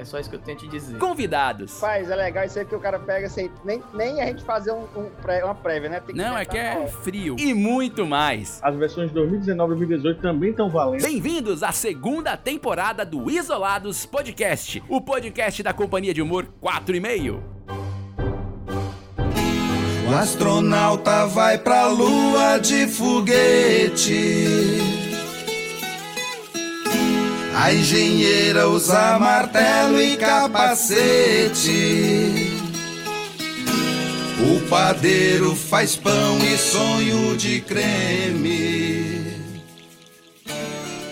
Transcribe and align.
É 0.00 0.04
só 0.04 0.18
isso 0.18 0.30
que 0.30 0.36
eu 0.36 0.40
tenho 0.40 0.56
te 0.56 0.66
dizer. 0.66 0.96
Convidados. 0.96 1.78
Faz, 1.78 2.10
é 2.10 2.16
legal 2.16 2.46
isso 2.46 2.58
aí 2.58 2.64
que 2.64 2.74
o 2.74 2.80
cara 2.80 2.98
pega 2.98 3.28
sem 3.28 3.50
nem, 3.62 3.82
nem 3.92 4.22
a 4.22 4.26
gente 4.26 4.42
fazer 4.42 4.72
um, 4.72 4.84
um 4.96 5.10
pré, 5.20 5.44
uma 5.44 5.54
prévia, 5.54 5.90
né? 5.90 6.02
Não, 6.14 6.38
é 6.38 6.46
que 6.46 6.56
é 6.56 6.88
frio. 6.88 7.36
E 7.38 7.52
muito 7.52 8.06
mais. 8.06 8.60
As 8.62 8.74
versões 8.76 9.08
de 9.08 9.14
2019 9.14 9.74
e 9.74 9.76
2018 9.76 10.22
também 10.22 10.50
estão 10.52 10.70
valendo. 10.70 11.02
Bem-vindos 11.02 11.62
à 11.62 11.70
segunda 11.70 12.34
temporada 12.34 13.04
do 13.04 13.30
Isolados 13.30 14.06
Podcast, 14.06 14.82
o 14.88 15.02
podcast 15.02 15.62
da 15.62 15.74
companhia 15.74 16.14
de 16.14 16.22
humor 16.22 16.48
4 16.62 16.96
e 16.96 17.00
meio. 17.00 17.44
O 20.10 20.14
astronauta 20.14 21.26
vai 21.26 21.58
pra 21.58 21.88
lua 21.88 22.56
de 22.56 22.88
foguete. 22.88 25.09
A 27.54 27.72
engenheira 27.72 28.68
usa 28.68 29.18
martelo 29.18 30.00
e 30.00 30.16
capacete. 30.16 31.70
O 34.38 34.68
padeiro 34.68 35.54
faz 35.54 35.96
pão 35.96 36.38
e 36.38 36.56
sonho 36.56 37.36
de 37.36 37.60
creme. 37.60 39.20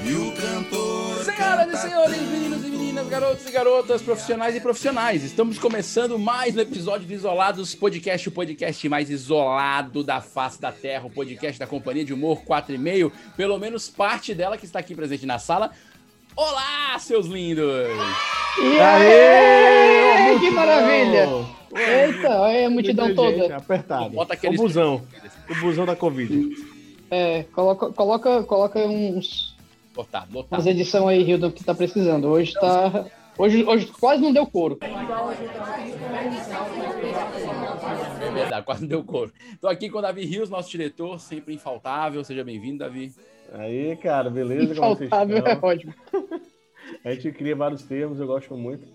E 0.04 0.14
o 0.14 0.32
cantor. 0.32 1.24
Senhoras 1.24 1.72
e 1.72 1.76
senhores, 1.76 2.20
meninos 2.22 2.64
e 2.64 2.68
meninas, 2.68 3.08
garotos 3.08 3.46
e 3.46 3.50
garotas, 3.50 4.00
profissionais 4.00 4.56
e 4.56 4.60
profissionais, 4.60 5.22
estamos 5.24 5.58
começando 5.58 6.18
mais 6.18 6.56
um 6.56 6.60
episódio 6.60 7.06
do 7.06 7.12
Isolados 7.12 7.74
Podcast, 7.74 8.28
o 8.28 8.32
podcast 8.32 8.88
mais 8.88 9.10
isolado 9.10 10.02
da 10.02 10.20
face 10.20 10.60
da 10.60 10.72
Terra, 10.72 11.06
o 11.06 11.10
podcast 11.10 11.58
da 11.58 11.66
Companhia 11.66 12.04
de 12.04 12.14
Humor 12.14 12.42
4 12.44 12.74
e 12.74 12.78
meio, 12.78 13.12
pelo 13.36 13.58
menos 13.58 13.88
parte 13.90 14.34
dela 14.34 14.56
que 14.56 14.64
está 14.64 14.78
aqui 14.78 14.94
presente 14.94 15.26
na 15.26 15.38
sala. 15.38 15.72
Olá, 16.40 16.96
seus 17.00 17.26
lindos! 17.26 17.64
E 18.62 18.78
aí, 18.78 20.38
que 20.38 20.50
maravilha! 20.52 21.26
Eita, 21.74 22.30
olha 22.40 22.68
a 22.68 22.70
multidão 22.70 23.12
toda. 23.12 23.56
Apertado. 23.56 24.10
Bota 24.10 24.34
aquele- 24.34 24.54
O 24.56 24.62
busão. 24.62 25.02
O 25.50 25.54
busão 25.56 25.84
da 25.84 25.96
Covid. 25.96 26.54
É, 27.10 27.42
coloca, 27.52 27.90
coloca, 27.92 28.44
coloca 28.44 28.78
uns, 28.86 29.56
Lotado, 29.96 30.32
lotado. 30.32 30.56
umas 30.60 30.66
edições 30.68 31.08
aí, 31.08 31.28
Hildo, 31.28 31.50
que 31.50 31.64
tá 31.64 31.74
precisando. 31.74 32.28
Hoje 32.28 32.52
tá. 32.54 33.04
Hoje, 33.36 33.64
hoje 33.64 33.86
quase 33.98 34.22
não 34.22 34.32
deu 34.32 34.46
couro. 34.46 34.78
É 38.20 38.30
verdade, 38.30 38.64
quase 38.64 38.82
não 38.82 38.88
deu 38.88 39.02
couro. 39.02 39.32
Tô 39.60 39.66
aqui 39.66 39.90
com 39.90 39.98
o 39.98 40.02
Davi 40.02 40.24
Rios, 40.24 40.48
nosso 40.48 40.70
diretor, 40.70 41.18
sempre 41.18 41.52
infaltável. 41.52 42.22
Seja 42.22 42.44
bem-vindo, 42.44 42.78
Davi. 42.78 43.12
Aí, 43.52 43.96
cara, 43.96 44.30
beleza? 44.30 44.74
Como 44.76 44.96
vocês 44.96 45.08
Infaltável 45.08 45.46
é 45.46 45.58
ótimo. 45.60 45.94
A 47.04 47.12
gente 47.12 47.32
cria 47.32 47.54
vários 47.54 47.82
termos, 47.82 48.18
eu 48.18 48.26
gosto 48.26 48.56
muito. 48.56 48.86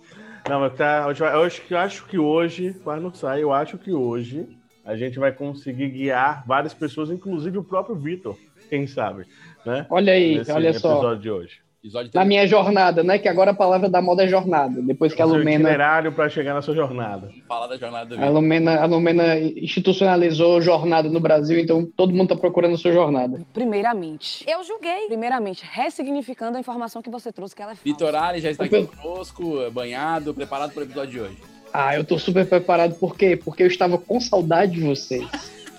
Não, 0.50 0.60
mas 0.60 0.76
tá, 0.76 1.06
eu 1.18 1.44
acho 1.44 1.62
que, 1.62 1.74
eu 1.74 1.78
acho 1.78 2.06
que 2.06 2.18
hoje, 2.18 2.74
quase 2.84 3.02
não 3.02 3.14
sai, 3.14 3.44
eu 3.44 3.54
acho 3.54 3.78
que 3.78 3.92
hoje 3.92 4.48
a 4.84 4.96
gente 4.96 5.18
vai 5.18 5.32
conseguir 5.32 5.90
guiar 5.90 6.44
várias 6.46 6.74
pessoas, 6.74 7.10
inclusive 7.10 7.58
o 7.58 7.64
próprio 7.64 7.96
Vitor, 7.96 8.38
quem 8.70 8.86
sabe, 8.86 9.26
né? 9.66 9.86
Olha 9.90 10.14
aí, 10.14 10.38
Nesse 10.38 10.52
olha 10.52 10.74
só. 10.74 10.94
episódio 10.94 11.22
de 11.22 11.32
hoje. 11.32 11.63
Episódio 11.84 12.12
Na 12.14 12.24
minha 12.24 12.48
jornada, 12.48 13.04
né? 13.04 13.20
Que 13.20 13.28
agora 13.28 13.52
a 13.52 13.54
palavra 13.54 13.90
da 13.90 14.02
moda 14.02 14.24
é 14.24 14.28
jornada. 14.28 14.82
Depois 14.82 15.14
que 15.14 15.22
a 15.22 15.26
Lumena, 15.26 15.70
itinerário 15.70 16.14
para 16.14 16.30
chegar 16.30 16.54
na 16.54 16.62
sua 16.62 16.74
jornada. 16.74 17.30
Fala 17.46 17.68
da 17.68 17.76
jornada 17.76 18.16
do 18.16 18.24
a. 18.24 18.30
Lumena, 18.30 18.80
a 18.80 18.86
Lumena 18.86 19.38
institucionalizou 19.38 20.62
jornada 20.62 21.10
no 21.10 21.20
Brasil, 21.20 21.60
então 21.60 21.86
todo 21.86 22.14
mundo 22.14 22.30
tá 22.30 22.38
procurando 22.38 22.76
a 22.76 22.78
sua 22.78 22.94
jornada. 22.94 23.46
Primeiramente, 23.54 24.46
eu 24.50 24.64
julguei. 24.64 25.08
Primeiramente, 25.08 25.66
ressignificando 25.70 26.56
a 26.56 26.60
informação 26.62 27.02
que 27.02 27.10
você 27.10 27.34
trouxe, 27.34 27.54
que 27.54 27.62
ela 27.62 27.74
é 27.74 27.76
falsa. 27.76 27.84
Vitor 27.84 28.16
Ali 28.16 28.40
já 28.40 28.52
está 28.52 28.64
aqui 28.64 28.88
conosco, 28.88 29.70
banhado, 29.72 30.34
preparado 30.34 30.72
para 30.72 30.80
o 30.80 30.86
episódio 30.86 31.12
de 31.12 31.20
hoje. 31.20 31.38
Ah, 31.74 31.98
eu 31.98 32.06
tô 32.06 32.18
super 32.18 32.48
preparado, 32.48 32.96
por 32.96 33.18
quê? 33.18 33.36
Porque 33.36 33.62
eu 33.62 33.68
estava 33.68 33.98
com 33.98 34.22
saudade 34.22 34.72
de 34.72 34.82
vocês. 34.82 35.28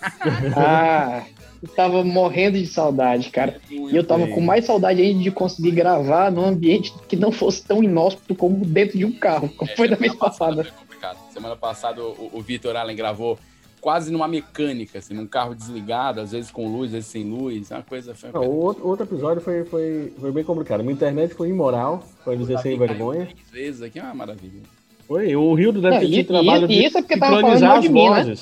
ah, 0.54 1.22
eu 1.66 1.74
tava 1.74 2.04
morrendo 2.04 2.58
de 2.58 2.66
saudade, 2.66 3.30
cara. 3.30 3.60
E 3.70 3.96
eu 3.96 4.04
tava 4.04 4.26
bem. 4.26 4.34
com 4.34 4.40
mais 4.40 4.64
saudade 4.64 5.00
ainda 5.00 5.22
de 5.22 5.30
conseguir 5.30 5.70
gravar 5.72 6.30
num 6.30 6.44
ambiente 6.44 6.92
que 7.08 7.16
não 7.16 7.32
fosse 7.32 7.64
tão 7.64 7.82
inóspito 7.82 8.34
como 8.34 8.64
dentro 8.64 8.98
de 8.98 9.04
um 9.04 9.12
carro, 9.12 9.48
como 9.56 9.70
foi 9.76 9.88
da 9.88 9.96
vez 9.96 10.12
semana 10.12 10.30
passada. 10.30 10.62
Foi 10.64 10.72
complicado. 10.72 11.18
Semana 11.32 11.56
passada 11.56 12.02
o, 12.02 12.30
o 12.32 12.40
Vitor 12.42 12.76
Allen 12.76 12.96
gravou 12.96 13.38
quase 13.80 14.10
numa 14.10 14.26
mecânica, 14.26 14.98
assim, 14.98 15.12
num 15.14 15.26
carro 15.26 15.54
desligado, 15.54 16.20
às 16.20 16.32
vezes 16.32 16.50
com 16.50 16.66
luz, 16.68 16.86
às 16.86 16.92
vezes 16.92 17.06
sem 17.08 17.24
luz. 17.24 17.70
É 17.70 17.74
uma 17.74 17.82
coisa. 17.82 18.14
Foi 18.14 18.30
uma 18.30 18.38
Não, 18.40 18.46
coisa- 18.46 18.54
o 18.60 18.64
outro, 18.64 18.86
outro 18.88 19.06
episódio 19.06 19.42
foi, 19.42 19.64
foi, 19.64 20.12
foi 20.18 20.32
bem 20.32 20.44
complicado. 20.44 20.80
Minha 20.82 20.94
internet 20.94 21.34
foi 21.34 21.48
imoral, 21.50 22.02
foi 22.24 22.36
dizer 22.36 22.58
sem 22.60 22.78
vergonha. 22.78 23.26
três 23.26 23.50
vezes 23.66 23.82
aqui, 23.82 23.98
é 23.98 24.02
uma 24.02 24.14
maravilha. 24.14 24.60
Foi, 25.06 25.36
o 25.36 25.52
Rildo 25.52 25.82
deve 25.82 25.94
Não, 25.96 26.00
ter 26.00 26.18
e- 26.20 26.24
trabalho 26.24 26.64
e- 26.64 26.68
de 26.68 26.74
e 26.74 26.84
isso 26.86 26.96
é 26.96 27.02
porque 27.02 27.18
tava 27.18 27.40
falando 27.42 27.60
mal 27.60 27.76
as 27.76 27.82
de 27.82 27.88
mim, 27.90 28.08
né? 28.08 28.34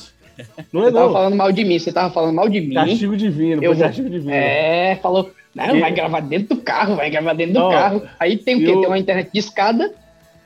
Não 0.73 0.83
é 0.83 0.85
Você 0.87 0.93
tava 0.93 1.07
não. 1.07 1.13
falando 1.13 1.37
mal 1.37 1.53
de 1.53 1.65
mim, 1.65 1.79
você 1.79 1.93
tava 1.93 2.13
falando 2.13 2.35
mal 2.35 2.49
de 2.49 2.61
mim. 2.61 2.75
Castigo 2.75 3.17
divino, 3.17 3.63
Eu 3.63 3.71
foi 3.71 3.75
vou- 3.77 3.85
castigo 3.87 4.11
divino. 4.11 4.31
É, 4.33 4.97
falou, 5.03 5.31
não, 5.55 5.77
E- 5.77 5.81
vai 5.81 5.93
gravar 5.93 6.21
dentro 6.21 6.57
do 6.57 6.63
carro, 6.63 6.97
vai 6.97 7.11
gravar 7.11 7.35
dentro 7.35 7.55
do 7.55 7.61
Não, 7.61 7.71
carro. 7.71 8.03
Aí 8.19 8.37
tem 8.37 8.57
o 8.57 8.59
quê? 8.61 8.69
o- 8.73 8.81
Tem 8.81 8.89
uma 8.89 8.99
internet 8.99 9.31
de 9.33 9.39
escada, 9.39 9.93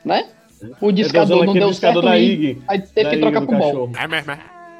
né? 0.03 0.25
O 0.81 0.87
Eu 0.87 0.91
discador 0.91 1.45
não 1.45 1.53
deu 1.53 1.69
discador 1.69 2.01
certo 2.03 2.13
da 2.13 2.17
e 2.19 2.31
IG. 2.33 2.61
aí 2.67 2.79
teve 2.81 3.03
da 3.03 3.09
que 3.11 3.17
trocar 3.21 3.39
do 3.41 3.45
pro 3.47 3.57
bom. 3.57 3.63
cachorro. 3.91 3.91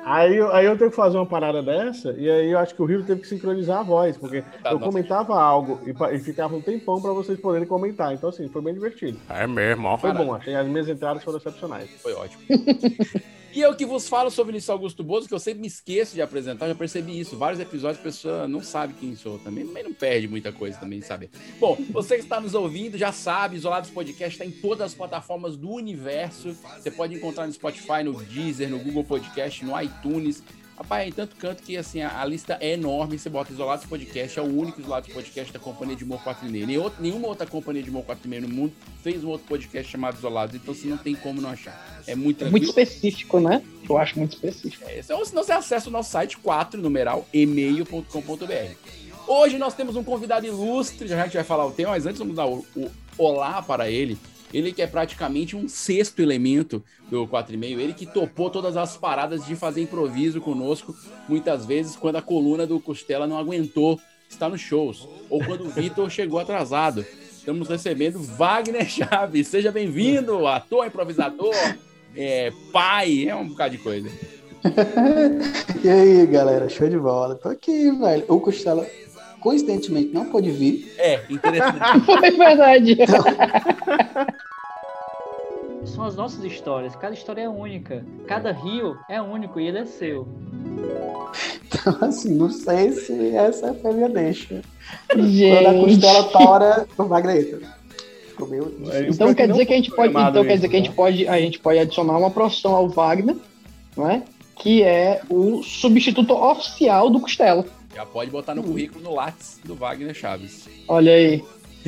Aí, 0.09 0.37
eu- 0.37 0.55
aí 0.55 0.65
eu 0.65 0.77
tenho 0.77 0.89
que 0.89 0.95
fazer 0.95 1.17
uma 1.17 1.25
parada 1.25 1.61
dessa, 1.61 2.15
e 2.17 2.29
aí 2.29 2.49
eu 2.49 2.57
acho 2.59 2.73
que 2.73 2.81
o 2.81 2.85
Rio 2.85 3.03
teve 3.03 3.19
que 3.21 3.27
sincronizar 3.27 3.79
a 3.79 3.83
voz, 3.83 4.15
porque 4.15 4.41
Tá, 4.63 4.69
eu 4.71 4.79
nossa. 4.79 4.85
comentava 4.85 5.37
algo 5.37 5.81
e, 5.85 6.15
e 6.15 6.19
ficava 6.19 6.55
um 6.55 6.61
tempão 6.61 7.01
pra 7.01 7.11
vocês 7.11 7.37
poderem 7.37 7.67
comentar. 7.67 8.13
Então, 8.13 8.29
assim, 8.29 8.47
foi 8.47 8.61
bem 8.61 8.73
divertido. 8.73 9.19
É 9.29 9.45
mesmo, 9.45 9.85
ó. 9.85 9.97
Foi 9.97 10.13
bom, 10.13 10.33
achei 10.33 10.55
as 10.55 10.65
minhas 10.65 10.87
entradas 10.87 11.21
foram 11.25 11.37
excepcionais. 11.39 11.89
Foi 12.01 12.13
ótimo. 12.13 12.41
e 13.57 13.61
eu 13.61 13.73
que 13.73 13.87
vos 13.87 14.07
falo 14.07 14.29
sobre 14.29 14.51
Vinícius 14.51 14.69
Augusto 14.69 15.03
Bozo, 15.03 15.27
que 15.27 15.33
eu 15.33 15.39
sempre 15.39 15.61
me 15.61 15.67
esqueço 15.67 16.13
de 16.13 16.21
apresentar, 16.21 16.67
já 16.67 16.75
percebi 16.75 17.19
isso. 17.19 17.35
Vários 17.35 17.59
episódios 17.59 17.99
a 17.99 18.03
pessoa 18.03 18.47
não 18.47 18.61
sabe 18.61 18.93
quem 18.93 19.15
sou 19.15 19.39
também, 19.39 19.63
mas 19.63 19.83
não 19.83 19.95
perde 19.95 20.27
muita 20.27 20.51
coisa 20.51 20.77
também, 20.77 21.01
saber. 21.01 21.31
Bom, 21.59 21.75
você 21.89 22.17
que 22.17 22.21
está 22.21 22.39
nos 22.39 22.53
ouvindo 22.53 22.99
já 22.99 23.11
sabe, 23.11 23.55
Isolados 23.55 23.89
Podcast 23.89 24.35
está 24.35 24.45
em 24.45 24.51
todas 24.51 24.85
as 24.85 24.93
plataformas 24.93 25.57
do 25.57 25.71
universo. 25.71 26.55
Você 26.77 26.91
pode 26.91 27.15
encontrar 27.15 27.47
no 27.47 27.53
Spotify, 27.53 28.03
no 28.03 28.23
Deezer, 28.25 28.69
no 28.69 28.77
Google 28.77 29.03
Podcast, 29.03 29.65
no 29.65 29.81
iTunes. 29.81 30.43
Rapaz, 30.77 31.07
em 31.07 31.11
tanto 31.11 31.35
canto 31.37 31.63
que 31.63 31.75
assim, 31.75 32.01
a, 32.01 32.21
a 32.21 32.25
lista 32.25 32.55
é 32.61 32.73
enorme. 32.73 33.17
Você 33.17 33.29
bota 33.29 33.51
Isolados 33.51 33.85
Podcast, 33.87 34.37
é 34.37 34.41
o 34.41 34.45
único 34.45 34.79
Isolados 34.79 35.11
Podcast 35.11 35.51
da 35.51 35.57
Companhia 35.57 35.95
de 35.95 36.03
Humor 36.03 36.21
4 36.23 36.47
e 36.47 36.51
meio. 36.51 36.67
Nem 36.67 36.77
outra- 36.77 37.01
nenhuma 37.01 37.27
outra 37.27 37.47
companhia 37.47 37.81
de 37.81 37.89
Humor 37.89 38.03
4 38.05 38.25
e 38.25 38.29
meio 38.29 38.43
no 38.43 38.49
mundo 38.49 38.73
fez 39.01 39.23
um 39.23 39.29
outro 39.29 39.47
podcast 39.47 39.91
chamado 39.91 40.17
Isolados, 40.17 40.55
então 40.55 40.73
você 40.75 40.87
não 40.87 40.97
tem 40.97 41.15
como 41.15 41.41
não 41.41 41.49
achar. 41.49 42.01
É 42.05 42.15
muito 42.15 42.45
É 42.45 42.49
muito 42.51 42.65
específico, 42.67 43.39
né? 43.39 43.63
Eu 43.89 43.97
acho 43.97 44.19
muito 44.19 44.33
específico. 44.35 44.83
É, 44.87 45.01
Ou 45.15 45.25
senão 45.25 45.43
você 45.43 45.51
acessa 45.53 45.89
o 45.89 45.91
nosso 45.91 46.11
site 46.11 46.37
4, 46.37 46.79
numeral, 46.79 47.27
e-mail.com.br. 47.33 48.75
Hoje 49.27 49.57
nós 49.57 49.73
temos 49.73 49.95
um 49.95 50.03
convidado 50.03 50.45
ilustre, 50.45 51.07
já 51.07 51.19
a 51.21 51.25
gente 51.25 51.33
vai 51.35 51.43
falar 51.43 51.65
o 51.65 51.71
tema, 51.71 51.91
mas 51.91 52.05
antes 52.05 52.19
vamos 52.19 52.35
dar 52.35 52.45
o, 52.45 52.65
o 52.75 52.89
olá 53.17 53.61
para 53.61 53.89
ele. 53.89 54.17
Ele 54.53 54.71
que 54.71 54.81
é 54.81 54.87
praticamente 54.87 55.55
um 55.55 55.67
sexto 55.67 56.21
elemento 56.21 56.83
do 57.09 57.27
4 57.27 57.53
e 57.53 57.57
meio, 57.57 57.79
ele 57.79 57.93
que 57.93 58.05
topou 58.05 58.49
todas 58.49 58.77
as 58.77 58.95
paradas 58.95 59.45
de 59.45 59.55
fazer 59.55 59.81
improviso 59.81 60.39
conosco, 60.39 60.95
muitas 61.27 61.65
vezes 61.65 61.95
quando 61.95 62.15
a 62.15 62.21
coluna 62.21 62.65
do 62.65 62.79
Costela 62.79 63.27
não 63.27 63.37
aguentou 63.37 63.99
estar 64.29 64.49
nos 64.49 64.61
shows, 64.61 65.07
ou 65.29 65.43
quando 65.43 65.65
o 65.65 65.69
Vitor 65.69 66.09
chegou 66.09 66.39
atrasado. 66.39 67.05
Estamos 67.37 67.69
recebendo 67.69 68.19
Wagner 68.19 68.87
Chaves. 68.89 69.47
Seja 69.47 69.71
bem-vindo, 69.71 70.45
ator, 70.47 70.85
improvisador, 70.85 71.55
é, 72.15 72.51
pai, 72.73 73.27
é 73.27 73.35
um 73.35 73.47
bocado 73.47 73.77
de 73.77 73.83
coisa. 73.83 74.09
E 75.83 75.89
aí, 75.89 76.25
galera, 76.25 76.67
show 76.67 76.89
de 76.89 76.97
bola. 76.97 77.35
Tô 77.35 77.49
aqui, 77.49 77.91
velho. 77.91 78.25
O 78.27 78.41
Costela 78.41 78.85
coincidentemente 79.39 80.13
não 80.13 80.25
pôde 80.25 80.51
vir. 80.51 80.93
É, 80.97 81.21
interessante. 81.29 82.05
Foi 82.05 82.31
verdade. 82.35 82.97
São 85.97 86.05
as 86.05 86.15
nossas 86.15 86.43
histórias. 86.43 86.95
Cada 86.95 87.15
história 87.15 87.41
é 87.41 87.49
única. 87.49 88.05
Cada 88.27 88.51
rio 88.51 88.95
é 89.09 89.19
único 89.19 89.59
e 89.59 89.65
ele 89.67 89.79
é 89.79 89.85
seu. 89.85 90.27
Então, 91.65 91.97
assim, 92.01 92.35
não 92.35 92.51
sei 92.51 92.91
se 92.91 93.35
essa 93.35 93.73
foi 93.73 93.89
a 93.89 93.93
minha 93.95 94.09
deixa. 94.09 94.61
Quando 95.07 95.25
a 95.25 95.27
Gente. 95.27 95.95
costela 95.95 96.23
tora, 96.25 96.87
o 96.95 97.03
Wagner 97.05 97.37
entra. 97.37 97.75
Ficou 98.27 98.47
meio 98.47 98.65
difícil. 98.65 99.07
Então 99.09 99.33
quer 99.33 99.47
dizer 99.47 99.65
que 99.65 99.73
a 99.73 99.75
gente 99.75 99.89
pode, 99.89 100.11
então 100.11 100.45
quer 100.45 100.55
dizer 100.55 100.69
que 100.69 100.75
a 100.75 100.79
gente 100.79 100.91
pode, 100.91 101.27
a 101.27 101.39
gente 101.39 101.57
pode 101.57 101.79
adicionar 101.79 102.15
uma 102.19 102.29
profissão 102.29 102.75
ao 102.75 102.87
Wagner, 102.89 103.35
não 103.95 104.07
é? 104.07 104.21
Que 104.55 104.83
é 104.83 105.21
o 105.27 105.63
substituto 105.63 106.31
oficial 106.31 107.09
do 107.09 107.19
Costela. 107.19 107.65
Já 107.95 108.05
pode 108.05 108.29
botar 108.29 108.53
no 108.53 108.61
currículo 108.61 109.03
no 109.03 109.15
Lattes 109.15 109.59
do 109.65 109.73
Wagner 109.73 110.13
Chaves. 110.13 110.69
Olha 110.87 111.11
aí. 111.11 111.43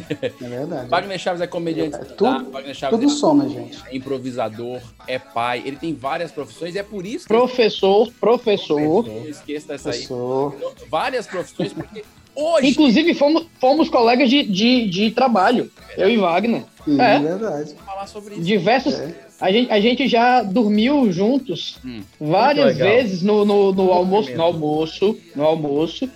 É 0.09 0.47
verdade. 0.49 0.89
Wagner 0.89 1.19
Chaves 1.19 1.41
é 1.41 1.47
comediante. 1.47 1.95
É, 1.95 1.99
tudo- 1.99 2.51
Wagner 2.51 2.75
Chaves 2.75 2.99
Tudo 2.99 3.11
é, 3.11 3.15
soma, 3.15 3.49
gente. 3.49 3.77
é 3.87 3.95
improvisador, 3.95 4.79
é 5.07 5.17
pai. 5.19 5.61
Ele 5.65 5.75
tem 5.77 5.93
várias 5.93 6.31
profissões 6.31 6.75
e 6.75 6.79
é 6.79 6.83
por 6.83 7.05
isso 7.05 7.25
que 7.27 7.33
Professor, 7.33 8.11
professor. 8.19 9.05
não 9.07 9.27
esqueça 9.27 9.67
dessa 9.69 9.89
aí. 9.91 10.05
Professor. 10.07 10.55
Várias 10.89 11.27
profissões, 11.27 11.73
porque 11.73 12.03
hoje. 12.35 12.67
Inclusive 12.69 13.13
fomos, 13.13 13.45
fomos 13.59 13.89
colegas 13.89 14.29
de, 14.29 14.43
de, 14.43 14.87
de 14.89 15.11
trabalho. 15.11 15.71
Eu 15.97 16.09
e 16.09 16.17
Wagner. 16.17 16.63
Sim, 16.85 16.99
É. 16.99 17.15
é 17.15 17.19
verdade. 17.19 17.73
falar 17.85 18.07
sobre 18.07 18.35
isso. 18.35 18.43
Diversos. 18.43 18.93
É. 18.93 19.13
A 19.41 19.51
gente, 19.53 19.71
a 19.71 19.79
gente 19.79 20.07
já 20.09 20.43
dormiu 20.43 21.09
juntos 21.13 21.77
Hum. 21.85 22.01
várias 22.19 22.75
vezes 22.75 23.21
no, 23.21 23.45
no, 23.45 23.71
no 23.71 23.91
almoço, 23.93 24.31
no 24.35 24.43
almoço, 24.43 25.17
no 25.33 25.43
almoço, 25.45 26.09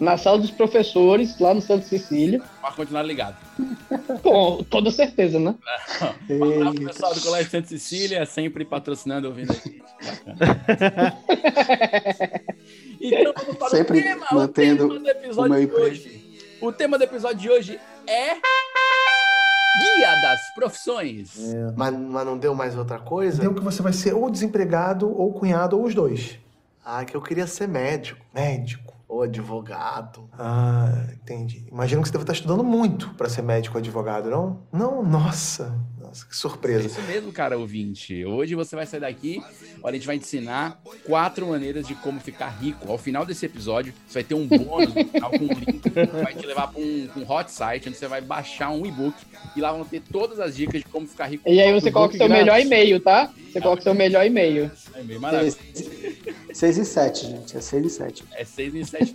na 0.00 0.16
sala 0.16 0.38
dos 0.38 0.50
professores, 0.50 1.38
lá 1.38 1.52
no 1.52 1.60
Santa 1.60 1.86
Cecília. 1.86 2.40
Para 2.62 2.72
continuar 2.72 3.02
ligado. 3.02 3.36
Com 4.22 4.64
toda 4.64 4.90
certeza, 4.90 5.38
né? 5.38 5.54
Um 6.28 6.44
abraço, 6.44 6.84
pessoal 6.86 7.14
do 7.14 7.20
Colégio 7.20 7.50
Santa 7.50 7.68
Cecília, 7.68 8.24
sempre 8.24 8.64
patrocinando, 8.64 9.28
ouvindo 9.28 9.52
a 9.52 9.54
gente. 9.54 9.82
Bacana. 10.02 11.16
então, 12.98 13.34
vamos 13.36 13.56
para 13.56 13.68
Sempre 13.68 14.00
o 14.00 14.02
tema, 14.02 14.26
mantendo 14.32 14.86
o 14.86 14.88
tema 14.88 15.00
do 15.00 15.10
episódio 15.10 15.52
o 15.52 15.58
meu 15.58 15.66
de 15.66 15.74
hoje. 15.74 16.40
O 16.62 16.72
tema 16.72 16.98
do 16.98 17.04
episódio 17.04 17.38
de 17.38 17.50
hoje 17.50 17.80
é 18.06 18.34
Guia 18.34 20.20
das 20.22 20.40
Profissões. 20.54 21.38
Mas, 21.76 21.94
mas 21.94 22.26
não 22.26 22.38
deu 22.38 22.54
mais 22.54 22.76
outra 22.76 22.98
coisa? 22.98 23.42
Deu 23.42 23.54
que 23.54 23.60
você 23.60 23.82
vai 23.82 23.92
ser 23.92 24.14
ou 24.14 24.30
desempregado, 24.30 25.14
ou 25.14 25.32
cunhado, 25.34 25.78
ou 25.78 25.84
os 25.84 25.94
dois. 25.94 26.38
Ah, 26.84 27.04
que 27.04 27.14
eu 27.14 27.20
queria 27.20 27.46
ser 27.46 27.68
médico. 27.68 28.24
Médico. 28.34 28.89
Ou 29.10 29.22
advogado. 29.22 30.30
Ah, 30.38 31.08
entendi. 31.12 31.66
Imagino 31.68 32.00
que 32.00 32.06
você 32.06 32.12
deve 32.12 32.22
estar 32.22 32.32
estudando 32.32 32.62
muito 32.62 33.12
para 33.14 33.28
ser 33.28 33.42
médico 33.42 33.76
ou 33.76 33.80
advogado, 33.80 34.30
não? 34.30 34.62
Não, 34.72 35.02
nossa. 35.02 35.76
Nossa, 36.10 36.26
que 36.26 36.32
É 36.32 36.36
surpresa. 36.36 36.86
isso 36.88 37.02
mesmo, 37.02 37.32
cara 37.32 37.56
ouvinte. 37.56 38.24
Hoje 38.24 38.56
você 38.56 38.74
vai 38.74 38.84
sair 38.84 39.00
daqui, 39.00 39.40
olha, 39.80 39.92
a 39.92 39.96
gente 39.96 40.06
vai 40.06 40.18
te 40.18 40.24
ensinar 40.24 40.80
quatro 41.04 41.46
maneiras 41.46 41.86
de 41.86 41.94
como 41.94 42.18
ficar 42.20 42.48
rico. 42.48 42.90
Ao 42.90 42.98
final 42.98 43.24
desse 43.24 43.46
episódio, 43.46 43.94
você 44.08 44.14
vai 44.14 44.24
ter 44.24 44.34
um 44.34 44.46
bônus 44.46 44.92
no 44.92 45.04
final 45.04 45.30
com 45.30 45.44
um 45.44 45.48
link 45.48 45.78
que 45.80 45.90
vai 45.90 46.34
te 46.34 46.44
levar 46.44 46.66
para 46.66 46.80
um, 46.80 47.06
pra 47.06 47.22
um 47.22 47.30
hot 47.30 47.50
site, 47.52 47.88
onde 47.88 47.96
você 47.96 48.08
vai 48.08 48.20
baixar 48.20 48.70
um 48.70 48.84
e-book 48.84 49.14
e 49.54 49.60
lá 49.60 49.72
vão 49.72 49.84
ter 49.84 50.02
todas 50.02 50.40
as 50.40 50.56
dicas 50.56 50.80
de 50.80 50.88
como 50.88 51.06
ficar 51.06 51.26
rico. 51.26 51.48
E 51.48 51.60
aí 51.60 51.72
você 51.72 51.92
coloca 51.92 52.16
e-book 52.16 52.18
seu 52.18 52.28
grátis. 52.28 52.44
melhor 52.44 52.60
e-mail, 52.60 53.00
tá? 53.00 53.32
Você 53.52 53.60
coloca 53.60 53.82
seu 53.82 53.94
melhor 53.94 54.26
e-mail. 54.26 54.70
É 54.94 55.02
meio 55.04 55.20
maravilhoso. 55.20 55.58
6 56.52 56.78
e 56.78 56.84
7, 56.84 57.26
gente. 57.26 57.56
É 57.56 57.60
6 57.60 57.86
e 57.86 57.90
7. 57.90 58.24
É 58.32 58.44
6 58.44 58.74
em 58.74 58.84
7. 58.84 59.12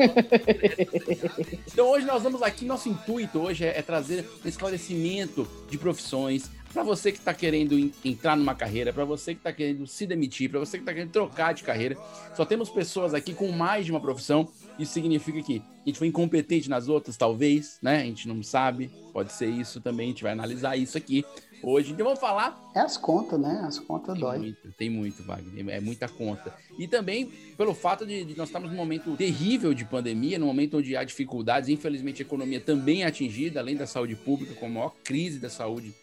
então 1.68 1.90
hoje 1.90 2.06
nós 2.06 2.24
vamos 2.24 2.42
aqui, 2.42 2.64
nosso 2.66 2.88
intuito 2.88 3.40
hoje 3.40 3.66
é, 3.66 3.80
é 3.80 3.82
trazer 3.82 4.26
um 4.44 4.48
esclarecimento 4.48 5.46
de 5.70 5.78
profissões 5.78 6.50
para 6.75 6.83
você 6.83 7.10
que 7.10 7.18
está 7.18 7.33
querendo 7.33 7.80
en- 7.80 7.89
entrar 8.04 8.36
numa 8.36 8.54
carreira, 8.54 8.92
para 8.92 9.06
você 9.06 9.33
que 9.33 9.39
está 9.39 9.54
querendo 9.54 9.88
se 9.88 10.06
demitir, 10.06 10.50
para 10.50 10.60
você 10.60 10.77
que 10.77 10.81
está 10.81 10.94
querendo 10.94 11.10
trocar 11.10 11.54
de 11.54 11.63
carreira. 11.63 11.98
Só 12.36 12.44
temos 12.44 12.69
pessoas 12.69 13.13
aqui 13.13 13.33
com 13.33 13.50
mais 13.54 13.86
de 13.86 13.92
uma 13.92 14.01
profissão. 14.01 14.48
Isso 14.77 14.92
significa 14.92 15.42
que 15.42 15.60
a 15.60 15.86
gente 15.89 15.98
foi 15.98 16.07
incompetente 16.07 16.69
nas 16.69 16.89
outras, 16.89 17.16
talvez, 17.16 17.80
né? 17.81 18.01
A 18.01 18.06
gente 18.06 18.27
não 18.27 18.44
sabe. 18.44 18.92
Pode 19.13 19.31
ser 19.31 19.48
isso 19.48 19.80
também. 19.80 20.07
A 20.07 20.10
gente 20.10 20.24
vai 20.24 20.33
analisar 20.33 20.75
isso 20.75 20.98
aqui 20.98 21.24
hoje. 21.63 21.94
Então 21.94 22.04
vamos 22.04 22.19
falar 22.19 22.62
É 22.75 22.81
as 22.81 22.98
contas, 22.98 23.39
né? 23.39 23.63
As 23.66 23.80
contas 23.80 24.13
tem 24.16 24.22
dói. 24.22 24.38
muito, 24.38 24.72
tem 24.74 24.89
muito, 24.89 25.24
Wagner. 25.24 25.69
É 25.69 25.80
muita 25.80 26.10
conta. 26.10 26.54
E 26.77 26.89
também 26.89 27.31
pelo 27.57 27.74
fato 27.74 28.06
de, 28.06 28.25
de 28.25 28.38
nós 28.38 28.50
estarmos 28.50 28.69
num 28.69 28.75
momento 28.75 29.16
terrível 29.16 29.74
de 29.74 29.86
pandemia, 29.86 30.38
num 30.38 30.48
momento 30.48 30.77
onde 30.77 30.94
há 30.98 31.06
dificuldades, 31.06 31.69
infelizmente 31.69 32.22
a 32.22 32.25
economia 32.25 32.60
também 32.60 33.04
é 33.04 33.06
atingida, 33.07 33.62
além 33.62 33.77
da 33.77 33.88
saúde 33.88 34.16
pública, 34.18 34.54
com 34.56 34.66
a 34.66 34.69
maior 34.69 34.94
crise 35.06 35.39
da 35.39 35.50
saúde 35.50 35.94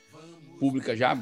pública 0.62 0.94
já 0.94 1.18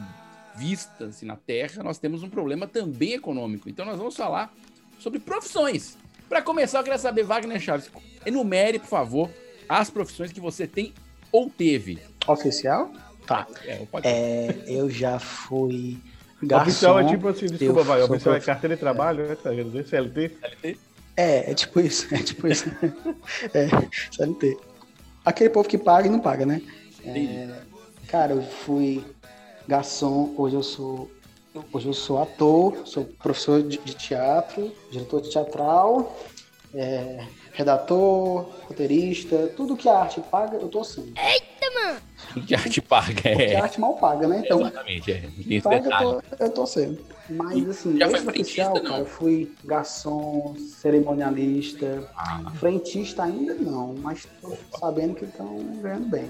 vista 0.54 1.06
assim, 1.06 1.24
na 1.24 1.34
Terra, 1.34 1.82
nós 1.82 1.96
temos 1.96 2.22
um 2.22 2.28
problema 2.28 2.66
também 2.66 3.14
econômico. 3.14 3.70
Então 3.70 3.86
nós 3.86 3.96
vamos 3.96 4.14
falar 4.14 4.52
sobre 4.98 5.18
profissões. 5.18 5.96
Para 6.28 6.42
começar, 6.42 6.80
eu 6.80 6.82
queria 6.84 6.98
saber, 6.98 7.22
Wagner 7.22 7.58
Chaves, 7.58 7.90
enumere, 8.26 8.78
por 8.78 8.88
favor, 8.88 9.30
as 9.66 9.88
profissões 9.88 10.30
que 10.30 10.40
você 10.40 10.66
tem 10.66 10.92
ou 11.32 11.48
teve. 11.48 11.98
Oficial? 12.26 12.92
Tá. 13.26 13.46
É, 13.64 13.76
pode 13.90 14.06
É, 14.06 14.62
eu 14.66 14.90
já 14.90 15.18
fui 15.18 15.96
garçom. 16.42 16.68
Oficial 16.68 17.00
é 17.00 17.04
tipo 17.06 17.28
assim, 17.28 17.46
desculpa, 17.46 17.82
vai. 17.82 18.02
Oficial 18.02 18.34
é 18.34 18.38
prof- 18.38 18.46
carteira 18.46 18.74
de 18.76 18.80
trabalho, 18.80 19.26
né? 19.26 19.36
Tá? 19.36 19.50
CLT? 19.88 20.36
É, 21.16 21.50
é 21.50 21.54
tipo 21.54 21.80
isso, 21.80 22.14
é 22.14 22.18
tipo 22.18 22.46
isso. 22.46 22.66
é, 23.54 23.68
CLT. 24.14 24.58
Aquele 25.24 25.48
povo 25.48 25.66
que 25.66 25.78
paga 25.78 26.08
e 26.08 26.10
não 26.10 26.20
paga, 26.20 26.44
né? 26.44 26.60
É, 27.06 27.48
cara, 28.06 28.34
eu 28.34 28.42
fui 28.42 29.02
garçom, 29.70 30.34
hoje 30.36 30.56
eu 30.56 30.62
sou. 30.64 31.08
Hoje 31.72 31.86
eu 31.88 31.92
sou 31.92 32.20
ator, 32.22 32.82
sou 32.86 33.04
professor 33.04 33.62
de, 33.62 33.78
de 33.78 33.94
teatro, 33.94 34.72
diretor 34.90 35.20
teatral, 35.20 36.16
é, 36.72 37.24
redator, 37.52 38.48
roteirista, 38.68 39.48
tudo 39.56 39.76
que 39.76 39.88
a 39.88 39.98
arte 39.98 40.20
paga, 40.20 40.58
eu 40.58 40.68
tô 40.68 40.84
sendo. 40.84 41.12
Tudo 42.32 42.46
que 42.46 42.54
a 42.54 42.58
arte 42.58 42.80
paga. 42.80 43.12
Porque 43.14 43.42
É. 43.42 43.56
a 43.56 43.62
arte 43.64 43.80
mal 43.80 43.94
paga, 43.96 44.28
né? 44.28 44.42
Então, 44.44 44.60
Exatamente, 44.60 45.10
é. 45.10 45.28
Tem 45.48 45.60
paga, 45.60 45.88
eu 45.88 45.98
tô, 45.98 46.44
eu 46.44 46.50
tô 46.52 46.66
sendo. 46.66 47.04
Mas 47.28 47.68
assim, 47.68 47.96
Já 47.98 48.08
foi 48.08 48.18
esse 48.18 48.28
oficial, 48.28 48.66
frentista, 48.72 48.82
não? 48.82 48.90
cara, 48.90 49.02
eu 49.02 49.06
fui 49.06 49.52
garçom, 49.64 50.54
cerimonialista, 50.80 52.08
Ah. 52.16 52.52
frentista 52.60 53.24
ainda 53.24 53.54
não, 53.54 53.94
mas 53.94 54.26
tô 54.40 54.56
sabendo 54.78 55.14
que 55.16 55.24
estão 55.24 55.56
ganhando 55.82 56.08
bem. 56.08 56.26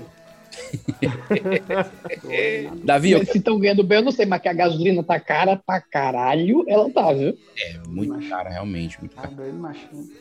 Davi, 2.84 3.12
eu... 3.12 3.24
Se 3.24 3.38
estão 3.38 3.58
ganhando 3.58 3.84
bem, 3.84 3.98
eu 3.98 4.04
não 4.04 4.12
sei, 4.12 4.26
mas 4.26 4.42
que 4.42 4.48
a 4.48 4.52
gasolina 4.52 5.02
tá 5.02 5.18
cara 5.20 5.56
pra 5.56 5.80
caralho, 5.80 6.64
ela 6.68 6.90
tá, 6.90 7.12
viu? 7.12 7.36
É, 7.58 7.78
muito 7.88 8.28
cara, 8.28 8.50
realmente, 8.50 8.98
muito 9.00 9.14
Tá 9.14 9.22
cara. 9.22 9.34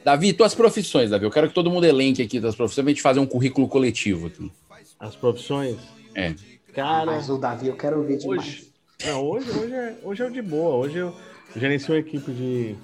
Davi, 0.04 0.34
tuas 0.34 0.54
profissões, 0.54 1.10
Davi. 1.10 1.26
Eu 1.26 1.32
quero 1.32 1.48
que 1.48 1.54
todo 1.54 1.72
mundo 1.72 1.86
elenque 1.86 2.22
aqui 2.22 2.40
das 2.40 2.56
profissões 2.56 2.84
pra 2.84 2.92
gente 2.92 3.02
fazer 3.02 3.20
um 3.20 3.26
currículo 3.26 3.68
coletivo 3.68 4.28
aqui. 4.28 4.52
As 5.00 5.16
profissões? 5.16 5.78
É. 6.16 6.34
Cara. 6.74 7.06
Mas 7.06 7.30
o 7.30 7.38
Davi 7.38 7.68
eu 7.68 7.76
quero 7.76 8.00
ouvir 8.00 8.18
demais. 8.18 8.40
Hoje, 8.40 8.68
não, 9.06 9.26
hoje, 9.26 9.50
hoje, 9.52 9.74
é, 9.74 9.96
hoje 10.04 10.22
é 10.22 10.26
o 10.26 10.32
de 10.32 10.42
boa. 10.42 10.76
Hoje 10.76 10.98
eu 10.98 11.16
gerencio 11.56 11.94
uma 11.94 12.00
equipe 12.00 12.32
de 12.32 12.76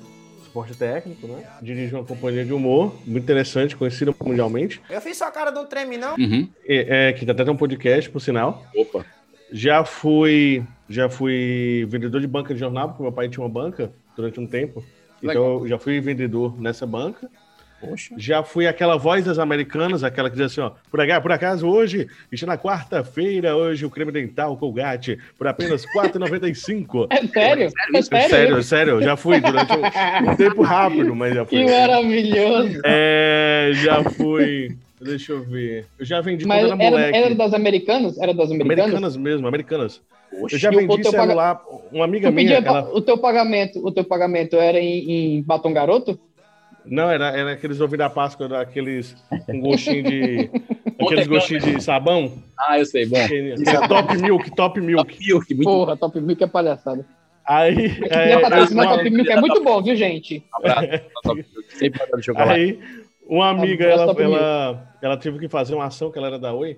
esporte 0.55 0.73
técnico, 0.77 1.27
né? 1.27 1.43
Dirijo 1.61 1.97
uma 1.97 2.05
companhia 2.05 2.45
de 2.45 2.53
humor, 2.53 2.95
muito 3.05 3.23
interessante, 3.23 3.75
conhecida 3.75 4.15
mundialmente. 4.23 4.81
Eu 4.89 5.01
fiz 5.01 5.17
sua 5.17 5.29
cara 5.29 5.51
não 5.51 5.65
treme, 5.65 5.97
não? 5.97 6.15
É, 6.65 7.09
é, 7.09 7.13
que 7.13 7.29
até 7.29 7.43
tem 7.43 7.53
um 7.53 7.57
podcast, 7.57 8.09
por 8.09 8.21
sinal. 8.21 8.63
Opa. 8.73 9.05
Já 9.51 9.83
fui, 9.83 10.63
já 10.89 11.09
fui 11.09 11.85
vendedor 11.89 12.21
de 12.21 12.27
banca 12.27 12.53
de 12.53 12.59
jornal, 12.59 12.89
porque 12.89 13.03
meu 13.03 13.11
pai 13.11 13.27
tinha 13.27 13.43
uma 13.43 13.49
banca 13.49 13.91
durante 14.15 14.39
um 14.39 14.47
tempo. 14.47 14.83
Então 15.21 15.59
eu 15.59 15.67
já 15.67 15.77
fui 15.77 15.99
vendedor 15.99 16.59
nessa 16.59 16.85
banca. 16.85 17.29
Poxa. 17.85 18.15
Já 18.17 18.43
fui 18.43 18.67
aquela 18.67 18.97
voz 18.97 19.25
das 19.25 19.39
americanas, 19.39 20.03
aquela 20.03 20.29
que 20.29 20.35
diz 20.35 20.45
assim, 20.45 20.61
ó, 20.61 20.71
por, 20.89 21.01
acaso, 21.01 21.21
por 21.21 21.31
acaso 21.31 21.67
hoje, 21.67 22.07
está 22.31 22.45
na 22.47 22.57
quarta-feira, 22.57 23.55
hoje 23.55 23.85
o 23.85 23.89
creme 23.89 24.11
dental 24.11 24.57
Colgate 24.57 25.17
por 25.37 25.47
apenas 25.47 25.83
R$ 25.85 26.09
4,95. 26.09 27.07
É 27.09 27.27
sério? 27.27 27.71
É 27.93 28.01
sério? 28.01 28.29
Sério, 28.29 28.63
sério, 28.63 29.01
já 29.01 29.15
fui 29.15 29.39
durante 29.39 29.71
um, 29.73 30.31
um 30.31 30.35
tempo 30.35 30.61
rápido, 30.61 31.15
mas 31.15 31.33
já 31.33 31.45
fui. 31.45 31.59
Que 31.59 31.71
maravilhoso. 31.71 32.81
É, 32.83 33.71
já 33.75 34.03
fui. 34.03 34.77
Deixa 34.99 35.33
eu 35.33 35.43
ver. 35.43 35.85
Eu 35.99 36.05
já 36.05 36.21
vendi 36.21 36.45
Mas 36.45 36.61
quando 36.61 36.81
era 36.81 36.83
era, 36.83 36.91
moleque. 36.91 37.17
era 37.17 37.35
das 37.35 37.53
americanas? 37.53 38.17
Era 38.17 38.33
das 38.33 38.49
americanas? 38.49 38.85
Americanas 38.85 39.17
mesmo, 39.17 39.47
americanas. 39.47 40.01
Eu 40.31 40.57
já 40.57 40.69
vendi 40.69 41.03
celular. 41.09 41.61
Uma 41.91 42.05
amiga 42.05 42.31
minha, 42.31 42.55
ela... 42.55 42.89
o 42.93 43.01
teu 43.01 43.17
pagamento, 43.17 43.85
o 43.85 43.91
teu 43.91 44.03
pagamento 44.03 44.55
era 44.55 44.79
em, 44.79 45.37
em 45.37 45.41
batom 45.41 45.71
garoto? 45.71 46.19
Não, 46.87 47.09
era, 47.09 47.27
era 47.29 47.51
aqueles 47.53 47.79
ovinhos 47.81 47.99
da 47.99 48.09
Páscoa, 48.09 48.45
era 48.45 48.61
aqueles 48.61 49.15
com 49.45 49.59
gostinho 49.59 50.03
de. 50.03 50.49
aqueles 51.01 51.27
gostinhos 51.27 51.63
de 51.63 51.81
sabão. 51.81 52.31
Ah, 52.57 52.79
eu 52.79 52.85
sei, 52.85 53.05
bom. 53.05 53.17
Aquele 53.17 53.55
top 53.87 54.17
milk, 54.17 54.55
top 54.55 54.81
milk. 54.81 55.17
Milk, 55.19 55.53
muito 55.53 55.67
Porra, 55.69 55.97
Top 55.97 56.19
Milk 56.19 56.43
é 56.43 56.47
palhaçada. 56.47 57.05
Aí. 57.45 57.97
É, 58.09 58.31
é, 58.31 58.39
Top 58.39 59.09
Milk 59.09 59.31
é 59.31 59.39
muito 59.39 59.63
bom, 59.63 59.81
viu, 59.81 59.95
gente? 59.95 60.43
abraço. 60.53 60.87
Sempre 61.69 61.99
mandando 61.99 62.23
chocolate. 62.23 62.51
Aí, 62.51 62.79
Uma 63.27 63.49
amiga, 63.49 63.85
gosta 63.95 64.23
ela, 64.23 64.37
ela, 64.37 64.93
ela 65.01 65.17
teve 65.17 65.39
que 65.39 65.47
fazer 65.47 65.75
uma 65.75 65.85
ação 65.85 66.11
que 66.11 66.17
ela 66.17 66.27
era 66.27 66.39
da 66.39 66.53
Oi 66.53 66.77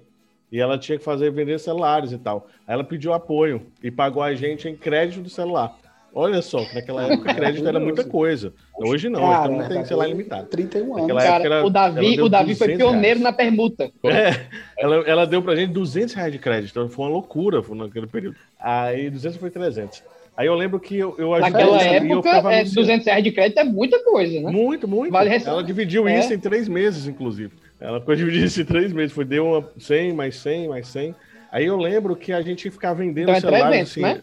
e 0.51 0.59
ela 0.59 0.77
tinha 0.77 0.97
que 0.97 1.03
fazer 1.03 1.31
vender 1.31 1.59
celulares 1.59 2.11
e 2.11 2.17
tal. 2.17 2.47
Aí 2.65 2.73
ela 2.73 2.83
pediu 2.83 3.13
apoio 3.13 3.67
e 3.83 3.91
pagou 3.91 4.23
a 4.23 4.33
gente 4.33 4.67
em 4.67 4.75
crédito 4.75 5.21
do 5.21 5.29
celular. 5.29 5.77
Olha 6.19 6.41
só, 6.41 6.65
que 6.65 6.73
naquela 6.73 7.03
época 7.03 7.31
crédito 7.31 7.67
era 7.67 7.79
muita 7.79 8.03
coisa. 8.03 8.51
Hoje 8.75 9.07
não, 9.07 9.19
Cara, 9.19 9.45
então 9.53 9.61
não 9.61 9.67
tem 9.69 9.85
celular 9.85 10.07
ilimitado. 10.07 10.47
31 10.47 10.83
anos. 10.85 11.01
Naquela 11.01 11.21
Cara, 11.21 11.35
época 11.35 11.55
era- 11.55 11.65
o 11.65 11.69
Davi, 11.69 12.21
o 12.21 12.27
Davi 12.29 12.55
foi 12.55 12.67
200 12.69 12.77
pioneiro 12.91 13.19
na 13.19 13.31
permuta. 13.31 13.91
É, 14.03 14.45
ela, 14.79 14.95
ela 15.07 15.27
deu 15.27 15.43
pra 15.43 15.55
gente 15.55 15.71
200 15.73 16.15
reais 16.15 16.31
de 16.33 16.39
crédito. 16.39 16.71
Então 16.71 16.89
foi 16.89 17.05
uma 17.05 17.11
loucura 17.11 17.61
foi 17.61 17.77
naquele 17.77 18.07
período. 18.07 18.35
Aí 18.59 19.11
200 19.11 19.37
foi 19.37 19.51
300. 19.51 20.01
Aí 20.35 20.47
eu 20.47 20.55
lembro 20.55 20.79
que 20.79 20.97
eu, 20.97 21.13
eu 21.19 21.33
ajudei 21.35 21.51
Naquela 21.51 21.81
ela 21.83 21.97
eu 21.97 22.03
época, 22.11 22.29
ficava 22.29 22.51
é, 22.51 22.55
anunciando. 22.61 22.81
200 22.81 23.05
reais 23.05 23.23
de 23.23 23.31
crédito 23.31 23.57
é 23.59 23.63
muita 23.63 24.03
coisa, 24.03 24.39
né? 24.41 24.51
Muito, 24.51 24.87
muito. 24.87 25.11
Vale 25.11 25.29
Ela 25.45 25.63
dividiu 25.63 26.07
É. 26.07 26.17
isso 26.19 26.33
em 26.33 26.39
três 26.39 26.67
meses, 26.67 27.05
inclusive. 27.07 27.51
Ela 27.79 27.99
ficou 27.99 28.13
dividindo 28.17 28.45
isso 28.45 28.59
em 28.59 28.65
três 28.65 28.91
meses. 28.91 29.11
Foi, 29.13 29.23
deu 29.23 29.45
uma 29.45 29.69
100, 29.77 30.13
mais 30.13 30.35
100, 30.37 30.67
mais 30.67 30.87
100. 30.87 31.13
Aí 31.51 31.65
eu 31.65 31.77
lembro 31.77 32.15
que 32.15 32.33
a 32.33 32.41
gente 32.41 32.65
ia 32.65 32.71
ficar 32.71 32.93
vendendo 32.93 33.29
Então 33.29 33.35
é 33.35 33.39
celulares 33.39 33.67
300, 33.69 33.91
assim. 33.91 34.01
né? 34.01 34.21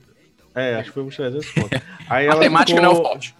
É, 0.54 0.74
acho 0.76 0.88
que 0.90 0.94
foi 0.94 1.02
uns 1.02 1.16
300 1.16 1.50
pontos. 1.52 1.80
Aí 2.08 2.26
ela 2.26 2.36
Matemática 2.36 2.76
ficou... 2.80 2.82
não 2.82 2.96
é 2.98 3.00
o 3.00 3.04
forte. 3.08 3.34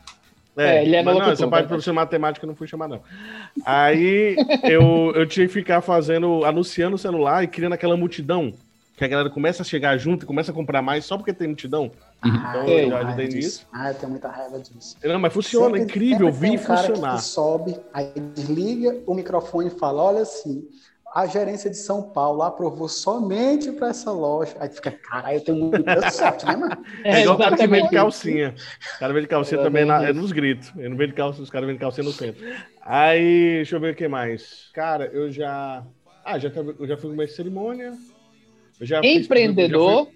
É, 0.57 0.77
É, 0.79 0.83
ele 0.85 0.97
é 0.97 1.03
mas 1.03 1.15
não, 1.17 1.23
essa 1.23 1.27
parte 1.27 1.37
de 1.37 1.45
verdade. 1.45 1.69
professor 1.69 1.91
de 1.91 1.95
matemática 1.97 2.45
eu 2.45 2.49
não 2.49 2.55
fui 2.57 2.67
chamar, 2.69 2.89
não. 2.89 3.01
Aí 3.65 4.37
eu, 4.65 5.13
eu 5.15 5.27
tinha 5.27 5.47
que 5.47 5.53
ficar 5.53 5.81
fazendo, 5.81 6.45
anunciando 6.45 6.97
o 6.97 6.99
celular 6.99 7.43
e 7.43 7.49
criando 7.49 7.73
aquela 7.73 7.97
multidão. 7.97 8.53
Que 8.97 9.05
a 9.05 9.09
galera 9.09 9.29
começa 9.29 9.63
a 9.63 9.65
chegar 9.65 9.97
junto 9.97 10.23
e 10.23 10.27
começa 10.27 10.53
a 10.53 10.55
comprar 10.55 10.81
mais 10.81 11.05
só 11.05 11.17
porque 11.17 11.33
tem 11.33 11.49
multidão. 11.49 11.91
Então 12.25 12.55
eu 12.61 12.65
Tenho 12.67 12.89
já 12.91 12.95
raiva 12.95 13.09
ajudei 13.09 13.27
disso. 13.27 13.39
nisso. 13.39 13.67
Ah, 13.73 13.89
eu 13.91 13.95
tenho 13.97 14.11
muita 14.11 14.29
raiva 14.29 14.59
disso. 14.61 14.97
Não, 15.03 15.19
mas 15.19 15.33
funciona, 15.33 15.77
é 15.77 15.81
Sempre- 15.81 15.83
incrível, 15.83 16.29
eu 16.29 16.33
sempre 16.33 16.49
tem 16.49 16.57
vi 16.57 16.63
um 16.63 16.67
cara 16.67 16.83
funcionar. 16.87 17.17
Que 17.17 17.23
sobe, 17.25 17.77
aí 17.93 18.13
desliga 18.35 18.97
o 19.05 19.15
microfone 19.15 19.67
e 19.67 19.71
fala: 19.79 20.01
olha 20.01 20.23
assim, 20.23 20.65
a 21.15 21.27
gerência 21.27 21.71
de 21.71 21.77
São 21.77 22.03
Paulo 22.03 22.43
aprovou 22.43 22.89
somente 22.89 23.71
para 23.73 23.89
essa 23.91 24.11
loja. 24.11 24.57
Aí 24.59 24.69
tu 24.69 24.75
fica, 24.77 24.91
caralho, 24.91 25.37
eu 25.37 25.41
tenho 25.45 25.59
muita 25.59 26.11
sorte, 26.11 26.45
né, 26.45 26.57
mano? 26.57 26.77
É 27.05 27.21
igual 27.21 27.37
o 27.37 27.39
cara 27.39 27.57
que 27.57 27.67
vende 27.67 27.89
calcinha. 27.91 28.55
O 28.97 28.99
cara 28.99 29.13
vende 29.13 29.27
calcinha 29.29 29.63
também 29.63 29.85
na- 29.85 30.09
é 30.09 30.13
nos 30.13 30.33
gritos. 30.33 30.73
Ele 30.77 30.89
não 30.89 30.97
vende 30.97 31.13
calcinha, 31.13 31.45
os 31.45 31.51
caras 31.51 31.67
vendem 31.67 31.79
calcinha 31.81 32.05
no 32.05 32.13
centro. 32.13 32.45
Aí, 32.83 33.57
deixa 33.57 33.77
eu 33.77 33.81
ver 33.81 33.93
o 33.93 33.97
que 33.97 34.09
mais. 34.09 34.71
Cara, 34.75 35.07
eu 35.07 35.31
já. 35.31 35.85
Ah, 36.25 36.39
já, 36.39 36.49
eu 36.49 36.87
já 36.87 36.97
fui 36.97 37.11
numa 37.11 37.27
cerimônia. 37.29 37.93
Eu 38.81 38.87
já 38.87 39.01
fiz- 39.01 39.25
Empreendedor. 39.27 40.09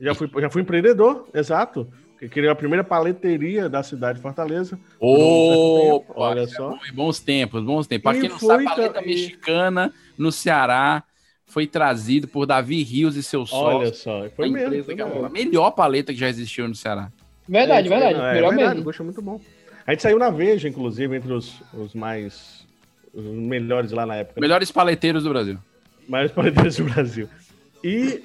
já, 0.00 0.14
fui, 0.14 0.26
já, 0.28 0.30
fui, 0.32 0.42
já 0.42 0.50
fui 0.50 0.62
empreendedor, 0.62 1.28
exato. 1.34 1.90
Que 2.18 2.28
criou 2.28 2.50
a 2.50 2.56
primeira 2.56 2.82
paleteria 2.82 3.68
da 3.68 3.82
cidade 3.82 4.16
de 4.18 4.22
Fortaleza. 4.22 4.78
Opa, 4.98 6.12
Olha 6.16 6.46
só. 6.46 6.76
Foi 6.78 6.90
bons 6.90 7.20
tempos, 7.20 7.62
bons 7.62 7.86
tempos. 7.86 8.02
Pra 8.04 8.16
E 8.16 8.20
quem 8.20 8.28
não 8.30 8.38
foi 8.38 8.48
sabe, 8.48 8.64
paleta 8.64 8.94
também- 8.94 9.08
mexicana 9.14 9.92
no 10.16 10.32
Ceará 10.32 11.02
foi 11.46 11.66
trazido 11.66 12.26
por 12.26 12.46
Davi 12.46 12.82
Rios 12.82 13.16
e 13.16 13.22
seus 13.22 13.52
Olha 13.52 13.86
sócios. 13.86 13.98
só, 13.98 14.28
foi 14.34 14.48
mesmo. 14.48 14.74
é 14.74 15.26
a 15.26 15.28
melhor 15.28 15.70
paleta 15.72 16.12
que 16.12 16.18
já 16.18 16.28
existiu 16.28 16.66
no 16.66 16.74
Ceará. 16.74 17.10
Verdade, 17.48 17.86
É, 17.86 17.90
foi- 17.90 18.00
verdade. 18.00 18.18
é 18.28 18.32
melhor 18.34 18.48
verdade, 18.50 18.70
mesmo. 18.70 18.84
gosto 18.84 19.02
é 19.02 19.04
muito 19.04 19.22
bom. 19.22 19.40
A 19.86 19.92
gente 19.92 20.02
saiu 20.02 20.18
na 20.18 20.30
Veja, 20.30 20.68
inclusive, 20.68 21.14
entre 21.16 21.32
os, 21.32 21.62
os 21.72 21.94
mais. 21.94 22.66
Os 23.14 23.24
melhores 23.24 23.92
lá 23.92 24.04
na 24.04 24.16
época. 24.16 24.40
né? 24.40 24.44
Melhores 24.46 24.70
paleteiros 24.72 25.22
do 25.22 25.30
Brasil. 25.30 25.58
mais 26.08 26.30
paleteiros 26.32 26.76
do 26.76 26.84
Brasil. 26.84 27.28
E 27.84 28.22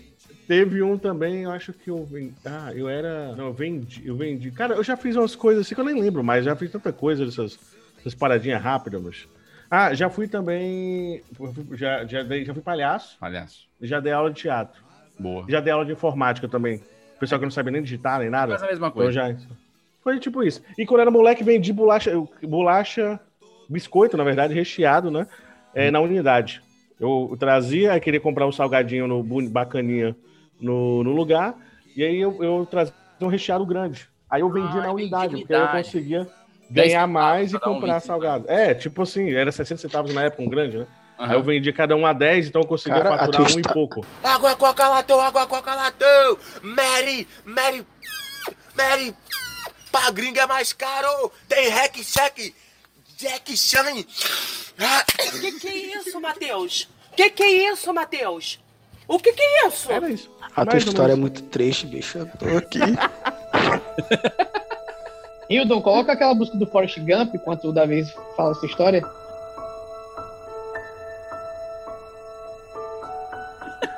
teve 0.52 0.84
um 0.84 0.98
também, 0.98 1.44
eu 1.44 1.52
acho 1.52 1.72
que 1.72 1.90
eu 1.90 2.04
vendi. 2.04 2.34
Ah, 2.44 2.74
eu 2.76 2.90
era. 2.90 3.34
Não, 3.38 3.46
eu 3.46 3.54
vendi, 3.54 4.06
eu 4.06 4.18
vendi. 4.18 4.52
Cara, 4.52 4.76
eu 4.76 4.84
já 4.84 4.98
fiz 4.98 5.16
umas 5.16 5.34
coisas 5.34 5.66
assim 5.66 5.74
que 5.74 5.80
eu 5.80 5.86
nem 5.86 5.98
lembro, 5.98 6.22
mas 6.22 6.44
já 6.44 6.54
fiz 6.58 6.70
tanta 6.70 6.92
coisa 6.92 7.24
dessas, 7.26 7.58
essas 7.98 8.14
paradinhas 8.14 8.62
rápidas, 8.62 9.02
mas. 9.02 9.28
Ah, 9.70 9.94
já 9.94 10.10
fui 10.10 10.28
também. 10.28 11.22
Já, 11.72 12.04
já, 12.06 12.22
dei, 12.22 12.44
já 12.44 12.54
fui 12.54 12.62
palhaço. 12.62 13.18
Palhaço. 13.18 13.66
Já 13.82 14.02
dei 14.02 14.12
aula 14.12 14.30
de 14.30 14.42
teatro. 14.42 14.84
Boa. 15.18 15.46
Já 15.48 15.62
dei 15.62 15.72
aula 15.72 15.86
de 15.86 15.94
informática 15.94 16.50
também. 16.50 16.82
Pessoal 17.18 17.40
que 17.40 17.46
não 17.46 17.52
sabe 17.52 17.72
nem 17.72 17.82
digitar 17.82 18.20
nem 18.20 18.30
nada. 18.30 18.52
Faz 18.52 18.64
a 18.64 18.68
mesma 18.68 18.88
Então 18.88 19.04
coisa. 19.04 19.14
já. 19.14 19.34
Foi 20.04 20.20
tipo 20.20 20.44
isso. 20.44 20.62
E 20.78 20.86
quando 20.86 20.98
eu 21.00 21.04
era 21.04 21.12
moleque, 21.12 21.46
vendi 21.46 21.72
bolacha, 21.72 22.12
bolacha, 22.44 23.18
biscoito, 23.70 24.18
na 24.18 24.26
verdade, 24.26 24.54
recheado, 24.54 25.10
né? 25.10 25.26
É, 25.74 25.90
na 25.90 26.02
unidade. 26.02 26.62
Eu 27.00 27.38
trazia, 27.40 27.94
aí 27.94 28.02
queria 28.02 28.20
comprar 28.20 28.46
um 28.46 28.52
salgadinho 28.52 29.08
no 29.08 29.24
bacaninha 29.50 30.14
no, 30.62 31.04
no 31.04 31.12
lugar, 31.12 31.56
e 31.96 32.04
aí 32.04 32.18
eu, 32.20 32.42
eu 32.44 32.66
trazia 32.70 32.94
um 33.20 33.28
recheado 33.28 33.66
grande. 33.66 34.08
Aí 34.30 34.42
eu 34.42 34.50
vendia 34.50 34.80
Ah, 34.80 34.84
na 34.84 34.92
unidade, 34.94 35.38
porque 35.38 35.54
aí 35.54 35.62
eu 35.62 35.68
conseguia 35.68 36.30
10 36.70 36.88
ganhar 36.88 37.08
mais 37.08 37.52
e 37.52 37.56
um, 37.58 37.60
comprar 37.60 37.96
20 37.96 38.04
salgado. 38.06 38.46
É, 38.48 38.74
tipo 38.74 39.02
assim, 39.02 39.32
era 39.34 39.52
60 39.52 39.82
centavos 39.82 40.14
na 40.14 40.24
época, 40.24 40.44
um 40.44 40.48
grande, 40.50 40.78
né? 40.78 40.88
Aham. 41.20 41.30
Aí 41.32 41.38
eu 41.38 41.44
vendia 41.44 41.74
cada 41.74 41.96
um 41.96 42.06
a 42.06 42.14
10, 42.14 42.48
então 42.48 42.62
eu 42.62 42.68
conseguia 42.68 43.02
Cara, 43.02 43.18
faturar 43.18 43.52
um 43.52 43.60
e 43.60 43.62
pouco. 43.62 44.06
Água, 44.24 44.56
coca, 44.56 44.88
latão, 44.88 45.20
água, 45.20 45.46
coca, 45.46 45.76
latão. 45.76 46.38
Mary, 46.64 47.28
Mary, 47.44 47.86
Mary. 48.76 49.16
Pra 49.92 50.10
gringa 50.12 50.42
é 50.44 50.48
mais 50.48 50.72
caro. 50.72 51.32
Tem 51.50 51.68
hack, 51.70 51.98
check, 51.98 52.56
Jack 53.18 53.56
Chan. 53.58 53.86
Ah, 54.80 55.04
Que 55.40 55.52
que 55.60 55.68
é 55.68 55.76
isso, 55.98 56.20
Matheus? 56.20 56.90
Que 57.16 57.30
que 57.30 57.44
é 57.44 57.72
isso, 57.72 57.94
Matheus? 57.94 58.60
O 59.08 59.20
que 59.20 59.34
que 59.34 59.42
é 59.42 59.68
isso? 59.68 59.92
Era 59.92 60.10
isso. 60.10 60.30
A 60.56 60.64
tua 60.66 60.74
Mais 60.74 60.86
história 60.86 61.14
é 61.14 61.16
muito 61.16 61.42
triste, 61.44 61.86
bicho. 61.86 62.20
Eu 62.20 62.28
tô 62.38 62.58
aqui. 62.58 62.80
Hildon, 65.50 65.82
coloca 65.82 66.14
aquela 66.14 66.34
música 66.34 66.58
do 66.58 66.66
Forrest 66.66 66.98
Gump 67.00 67.36
enquanto 67.36 67.68
o 67.68 67.74
Davi 67.74 68.06
fala 68.38 68.52
essa 68.52 68.66
história. 68.66 69.02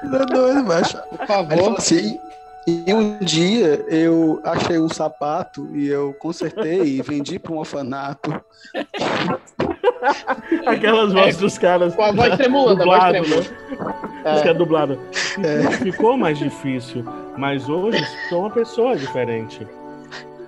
Não 0.04 0.20
é 0.20 0.26
doido, 0.26 0.64
macho. 0.64 0.98
Por 0.98 1.04
Aí 1.04 1.10
ele 1.20 1.28
favor. 1.28 1.58
falou 1.58 1.78
assim, 1.78 2.20
e 2.68 2.94
um 2.94 3.18
dia 3.20 3.84
eu 3.88 4.40
achei 4.44 4.78
um 4.80 4.88
sapato 4.90 5.70
e 5.74 5.88
eu 5.88 6.14
consertei 6.14 6.82
e 6.98 7.02
vendi 7.02 7.38
para 7.40 7.52
um 7.54 7.58
orfanato. 7.58 8.32
Aquelas 10.66 11.14
vozes 11.14 11.38
dos 11.38 11.58
caras. 11.58 11.94
É, 11.94 11.96
Com 11.96 12.04
a 12.04 12.12
voz 12.12 12.36
tremulando, 12.38 12.82
a 12.82 12.86
voz 12.86 13.00
dublado, 13.14 13.26
tremulando. 13.26 13.50
né? 13.50 13.94
É. 14.26 14.36
Os 14.36 14.42
caras 14.42 14.58
dublados. 14.58 14.98
Ficou 15.82 16.18
mais 16.18 16.38
difícil, 16.38 17.04
mas 17.38 17.68
hoje 17.70 18.04
sou 18.30 18.42
uma 18.42 18.50
pessoa 18.52 18.96
diferente. 18.96 19.66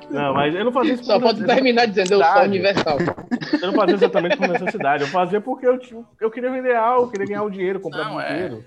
Não, 0.09 0.33
mas 0.33 0.53
eu 0.53 0.63
não 0.63 0.71
fazia 0.71 0.93
isso 0.93 1.03
Só 1.03 1.19
pode 1.19 1.43
terminar 1.43 1.87
dizendo 1.87 2.13
eu 2.13 2.23
sou 2.23 2.43
universal. 2.43 2.97
Eu 3.61 3.67
não 3.67 3.73
fazia 3.73 3.95
exatamente 3.95 4.37
por 4.37 4.47
necessidade. 4.47 5.03
Eu 5.03 5.09
fazia 5.09 5.41
porque 5.41 5.65
eu, 5.67 5.77
tinha- 5.79 6.03
eu 6.21 6.29
queria 6.29 6.51
vender 6.51 6.75
algo, 6.75 7.05
eu 7.07 7.11
queria 7.11 7.25
ganhar 7.27 7.43
o 7.43 7.49
dinheiro, 7.49 7.79
comprar 7.79 8.05
Não, 8.05 8.21
é. 8.21 8.33
dinheiro. 8.33 8.63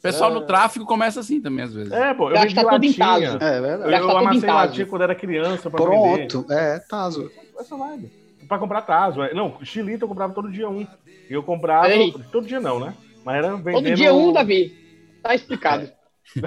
O 0.00 0.02
pessoal 0.02 0.30
É. 0.30 0.34
no 0.34 0.40
tráfico 0.46 0.86
começa 0.86 1.20
assim 1.20 1.40
também, 1.42 1.62
às 1.64 1.74
vezes. 1.74 1.92
É, 1.92 2.14
pô, 2.14 2.30
eu 2.30 2.34
Gasta 2.34 2.48
vendi 2.48 2.60
tudo 2.70 2.84
em 2.84 2.88
latinha. 2.88 3.06
taso. 3.38 3.44
É 3.44 3.60
verdade. 3.60 3.82
Eu, 3.84 3.90
Gasta 3.90 4.06
eu 4.12 4.16
amassei 4.18 4.40
taso. 4.40 4.52
latinha 4.54 4.86
quando 4.86 5.02
era 5.02 5.14
criança 5.14 5.70
pra 5.70 5.84
vender. 5.84 6.26
Pronto, 6.28 6.52
é, 6.52 6.78
Tazo. 6.80 7.30
Essa 7.58 7.76
vibe. 7.76 8.10
Pra 8.48 8.58
comprar 8.58 8.80
taso. 8.82 9.22
é. 9.22 9.34
Não, 9.34 9.58
xilito 9.62 10.04
eu 10.04 10.08
comprava 10.08 10.32
todo 10.32 10.50
dia 10.50 10.68
um. 10.68 10.80
E 10.80 10.88
eu 11.32 11.42
comprava. 11.42 11.90
Ei. 11.90 12.12
Todo 12.32 12.46
dia 12.46 12.58
não, 12.58 12.80
né? 12.80 12.94
Mas 13.24 13.36
era 13.36 13.54
vendendo. 13.56 13.84
Todo 13.84 13.94
dia 13.94 14.14
um, 14.14 14.32
Davi. 14.32 14.74
Tá 15.22 15.34
explicado. 15.34 15.88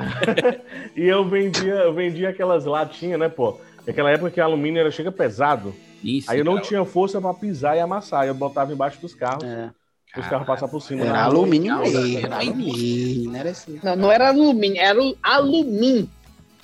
E 0.96 1.04
eu 1.06 1.24
vendia, 1.28 1.74
eu 1.74 1.94
vendia 1.94 2.30
aquelas 2.30 2.66
latinhas, 2.66 3.20
né, 3.20 3.30
pô? 3.30 3.60
Naquela 3.86 4.10
época 4.12 4.32
que 4.32 4.40
o 4.40 4.44
alumínio 4.44 4.80
era, 4.80 4.90
chega 4.92 5.12
pesado. 5.12 5.74
Isso, 6.04 6.32
Aí 6.32 6.40
eu 6.40 6.46
não 6.46 6.56
cara. 6.56 6.66
tinha 6.66 6.86
força 6.86 7.20
pra 7.22 7.34
pisar 7.34 7.76
e 7.78 7.80
amassar. 7.80 8.26
Eu 8.26 8.34
botava 8.34 8.72
embaixo 8.74 9.00
dos 9.02 9.14
carros. 9.14 9.44
É. 9.44 9.70
Os 10.16 10.28
carros 10.28 10.46
passavam 10.46 10.70
por 10.70 10.82
cima. 10.82 11.02
Era 11.02 11.14
né? 11.14 11.20
alumínio 11.20 11.80
mesmo, 11.80 12.18
era 12.20 12.38
alumínio, 12.38 13.32
não 13.32 13.40
era 13.40 13.50
assim. 13.50 13.80
Não, 13.84 13.96
não 13.96 14.12
era 14.12 14.28
alumínio, 14.30 14.80
era 14.80 15.00
alumínio. 15.24 16.10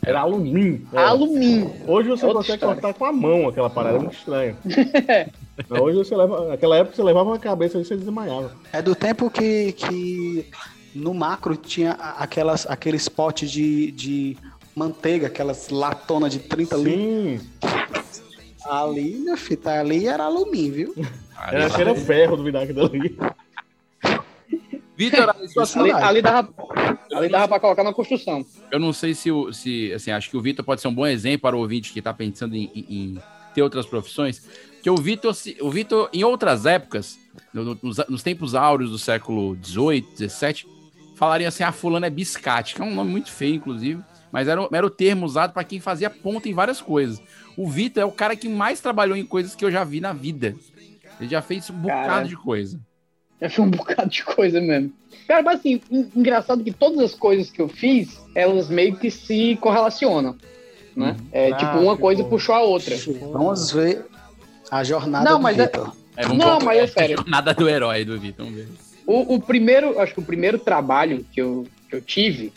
Era 0.05 0.21
alumínio. 0.21 0.87
é. 0.93 0.97
Alumínio. 0.97 1.73
Hoje 1.87 2.09
você 2.09 2.25
Outra 2.25 2.39
consegue 2.39 2.53
história. 2.53 2.81
cortar 2.81 2.93
com 2.97 3.05
a 3.05 3.11
mão 3.11 3.49
aquela 3.49 3.69
parada, 3.69 3.97
é 3.97 3.99
muito 3.99 4.15
estranho. 4.15 4.55
Hoje 5.69 5.97
você 5.97 6.15
leva. 6.15 6.47
Naquela 6.47 6.77
época 6.77 6.95
você 6.95 7.03
levava 7.03 7.29
uma 7.29 7.39
cabeça 7.39 7.77
e 7.77 7.83
você 7.83 7.97
desmaiava. 7.97 8.55
É 8.71 8.81
do 8.81 8.95
tempo 8.95 9.29
que, 9.29 9.73
que 9.73 10.49
no 10.95 11.13
macro 11.13 11.55
tinha 11.57 11.91
aquelas, 11.93 12.65
aqueles 12.69 13.09
potes 13.09 13.51
de, 13.51 13.91
de 13.91 14.37
manteiga, 14.75 15.27
aquelas 15.27 15.69
latonas 15.69 16.31
de 16.31 16.39
30 16.39 16.77
litros. 16.77 17.47
Ali, 18.63 19.15
meu 19.15 19.37
filho, 19.37 19.59
tá 19.59 19.79
ali 19.79 20.07
era 20.07 20.25
alumínio, 20.25 20.73
viu? 20.73 20.95
era, 21.51 21.63
era 21.81 21.95
ferro 21.95 22.37
do 22.37 22.43
vinagre 22.43 22.73
dali. 22.73 23.17
Vitor, 24.99 25.29
Ali, 25.77 25.91
ali, 25.93 26.21
dava, 26.21 26.53
ali 27.13 27.29
dava 27.29 27.47
pra 27.47 27.57
colocar 27.59 27.85
na 27.85 27.93
construção. 27.93 28.45
Eu 28.69 28.79
não 28.79 28.91
sei 28.91 29.13
se, 29.13 29.29
se 29.53 29.93
assim, 29.93 30.11
acho 30.11 30.29
que 30.29 30.35
o 30.35 30.41
Vitor 30.41 30.65
pode 30.65 30.81
ser 30.81 30.89
um 30.89 30.93
bom 30.93 31.07
exemplo 31.07 31.39
para 31.43 31.55
o 31.55 31.59
ouvinte 31.59 31.93
que 31.93 31.99
está 31.99 32.13
pensando 32.13 32.53
em, 32.53 32.69
em- 32.75 32.85
em 32.89 33.21
ter 33.55 33.61
outras 33.61 33.85
profissões. 33.85 34.45
Que 34.83 34.89
o 34.89 34.97
Vitor, 34.97 35.33
se- 35.33 35.55
o 35.61 35.71
Vitor, 35.71 36.09
em 36.11 36.25
outras 36.25 36.65
épocas, 36.65 37.17
no- 37.53 37.63
no- 37.63 37.79
nos, 37.81 37.97
nos 38.09 38.21
tempos 38.23 38.53
áureos 38.53 38.91
do 38.91 38.97
século 38.99 39.57
XVIII, 39.63 40.05
XVII, 40.17 40.65
falaria 41.15 41.47
assim: 41.47 41.63
ah, 41.63 41.71
fulano 41.71 42.05
é 42.05 42.09
biscate, 42.09 42.75
que 42.75 42.81
é 42.81 42.85
um 42.85 42.93
nome 42.93 43.09
muito 43.09 43.31
feio, 43.31 43.55
inclusive, 43.55 44.01
mas 44.33 44.49
era, 44.49 44.61
o- 44.61 44.69
era 44.69 44.85
o 44.85 44.89
termo 44.89 45.25
usado 45.25 45.53
para 45.53 45.63
quem 45.63 45.79
fazia 45.79 46.09
ponta 46.09 46.49
em 46.49 46.53
várias 46.53 46.81
coisas. 46.81 47.21
O 47.55 47.69
Vitor 47.69 48.03
é 48.03 48.05
o 48.05 48.11
cara 48.11 48.35
que 48.35 48.49
mais 48.49 48.81
trabalhou 48.81 49.15
em 49.15 49.25
coisas 49.25 49.55
que 49.55 49.63
eu 49.63 49.71
já 49.71 49.85
vi 49.85 50.01
na 50.01 50.11
vida. 50.11 50.55
Ele 51.21 51.29
já 51.29 51.41
fez 51.41 51.69
um 51.69 51.73
bocado 51.75 52.05
Cara. 52.07 52.25
de 52.27 52.35
coisa. 52.35 52.79
Já 53.41 53.49
fiz 53.49 53.59
um 53.59 53.69
bocado 53.71 54.09
de 54.09 54.23
coisa 54.23 54.59
mesmo. 54.61 54.91
Cara, 55.27 55.43
mas 55.43 55.59
assim, 55.59 55.81
en- 55.91 56.07
engraçado 56.15 56.63
que 56.63 56.71
todas 56.71 56.99
as 56.99 57.13
coisas 57.15 57.49
que 57.51 57.61
eu 57.61 57.67
fiz, 57.67 58.19
elas 58.35 58.69
meio 58.69 58.95
que 58.97 59.09
se 59.11 59.57
correlacionam. 59.61 60.35
Né? 60.95 61.15
É, 61.31 61.51
Ah, 61.51 61.55
tipo, 61.55 61.77
uma 61.79 61.95
coisa 61.97 62.23
bom. 62.23 62.29
puxou 62.29 62.55
a 62.55 62.61
outra. 62.61 62.95
Vamos 63.31 63.71
ver 63.71 64.05
a 64.71 64.83
jornada 64.83 65.29
Não, 65.29 65.37
do 65.37 65.43
mas 65.43 65.57
é- 65.59 65.65
Vitor. 65.65 65.93
É, 66.17 66.23
vamos 66.23 66.37
Não, 66.37 66.59
ver 66.59 66.65
mas 66.65 66.77
é 66.77 66.83
a 66.83 66.87
sério. 66.87 67.17
jornada 67.17 67.53
do 67.53 67.69
herói 67.69 68.03
do 68.03 68.19
Vitor. 68.19 68.45
Vamos 68.45 68.59
ver. 68.59 68.67
O, 69.05 69.35
o 69.35 69.39
primeiro, 69.41 69.99
acho 69.99 70.13
que 70.13 70.19
o 70.19 70.23
primeiro 70.23 70.59
trabalho 70.59 71.25
que 71.31 71.41
eu, 71.41 71.65
que 71.89 71.95
eu 71.95 72.01
tive 72.01 72.51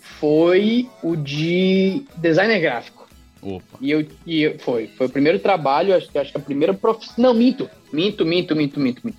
foi 0.00 0.88
o 1.02 1.14
de 1.16 2.04
designer 2.16 2.60
gráfico. 2.60 3.06
Opa. 3.42 3.78
E 3.80 3.90
eu, 3.90 4.06
e 4.26 4.42
eu- 4.42 4.58
foi, 4.60 4.86
foi 4.96 5.06
o 5.06 5.10
primeiro 5.10 5.38
trabalho, 5.38 5.94
acho, 5.94 6.08
que- 6.10 6.18
acho 6.18 6.30
que 6.32 6.38
a 6.38 6.40
primeira 6.40 6.72
profissão. 6.72 7.14
Não, 7.18 7.34
minto, 7.34 7.68
minto, 7.92 8.24
minto, 8.24 8.54
minto, 8.56 8.80
minto, 8.80 9.00
minto. 9.04 9.18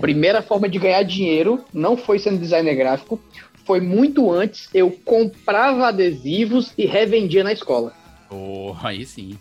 Primeira 0.00 0.42
forma 0.42 0.68
de 0.68 0.78
ganhar 0.78 1.02
dinheiro 1.02 1.64
não 1.72 1.96
foi 1.96 2.18
sendo 2.18 2.38
designer 2.38 2.74
gráfico, 2.74 3.20
foi 3.64 3.80
muito 3.80 4.30
antes. 4.30 4.68
Eu 4.72 4.90
comprava 5.04 5.88
adesivos 5.88 6.72
e 6.76 6.86
revendia 6.86 7.44
na 7.44 7.52
escola. 7.52 7.92
Oh, 8.30 8.74
aí 8.82 9.04
sim. 9.04 9.38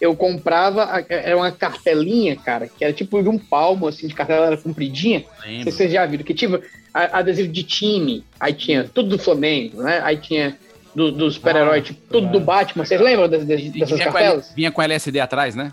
Eu 0.00 0.14
comprava, 0.14 0.84
a- 0.84 1.04
era 1.08 1.36
uma 1.36 1.50
cartelinha, 1.50 2.36
cara, 2.36 2.68
que 2.68 2.84
era 2.84 2.92
tipo 2.92 3.22
de 3.22 3.28
um 3.28 3.38
palmo, 3.38 3.86
assim, 3.88 4.06
de 4.06 4.14
cartela 4.14 4.46
era 4.46 4.56
compridinha. 4.56 5.24
Lembro. 5.46 5.70
vocês 5.72 5.90
já 5.92 6.04
viram, 6.04 6.24
que 6.24 6.34
tipo 6.34 6.60
a- 6.92 7.18
adesivo 7.20 7.48
de 7.48 7.62
time, 7.62 8.24
aí 8.38 8.52
tinha 8.52 8.84
tudo 8.92 9.10
do 9.10 9.18
Flamengo, 9.18 9.82
né? 9.82 10.00
Aí 10.04 10.16
tinha 10.18 10.56
do, 10.94 11.10
dos 11.10 11.34
super-heróis, 11.34 11.84
tipo, 11.84 12.00
tudo 12.12 12.28
do 12.28 12.38
Batman. 12.40 12.84
Vocês 12.84 13.00
lembram 13.00 13.28
das- 13.28 13.44
das- 13.44 13.62
dessas 13.62 13.90
vinha, 13.98 14.06
com 14.06 14.12
cartelas? 14.12 14.46
L- 14.48 14.54
vinha 14.56 14.70
com 14.72 14.82
LSD 14.82 15.18
atrás, 15.20 15.54
né? 15.56 15.72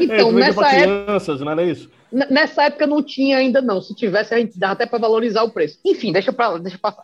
Então, 0.00 0.30
é, 0.30 0.32
nessa 0.32 0.66
época, 0.66 1.04
crianças, 1.04 1.40
não 1.40 1.52
era 1.52 1.64
isso? 1.64 1.90
Nessa 2.10 2.64
época 2.64 2.86
não 2.86 3.02
tinha 3.02 3.36
ainda, 3.38 3.60
não. 3.60 3.80
Se 3.80 3.94
tivesse, 3.94 4.34
a 4.34 4.38
gente 4.38 4.58
dava 4.58 4.72
até 4.74 4.86
pra 4.86 4.98
valorizar 4.98 5.42
o 5.42 5.50
preço. 5.50 5.78
Enfim, 5.84 6.12
deixa 6.12 6.32
pra 6.32 6.48
lá, 6.48 6.58
deixa 6.58 6.78
pra 6.78 6.96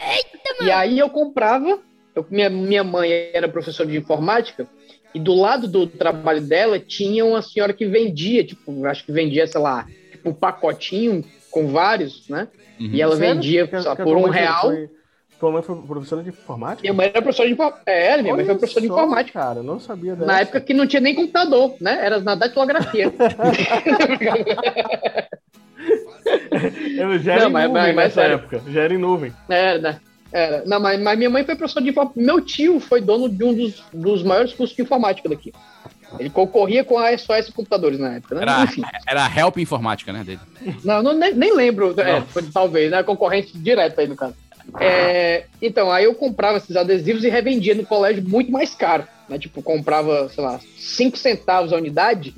E 0.63 0.71
aí 0.71 0.99
eu 0.99 1.11
comprava, 1.11 1.79
eu- 2.15 2.27
minha, 2.31 2.49
minha 2.51 2.85
mãe 2.85 3.11
era 3.33 3.49
professora 3.49 3.89
de 3.89 3.97
informática, 3.99 4.67
e 5.15 5.21
do 5.21 5.35
lado 5.35 5.69
do 5.69 5.87
trabalho 5.87 6.41
dela 6.41 6.79
tinha 6.79 7.25
uma 7.25 7.41
senhora 7.43 7.73
que 7.73 7.87
vendia, 7.87 8.43
tipo, 8.45 8.85
acho 8.87 9.05
que 9.05 9.13
vendia, 9.13 9.47
sei 9.47 9.61
lá, 9.61 9.87
tipo, 10.11 10.31
um 10.31 10.35
pacotinho 10.35 11.25
com 11.51 11.69
vários, 11.69 12.29
né? 12.29 12.49
E 12.81 13.01
ela 13.01 13.15
vendia 13.15 13.69
Que- 13.69 13.81
só 13.81 13.95
que 13.95 14.03
por 14.03 14.17
um 14.17 14.25
real. 14.29 14.63
foi- 14.63 14.89
Tua 15.39 15.51
mãe 15.53 15.63
foi 15.63 15.77
professora 15.83 16.23
de 16.23 16.29
informática? 16.31 16.83
Minha 16.83 16.95
mãe 16.95 17.07
era 17.07 17.21
professora 17.23 17.49
de 17.49 17.55
informática. 17.55 17.91
É, 17.91 18.23
minha 18.23 18.35
mãe 18.35 18.45
foi 18.45 18.53
Olha 18.53 18.59
professora 18.59 18.81
de 18.83 18.89
só, 18.89 18.95
informática. 18.95 19.39
Cara, 19.41 19.63
não 19.63 19.79
sabia 19.81 20.15
dessa. 20.15 20.27
Na 20.27 20.41
época 20.41 20.61
que 20.61 20.73
não 20.75 20.87
tinha 20.87 21.01
nem 21.01 21.15
computador, 21.15 21.75
né? 21.81 21.99
Era 22.05 22.21
na 22.21 22.35
datilografia. 22.35 23.13
Eu 26.97 27.19
já 27.19 27.33
era 27.35 27.43
Não, 27.43 27.49
em 27.51 27.53
mas- 27.53 27.69
nuvem 27.69 27.83
mas- 27.83 27.97
nessa 27.97 28.15
sério. 28.23 28.35
época. 28.37 28.63
Já 28.69 28.83
era 28.83 28.95
em 28.95 28.99
nuvem. 28.99 29.33
Era, 29.49 29.79
né? 29.79 30.01
Era. 30.33 30.63
Não, 30.67 30.81
mas, 30.81 31.01
mas 31.01 31.19
minha 31.19 31.31
mãe 31.31 31.45
foi 31.45 31.55
professora 31.57 31.85
de 31.85 31.91
informática. 31.91 32.21
Meu 32.21 32.41
tio 32.41 32.81
foi 32.81 33.01
dono 33.01 33.29
de 33.29 33.45
um 33.45 33.55
dos, 33.55 33.83
dos 33.93 34.23
maiores 34.23 34.53
cursos 34.53 34.75
de 34.75 34.83
informática 34.83 35.29
daqui. 35.29 35.53
Ele 36.19 36.31
concorria 36.31 36.85
com 36.85 36.97
a 36.97 37.17
SOS 37.17 37.51
Computadores 37.51 37.99
na 37.99 38.15
época, 38.17 38.37
né? 38.37 38.43
Era, 38.43 38.63
Enfim. 38.63 38.83
era 39.07 39.29
help 39.37 39.59
informática, 39.59 40.13
né, 40.13 40.23
dele. 40.23 40.39
Não, 40.85 41.03
não 41.03 41.13
nem, 41.13 41.35
nem 41.35 41.53
lembro. 41.55 41.93
É, 42.01 42.21
foi, 42.21 42.43
talvez, 42.45 42.89
né? 42.91 43.03
Concorrente 43.03 43.57
direto 43.59 43.99
aí 44.01 44.07
no 44.07 44.15
caso. 44.15 44.35
É, 44.81 45.45
então, 45.61 45.91
aí 45.91 46.05
eu 46.05 46.15
comprava 46.15 46.59
esses 46.59 46.77
adesivos 46.77 47.23
e 47.25 47.29
revendia 47.29 47.75
no 47.75 47.85
colégio 47.87 48.23
muito 48.27 48.51
mais 48.51 48.75
caro. 48.75 49.07
Né? 49.29 49.39
Tipo, 49.39 49.63
comprava, 49.63 50.29
sei 50.29 50.43
lá, 50.43 50.61
5 50.77 51.17
centavos 51.17 51.73
a 51.73 51.77
unidade 51.77 52.35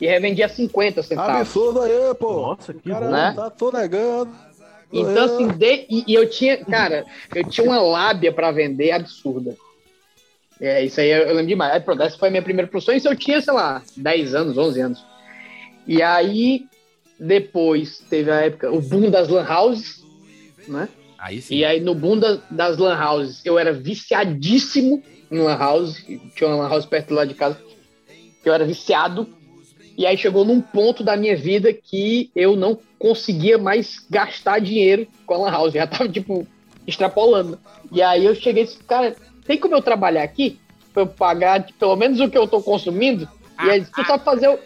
e 0.00 0.06
revendia 0.06 0.48
50 0.48 1.02
centavos. 1.02 1.40
Absurdo 1.42 1.82
aí, 1.82 1.92
pô. 2.18 2.32
Nossa, 2.32 2.74
que 2.74 2.90
Cara, 2.90 3.10
Né? 3.10 3.32
tá 3.34 3.50
tô 3.50 3.70
negando. 3.70 4.32
Então, 4.92 5.24
assim, 5.24 5.48
de- 5.48 5.86
e, 5.90 6.04
e 6.08 6.14
eu 6.14 6.28
tinha, 6.30 6.64
cara, 6.64 7.04
eu 7.34 7.44
tinha 7.48 7.66
uma 7.66 7.80
lábia 7.80 8.32
pra 8.32 8.52
vender 8.52 8.92
absurda. 8.92 9.56
É, 10.60 10.84
isso 10.84 11.00
aí 11.00 11.10
eu, 11.10 11.18
eu 11.22 11.34
lembro 11.34 11.48
demais. 11.48 11.72
Aí, 11.74 11.80
pronto, 11.80 12.02
essa 12.02 12.16
foi 12.16 12.28
a 12.28 12.30
minha 12.30 12.42
primeira 12.42 12.70
profissão. 12.70 12.94
Isso 12.94 13.08
eu 13.08 13.16
tinha, 13.16 13.40
sei 13.40 13.52
lá, 13.52 13.82
10 13.96 14.34
anos, 14.34 14.56
11 14.56 14.80
anos. 14.80 15.04
E 15.86 16.02
aí, 16.02 16.64
depois, 17.18 17.98
teve 18.08 18.30
a 18.30 18.40
época, 18.42 18.70
o 18.72 18.80
boom 18.80 19.10
das 19.10 19.28
lan 19.28 19.46
houses, 19.48 20.02
né? 20.68 20.88
Aí 21.26 21.42
sim. 21.42 21.56
E 21.56 21.64
aí, 21.64 21.80
no 21.80 21.92
boom 21.92 22.16
da- 22.18 22.38
das 22.48 22.78
lan 22.78 22.96
houses, 22.96 23.44
eu 23.44 23.58
era 23.58 23.72
viciadíssimo 23.72 25.02
em 25.30 25.38
lan 25.38 25.56
house. 25.58 25.96
Tinha 26.36 26.48
uma 26.48 26.56
lan 26.62 26.68
house 26.68 26.86
perto 26.86 27.12
lá 27.12 27.24
de 27.24 27.34
casa, 27.34 27.58
eu 28.44 28.52
era 28.54 28.64
viciado. 28.64 29.28
E 29.98 30.06
aí 30.06 30.16
chegou 30.16 30.44
num 30.44 30.60
ponto 30.60 31.02
da 31.02 31.16
minha 31.16 31.36
vida 31.36 31.72
que 31.72 32.30
eu 32.36 32.54
não 32.54 32.78
conseguia 32.96 33.58
mais 33.58 34.06
gastar 34.08 34.60
dinheiro 34.60 35.08
com 35.26 35.34
a 35.34 35.38
lan 35.38 35.50
house. 35.50 35.72
Já 35.72 35.84
tava, 35.86 36.08
tipo, 36.08 36.46
extrapolando. 36.86 37.58
E 37.90 38.00
aí 38.00 38.24
eu 38.24 38.34
cheguei 38.34 38.62
e 38.62 38.66
disse, 38.66 38.78
cara, 38.84 39.16
tem 39.44 39.58
como 39.58 39.74
eu 39.74 39.82
trabalhar 39.82 40.22
aqui? 40.22 40.60
Pra 40.92 41.02
eu 41.02 41.06
pagar 41.08 41.64
tipo, 41.64 41.78
pelo 41.80 41.96
menos 41.96 42.20
o 42.20 42.30
que 42.30 42.38
eu 42.38 42.46
tô 42.46 42.62
consumindo? 42.62 43.28
E 43.64 43.70
aí, 43.70 43.84
tu 43.84 44.06
sabe 44.06 44.22
fazer 44.24 44.48
o... 44.48 44.58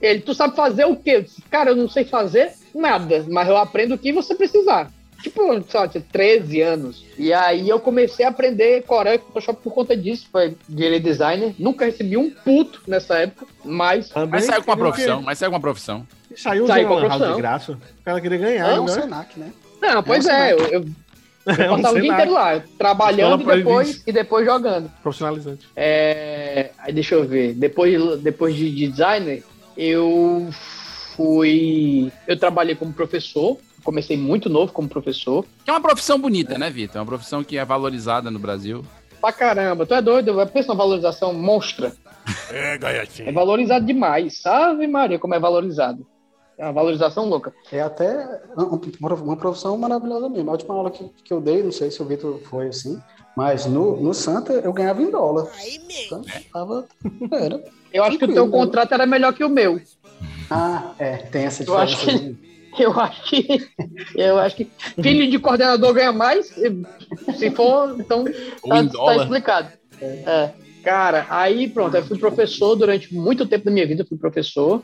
Ele, 0.00 0.20
tu 0.20 0.32
sabe 0.32 0.56
fazer 0.56 0.86
o 0.86 0.96
quê? 0.96 1.10
Eu 1.16 1.22
disse, 1.22 1.42
cara, 1.42 1.70
eu 1.70 1.76
não 1.76 1.88
sei 1.88 2.04
fazer 2.04 2.52
nada, 2.74 3.26
mas 3.28 3.46
eu 3.48 3.56
aprendo 3.58 3.94
o 3.94 3.98
que 3.98 4.10
você 4.12 4.34
precisar. 4.34 4.90
Tipo, 5.22 5.62
sei 5.68 5.80
lá, 5.80 5.88
tinha 5.88 6.04
13 6.10 6.60
anos. 6.60 7.04
E 7.16 7.32
aí 7.32 7.68
eu 7.68 7.78
comecei 7.78 8.24
a 8.26 8.28
aprender 8.28 8.82
Corel 8.82 9.14
e 9.14 9.18
Photoshop 9.18 9.62
por 9.62 9.72
conta 9.72 9.96
disso. 9.96 10.26
Foi 10.30 10.56
virei 10.68 10.98
designer. 10.98 11.54
Nunca 11.58 11.84
recebi 11.84 12.16
um 12.16 12.30
puto 12.30 12.82
nessa 12.86 13.18
época, 13.18 13.46
mas. 13.64 14.10
Mas 14.28 14.44
saiu 14.44 14.62
com 14.64 14.70
uma 14.70 14.76
profissão, 14.76 15.22
mas 15.22 15.38
saiu 15.38 15.50
com 15.50 15.56
uma 15.56 15.60
profissão. 15.62 16.06
Saiu 16.36 16.66
Saiu 16.66 16.88
com 16.88 16.94
a 16.94 16.96
a 16.96 17.00
lan 17.00 17.08
house 17.08 17.16
profissão. 17.18 17.36
de 17.36 17.40
graça. 17.42 17.72
O 17.72 18.04
cara 18.04 18.20
queria 18.20 18.38
ganhar? 18.38 18.68
É 18.70 18.80
um 18.80 18.84
né? 18.84 18.92
Senac, 18.92 19.38
né? 19.38 19.52
Não, 19.80 20.02
pois 20.02 20.26
É 20.26 20.32
um 20.32 20.36
é, 20.36 20.52
eu, 20.52 20.58
eu, 20.58 20.72
eu 20.72 20.84
É 21.58 21.70
um 21.70 21.76
passava 21.76 21.98
o 21.98 22.00
dia 22.00 22.12
inteiro 22.12 22.32
lá, 22.32 22.62
trabalhando 22.78 23.42
e 23.52 23.56
depois, 23.56 24.02
e 24.06 24.12
depois 24.12 24.46
jogando. 24.46 24.90
Profissionalizante. 25.02 25.68
É, 25.74 26.70
aí 26.78 26.92
deixa 26.92 27.14
eu 27.16 27.24
ver. 27.26 27.54
Depois, 27.54 28.18
depois 28.20 28.54
de, 28.54 28.70
de 28.70 28.88
designer, 28.88 29.42
eu 29.76 30.48
fui. 31.16 32.12
Eu 32.26 32.38
trabalhei 32.38 32.74
como 32.74 32.92
professor. 32.92 33.58
Comecei 33.82 34.16
muito 34.16 34.48
novo 34.48 34.72
como 34.72 34.88
professor. 34.88 35.44
Que 35.64 35.70
é 35.70 35.72
uma 35.72 35.80
profissão 35.80 36.18
bonita, 36.18 36.58
né, 36.58 36.70
Vitor? 36.70 36.96
É 36.96 37.00
uma 37.00 37.06
profissão 37.06 37.42
que 37.42 37.56
é 37.58 37.64
valorizada 37.64 38.30
no 38.30 38.38
Brasil. 38.38 38.84
Pra 39.20 39.32
caramba, 39.32 39.86
tu 39.86 39.94
é 39.94 40.02
doido? 40.02 40.34
Pensa 40.48 40.72
uma 40.72 40.78
valorização 40.78 41.32
monstra. 41.32 41.92
É, 42.50 42.76
Gaiatinho. 42.78 43.28
É 43.28 43.32
valorizado 43.32 43.84
demais. 43.84 44.44
Ave 44.44 44.86
Maria, 44.86 45.18
como 45.18 45.34
é 45.34 45.38
valorizado. 45.38 46.06
É 46.58 46.64
uma 46.64 46.72
valorização 46.72 47.28
louca. 47.28 47.52
É 47.70 47.80
até 47.80 48.42
uma 48.56 49.14
uma 49.14 49.36
profissão 49.36 49.76
maravilhosa 49.76 50.28
mesmo. 50.28 50.50
A 50.50 50.52
última 50.52 50.74
aula 50.74 50.90
que, 50.90 51.08
que 51.24 51.32
eu 51.32 51.40
dei, 51.40 51.62
não 51.62 51.72
sei 51.72 51.90
se 51.90 52.02
o 52.02 52.04
Vitor 52.04 52.38
foi 52.44 52.68
assim, 52.68 53.00
mas 53.36 53.66
no, 53.66 54.00
no 54.00 54.12
Santa 54.12 54.52
eu 54.52 54.72
ganhava 54.72 55.02
em 55.02 55.10
dólar. 55.10 55.48
Então, 56.06 56.22
tava, 56.52 56.86
era. 57.32 57.64
Eu 57.92 58.04
acho 58.04 58.18
que 58.18 58.24
o 58.24 58.32
teu 58.32 58.46
né? 58.46 58.52
contrato 58.52 58.92
era 58.92 59.06
melhor 59.06 59.32
que 59.32 59.44
o 59.44 59.48
meu. 59.48 59.80
Ah, 60.50 60.92
é, 60.98 61.16
tem 61.16 61.44
essa 61.44 61.62
Eu 61.64 61.76
acho 61.76 61.96
diferença. 61.96 62.24
que. 62.24 62.51
Eu 62.78 62.98
acho 62.98 63.22
que. 63.24 63.70
Eu 64.14 64.38
acho 64.38 64.56
que. 64.56 64.68
Filho 65.00 65.30
de 65.30 65.38
coordenador 65.38 65.92
ganha 65.92 66.12
mais. 66.12 66.46
Se 67.36 67.50
for, 67.50 67.96
então. 67.98 68.24
Tá, 68.24 68.88
tá 68.88 69.16
explicado. 69.16 69.68
É. 70.00 70.50
Cara, 70.82 71.26
aí 71.30 71.68
pronto, 71.68 71.96
eu 71.96 72.04
fui 72.04 72.18
professor 72.18 72.74
durante 72.74 73.14
muito 73.14 73.46
tempo 73.46 73.66
da 73.66 73.70
minha 73.70 73.86
vida, 73.86 74.04
fui 74.04 74.18
professor. 74.18 74.82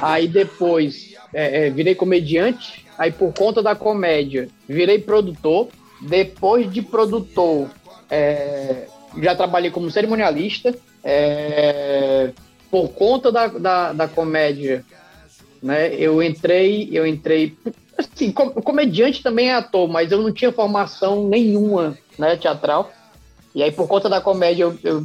Aí 0.00 0.28
depois 0.28 1.14
é, 1.34 1.66
é, 1.66 1.70
virei 1.70 1.94
comediante. 1.94 2.86
Aí 2.96 3.10
por 3.10 3.32
conta 3.32 3.62
da 3.62 3.74
comédia, 3.74 4.48
virei 4.68 4.98
produtor. 4.98 5.68
Depois 6.02 6.72
de 6.72 6.80
produtor, 6.80 7.68
é, 8.08 8.86
já 9.20 9.34
trabalhei 9.34 9.70
como 9.70 9.90
cerimonialista. 9.90 10.74
É, 11.02 12.30
por 12.70 12.90
conta 12.90 13.32
da, 13.32 13.48
da, 13.48 13.92
da 13.92 14.08
comédia, 14.08 14.84
né? 15.62 15.94
Eu 15.94 16.22
entrei, 16.22 16.88
eu 16.92 17.06
entrei. 17.06 17.56
Assim, 17.98 18.32
com- 18.32 18.50
comediante 18.50 19.22
também 19.22 19.48
é 19.50 19.54
ator, 19.54 19.88
mas 19.88 20.10
eu 20.10 20.20
não 20.22 20.32
tinha 20.32 20.50
formação 20.52 21.28
nenhuma, 21.28 21.96
né, 22.18 22.36
teatral. 22.36 22.90
E 23.54 23.62
aí, 23.62 23.70
por 23.70 23.86
conta 23.86 24.08
da 24.08 24.20
comédia, 24.20 24.62
eu, 24.64 24.78
eu 24.82 25.04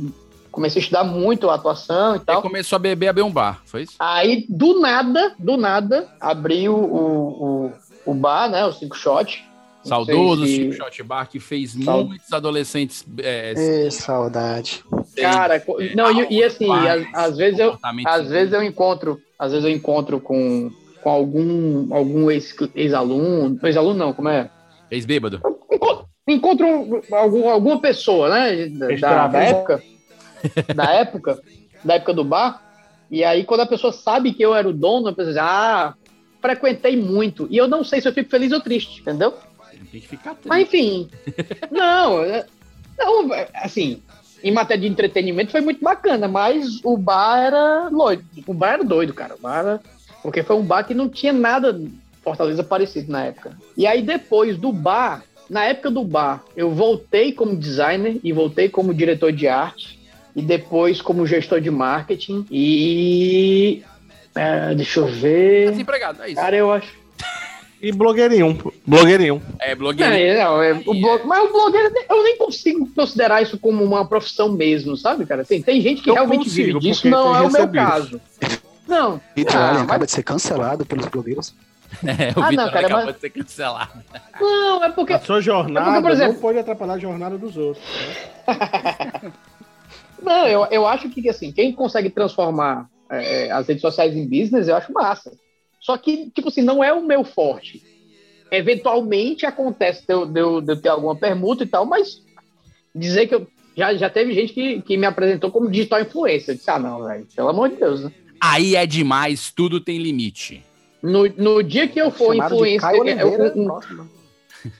comecei 0.51 0.79
a 0.79 0.83
estudar 0.83 1.03
muito 1.03 1.49
atuação 1.49 2.15
e 2.15 2.19
tal. 2.19 2.41
Começou 2.41 2.77
a 2.77 2.79
beber, 2.79 3.07
abrir 3.09 3.23
um 3.23 3.31
bar, 3.31 3.61
foi 3.65 3.81
isso? 3.83 3.93
Aí, 3.99 4.45
do 4.47 4.79
nada, 4.79 5.35
do 5.37 5.57
nada, 5.57 6.07
abri 6.21 6.69
o, 6.69 6.75
o, 6.75 7.71
o, 8.05 8.11
o 8.11 8.13
bar, 8.13 8.49
né? 8.49 8.63
O 8.65 8.71
Cinco 8.71 8.95
Shot. 8.95 9.43
Saudoso 9.83 10.47
se- 10.47 10.55
Chico 10.55 10.73
Shot 10.73 11.03
Bar, 11.03 11.29
que 11.29 11.39
fez 11.39 11.73
Sal- 11.83 12.05
muitos 12.05 12.31
adolescentes. 12.33 13.05
é, 13.19 13.87
saudade. 13.91 14.83
Cara, 15.21 15.60
co- 15.60 15.78
não, 15.95 16.12
e, 16.12 16.36
e 16.36 16.43
assim, 16.43 16.69
às, 17.13 17.38
vezes 17.38 17.60
eu, 17.60 17.78
às 18.06 18.30
vezes 18.30 18.54
eu 18.54 18.63
encontro, 18.63 19.19
às 19.39 19.51
vezes 19.51 19.65
eu 19.65 19.71
encontro 19.71 20.19
com, 20.19 20.69
com 21.01 21.10
algum, 21.10 21.93
algum 21.93 22.30
ex- 22.32 22.56
ex-aluno, 22.75 23.60
ex-aluno 23.63 23.97
não, 23.97 24.13
como 24.13 24.30
é? 24.30 24.49
Ex-bêbado. 24.91 25.41
Encontro 26.28 27.04
algum, 27.12 27.49
alguma 27.49 27.80
pessoa, 27.80 28.30
né, 28.30 28.67
da, 28.67 29.28
da, 29.28 29.43
época, 29.43 29.84
da 30.73 30.91
época, 30.93 31.39
da 31.84 31.93
época 31.95 32.13
do 32.13 32.23
bar, 32.23 32.62
e 33.12 33.23
aí 33.23 33.43
quando 33.43 33.62
a 33.62 33.65
pessoa 33.67 33.93
sabe 33.93 34.34
que 34.34 34.43
eu 34.43 34.56
era 34.56 34.67
o 34.67 34.73
dono, 34.73 35.08
a 35.10 35.13
pessoa 35.13 35.34
diz, 35.34 35.41
ah, 35.41 35.93
frequentei 36.41 36.97
muito. 36.97 37.47
E 37.49 37.58
eu 37.58 37.67
não 37.67 37.84
sei 37.84 38.01
se 38.01 38.08
eu 38.08 38.13
fico 38.13 38.30
feliz 38.30 38.51
ou 38.51 38.60
triste, 38.62 39.01
entendeu? 39.01 39.34
Tem 39.91 40.01
que 40.01 40.08
ficar 40.08 40.36
Mas 40.45 40.63
enfim. 40.63 41.10
não, 41.71 42.21
é- 42.23 42.45
não, 42.97 43.28
assim, 43.54 44.01
em 44.45 44.51
matéria 44.51 44.81
de 44.81 44.88
entretenimento 44.88 45.51
foi 45.51 45.60
muito 45.60 45.84
bacana, 45.84 46.27
mas 46.27 46.79
o 46.84 46.95
bar 46.95 47.39
era 47.39 47.89
doido. 47.89 48.23
O 48.45 48.53
bar 48.53 48.73
era 48.73 48.84
doido, 48.84 49.12
cara. 49.12 49.34
O 49.34 49.41
bar 49.41 49.60
era... 49.60 49.81
Porque 50.21 50.43
foi 50.43 50.55
um 50.55 50.63
bar 50.63 50.84
que 50.84 50.93
não 50.93 51.10
tinha 51.10 51.34
nada 51.34 51.75
Fortaleza 52.21 52.63
parecido 52.63 53.12
na 53.12 53.25
época. 53.25 53.58
E 53.75 53.88
aí 53.88 54.03
depois 54.03 54.55
do 54.55 54.71
bar, 54.71 55.23
na 55.49 55.65
época 55.65 55.89
do 55.89 56.03
bar, 56.03 56.43
eu 56.55 56.69
voltei 56.69 57.31
como 57.31 57.55
designer 57.55 58.19
e 58.23 58.31
voltei 58.31 58.69
como 58.69 58.93
diretor 58.93 59.31
de 59.31 59.47
arte 59.47 59.99
e 60.36 60.43
depois 60.43 61.01
como 61.01 61.25
gestor 61.25 61.60
de 61.60 61.71
marketing 61.71 62.45
e 62.51 63.84
é, 64.36 64.75
deixa 64.75 64.99
eu 64.99 65.08
ver. 65.08 65.71
Desempregado, 65.71 66.21
é 66.21 66.27
isso. 66.27 66.36
Cara, 66.36 66.55
eu 66.55 66.71
acho. 66.71 66.93
E 67.81 67.91
blogueirinho. 67.91 68.73
Blogueirinho. 68.85 69.41
É, 69.59 69.75
blogueiro. 69.75 70.13
É, 70.13 70.43
não, 70.43 70.61
é, 70.63 70.71
o 70.73 70.93
blog, 70.93 71.25
mas 71.25 71.49
o 71.49 71.51
blogueiro, 71.51 71.93
eu 72.09 72.23
nem 72.23 72.38
consigo 72.38 72.89
considerar 72.95 73.41
isso 73.41 73.59
como 73.59 73.83
uma 73.83 74.05
profissão 74.07 74.49
mesmo, 74.51 74.95
sabe, 74.97 75.25
cara? 75.25 75.43
Tem, 75.45 75.61
tem 75.61 75.81
gente 75.81 76.01
que 76.01 76.09
Eu 76.09 76.15
realmente 76.15 76.45
consigo, 76.45 76.79
vive 76.79 76.79
disso, 76.79 77.07
não 77.09 77.35
é 77.35 77.41
o 77.41 77.51
meu 77.51 77.67
caso. 77.69 78.19
Não. 78.88 79.21
Vitor 79.35 79.55
ah, 79.55 79.59
Allen 79.67 79.73
mas- 79.79 79.83
acaba 79.89 80.05
de 80.05 80.11
ser 80.11 80.23
cancelado 80.23 80.85
pelos 80.85 81.05
blogueiros. 81.07 81.53
É, 82.03 82.38
o 82.38 82.43
Ah, 82.43 82.49
Vitor 82.49 82.65
não, 82.65 82.73
cara, 82.73 82.88
acabou 82.88 83.05
mas- 83.05 83.15
de 83.15 83.21
ser 83.21 83.29
cancelado. 83.29 83.91
Não, 84.41 84.83
é 84.83 84.89
porque. 84.91 85.13
A 85.13 85.19
sua 85.19 85.39
jornada 85.39 85.85
É 85.88 85.91
porque, 85.91 86.01
por 86.01 86.11
exemplo- 86.11 86.33
não 86.33 86.41
pode 86.41 86.59
atrapalhar 86.59 86.93
a 86.95 86.99
jornada 86.99 87.38
dos 87.38 87.55
outros. 87.55 87.85
né? 88.47 89.31
Não, 90.21 90.47
eu, 90.47 90.65
eu 90.71 90.88
acho 90.88 91.07
que 91.09 91.29
assim, 91.29 91.51
quem 91.51 91.71
consegue 91.71 92.09
transformar 92.09 92.88
é, 93.09 93.51
as 93.51 93.67
redes 93.67 93.81
sociais 93.81 94.15
em 94.15 94.27
business, 94.27 94.67
eu 94.67 94.75
acho 94.75 94.91
massa. 94.91 95.31
Só 95.86 95.95
que, 96.00 96.32
tipo 96.32 96.48
assim, 96.48 96.63
não 96.63 96.84
é 96.84 96.91
o 96.91 97.06
meu 97.06 97.24
forte. 97.24 97.84
Eventualmente 98.50 99.45
acontece 99.45 100.04
de 100.08 100.12
eu, 100.12 100.26
de 100.26 100.39
eu- 100.39 100.60
de 100.62 100.71
eu 100.71 100.82
ter 100.82 100.89
alguma 100.89 101.15
permuta 101.15 101.63
e 101.63 101.67
tal, 101.67 101.86
mas 101.86 102.24
dizer 102.93 103.28
que 103.28 103.36
eu. 103.36 103.48
Já, 103.78 103.93
já 103.93 104.10
teve 104.10 104.34
gente 104.34 104.52
que, 104.52 104.82
que 104.82 104.98
me 104.98 105.06
apresentou 105.06 105.52
como 105.52 105.69
digital 105.69 106.02
influencer. 106.02 106.56
Eu 106.56 106.58
disse, 106.58 106.71
ah, 106.71 106.80
não, 106.80 107.04
velho, 107.04 107.28
pelo 107.36 107.50
amor 107.50 107.69
de 107.69 107.76
Deus, 107.76 108.04
né? 108.04 108.12
Aí 108.41 108.76
é 108.76 108.86
demais, 108.88 109.52
tudo 109.52 109.80
tem 109.80 110.00
limite. 110.00 110.63
No, 111.04 111.28
no 111.38 111.62
dia 111.62 111.88
que 111.88 112.00
eu 112.02 112.10
for 112.10 112.34
Chamaram 112.34 112.56
influencer. 112.56 113.00
Oliveira, 113.00 113.54
eu- 113.56 113.63
próximo. 113.65 114.10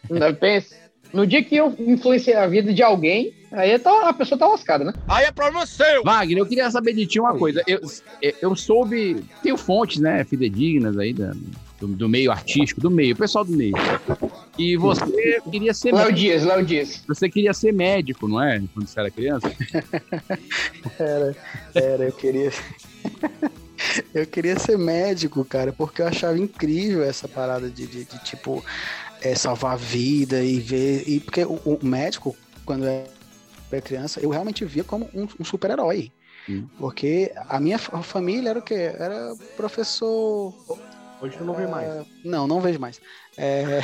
não, 0.10 0.34
pensa. 0.34 0.76
No 1.14 1.26
dia 1.26 1.44
que 1.44 1.56
eu 1.56 1.74
influenciar 1.80 2.44
a 2.44 2.48
vida 2.48 2.74
de 2.74 2.84
alguém, 2.84 3.34
aí 3.52 3.78
tá, 3.80 4.10
a 4.10 4.14
pessoa 4.14 4.38
tá 4.38 4.48
lascada, 4.48 4.84
né? 4.84 4.94
Aí 5.08 5.26
é 5.26 5.32
problema 5.32 5.66
seu. 5.66 6.04
Wagner, 6.04 6.40
eu 6.40 6.46
queria 6.46 6.70
saber 6.70 6.94
de 6.94 7.06
ti 7.06 7.20
uma 7.20 7.38
coisa. 7.38 7.64
Eu, 7.66 7.80
eu, 8.42 8.56
soube, 8.56 9.24
tenho 9.42 9.56
fontes, 9.58 10.02
né, 10.02 10.24
fidedignas 10.26 10.98
aí 10.98 11.14
da- 11.14 11.34
do, 11.80 11.88
do 11.88 12.10
meio 12.10 12.32
artístico, 12.32 12.82
do 12.82 12.90
meio, 12.92 13.14
o 13.14 13.18
pessoal 13.18 13.46
do 13.46 13.52
meio. 13.56 13.76
E 14.58 14.78
você 14.78 15.42
queria 15.52 15.74
ser 15.74 15.94
Léo 15.94 16.06
médico. 16.06 16.20
Dias, 16.20 16.44
Léo 16.44 16.66
Dias. 16.66 17.04
Você 17.08 17.30
queria 17.30 17.54
ser 17.54 17.74
médico, 17.74 18.28
não 18.28 18.42
é? 18.42 18.62
Quando 18.74 18.88
você 18.88 19.00
era 19.00 19.12
criança? 19.12 19.52
Era, 21.00 21.36
era, 21.74 22.04
eu 22.06 22.12
queria. 22.14 22.52
eu 24.14 24.26
queria 24.26 24.58
ser 24.58 24.78
médico, 24.78 25.44
cara, 25.44 25.74
porque 25.74 26.02
eu 26.02 26.08
achava 26.08 26.38
incrível 26.38 27.04
essa 27.04 27.28
parada 27.28 27.70
de, 27.70 27.86
de, 27.86 28.06
de, 28.06 28.18
tipo, 28.24 28.64
é, 29.26 29.34
salvar 29.36 29.74
a 29.74 29.76
vida 29.76 30.44
e 30.44 30.60
ver. 30.60 31.04
E 31.10 31.20
porque 31.20 31.44
o, 31.44 31.60
o 31.66 31.80
médico, 31.86 32.36
quando 32.64 32.86
eu 32.86 33.04
era 33.72 33.82
criança, 33.82 34.20
eu 34.20 34.30
realmente 34.30 34.64
via 34.64 34.84
como 34.84 35.10
um, 35.14 35.28
um 35.40 35.44
super-herói. 35.44 36.12
Porque 36.78 37.32
a 37.50 37.60
minha 37.60 37.80
fa- 37.80 38.04
família 38.04 38.52
era 38.52 38.60
o 38.60 38.62
quê? 38.62 38.76
Era 38.76 39.36
professor. 39.58 40.54
Hoje 41.20 41.38
eu 41.40 41.46
não 41.46 41.56
vejo 41.56 41.70
mais. 41.70 41.90
É, 41.90 42.06
Não, 42.24 42.46
não 42.46 42.62
vejo 42.62 42.80
mais. 42.80 43.02
É, 43.36 43.80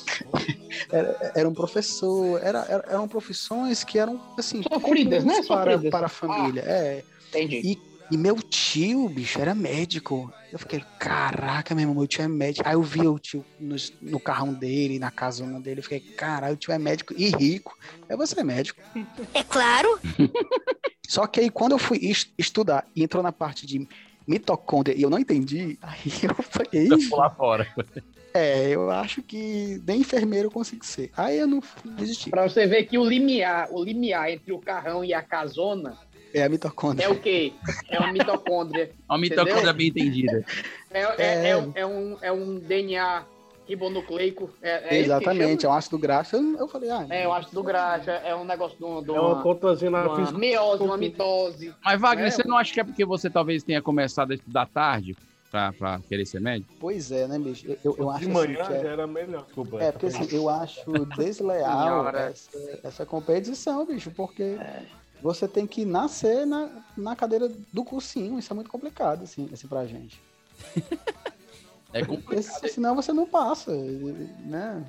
era, 0.90 1.32
era 1.36 1.48
um 1.48 1.52
professor, 1.52 2.40
era, 2.42 2.60
era- 2.68 2.84
eram 2.88 3.06
profissões 3.06 3.84
que 3.84 3.98
eram 3.98 4.18
assim 4.38 4.62
Sofridas, 4.62 5.24
né? 5.24 5.42
para, 5.46 5.72
Sofridas. 5.72 5.90
para 5.90 6.06
a 6.06 6.08
família. 6.08 6.62
é. 6.62 7.04
Entendi. 7.28 7.60
E, 7.64 7.78
e 8.10 8.16
meu 8.16 8.36
tio, 8.42 9.08
bicho, 9.08 9.40
era 9.40 9.54
médico. 9.54 10.32
Eu 10.52 10.58
fiquei, 10.58 10.82
caraca, 10.98 11.74
meu 11.74 11.82
irmão, 11.82 11.94
meu 11.96 12.06
tio 12.08 12.22
é 12.22 12.28
médico. 12.28 12.68
Aí 12.68 12.74
eu 12.74 12.82
vi 12.82 13.06
o 13.06 13.18
tio 13.18 13.44
no, 13.58 13.76
no 14.00 14.18
carrão 14.20 14.52
dele, 14.52 14.98
na 14.98 15.10
casona 15.10 15.60
dele. 15.60 15.78
Eu 15.78 15.84
fiquei, 15.84 16.02
caralho, 16.16 16.54
o 16.54 16.56
tio 16.56 16.72
é 16.72 16.78
médico 16.78 17.14
e 17.16 17.28
rico. 17.30 17.76
É 18.08 18.16
você 18.16 18.42
médico. 18.42 18.80
É 19.32 19.44
claro. 19.44 19.88
Só 21.06 21.26
que 21.26 21.40
aí 21.40 21.50
quando 21.50 21.72
eu 21.72 21.78
fui 21.78 21.98
es- 22.02 22.32
estudar 22.38 22.86
e 22.94 23.02
entrou 23.02 23.22
na 23.22 23.32
parte 23.32 23.66
de 23.66 23.86
mitocôndria 24.26 24.94
e 24.96 25.02
eu 25.02 25.10
não 25.10 25.18
entendi, 25.18 25.78
aí 25.82 25.98
eu 26.22 26.34
falei, 26.42 26.88
Vou 26.88 26.98
pular 27.10 27.30
fora. 27.34 27.66
é, 28.34 28.70
eu 28.70 28.90
acho 28.90 29.22
que 29.22 29.80
nem 29.86 30.00
enfermeiro 30.00 30.46
eu 30.48 30.52
consigo 30.52 30.84
ser. 30.84 31.10
Aí 31.16 31.38
eu 31.38 31.46
não 31.46 31.60
desisti. 31.96 32.30
Pra 32.30 32.48
você 32.48 32.66
ver 32.66 32.84
que 32.84 32.96
o 32.98 33.04
limiar, 33.04 33.68
o 33.72 33.82
limiar 33.82 34.30
entre 34.30 34.52
o 34.52 34.60
carrão 34.60 35.04
e 35.04 35.12
a 35.14 35.22
casona 35.22 35.96
É 36.34 36.44
a 36.44 36.48
mitocôndria. 36.48 37.04
é 37.04 37.08
o 37.08 37.18
quê? 37.18 37.52
É 37.90 37.98
uma 37.98 38.12
mitocôndria. 38.12 38.92
Uma 39.08 39.18
mitocôndria 39.18 39.72
bem 39.72 39.88
entendida. 39.88 40.44
É, 40.92 41.00
é, 41.00 41.14
É. 41.18 41.48
é 41.50 41.56
um- 41.56 41.72
é 41.74 41.86
um, 41.86 42.18
é 42.22 42.32
um 42.32 42.58
DNA 42.60 43.24
ribonucleico. 43.66 44.50
É, 44.62 44.70
é 44.74 44.88
que 44.88 44.94
Exatamente, 44.96 45.66
é 45.66 45.68
um 45.68 45.72
ácido 45.72 45.98
graxo. 45.98 46.36
Eu, 46.36 46.58
eu 46.58 46.68
falei, 46.68 46.90
ah, 46.90 47.06
É, 47.08 47.24
eu 47.24 47.32
acho 47.32 47.52
do 47.54 47.62
graxa, 47.62 48.12
é 48.12 48.34
um 48.34 48.44
negócio 48.44 48.76
de 48.78 48.84
uma, 48.84 49.02
de 49.02 49.10
É 49.10 49.20
uma 49.20 49.42
contazinha 49.42 49.90
na 49.90 50.06
uma 50.06 50.16
física. 50.16 50.38
meiose, 50.38 50.82
uma 50.82 50.96
mitose. 50.96 51.74
Mas, 51.84 52.00
Wagner, 52.00 52.26
É, 52.26 52.30
você 52.30 52.42
não 52.46 52.56
acha 52.56 52.72
que 52.72 52.80
é 52.80 52.84
porque 52.84 53.04
você 53.04 53.28
talvez 53.30 53.62
tenha 53.62 53.80
começado 53.82 54.30
a 54.32 54.34
estudar 54.34 54.66
tarde 54.66 55.16
pra, 55.50 55.72
pra 55.72 56.00
querer 56.08 56.26
ser 56.26 56.40
médico? 56.40 56.72
Pois 56.80 57.10
é, 57.12 57.26
né, 57.28 57.38
bicho? 57.38 57.66
Eu, 57.68 57.76
eu, 57.84 57.96
eu 57.98 58.10
acho 58.10 58.18
De 58.20 58.24
assim 58.26 58.32
manhã 58.34 58.56
que 58.64 58.72
já 58.72 58.76
é, 58.76 58.86
era 58.86 59.06
melhor. 59.06 59.44
Desculpa. 59.46 59.82
é, 59.82 59.92
porque 59.92 60.06
assim, 60.06 60.28
eu 60.36 60.48
acho 60.48 61.06
desleal 61.16 62.08
essa, 62.16 62.80
essa 62.84 63.06
competição, 63.06 63.84
bicho, 63.86 64.10
porque 64.12 64.42
É. 64.42 64.82
você 65.22 65.46
tem 65.48 65.66
que 65.66 65.84
nascer 65.84 66.46
na, 66.46 66.68
na 66.96 67.14
cadeira 67.16 67.48
do 67.72 67.84
cursinho, 67.84 68.38
isso 68.38 68.52
é 68.52 68.54
muito 68.56 68.70
complicado, 68.70 69.22
assim, 69.24 69.48
assim 69.52 69.66
pra 69.68 69.86
gente. 69.86 70.20
É 71.92 72.04
complicado. 72.04 72.42
se- 72.42 72.68
senão 72.68 72.94
você 72.94 73.12
não 73.12 73.26
passa, 73.26 73.72
né? 73.74 74.84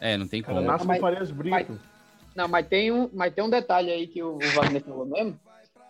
É, 0.00 0.16
não 0.16 0.28
tem 0.28 0.40
como. 0.40 0.60
nasce 0.60 0.86
Mas- 0.86 0.98
com 0.98 1.06
Farias 1.06 1.30
Brito. 1.32 1.80
Não, 2.34 2.46
mas 2.46 2.66
tem, 2.68 2.92
um, 2.92 3.10
mas 3.12 3.34
tem 3.34 3.42
um 3.42 3.50
detalhe 3.50 3.90
aí 3.90 4.06
que 4.06 4.22
o, 4.22 4.36
o 4.36 4.38
Wagner 4.54 4.82
falou 4.84 5.04
mesmo, 5.04 5.38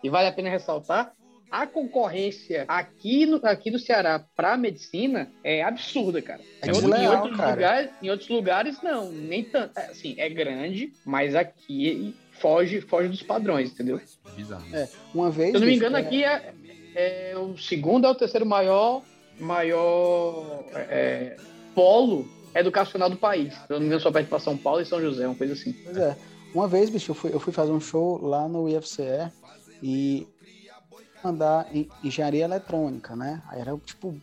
e 0.02 0.08
vale 0.08 0.28
a 0.28 0.32
pena 0.32 0.48
ressaltar. 0.48 1.12
A 1.50 1.66
concorrência 1.66 2.64
aqui 2.66 3.26
no, 3.26 3.36
aqui 3.46 3.70
do 3.70 3.78
Ceará 3.78 4.24
para 4.34 4.56
medicina 4.56 5.30
é 5.44 5.62
absurda, 5.62 6.22
cara. 6.22 6.40
É 6.62 6.68
em, 6.68 6.72
desleal, 6.72 7.14
outros 7.16 7.36
cara. 7.36 7.50
lugares, 7.50 7.90
em 8.02 8.10
outros 8.10 8.28
lugares, 8.30 8.82
não, 8.82 9.12
nem 9.12 9.44
tanto. 9.44 9.76
Assim, 9.78 10.14
é 10.16 10.30
grande, 10.30 10.94
mas 11.04 11.34
aqui 11.34 12.16
foge, 12.42 12.80
foge 12.80 13.08
dos 13.08 13.22
padrões, 13.22 13.70
entendeu? 13.70 14.00
Bizarro. 14.36 14.64
É, 14.74 14.88
uma 15.14 15.30
vez. 15.30 15.50
Se 15.50 15.56
eu 15.56 15.60
não 15.60 15.66
me 15.68 15.76
engano, 15.76 15.96
é- 15.96 16.00
aqui 16.00 16.24
é, 16.24 16.52
é 16.94 17.34
o 17.38 17.56
segundo 17.56 18.04
ou 18.04 18.10
o 18.10 18.14
terceiro 18.14 18.44
maior, 18.44 19.02
maior 19.38 20.64
é, 20.74 21.36
polo 21.74 22.28
educacional 22.54 23.08
do 23.08 23.16
país. 23.16 23.54
Se 23.54 23.60
eu 23.70 23.74
não 23.74 23.80
me 23.80 23.86
engano, 23.86 24.02
só 24.02 24.10
perto 24.10 24.28
para 24.28 24.40
São 24.40 24.56
Paulo 24.56 24.80
e 24.80 24.84
São 24.84 25.00
José, 25.00 25.26
uma 25.26 25.36
coisa 25.36 25.52
assim. 25.54 25.72
Pois 25.72 25.96
é. 25.96 26.16
Uma 26.52 26.68
vez, 26.68 26.90
bicho, 26.90 27.12
eu 27.12 27.14
fui, 27.14 27.32
eu 27.32 27.40
fui 27.40 27.52
fazer 27.52 27.70
um 27.72 27.80
show 27.80 28.20
lá 28.22 28.46
no 28.46 28.68
IFCE 28.68 29.30
e 29.82 30.26
andar 31.24 31.66
em 31.74 31.88
engenharia 32.04 32.44
eletrônica, 32.44 33.14
né? 33.14 33.40
Aí 33.48 33.60
era 33.60 33.74
tipo. 33.78 34.14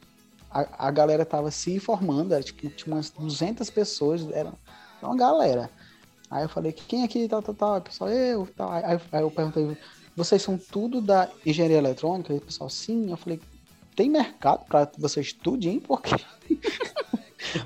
A, 0.52 0.88
a 0.88 0.92
galera 0.92 1.24
tava 1.26 1.52
se 1.52 1.80
formando, 1.80 2.34
era, 2.34 2.42
tipo, 2.44 2.68
tinha 2.70 2.96
umas 2.96 3.12
200 3.12 3.70
pessoas, 3.70 4.28
era 4.32 4.52
uma 5.02 5.16
galera. 5.16 5.70
Aí 6.30 6.44
eu 6.44 6.50
falei, 6.50 6.72
quem 6.72 7.04
aqui 7.04 7.28
tá, 7.28 7.42
tá, 7.42 7.54
tá? 7.54 7.78
O 7.78 7.82
pessoal, 7.82 8.10
eu, 8.10 8.48
tá. 8.56 8.76
Aí, 8.76 9.00
aí 9.12 9.22
eu 9.22 9.32
perguntei, 9.32 9.76
vocês 10.16 10.42
são 10.42 10.58
tudo 10.58 11.02
da 11.02 11.28
engenharia 11.46 11.78
eletrônica? 11.78 12.34
E 12.34 12.38
o 12.38 12.42
pessoal, 12.42 12.70
sim. 12.70 13.10
Eu 13.10 13.18
falei, 13.18 13.40
tem 13.96 14.10
mercado 14.10 14.66
pra 14.66 14.90
vocês 14.98 15.28
estudem? 15.28 15.80
Porque. 15.80 16.16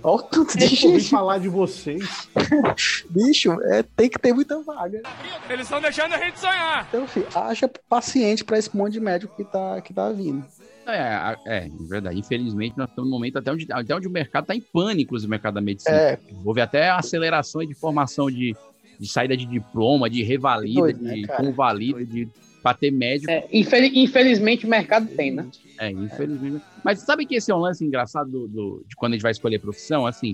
Olha 0.04 0.16
o 0.16 0.22
tanto 0.22 0.56
de 0.58 0.64
Eu 0.66 0.70
ouvi 0.92 1.00
gente. 1.00 1.10
falar 1.10 1.40
de 1.40 1.50
vocês. 1.50 2.30
Bicho, 3.10 3.52
é, 3.64 3.84
tem 3.84 4.08
que 4.08 4.20
ter 4.20 4.32
muita 4.32 4.62
vaga. 4.62 5.02
Eles 5.50 5.66
estão 5.66 5.82
deixando 5.82 6.14
a 6.14 6.18
gente 6.20 6.40
sonhar. 6.40 6.86
Então, 6.88 7.08
filho, 7.08 7.28
acha 7.34 7.68
paciente 7.90 8.46
pra 8.46 8.58
esse 8.58 8.76
monte 8.76 8.94
de 8.94 9.00
médico 9.00 9.36
que 9.36 9.44
tá, 9.44 9.82
que 9.82 9.94
tá 9.94 10.10
vindo. 10.12 10.46
É, 10.86 11.36
é, 11.46 11.58
é 11.66 11.70
verdade. 11.90 12.20
Infelizmente, 12.20 12.78
nós 12.78 12.90
estamos 12.90 13.10
num 13.10 13.16
momento 13.16 13.38
até 13.38 13.52
onde, 13.52 13.68
até 13.72 13.96
onde 13.96 14.08
o 14.08 14.12
mercado 14.12 14.44
está 14.44 14.56
em 14.56 14.62
pânico, 14.62 15.16
o 15.18 15.28
mercado 15.30 15.56
da 15.56 15.62
medicina. 15.62 15.96
É. 15.96 16.20
Houve 16.44 16.62
até 16.62 16.90
acelerações 16.90 17.68
de 17.68 17.74
formação 17.74 18.30
de, 18.30 18.56
de 19.00 19.08
saída 19.08 19.36
de 19.38 19.46
diploma, 19.46 20.10
de 20.10 20.24
revalida, 20.24 20.82
Doido, 20.82 21.02
né, 21.04 21.14
de 21.16 21.22
cara? 21.24 21.44
convalida, 21.44 22.06
de 22.06 22.28
para 22.62 22.78
ter 22.78 22.92
médico. 22.92 23.30
É, 23.30 23.46
infel- 23.52 23.92
infelizmente 23.94 24.66
o 24.66 24.70
mercado 24.70 25.06
tem, 25.08 25.32
né? 25.32 25.46
É, 25.78 25.92
infelizmente. 25.92 26.64
Mas 26.82 27.00
sabe 27.00 27.26
que 27.26 27.36
esse 27.36 27.52
é 27.52 27.56
um 27.56 27.60
lance 27.60 27.84
engraçado 27.84 28.30
do, 28.32 28.48
do- 28.48 28.86
de 28.88 28.96
quando 28.96 29.12
a 29.12 29.16
gente 29.16 29.24
vai 29.24 29.32
escolher 29.34 29.60
profissão? 29.60 30.06
Assim, 30.08 30.34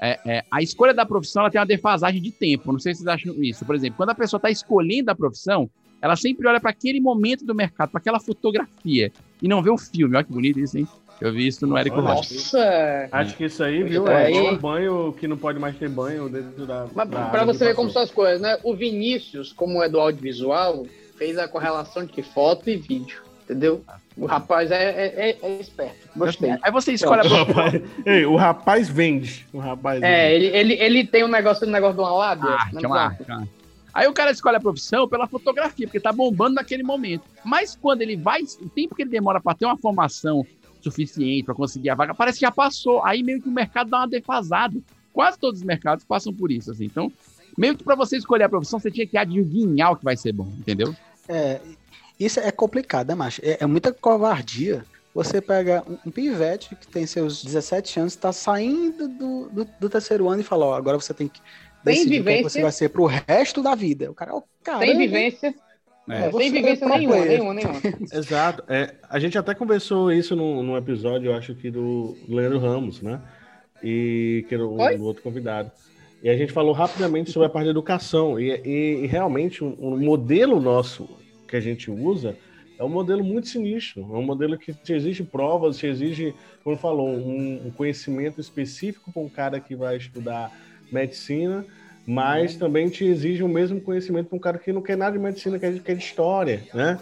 é, 0.00 0.18
é, 0.26 0.44
a 0.50 0.60
escolha 0.62 0.92
da 0.92 1.06
profissão 1.06 1.42
ela 1.42 1.50
tem 1.50 1.60
uma 1.60 1.66
defasagem 1.66 2.20
de 2.20 2.32
tempo. 2.32 2.72
Não 2.72 2.80
sei 2.80 2.92
se 2.92 3.02
vocês 3.02 3.06
acham 3.08 3.34
isso. 3.40 3.64
Por 3.64 3.76
exemplo, 3.76 3.96
quando 3.96 4.10
a 4.10 4.14
pessoa 4.16 4.38
está 4.38 4.50
escolhendo 4.50 5.12
a 5.12 5.14
profissão, 5.14 5.70
ela 6.02 6.16
sempre 6.16 6.44
olha 6.48 6.58
para 6.58 6.70
aquele 6.70 7.00
momento 7.00 7.44
do 7.44 7.54
mercado, 7.54 7.90
para 7.90 8.00
aquela 8.00 8.18
fotografia, 8.18 9.12
e 9.42 9.48
não 9.48 9.62
vê 9.62 9.70
o 9.70 9.78
filme. 9.78 10.14
Olha 10.16 10.24
que 10.24 10.32
bonito 10.32 10.58
isso, 10.60 10.78
hein? 10.78 10.86
Eu 11.20 11.32
vi 11.32 11.46
isso 11.46 11.66
no 11.66 11.76
Érico 11.76 12.00
Rocha. 12.00 12.34
Nossa! 12.34 13.08
Acho 13.12 13.36
que 13.36 13.44
isso 13.44 13.62
aí, 13.62 13.82
viu? 13.82 14.08
É 14.08 14.26
aí- 14.26 14.34
igual 14.36 14.56
banho 14.56 15.12
que 15.18 15.28
não 15.28 15.36
pode 15.36 15.58
mais 15.58 15.76
ter 15.76 15.88
banho 15.88 16.28
dentro 16.30 16.64
da. 16.66 16.86
Mas 16.94 17.08
da 17.10 17.26
pra 17.26 17.44
você 17.44 17.58
que 17.58 17.64
ver 17.66 17.74
como 17.74 17.90
são 17.90 18.00
as 18.02 18.10
coisas, 18.10 18.40
né? 18.40 18.56
O 18.62 18.74
Vinícius, 18.74 19.52
como 19.52 19.82
é 19.82 19.88
do 19.88 20.00
audiovisual, 20.00 20.86
fez 21.18 21.36
a 21.36 21.46
correlação 21.46 22.06
de 22.06 22.12
que 22.12 22.22
foto 22.22 22.70
e 22.70 22.76
vídeo, 22.76 23.20
entendeu? 23.44 23.84
O 24.16 24.24
rapaz 24.24 24.70
é, 24.70 24.82
é- 24.82 25.30
é- 25.30 25.38
é 25.42 25.60
esperto. 25.60 26.08
Gostei. 26.16 26.54
Aí 26.62 26.72
você 26.72 26.92
escolhe 26.94 27.20
a 27.20 27.24
O 27.30 27.44
rapaz, 27.44 27.82
Ei, 28.06 28.24
o 28.24 28.36
rapaz 28.36 28.88
vende. 28.88 29.46
O 29.52 29.58
rapaz 29.58 30.02
É, 30.02 30.30
vende. 30.32 30.46
ele, 30.46 30.56
ele, 30.56 30.82
ele 30.82 31.06
tem 31.06 31.22
um 31.22 31.28
negócio, 31.28 31.66
um 31.68 31.70
negócio 31.70 31.96
de 31.96 32.00
uma 32.00 32.12
lábia. 32.12 32.48
Ah, 32.50 32.64
né? 32.72 32.78
tinha 32.80 32.88
uma- 32.88 33.16
uma- 33.28 33.48
Aí 33.92 34.06
o 34.06 34.12
cara 34.12 34.30
escolhe 34.30 34.56
a 34.56 34.60
profissão 34.60 35.08
pela 35.08 35.26
fotografia, 35.26 35.86
porque 35.86 36.00
tá 36.00 36.12
bombando 36.12 36.54
naquele 36.54 36.82
momento. 36.82 37.24
Mas 37.44 37.76
quando 37.76 38.02
ele 38.02 38.16
vai, 38.16 38.42
o 38.42 38.68
tempo 38.68 38.94
que 38.94 39.02
ele 39.02 39.10
demora 39.10 39.40
para 39.40 39.56
ter 39.56 39.66
uma 39.66 39.76
formação 39.76 40.46
suficiente 40.80 41.44
para 41.44 41.54
conseguir 41.54 41.90
a 41.90 41.94
vaga, 41.94 42.14
parece 42.14 42.38
que 42.38 42.46
já 42.46 42.52
passou. 42.52 43.04
Aí 43.04 43.22
meio 43.22 43.40
que 43.42 43.48
o 43.48 43.52
mercado 43.52 43.90
dá 43.90 43.98
uma 43.98 44.08
defasada. 44.08 44.80
Quase 45.12 45.38
todos 45.38 45.60
os 45.60 45.66
mercados 45.66 46.04
passam 46.04 46.32
por 46.32 46.50
isso, 46.50 46.70
assim. 46.70 46.84
Então, 46.84 47.12
meio 47.58 47.76
que 47.76 47.84
para 47.84 47.94
você 47.94 48.16
escolher 48.16 48.44
a 48.44 48.48
profissão, 48.48 48.78
você 48.78 48.90
tinha 48.90 49.06
que 49.06 49.18
adivinhar 49.18 49.92
o 49.92 49.96
que 49.96 50.04
vai 50.04 50.16
ser 50.16 50.32
bom, 50.32 50.48
entendeu? 50.58 50.94
É, 51.28 51.60
isso 52.18 52.38
é 52.38 52.50
complicado, 52.50 53.08
né, 53.08 53.14
macho? 53.14 53.40
É, 53.44 53.58
é 53.60 53.66
muita 53.66 53.92
covardia. 53.92 54.84
Você 55.12 55.40
pega 55.40 55.82
um, 56.06 56.10
pivete 56.10 56.76
que 56.76 56.86
tem 56.86 57.04
seus 57.04 57.42
17 57.42 57.98
anos, 57.98 58.14
tá 58.14 58.32
saindo 58.32 59.08
do, 59.08 59.48
do, 59.48 59.68
do 59.80 59.88
terceiro 59.88 60.28
ano 60.28 60.40
e 60.40 60.44
fala, 60.44 60.66
ó, 60.66 60.74
agora 60.74 61.00
você 61.00 61.12
tem 61.12 61.26
que 61.26 61.40
O 61.84 61.90
é 61.90 61.94
que 61.94 62.04
vivência. 62.04 62.48
você 62.50 62.62
vai 62.62 62.72
ser 62.72 62.88
pro 62.90 63.06
resto 63.06 63.62
da 63.62 63.74
vida. 63.74 64.10
O 64.10 64.14
cara, 64.14 64.34
ó, 64.34 64.42
cara, 64.62 64.80
Sem 64.80 64.98
vivência. 64.98 65.54
É, 66.08 66.28
você 66.28 66.44
sem 66.44 66.48
é 66.48 66.52
vivência 66.52 66.88
nenhuma, 66.88 67.24
nenhuma, 67.24 67.54
nenhuma. 67.54 67.80
Exato. 68.12 68.64
É, 68.68 68.94
a 69.08 69.18
gente 69.18 69.38
até 69.38 69.54
conversou 69.54 70.12
isso 70.12 70.34
num, 70.34 70.62
num 70.62 70.76
episódio, 70.76 71.30
eu 71.30 71.34
acho 71.36 71.54
que 71.54 71.70
do 71.70 72.16
Leandro 72.28 72.58
Ramos, 72.58 73.00
né? 73.00 73.20
E 73.82 74.44
que 74.48 74.54
era 74.54 74.66
o 74.66 74.76
do 74.76 75.04
outro 75.04 75.22
convidado. 75.22 75.70
E 76.22 76.28
a 76.28 76.36
gente 76.36 76.52
falou 76.52 76.72
rapidamente 76.72 77.30
sobre 77.30 77.46
a 77.46 77.50
parte 77.50 77.64
da 77.66 77.70
educação. 77.70 78.38
E, 78.38 78.50
e- 78.64 79.04
e 79.04 79.06
realmente 79.06 79.64
o 79.64 79.74
um, 79.80 79.98
modelo 79.98 80.60
nosso 80.60 81.08
que 81.48 81.56
a 81.56 81.60
gente 81.60 81.90
usa 81.90 82.36
é 82.78 82.84
um 82.84 82.88
modelo 82.88 83.24
muito 83.24 83.48
sinistro. 83.48 84.02
É 84.02 84.18
um 84.18 84.22
modelo 84.22 84.58
que 84.58 84.72
te 84.74 84.92
exige 84.92 85.22
provas, 85.22 85.78
te 85.78 85.86
exige, 85.86 86.34
como 86.62 86.76
falou, 86.76 87.08
um, 87.08 87.66
um 87.66 87.70
conhecimento 87.70 88.40
específico 88.40 89.12
para 89.12 89.22
um 89.22 89.28
cara 89.28 89.60
que 89.60 89.74
vai 89.74 89.96
estudar 89.96 90.50
medicina, 90.92 91.64
mas 92.06 92.56
também 92.56 92.88
te 92.88 93.04
exige 93.04 93.42
o 93.42 93.48
mesmo 93.48 93.80
conhecimento 93.80 94.28
para 94.28 94.36
um 94.36 94.40
cara 94.40 94.58
que 94.58 94.72
não 94.72 94.82
quer 94.82 94.96
nada 94.96 95.12
de 95.12 95.18
medicina, 95.18 95.58
quer, 95.58 95.78
quer 95.80 95.94
de 95.94 96.02
história, 96.02 96.62
né? 96.74 96.98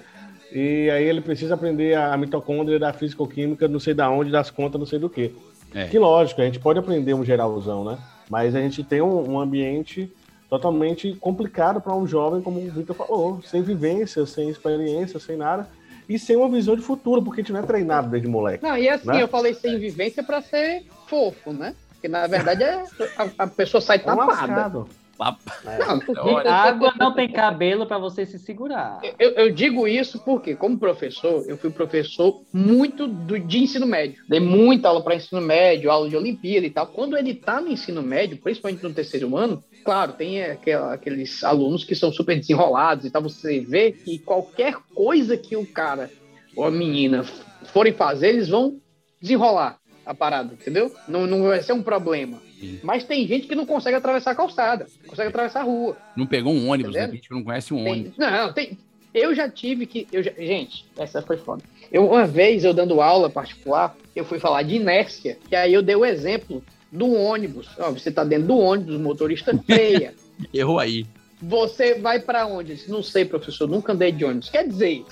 E 0.53 0.88
aí 0.90 1.05
ele 1.05 1.20
precisa 1.20 1.55
aprender 1.55 1.94
a 1.94 2.16
mitocôndria 2.16 2.79
da 2.79 2.92
físico-química, 2.92 3.68
não 3.68 3.79
sei 3.81 3.92
da 3.92 4.11
onde, 4.11 4.31
das 4.31 4.51
contas, 4.51 4.79
não 4.79 4.87
sei 4.87 4.98
do 4.98 5.11
que. 5.11 5.35
É. 5.74 5.87
Que 5.87 5.98
lógico, 5.98 6.40
a 6.40 6.44
gente 6.44 6.59
pode 6.59 6.79
aprender 6.79 7.14
um 7.14 7.24
geralzão, 7.24 7.85
né? 7.85 7.98
Mas 8.31 8.55
a 8.55 8.61
gente 8.61 8.83
tem 8.83 9.03
um, 9.03 9.33
um 9.33 9.40
ambiente 9.40 10.11
totalmente 10.48 11.14
complicado 11.16 11.81
para 11.81 11.94
um 11.94 12.07
jovem, 12.07 12.40
como 12.40 12.59
o 12.59 12.70
Victor 12.70 12.96
falou, 12.96 13.42
sem 13.42 13.62
vivência, 13.62 14.24
sem 14.24 14.48
experiência, 14.48 15.20
sem 15.20 15.37
nada, 15.37 15.68
e 16.09 16.18
sem 16.18 16.37
uma 16.37 16.48
visão 16.48 16.74
de 16.74 16.81
futuro, 16.81 17.22
porque 17.22 17.40
a 17.40 17.44
gente 17.44 17.53
não 17.53 17.61
é 17.61 17.62
treinado 17.62 18.09
desde 18.09 18.27
moleque. 18.27 18.64
Não, 18.64 18.77
e 18.77 18.88
assim, 18.88 19.09
né? 19.09 19.22
eu 19.22 19.29
falei 19.29 19.53
sem 19.53 19.79
vivência 19.79 20.22
pra 20.22 20.40
ser 20.40 20.85
fofo, 21.07 21.53
né? 21.53 21.74
Porque 21.99 22.09
na 22.09 22.27
verdade 22.29 22.63
é, 22.63 22.85
a, 23.17 23.29
a 23.45 23.47
pessoa 23.49 23.81
sai 23.81 23.97
É 23.97 24.01
tapada. 24.01 24.25
lascado. 24.27 24.89
Não, 25.19 26.41
A 26.47 26.55
água 26.55 26.95
não 26.97 27.13
tem 27.13 27.29
cabelo 27.29 27.87
pra 27.87 27.99
você 27.99 28.25
se 28.25 28.39
segurar. 28.39 29.01
Eu, 29.19 29.31
eu 29.33 29.51
digo 29.53 29.89
isso 29.89 30.21
porque, 30.25 30.55
como 30.55 30.79
professor, 30.79 31.45
eu 31.49 31.59
fui 31.59 31.71
professor 31.71 32.41
muito 32.53 33.09
do- 33.09 33.37
de 33.37 33.59
ensino 33.59 33.85
médio. 33.85 34.23
Dei 34.29 34.39
muita 34.39 34.87
aula 34.89 35.03
para 35.03 35.17
ensino 35.17 35.41
médio, 35.41 35.91
aula 35.91 36.09
de 36.09 36.17
Olimpíada 36.17 36.65
e 36.67 36.71
tal. 36.71 36.87
Quando 36.87 37.17
ele 37.17 37.33
está 37.33 37.61
no 37.61 37.67
ensino 37.69 38.01
médio, 38.01 38.39
principalmente 38.39 38.85
no 38.85 38.95
terceiro 38.95 39.37
ano, 39.37 39.61
claro, 39.85 40.13
tem 40.13 40.41
aquela- 40.45 40.95
aqueles 40.95 41.43
alunos 41.43 41.83
que 41.83 41.97
são 41.97 42.13
super 42.13 42.37
desenrolados 42.39 43.05
e 43.05 43.11
tal. 43.11 43.23
Você 43.23 43.59
vê 43.59 43.91
que 43.91 44.21
qualquer 44.21 44.77
coisa 44.95 45.37
que 45.37 45.57
o 45.57 45.67
cara 45.67 46.09
ou 46.55 46.65
a 46.65 46.71
menina 46.71 47.25
forem 47.73 47.93
fazer, 47.93 48.29
eles 48.29 48.49
vão 48.49 48.77
desenrolar 49.21 49.79
a 50.09 50.14
parada, 50.14 50.55
entendeu? 50.55 50.90
Não, 51.07 51.27
não 51.27 51.42
vai 51.42 51.62
ser 51.62 51.73
um 51.75 51.83
problema. 51.83 52.40
Mas 52.83 53.05
tem 53.05 53.27
gente 53.27 53.47
que 53.47 53.55
não 53.55 53.66
consegue 53.66 53.97
atravessar 53.97 54.31
a 54.31 54.35
calçada, 54.35 54.87
consegue 55.07 55.29
atravessar 55.29 55.61
a 55.61 55.64
rua. 55.64 55.97
Não 56.16 56.27
pegou 56.27 56.53
um 56.53 56.68
ônibus, 56.71 56.94
né? 56.94 57.09
Gente 57.12 57.31
não 57.31 57.44
conhece 57.44 57.73
um 57.75 57.85
Tem- 57.85 57.92
ônibus. 57.92 58.16
não, 58.18 58.53
tem. 58.53 58.79
Eu 59.14 59.35
já 59.35 59.49
tive 59.49 59.87
que. 59.87 60.07
Eu 60.12 60.23
já- 60.23 60.33
gente, 60.33 60.85
essa 60.97 61.23
foi 61.23 61.37
foda. 61.37 61.62
Eu, 61.92 62.07
uma 62.09 62.27
vez, 62.27 62.64
eu 62.64 62.75
dando 62.75 63.01
aula 63.01 63.31
particular, 63.31 63.97
eu 64.16 64.25
fui 64.25 64.38
falar 64.38 64.62
de 64.62 64.77
inércia, 64.77 65.38
que 65.49 65.55
aí 65.57 65.73
eu 65.73 65.83
dei 65.83 65.94
o 65.97 66.05
exemplo 66.05 66.62
do 66.90 67.12
ônibus. 67.12 67.68
Ó, 67.79 67.90
você 67.92 68.11
tá 68.11 68.25
dentro 68.25 68.49
do 68.49 68.59
ônibus, 68.59 68.97
o 68.97 69.01
motorista 69.01 69.57
freia. 69.64 70.14
Errou 70.53 70.79
aí. 70.79 71.07
Você 71.40 71.94
vai 71.94 72.18
pra 72.18 72.47
onde? 72.47 72.75
Disse, 72.75 72.90
Não 72.90 73.03
sei, 73.03 73.25
professor, 73.25 73.68
nunca 73.68 73.92
andei 73.92 74.11
de 74.11 74.25
ônibus. 74.25 74.51
Quer 74.51 74.66
dizer, 74.66 75.05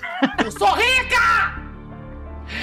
Eu 0.43 0.51
sou 0.51 0.67
rica! 0.73 1.66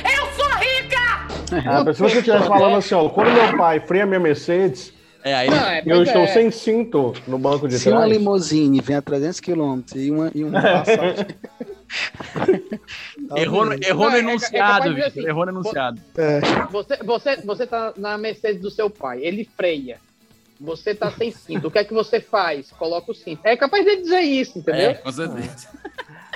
Eu 0.05 0.27
sou 0.35 0.51
rica! 0.59 1.65
Ah, 1.71 1.85
mas 1.85 1.97
se 1.97 2.03
você 2.03 2.19
estivesse 2.19 2.49
falando 2.49 2.77
assim, 2.77 2.95
ó, 2.95 3.09
quando 3.09 3.31
meu 3.33 3.57
pai 3.57 3.79
freia 3.79 4.05
minha 4.07 4.19
Mercedes, 4.19 4.93
É, 5.23 5.35
aí 5.35 5.49
Não, 5.49 5.57
é, 5.69 5.83
eu 5.87 6.03
estou 6.03 6.23
é. 6.23 6.27
sem 6.27 6.51
cinto 6.51 7.13
no 7.29 7.39
banco 7.39 7.69
de 7.69 7.79
Se 7.79 7.89
uma 7.91 7.99
trás. 8.01 8.13
limusine 8.13 8.81
vem 8.81 8.97
a 8.97 9.03
300 9.03 9.41
km 9.41 9.81
e 9.95 10.11
uma, 10.11 10.31
e 10.35 10.43
uma 10.45 10.61
passagem... 10.61 11.27
Errou, 13.37 13.65
no- 13.67 13.75
errou 13.75 14.05
Não, 14.07 14.11
no 14.11 14.17
é- 14.17 14.17
é 14.17 14.19
enunciado, 14.21 14.89
Victor. 14.95 15.07
assim, 15.07 15.27
Errou 15.27 15.45
no 15.47 15.53
enunciado. 15.53 16.01
você, 16.71 16.97
você, 17.05 17.37
você 17.37 17.67
tá 17.67 17.93
na 17.97 18.19
Mercedes 18.19 18.61
do 18.61 18.71
seu 18.71 18.91
pai, 18.91 19.21
ele 19.23 19.49
freia. 19.57 19.99
Você 20.61 20.95
tá 20.95 21.11
sem 21.11 21.31
cinto. 21.31 21.69
O 21.69 21.71
que 21.71 21.79
é 21.79 21.85
que 21.85 21.93
você 21.93 22.21
faz? 22.21 22.71
Coloca 22.73 23.11
o 23.11 23.15
cinto. 23.15 23.41
É 23.45 23.57
capaz 23.57 23.85
de 23.85 23.97
dizer 23.97 24.21
isso, 24.21 24.59
entendeu? 24.59 24.91
É, 24.91 24.95
com 24.95 25.11
certeza. 25.13 25.69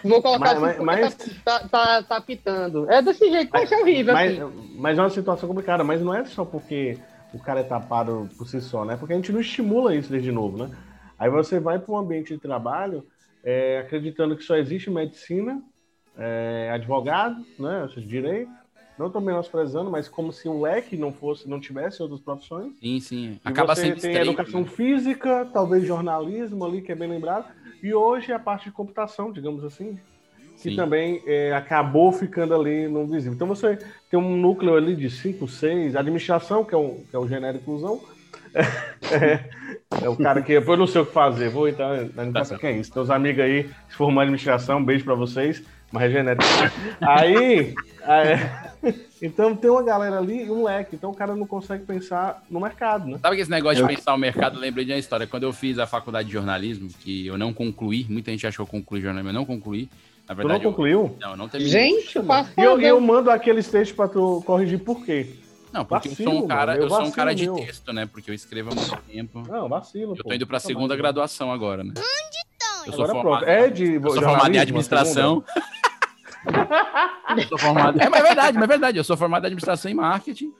Vou 0.04 0.22
colocar 0.22 0.58
Mas- 0.58 0.76
assim, 0.76 0.84
mas- 0.84 1.14
tá, 1.44 1.60
tá, 1.60 1.68
tá, 1.68 2.02
tá 2.02 2.16
apitando. 2.16 2.90
É 2.90 3.02
desse 3.02 3.30
jeito, 3.30 3.50
vai 3.50 3.66
ser 3.66 3.76
horrível. 3.76 4.14
Mas, 4.14 4.32
assim. 4.40 4.74
mas 4.76 4.98
é 4.98 5.02
uma 5.02 5.10
situação 5.10 5.48
complicada, 5.48 5.82
mas 5.84 6.00
não 6.00 6.14
é 6.14 6.24
só 6.24 6.44
porque 6.44 6.98
o 7.32 7.38
cara 7.38 7.60
é 7.60 7.64
tapado 7.64 8.28
por 8.36 8.46
si 8.48 8.60
só, 8.60 8.84
né? 8.84 8.96
Porque 8.96 9.12
a 9.12 9.16
gente 9.16 9.32
não 9.32 9.40
estimula 9.40 9.94
isso 9.94 10.10
desde 10.10 10.32
novo, 10.32 10.56
né? 10.58 10.70
Aí 11.18 11.28
você 11.30 11.58
vai 11.58 11.78
para 11.78 11.92
um 11.92 11.98
ambiente 11.98 12.32
de 12.34 12.40
trabalho 12.40 13.06
é, 13.44 13.78
acreditando 13.78 14.36
que 14.36 14.42
só 14.44 14.56
existe 14.56 14.90
medicina, 14.90 15.62
é, 16.16 16.70
advogado, 16.72 17.44
né? 17.58 17.82
Ou 17.82 17.88
seja, 17.88 18.06
direito. 18.06 18.50
Não 18.98 19.06
estou 19.06 19.22
menosprezando, 19.22 19.88
mas 19.92 20.08
como 20.08 20.32
se 20.32 20.48
o 20.48 20.60
leque 20.60 20.96
não 20.96 21.12
fosse, 21.12 21.48
não 21.48 21.60
tivesse 21.60 22.02
outras 22.02 22.20
profissões. 22.20 22.72
Sim, 22.80 22.98
sim. 22.98 23.38
E 23.44 23.48
Acaba 23.48 23.72
você 23.76 23.82
sendo 23.82 24.00
tem 24.00 24.10
estreito, 24.10 24.30
educação 24.30 24.62
né? 24.62 24.66
física, 24.66 25.48
talvez 25.52 25.84
jornalismo 25.84 26.64
ali, 26.64 26.82
que 26.82 26.90
é 26.90 26.96
bem 26.96 27.08
lembrado. 27.08 27.46
E 27.82 27.94
hoje 27.94 28.32
é 28.32 28.34
a 28.34 28.38
parte 28.38 28.64
de 28.64 28.72
computação, 28.72 29.30
digamos 29.32 29.64
assim, 29.64 29.98
que 30.56 30.70
Sim. 30.70 30.76
também 30.76 31.22
é, 31.26 31.52
acabou 31.52 32.10
ficando 32.12 32.54
ali 32.54 32.88
no 32.88 33.06
visível. 33.06 33.34
Então 33.34 33.46
você 33.46 33.78
tem 34.10 34.18
um 34.18 34.36
núcleo 34.36 34.74
ali 34.76 34.96
de 34.96 35.08
5, 35.08 35.46
6, 35.46 35.94
administração, 35.94 36.64
que 36.64 36.74
é 36.74 36.78
o, 36.78 37.04
que 37.08 37.14
é 37.14 37.18
o 37.18 37.28
genéricozão. 37.28 38.00
É, 39.10 40.04
é 40.04 40.08
o 40.08 40.16
cara 40.16 40.42
que 40.42 40.52
eu 40.52 40.76
não 40.76 40.86
sei 40.86 41.00
o 41.00 41.06
que 41.06 41.12
fazer, 41.12 41.48
vou 41.48 41.66
entrar 41.66 41.88
na 41.88 41.96
Tá 41.96 42.04
administração, 42.20 42.58
que 42.58 42.66
é 42.66 42.72
isso. 42.72 42.92
Teus 42.92 43.08
amigos 43.08 43.42
aí 43.42 43.70
se 43.88 43.96
formam 43.96 44.16
em 44.22 44.26
administração, 44.26 44.78
um 44.78 44.84
beijo 44.84 45.02
pra 45.04 45.14
vocês, 45.14 45.62
mas 45.90 46.02
é 46.04 46.10
genérico. 46.10 46.44
Aí, 47.00 47.74
aí- 48.04 48.38
então 49.20 49.54
tem 49.56 49.70
uma 49.70 49.82
galera 49.82 50.18
ali 50.18 50.44
e 50.44 50.50
um 50.50 50.64
leque, 50.64 50.96
então 50.96 51.10
o 51.10 51.14
cara 51.14 51.34
não 51.34 51.46
consegue 51.46 51.84
pensar 51.84 52.42
no 52.50 52.60
mercado, 52.60 53.06
né? 53.06 53.18
Sabe 53.20 53.36
que 53.36 53.42
esse 53.42 53.50
negócio 53.50 53.82
Eu- 53.82 53.86
de 53.88 53.94
pensar 53.96 54.14
o 54.14 54.18
mercado, 54.18 54.56
eu 54.56 54.60
lembrei 54.60 54.84
de 54.84 54.92
uma 54.92 54.98
história. 54.98 55.26
Quando 55.26 55.42
eu 55.44 55.52
fiz 55.52 55.78
a 55.78 55.86
faculdade 55.86 56.28
de 56.28 56.34
jornalismo, 56.34 56.88
que 57.00 57.26
eu 57.26 57.36
não 57.36 57.52
concluí, 57.52 58.06
muita 58.08 58.30
gente 58.30 58.46
achou 58.46 58.66
que 58.66 58.74
eu 58.74 58.80
concluí 58.80 59.00
jornalismo, 59.00 59.30
eu 59.30 59.34
não 59.34 59.44
concluí. 59.44 59.88
Na 60.28 60.34
Tu 60.34 60.38
verdade, 60.38 60.62
não 60.64 60.70
concluiu? 60.70 60.98
Eu, 61.00 61.16
não, 61.20 61.30
eu 61.30 61.36
não 61.36 61.48
terminei. 61.48 61.72
Gente, 61.72 62.16
eu 62.16 62.24
E 62.58 62.62
eu, 62.62 62.80
eu 62.80 63.00
mando 63.00 63.30
aqueles 63.30 63.66
textos 63.68 63.96
pra 63.96 64.06
tu 64.08 64.42
corrigir 64.44 64.78
por 64.78 65.04
quê? 65.04 65.34
Não, 65.72 65.84
porque 65.84 66.08
Vacilo, 66.08 66.30
eu 66.30 66.34
sou 66.34 66.44
um 66.44 66.48
cara, 66.48 66.72
mano, 66.72 66.84
eu 66.84 66.90
sou 66.90 67.02
um 67.02 67.10
cara 67.10 67.34
de 67.34 67.44
meu. 67.44 67.54
texto, 67.56 67.92
né? 67.92 68.06
Porque 68.06 68.30
eu 68.30 68.34
escrevo 68.34 68.70
há 68.70 68.74
muito 68.74 68.96
tempo. 69.02 69.42
Não, 69.48 69.68
vacilo. 69.68 70.14
Eu 70.16 70.24
tô 70.24 70.32
indo 70.32 70.46
pra 70.46 70.58
segunda 70.58 70.96
graduação 70.96 71.52
agora, 71.52 71.84
né? 71.84 71.92
Eu 72.86 72.92
sou 72.92 73.04
Agora 73.04 73.20
formado, 73.20 73.44
pronto. 73.44 73.50
É 73.50 73.68
de 73.68 73.94
eu 73.94 74.02
sou 74.02 74.22
formado 74.22 74.54
em 74.54 74.58
administração. 74.58 75.44
Eu 77.36 77.42
sou 77.48 77.58
formado. 77.58 78.00
É, 78.00 78.08
mas 78.08 78.20
é 78.20 78.22
verdade, 78.26 78.54
mas 78.54 78.64
é 78.64 78.66
verdade. 78.66 78.98
Eu 78.98 79.04
sou 79.04 79.16
formado 79.16 79.44
em 79.44 79.46
administração 79.46 79.90
e 79.90 79.94
marketing. 79.94 80.52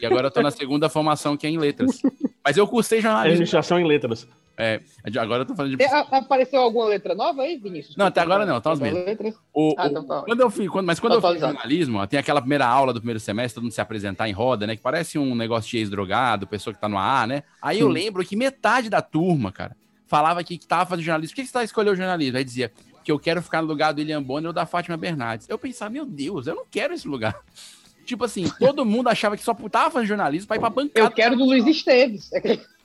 E 0.00 0.04
agora 0.06 0.26
eu 0.26 0.30
tô 0.30 0.42
na 0.42 0.50
segunda 0.50 0.88
formação, 0.88 1.36
que 1.36 1.46
é 1.46 1.50
em 1.50 1.58
letras. 1.58 2.00
Mas 2.44 2.56
eu 2.56 2.66
cursei 2.66 3.00
jornalismo. 3.00 3.32
Administração 3.34 3.78
em 3.78 3.84
letras. 3.86 4.26
É, 4.58 4.80
agora 5.20 5.42
eu 5.42 5.46
tô 5.46 5.54
falando 5.54 5.76
de. 5.76 5.82
É, 5.82 5.86
a- 5.92 6.00
apareceu 6.00 6.60
alguma 6.60 6.86
letra 6.86 7.14
nova 7.14 7.42
aí, 7.42 7.58
Vinícius? 7.58 7.94
Não, 7.94 8.06
até 8.06 8.20
agora 8.22 8.46
não, 8.46 8.58
tá 8.60 8.72
os 8.72 8.80
mesmos. 8.80 9.04
Letras? 9.04 9.34
O- 9.52 9.74
Ah, 9.76 9.84
o- 9.84 9.90
então 9.90 10.06
tá. 10.06 10.22
quando 10.22 10.40
eu 10.40 10.48
fiz, 10.50 10.68
quando- 10.70 10.86
mas 10.86 10.98
quando 10.98 11.12
eu 11.12 11.20
fiz 11.20 11.38
jornalismo, 11.40 11.98
ó, 11.98 12.06
tem 12.06 12.18
aquela 12.18 12.40
primeira 12.40 12.66
aula 12.66 12.92
do 12.94 13.00
primeiro 13.00 13.20
semestre, 13.20 13.56
todo 13.56 13.64
mundo 13.64 13.72
se 13.72 13.82
apresentar 13.82 14.28
em 14.28 14.32
roda, 14.32 14.66
né? 14.66 14.74
Que 14.74 14.80
parece 14.82 15.18
um 15.18 15.34
negócio 15.34 15.70
de 15.70 15.76
ex-drogado, 15.76 16.46
pessoa 16.46 16.72
que 16.72 16.80
tá 16.80 16.88
no 16.88 16.96
AA, 16.96 17.26
né? 17.26 17.42
Aí 17.60 17.80
eu 17.80 17.88
Sim. 17.88 17.92
lembro 17.92 18.24
que 18.24 18.34
metade 18.34 18.88
da 18.88 19.02
turma, 19.02 19.52
cara, 19.52 19.76
falava 20.06 20.42
que, 20.42 20.56
que 20.56 20.66
tava 20.66 20.86
fazendo 20.86 21.04
jornalismo. 21.04 21.32
Por 21.32 21.36
que, 21.36 21.42
que 21.42 21.48
você 21.48 21.52
tá 21.52 21.62
escolheu 21.62 21.94
jornalismo? 21.94 22.38
Aí 22.38 22.44
dizia 22.44 22.72
que 23.06 23.12
eu 23.12 23.20
quero 23.20 23.40
ficar 23.40 23.62
no 23.62 23.68
lugar 23.68 23.94
do 23.94 24.00
William 24.00 24.20
Bonner 24.20 24.48
ou 24.48 24.52
da 24.52 24.66
Fátima 24.66 24.96
Bernardes. 24.96 25.48
Eu 25.48 25.56
pensava, 25.56 25.92
meu 25.92 26.04
Deus, 26.04 26.48
eu 26.48 26.56
não 26.56 26.64
quero 26.68 26.92
esse 26.92 27.06
lugar. 27.06 27.36
Tipo 28.04 28.24
assim, 28.24 28.50
todo 28.58 28.84
mundo 28.84 29.08
achava 29.08 29.36
que 29.36 29.44
só 29.44 29.54
tava 29.54 29.92
fazendo 29.92 30.08
jornalismo 30.08 30.48
pra 30.48 30.56
ir 30.56 30.60
pra 30.60 30.70
bancada. 30.70 31.06
Eu 31.06 31.10
quero 31.12 31.36
do 31.36 31.44
Luiz 31.44 31.64
Esteves. 31.66 32.30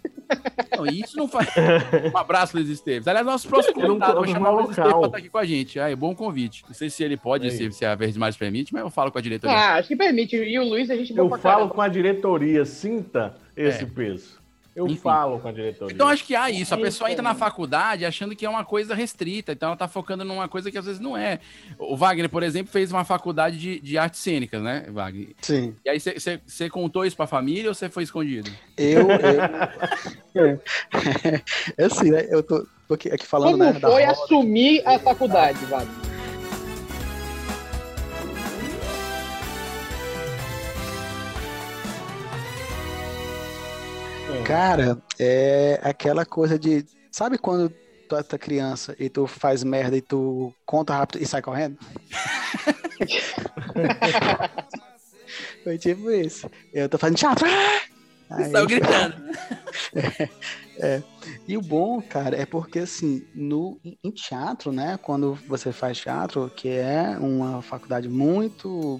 Não, 0.75 0.85
isso 0.87 1.15
não 1.17 1.27
faz. 1.27 1.47
Um 2.11 2.17
abraço, 2.17 2.55
Luiz 2.57 2.69
Esteves. 2.69 3.07
Aliás, 3.07 3.25
nosso 3.25 3.47
próximo 3.47 3.75
convidado, 3.75 3.99
vou 3.99 4.23
coloco 4.23 4.31
chamar 4.31 4.51
o 4.51 4.55
Luiz. 4.55 4.69
Esteves 4.71 4.91
pra 4.93 5.05
estar 5.05 5.17
aqui 5.17 5.29
com 5.29 5.37
a 5.37 5.45
gente. 5.45 5.79
Aí, 5.79 5.95
bom 5.95 6.15
convite. 6.15 6.63
Não 6.67 6.73
sei 6.73 6.89
se 6.89 7.03
ele 7.03 7.17
pode, 7.17 7.47
É 7.47 7.49
se, 7.51 7.71
se 7.71 7.85
a 7.85 7.93
Verde 7.93 8.17
Mais 8.17 8.35
permite, 8.37 8.73
mas 8.73 8.81
eu 8.81 8.89
falo 8.89 9.11
com 9.11 9.17
a 9.19 9.21
diretoria. 9.21 9.55
Ah, 9.55 9.75
acho 9.75 9.89
que 9.89 9.95
permite. 9.95 10.35
E 10.37 10.57
o 10.57 10.63
Luiz, 10.63 10.89
a 10.89 10.95
gente 10.95 11.15
Eu 11.15 11.29
falo 11.29 11.39
caramba. 11.41 11.73
com 11.73 11.81
a 11.81 11.87
diretoria, 11.87 12.65
sinta 12.65 13.35
esse 13.55 13.83
É. 13.83 13.85
peso. 13.85 14.40
Eu 14.73 14.87
Enfim. 14.87 14.95
falo 15.01 15.39
com 15.39 15.49
a 15.49 15.51
diretoria. 15.51 15.93
Então 15.93 16.07
acho 16.07 16.23
que 16.23 16.33
há 16.33 16.49
isso. 16.49 16.73
A 16.73 16.77
É 16.77 16.81
pessoa 16.81 17.09
isso 17.09 17.13
entra 17.13 17.23
na 17.23 17.35
faculdade 17.35 18.05
achando 18.05 18.33
que 18.35 18.45
é 18.45 18.49
uma 18.49 18.63
coisa 18.63 18.95
restrita, 18.95 19.51
então 19.51 19.67
ela 19.67 19.75
tá 19.75 19.87
focando 19.87 20.23
numa 20.23 20.47
coisa 20.47 20.71
que 20.71 20.77
às 20.77 20.85
vezes 20.85 20.99
não 21.01 21.17
é. 21.17 21.39
O 21.77 21.97
Wagner, 21.97 22.29
por 22.29 22.41
exemplo, 22.41 22.71
fez 22.71 22.89
uma 22.91 23.03
faculdade 23.03 23.57
de, 23.57 23.79
de 23.81 23.97
artes 23.97 24.21
cênicas, 24.21 24.61
né, 24.61 24.85
Wagner? 24.89 25.29
Sim. 25.41 25.75
E 25.83 25.89
aí 25.89 25.99
você 25.99 26.69
contou 26.69 27.05
isso 27.05 27.17
pra 27.17 27.27
família 27.27 27.69
ou 27.69 27.73
você 27.75 27.89
foi 27.89 28.03
escondido? 28.03 28.49
Eu. 28.77 29.07
eu... 30.33 30.61
é 31.77 31.83
assim, 31.83 32.09
né? 32.11 32.25
Eu 32.29 32.41
tô, 32.41 32.65
tô 32.87 32.93
aqui, 32.93 33.09
aqui 33.09 33.25
falando, 33.25 33.51
Como 33.51 33.63
né? 33.65 33.73
da 33.73 33.89
foi 33.89 34.03
roda. 34.05 34.11
assumir 34.13 34.81
a 34.87 34.97
faculdade, 34.99 35.59
Wagner? 35.65 36.20
Cara, 44.45 45.01
é 45.19 45.79
aquela 45.83 46.25
coisa 46.25 46.57
de. 46.57 46.85
Sabe 47.11 47.37
quando 47.37 47.69
tu 48.09 48.15
é 48.15 48.23
criança 48.37 48.95
e 48.99 49.09
tu 49.09 49.27
faz 49.27 49.63
merda 49.63 49.95
e 49.95 50.01
tu 50.01 50.53
conta 50.65 50.95
rápido 50.95 51.21
e 51.21 51.25
sai 51.25 51.41
correndo? 51.41 51.77
Foi 55.63 55.77
tipo 55.77 56.11
isso. 56.11 56.49
Eu 56.73 56.89
tô 56.89 56.97
fazendo 56.97 57.17
teatro. 57.17 57.47
Aí- 58.29 58.51
Saiu 58.51 58.67
gritando. 58.67 59.15
É. 60.79 61.03
E 61.47 61.55
o 61.57 61.61
bom, 61.61 62.01
cara, 62.01 62.35
é 62.35 62.43
porque 62.45 62.79
assim, 62.79 63.23
no, 63.35 63.79
em 64.03 64.09
teatro, 64.09 64.71
né? 64.71 64.97
Quando 64.99 65.37
você 65.47 65.71
faz 65.71 65.99
teatro, 65.99 66.51
que 66.55 66.69
é 66.69 67.15
uma 67.19 67.61
faculdade 67.61 68.09
muito 68.09 68.99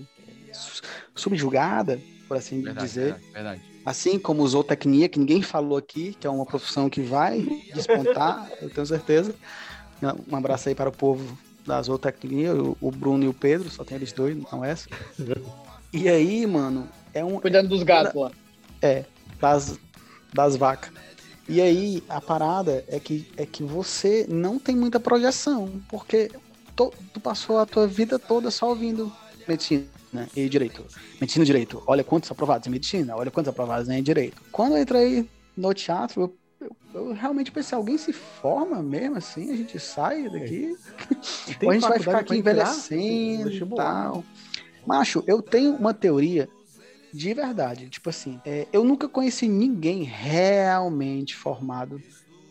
su- 0.54 0.84
subjugada, 1.15 2.00
por 2.28 2.38
assim 2.38 2.62
Verdade, 2.62 2.88
dizer. 2.88 3.02
verdade, 3.15 3.32
verdade. 3.34 3.70
Assim 3.86 4.20
como 4.20 4.48
zootecnia, 4.48 5.10
que 5.10 5.17
ninguém 5.20 5.41
falou 5.41 5.78
aqui, 5.78 6.15
que 6.20 6.28
é 6.28 6.30
uma 6.30 6.46
profissão 6.46 6.89
que 6.89 7.02
vai 7.02 7.41
despontar, 7.74 8.50
eu 8.62 8.70
tenho 8.70 8.86
certeza. 8.86 9.34
Um 10.30 10.36
abraço 10.36 10.70
aí 10.70 10.76
para 10.76 10.89
o 10.89 10.91
povo 10.91 11.38
da 11.65 11.82
zootecnia, 11.82 12.54
o 12.54 12.91
Bruno 12.91 13.24
e 13.24 13.28
o 13.28 13.34
Pedro, 13.34 13.70
só 13.70 13.84
tem 13.84 13.98
eles 13.98 14.12
dois, 14.12 14.38
não 14.52 14.63
essa. 14.63 14.88
E 15.94 16.08
aí, 16.08 16.46
mano, 16.46 16.88
é 17.13 17.24
um. 17.24 17.39
Cuidando 17.39 17.70
dos 17.70 17.84
gatos 17.84 18.13
lá. 18.20 18.32
É, 18.82 19.06
das, 19.39 19.80
das 20.34 20.56
vacas. 20.56 20.91
E 21.50 21.60
aí, 21.60 22.04
a 22.08 22.22
parada 22.22 22.84
é 22.88 23.00
que, 23.00 23.28
é 23.36 23.46
que 23.46 23.63
você 23.63 24.26
não 24.30 24.58
tem 24.58 24.76
muita 24.76 25.00
projeção, 25.00 25.82
porque 25.89 26.32
to- 26.76 26.94
tu 27.13 27.20
passou 27.20 27.60
a 27.60 27.65
tua 27.65 27.88
vida 27.88 28.17
toda 28.17 28.50
só 28.50 28.70
ouvindo 28.70 29.12
medicina 29.52 29.88
e 30.36 30.50
direito. 30.50 30.86
Medicina 31.20 31.44
e 31.44 31.46
direito. 31.46 31.84
Olha 31.88 32.04
quantos 32.04 32.30
aprovados 32.32 32.68
em 32.68 32.72
medicina, 32.72 33.16
olha 33.16 33.32
quantos 33.32 33.50
aprovados 33.50 33.90
em 33.90 34.02
direito. 34.02 34.42
Quando 34.52 34.76
eu 34.76 34.82
entrei 34.82 35.30
no 35.56 35.74
teatro, 35.74 36.22
eu, 36.22 36.68
eu- 36.68 36.76
eu 36.94 37.14
realmente 37.14 37.52
pensei, 37.52 37.76
alguém 37.78 37.98
se 37.98 38.12
forma 38.14 38.82
mesmo 38.82 39.18
assim? 39.18 39.52
A 39.52 39.56
gente 39.56 39.80
sai 39.80 40.24
daqui? 40.30 40.76
Tem 41.60 41.68
Ou 41.68 41.72
a 41.72 41.74
gente 41.74 41.88
vai 41.88 42.00
ficar 42.00 42.20
aqui 42.20 42.36
envelhecendo 42.38 43.02
e 43.02 43.44
Vestibular. 43.46 44.12
tal. 44.12 44.24
Macho, 44.86 45.24
eu 45.28 45.42
tenho 45.42 45.76
uma 45.76 45.94
teoria 45.94 46.50
de 47.14 47.34
verdade. 47.34 47.90
Tipo 47.90 48.10
assim, 48.10 48.40
é, 48.46 48.68
eu 48.72 48.84
nunca 48.84 49.08
conheci 49.08 49.48
ninguém 49.48 50.04
realmente 50.04 51.36
formado 51.36 52.02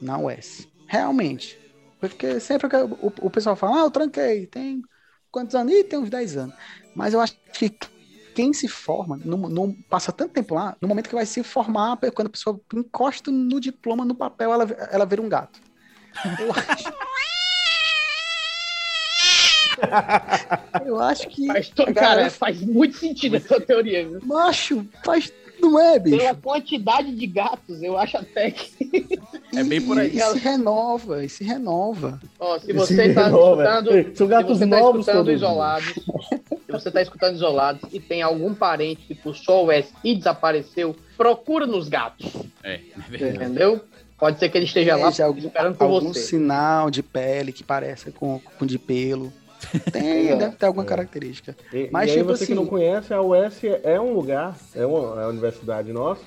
na 0.01 0.19
UES. 0.19 0.69
Realmente. 0.87 1.59
Porque 1.99 2.41
sempre 2.41 2.69
que 2.69 2.77
o, 2.77 3.13
o 3.23 3.31
pessoal 3.31 3.57
fala, 3.57 3.81
ah, 3.83 3.85
eu 3.85 3.91
tranquei, 3.91 4.47
tem 4.47 4.83
quantos 5.31 5.55
anos? 5.55 5.73
Ih, 5.73 5.85
tem 5.85 5.99
uns 5.99 6.11
10 6.11 6.37
anos. 6.37 6.55
Mas 6.95 7.15
eu 7.15 7.21
acho 7.21 7.35
que 7.53 7.73
quem 8.35 8.53
se 8.53 8.69
forma, 8.69 9.19
não, 9.25 9.37
não 9.49 9.73
passa 9.89 10.13
tanto 10.13 10.33
tempo 10.33 10.55
lá, 10.55 10.77
no 10.81 10.89
momento 10.89 11.09
que 11.09 11.15
vai 11.15 11.27
se 11.27 11.43
formar, 11.43 11.97
quando 12.15 12.29
a 12.29 12.31
pessoa 12.31 12.61
encosta 12.75 13.31
no 13.31 13.61
diploma, 13.61 14.05
no 14.05 14.15
papel, 14.15 14.53
ela, 14.53 14.65
ela 14.91 15.05
vira 15.07 15.21
um 15.23 15.29
gato. 15.29 15.59
Eu 16.41 16.53
acho. 16.53 16.93
Eu 20.85 21.01
acho 21.01 21.29
que. 21.29 21.47
Faz 21.47 21.69
Cara, 21.75 21.93
galera- 21.93 22.31
faz 22.31 22.61
muito 22.61 22.97
sentido 22.97 23.37
essa 23.37 23.61
teoria. 23.61 24.07
viu? 24.09 24.21
Macho, 24.25 24.87
faz. 25.05 25.33
Não 25.61 25.79
é, 25.79 25.99
bicho? 25.99 26.17
Pela 26.17 26.35
quantidade 26.35 27.15
de 27.15 27.27
gatos, 27.27 27.83
eu 27.83 27.97
acho 27.99 28.17
até 28.17 28.51
que. 28.51 29.21
É 29.53 29.65
bem 29.65 29.81
por 29.83 29.99
aí. 29.99 30.17
E, 30.17 30.21
se 30.21 30.39
renova, 30.39 31.25
e 31.25 31.29
se 31.29 31.43
renova. 31.43 32.21
Ó, 32.39 32.57
se 32.61 32.73
você 32.73 33.07
está 33.09 33.25
renova. 33.25 33.65
escutando, 33.65 34.17
são 34.17 34.27
se 34.27 34.31
gatos 34.31 34.59
você 34.59 34.67
tá 34.69 34.79
novos 34.79 35.01
escutando 35.01 35.25
todos. 35.25 35.35
isolados, 35.35 35.95
se 36.79 36.83
você 36.85 36.89
está 36.89 37.03
escutando 37.03 37.35
isolados 37.35 37.83
e 37.93 37.99
tem 38.01 38.23
algum 38.23 38.55
parente 38.55 39.03
que 39.07 39.15
puxou 39.15 39.67
o 39.67 39.73
S 39.73 39.93
e 40.05 40.15
desapareceu, 40.15 40.95
procura 41.17 41.67
nos 41.67 41.89
gatos, 41.89 42.27
É, 42.63 42.75
é 42.75 42.81
verdade. 43.09 43.35
entendeu? 43.37 43.81
Pode 44.19 44.39
ser 44.39 44.49
que 44.51 44.59
ele 44.59 44.67
esteja 44.67 44.97
lá 44.97 45.09
Veja 45.11 45.25
algum, 45.25 45.39
esperando 45.39 45.77
por 45.77 45.85
algum 45.85 46.13
você. 46.13 46.21
sinal 46.21 46.91
de 46.91 47.03
pele 47.03 47.53
que 47.53 47.65
parece 47.65 48.11
com, 48.13 48.39
com 48.59 48.67
de 48.67 48.79
pelo. 48.79 49.33
Tem, 49.93 50.37
deve 50.37 50.57
ter 50.57 50.67
alguma 50.67 50.85
característica. 50.85 51.57
E, 51.73 51.89
Mas, 51.91 52.09
e 52.09 52.13
aí 52.13 52.19
tipo 52.19 52.29
você 52.29 52.47
que 52.47 52.53
assim- 52.53 52.55
não 52.55 52.67
conhece, 52.67 53.13
a 53.15 53.21
UES 53.23 53.61
é 53.83 53.99
um 54.01 54.13
lugar, 54.15 54.57
é 54.75 54.85
uma, 54.85 54.99
é 54.99 55.25
uma 55.25 55.27
universidade 55.29 55.93
nossa, 55.93 56.23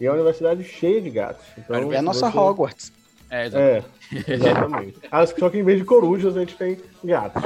e 0.00 0.06
é 0.06 0.10
uma 0.10 0.14
universidade 0.16 0.64
cheia 0.64 1.00
de 1.00 1.10
gatos. 1.10 1.44
Então, 1.58 1.92
É 1.92 1.96
a 1.98 2.02
nossa 2.02 2.30
você- 2.30 2.38
Hogwarts. 2.38 2.92
É, 3.30 3.46
É, 3.46 3.46
exatamente. 3.46 4.30
exatamente. 4.32 4.94
Ah, 5.10 5.26
Só 5.26 5.50
que 5.50 5.58
em 5.58 5.62
vez 5.64 5.78
de 5.78 5.84
corujas, 5.84 6.36
a 6.36 6.40
gente 6.40 6.56
tem 6.56 6.78
gatos. 7.02 7.42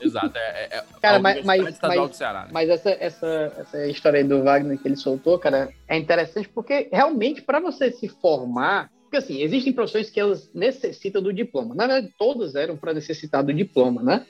Exato. 0.00 0.36
É, 0.36 0.40
é, 0.40 0.76
é 0.78 0.84
Cara, 1.00 1.16
a 1.16 1.20
mas, 1.20 1.44
mas, 1.44 1.76
Ceará. 2.12 2.42
né? 2.44 2.48
mas 2.52 2.68
essa, 2.68 2.90
essa, 2.90 3.52
essa 3.58 3.86
história 3.86 4.18
aí 4.18 4.24
do 4.24 4.42
Wagner 4.42 4.78
que 4.78 4.88
ele 4.88 4.96
soltou, 4.96 5.38
cara, 5.38 5.68
é 5.88 5.96
interessante 5.96 6.48
porque 6.48 6.88
realmente 6.92 7.42
para 7.42 7.60
você 7.60 7.90
se 7.90 8.08
formar, 8.08 8.90
porque 9.02 9.16
assim, 9.16 9.42
existem 9.42 9.72
profissões 9.72 10.08
que 10.10 10.20
elas 10.20 10.50
necessitam 10.54 11.22
do 11.22 11.32
diploma. 11.32 11.74
Na 11.74 11.86
verdade, 11.86 12.14
todas 12.18 12.54
eram 12.54 12.76
para 12.76 12.94
necessitar 12.94 13.42
do 13.42 13.52
diploma, 13.52 14.02
né? 14.02 14.26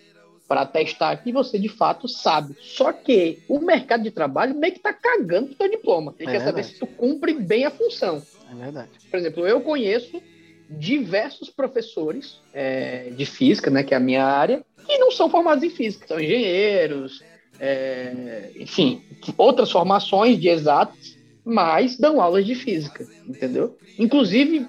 Para 0.48 0.66
testar 0.66 1.14
que 1.16 1.30
você 1.32 1.58
de 1.58 1.68
fato 1.68 2.08
sabe. 2.08 2.56
Só 2.60 2.92
que 2.92 3.38
o 3.48 3.60
mercado 3.60 4.02
de 4.02 4.10
trabalho 4.10 4.54
meio 4.54 4.72
que 4.72 4.80
tá 4.80 4.92
cagando 4.92 5.48
pro 5.48 5.56
teu 5.56 5.70
diploma. 5.70 6.14
Ele 6.18 6.30
É 6.30 6.32
quer 6.32 6.38
saber 6.40 6.62
verdade. 6.62 6.74
se 6.74 6.80
tu 6.80 6.86
cumpre 6.86 7.34
bem 7.34 7.64
a 7.66 7.70
função. 7.70 8.20
É 8.50 8.54
verdade. 8.54 8.90
Por 9.10 9.18
exemplo, 9.20 9.46
eu 9.46 9.60
conheço 9.60 10.20
diversos 10.68 11.50
professores 11.50 12.40
é, 12.54 13.10
de 13.10 13.26
física, 13.26 13.70
né, 13.70 13.82
que 13.82 13.92
é 13.92 13.96
a 13.96 14.00
minha 14.00 14.24
área, 14.24 14.64
que 14.86 14.98
não 14.98 15.10
são 15.10 15.28
formados 15.30 15.62
em 15.64 15.70
física, 15.70 16.06
são 16.06 16.20
engenheiros, 16.20 17.22
é, 17.58 18.50
enfim, 18.56 19.02
outras 19.36 19.70
formações 19.70 20.38
de 20.40 20.48
exatas, 20.48 21.16
mas 21.44 21.96
dão 21.98 22.20
aulas 22.20 22.44
de 22.46 22.54
física, 22.54 23.06
entendeu? 23.26 23.76
Inclusive 23.98 24.66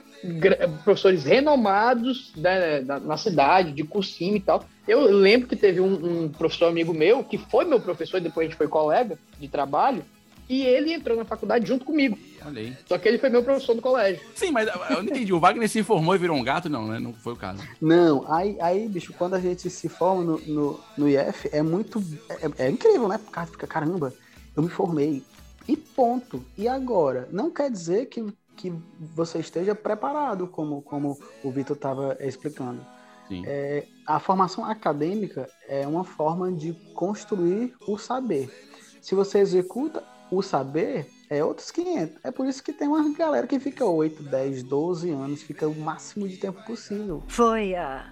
professores 0.83 1.23
renomados 1.23 2.31
né, 2.35 2.81
da- 2.81 2.99
na 2.99 3.17
cidade, 3.17 3.71
de 3.71 3.83
cursinho 3.83 4.35
e 4.35 4.39
tal. 4.39 4.63
Eu 4.87 5.01
lembro 5.01 5.47
que 5.47 5.55
teve 5.55 5.81
um, 5.81 6.23
um 6.23 6.29
professor 6.29 6.67
amigo 6.67 6.93
meu, 6.93 7.23
que 7.23 7.37
foi 7.37 7.65
meu 7.65 7.79
professor 7.79 8.17
e 8.17 8.21
depois 8.21 8.45
a 8.45 8.49
gente 8.49 8.57
foi 8.57 8.67
colega 8.67 9.17
de 9.39 9.47
trabalho, 9.47 10.03
e 10.51 10.63
ele 10.65 10.91
entrou 10.91 11.15
na 11.15 11.23
faculdade 11.23 11.65
junto 11.65 11.85
comigo. 11.85 12.19
Olha 12.45 12.59
aí. 12.59 12.77
Só 12.85 12.97
que 12.97 13.07
ele 13.07 13.17
foi 13.17 13.29
meu 13.29 13.41
professor 13.41 13.73
do 13.73 13.81
colégio. 13.81 14.21
Sim, 14.35 14.51
mas 14.51 14.67
eu 14.67 14.97
não 14.97 15.03
entendi. 15.03 15.31
O 15.31 15.39
Wagner 15.39 15.69
se 15.69 15.79
informou 15.79 16.13
e 16.13 16.17
virou 16.17 16.35
um 16.35 16.43
gato? 16.43 16.67
Não, 16.67 16.87
né? 16.87 16.99
Não 16.99 17.13
foi 17.13 17.31
o 17.31 17.37
caso. 17.37 17.63
Não, 17.79 18.29
aí, 18.29 18.57
aí, 18.59 18.85
bicho, 18.89 19.13
quando 19.13 19.35
a 19.35 19.39
gente 19.39 19.69
se 19.69 19.87
forma 19.87 20.25
no, 20.25 20.37
no, 20.39 20.79
no 20.97 21.07
IF, 21.07 21.47
é 21.53 21.61
muito. 21.61 22.03
É, 22.57 22.65
é 22.65 22.69
incrível, 22.69 23.07
né? 23.07 23.17
Cara 23.31 23.47
fica, 23.47 23.65
caramba, 23.65 24.13
eu 24.53 24.61
me 24.61 24.67
formei. 24.67 25.23
E 25.69 25.77
ponto. 25.77 26.43
E 26.57 26.67
agora? 26.67 27.29
Não 27.31 27.49
quer 27.49 27.71
dizer 27.71 28.07
que, 28.07 28.25
que 28.57 28.73
você 28.99 29.39
esteja 29.39 29.73
preparado, 29.73 30.47
como, 30.47 30.81
como 30.81 31.17
o 31.41 31.49
Vitor 31.49 31.77
estava 31.77 32.17
explicando. 32.19 32.85
Sim. 33.29 33.43
É, 33.45 33.85
a 34.05 34.19
formação 34.19 34.65
acadêmica 34.65 35.49
é 35.69 35.87
uma 35.87 36.03
forma 36.03 36.51
de 36.51 36.73
construir 36.93 37.73
o 37.87 37.97
saber. 37.97 38.49
Se 39.01 39.15
você 39.15 39.39
executa 39.39 40.03
o 40.31 40.41
saber, 40.41 41.05
é 41.29 41.43
outros 41.43 41.69
500. 41.71 42.17
É 42.23 42.31
por 42.31 42.47
isso 42.47 42.63
que 42.63 42.71
tem 42.73 42.87
uma 42.87 43.13
galera 43.13 43.45
que 43.45 43.59
fica 43.59 43.85
8, 43.85 44.23
10, 44.23 44.63
12 44.63 45.09
anos, 45.11 45.41
fica 45.43 45.67
o 45.67 45.75
máximo 45.75 46.27
de 46.27 46.37
tempo 46.37 46.63
possível. 46.65 47.21
Foi 47.27 47.75
há 47.75 48.05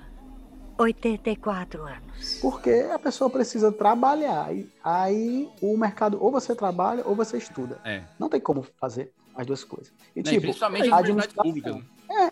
84 0.78 1.84
anos. 1.84 2.40
Porque 2.42 2.70
a 2.92 3.00
pessoa 3.00 3.30
precisa 3.30 3.72
trabalhar. 3.72 4.54
E 4.56 4.70
aí 4.84 5.50
o 5.62 5.78
mercado, 5.78 6.18
ou 6.22 6.32
você 6.32 6.56
trabalha 6.56 7.04
ou 7.06 7.16
você 7.16 7.38
estuda. 7.38 7.80
É. 7.86 8.04
Não 8.18 8.30
tem 8.30 8.40
como 8.40 8.64
fazer 8.80 9.12
as 9.36 9.46
duas 9.46 9.64
coisas. 9.64 9.94
E, 10.16 10.22
Não, 10.22 10.32
e 10.32 10.36
tipo, 10.36 10.42
principalmente 10.42 10.92
a 10.92 10.98
administração- 10.98 11.44
públicas. 11.44 11.76
né? 11.76 11.84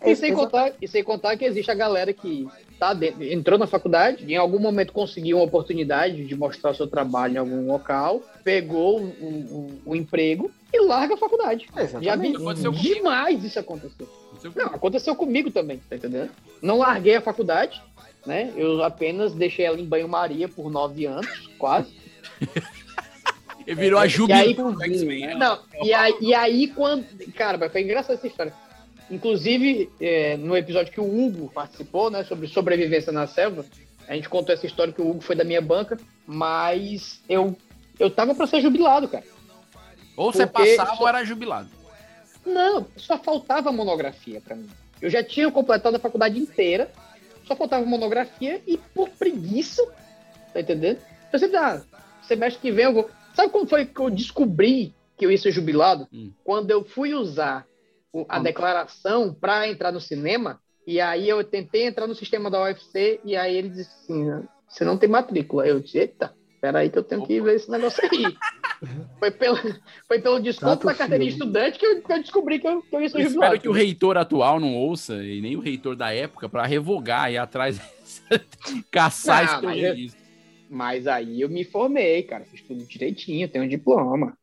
É, 0.02 0.10
E 0.10 0.16
sem, 0.16 0.34
contar, 0.34 0.72
e 0.82 0.88
sem 0.88 1.04
contar 1.04 1.36
que 1.36 1.44
existe 1.44 1.70
a 1.70 1.74
galera 1.74 2.12
que 2.12 2.48
tá 2.78 2.94
dentro, 2.94 3.24
entrou 3.24 3.58
na 3.58 3.66
faculdade, 3.66 4.24
em 4.30 4.36
algum 4.36 4.58
momento 4.58 4.92
conseguiu 4.92 5.38
uma 5.38 5.44
oportunidade 5.44 6.24
de 6.24 6.36
mostrar 6.36 6.70
o 6.70 6.74
seu 6.74 6.86
trabalho 6.86 7.34
em 7.34 7.38
algum 7.38 7.66
local, 7.66 8.22
pegou 8.44 9.00
o 9.84 9.96
emprego 9.96 10.50
e 10.72 10.80
larga 10.80 11.14
a 11.14 11.18
faculdade. 11.18 11.66
Já 12.00 12.14
vi 12.14 12.32
demais 12.94 13.42
isso 13.42 13.58
acontecer. 13.58 14.06
Não, 14.54 14.66
aconteceu 14.66 15.16
comigo 15.16 15.50
também, 15.50 15.80
tá 15.88 15.96
entendendo? 15.96 16.30
Não 16.62 16.78
larguei 16.78 17.16
a 17.16 17.20
faculdade, 17.20 17.82
né? 18.24 18.52
Eu 18.56 18.82
apenas 18.84 19.34
deixei 19.34 19.64
ela 19.64 19.80
em 19.80 19.84
banho-maria 19.84 20.48
por 20.48 20.70
nove 20.70 21.06
anos, 21.06 21.50
quase. 21.58 21.92
Ele 23.66 23.74
virou 23.80 23.98
a 23.98 24.06
Jubi 24.06 24.32
E 24.32 24.34
aí, 24.34 24.56
né? 25.26 25.34
não, 25.34 25.58
e 25.82 25.92
aí, 25.92 26.14
e 26.20 26.34
aí 26.34 26.68
quando. 26.68 27.04
Cara, 27.34 27.68
foi 27.68 27.82
engraçada 27.82 28.14
essa 28.14 28.26
história. 28.26 28.52
Inclusive, 29.10 29.90
é, 30.00 30.36
no 30.36 30.56
episódio 30.56 30.92
que 30.92 31.00
o 31.00 31.04
Hugo 31.04 31.50
participou, 31.54 32.10
né, 32.10 32.24
sobre 32.24 32.46
sobrevivência 32.48 33.10
na 33.12 33.26
selva, 33.26 33.64
a 34.06 34.14
gente 34.14 34.28
contou 34.28 34.54
essa 34.54 34.66
história 34.66 34.92
que 34.92 35.00
o 35.00 35.08
Hugo 35.10 35.20
foi 35.20 35.34
da 35.36 35.44
minha 35.44 35.60
banca, 35.60 35.98
mas 36.26 37.22
eu, 37.28 37.56
eu 37.98 38.10
tava 38.10 38.34
pra 38.34 38.46
ser 38.46 38.60
jubilado, 38.60 39.08
cara. 39.08 39.24
Ou 40.16 40.32
você 40.32 40.46
passava 40.46 40.96
só- 40.96 41.02
ou 41.02 41.08
era 41.08 41.24
jubilado. 41.24 41.68
Não, 42.44 42.86
só 42.96 43.18
faltava 43.18 43.70
monografia 43.72 44.40
pra 44.40 44.56
mim. 44.56 44.68
Eu 45.00 45.08
já 45.10 45.22
tinha 45.22 45.50
completado 45.50 45.96
a 45.96 46.00
faculdade 46.00 46.38
inteira, 46.38 46.90
só 47.46 47.54
faltava 47.54 47.84
monografia 47.86 48.60
e 48.66 48.76
por 48.76 49.08
preguiça, 49.10 49.82
tá 50.52 50.60
entendendo? 50.60 50.98
Eu 51.32 51.38
sempre, 51.38 51.56
ah, 51.56 51.82
semestre 52.26 52.60
que 52.60 52.72
vem 52.72 52.86
eu 52.86 52.92
vou. 52.94 53.10
Sabe 53.34 53.50
quando 53.52 53.68
foi 53.68 53.86
que 53.86 54.00
eu 54.00 54.10
descobri 54.10 54.92
que 55.16 55.24
eu 55.24 55.30
ia 55.30 55.38
ser 55.38 55.52
jubilado? 55.52 56.08
Quando 56.42 56.70
eu 56.70 56.84
fui 56.84 57.14
usar 57.14 57.66
a 58.28 58.38
declaração 58.38 59.32
para 59.34 59.68
entrar 59.68 59.92
no 59.92 60.00
cinema, 60.00 60.60
e 60.86 61.00
aí 61.00 61.28
eu 61.28 61.42
tentei 61.44 61.86
entrar 61.86 62.06
no 62.06 62.14
sistema 62.14 62.50
da 62.50 62.62
UFC, 62.62 63.20
e 63.24 63.36
aí 63.36 63.56
ele 63.56 63.68
disse 63.68 63.90
assim: 64.02 64.26
você 64.68 64.84
não 64.84 64.96
tem 64.96 65.08
matrícula. 65.08 65.66
Eu 65.66 65.80
disse, 65.80 65.98
eita, 65.98 66.34
peraí 66.60 66.88
que 66.90 66.98
eu 66.98 67.04
tenho 67.04 67.24
que 67.26 67.40
ver 67.40 67.56
esse 67.56 67.70
negócio 67.70 68.02
aí. 68.10 68.34
foi, 69.18 69.30
pelo, 69.30 69.56
foi 70.06 70.20
pelo 70.20 70.38
desconto 70.40 70.86
da 70.86 70.94
carteirinha 70.94 71.30
filme. 71.30 71.44
estudante 71.44 71.78
que 71.78 71.86
eu, 71.86 72.02
que 72.02 72.12
eu 72.12 72.18
descobri 72.22 72.58
que 72.58 72.68
eu, 72.68 72.80
que 72.82 72.94
eu 72.96 73.00
ia 73.02 73.08
ser 73.08 73.18
Eu 73.18 73.22
jubilado. 73.24 73.54
espero 73.54 73.62
que 73.62 73.68
o 73.68 73.72
reitor 73.72 74.16
atual 74.16 74.58
não 74.60 74.74
ouça, 74.74 75.22
e 75.22 75.40
nem 75.40 75.56
o 75.56 75.60
reitor 75.60 75.94
da 75.96 76.14
época, 76.14 76.48
pra 76.48 76.64
revogar 76.64 77.30
e 77.30 77.34
ir 77.34 77.38
atrás 77.38 77.78
caçar 78.90 79.44
Não, 79.44 79.44
esse 79.44 79.62
mas, 79.64 79.82
eu- 79.82 80.18
mas 80.70 81.06
aí 81.06 81.40
eu 81.40 81.48
me 81.48 81.64
formei, 81.64 82.22
cara. 82.22 82.44
Fiz 82.44 82.62
tudo 82.62 82.84
direitinho, 82.84 83.48
tenho 83.48 83.64
um 83.64 83.68
diploma. 83.68 84.36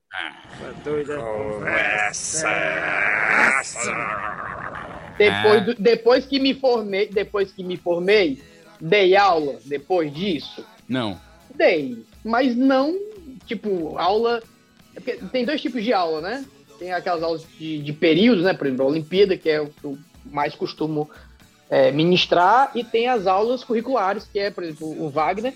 Depois, 5.18 5.61
Ah. 5.61 5.66
do- 5.66 5.76
depois 5.76 6.26
que 6.26 6.39
me 6.39 6.53
formei, 6.53 7.07
depois 7.07 7.51
que 7.51 7.63
me 7.63 7.78
formei, 7.78 8.41
dei 8.80 9.16
aula 9.16 9.57
depois 9.66 10.13
disso? 10.13 10.66
Não. 10.88 11.20
Dei. 11.53 12.05
Mas 12.24 12.55
não, 12.55 12.93
tipo, 13.45 13.97
aula. 13.97 14.41
é 14.95 14.99
porque 14.99 15.18
Tem 15.32 15.45
dois 15.45 15.61
tipos 15.61 15.84
de 15.84 15.93
aula, 15.93 16.22
né? 16.22 16.45
Tem 16.80 16.91
aquelas 16.91 17.24
aulas 17.24 17.45
de, 17.57 17.80
de 17.80 17.93
período, 17.93 18.41
né? 18.43 18.53
Por 18.53 18.68
exemplo, 18.68 18.86
a 18.86 18.89
Olimpíada, 18.89 19.38
que 19.38 19.49
é 19.49 19.61
o 19.61 19.68
que 19.68 19.84
eu 19.86 19.97
mais 20.26 20.53
costumo 20.55 21.09
é, 21.70 21.91
ministrar, 21.91 22.72
e 22.76 22.84
tem 22.84 23.07
as 23.07 23.26
aulas 23.26 23.63
curriculares, 23.63 24.28
que 24.32 24.38
é, 24.39 24.51
por 24.51 24.63
exemplo, 24.63 24.88
o 25.01 25.09
Wagner 25.09 25.53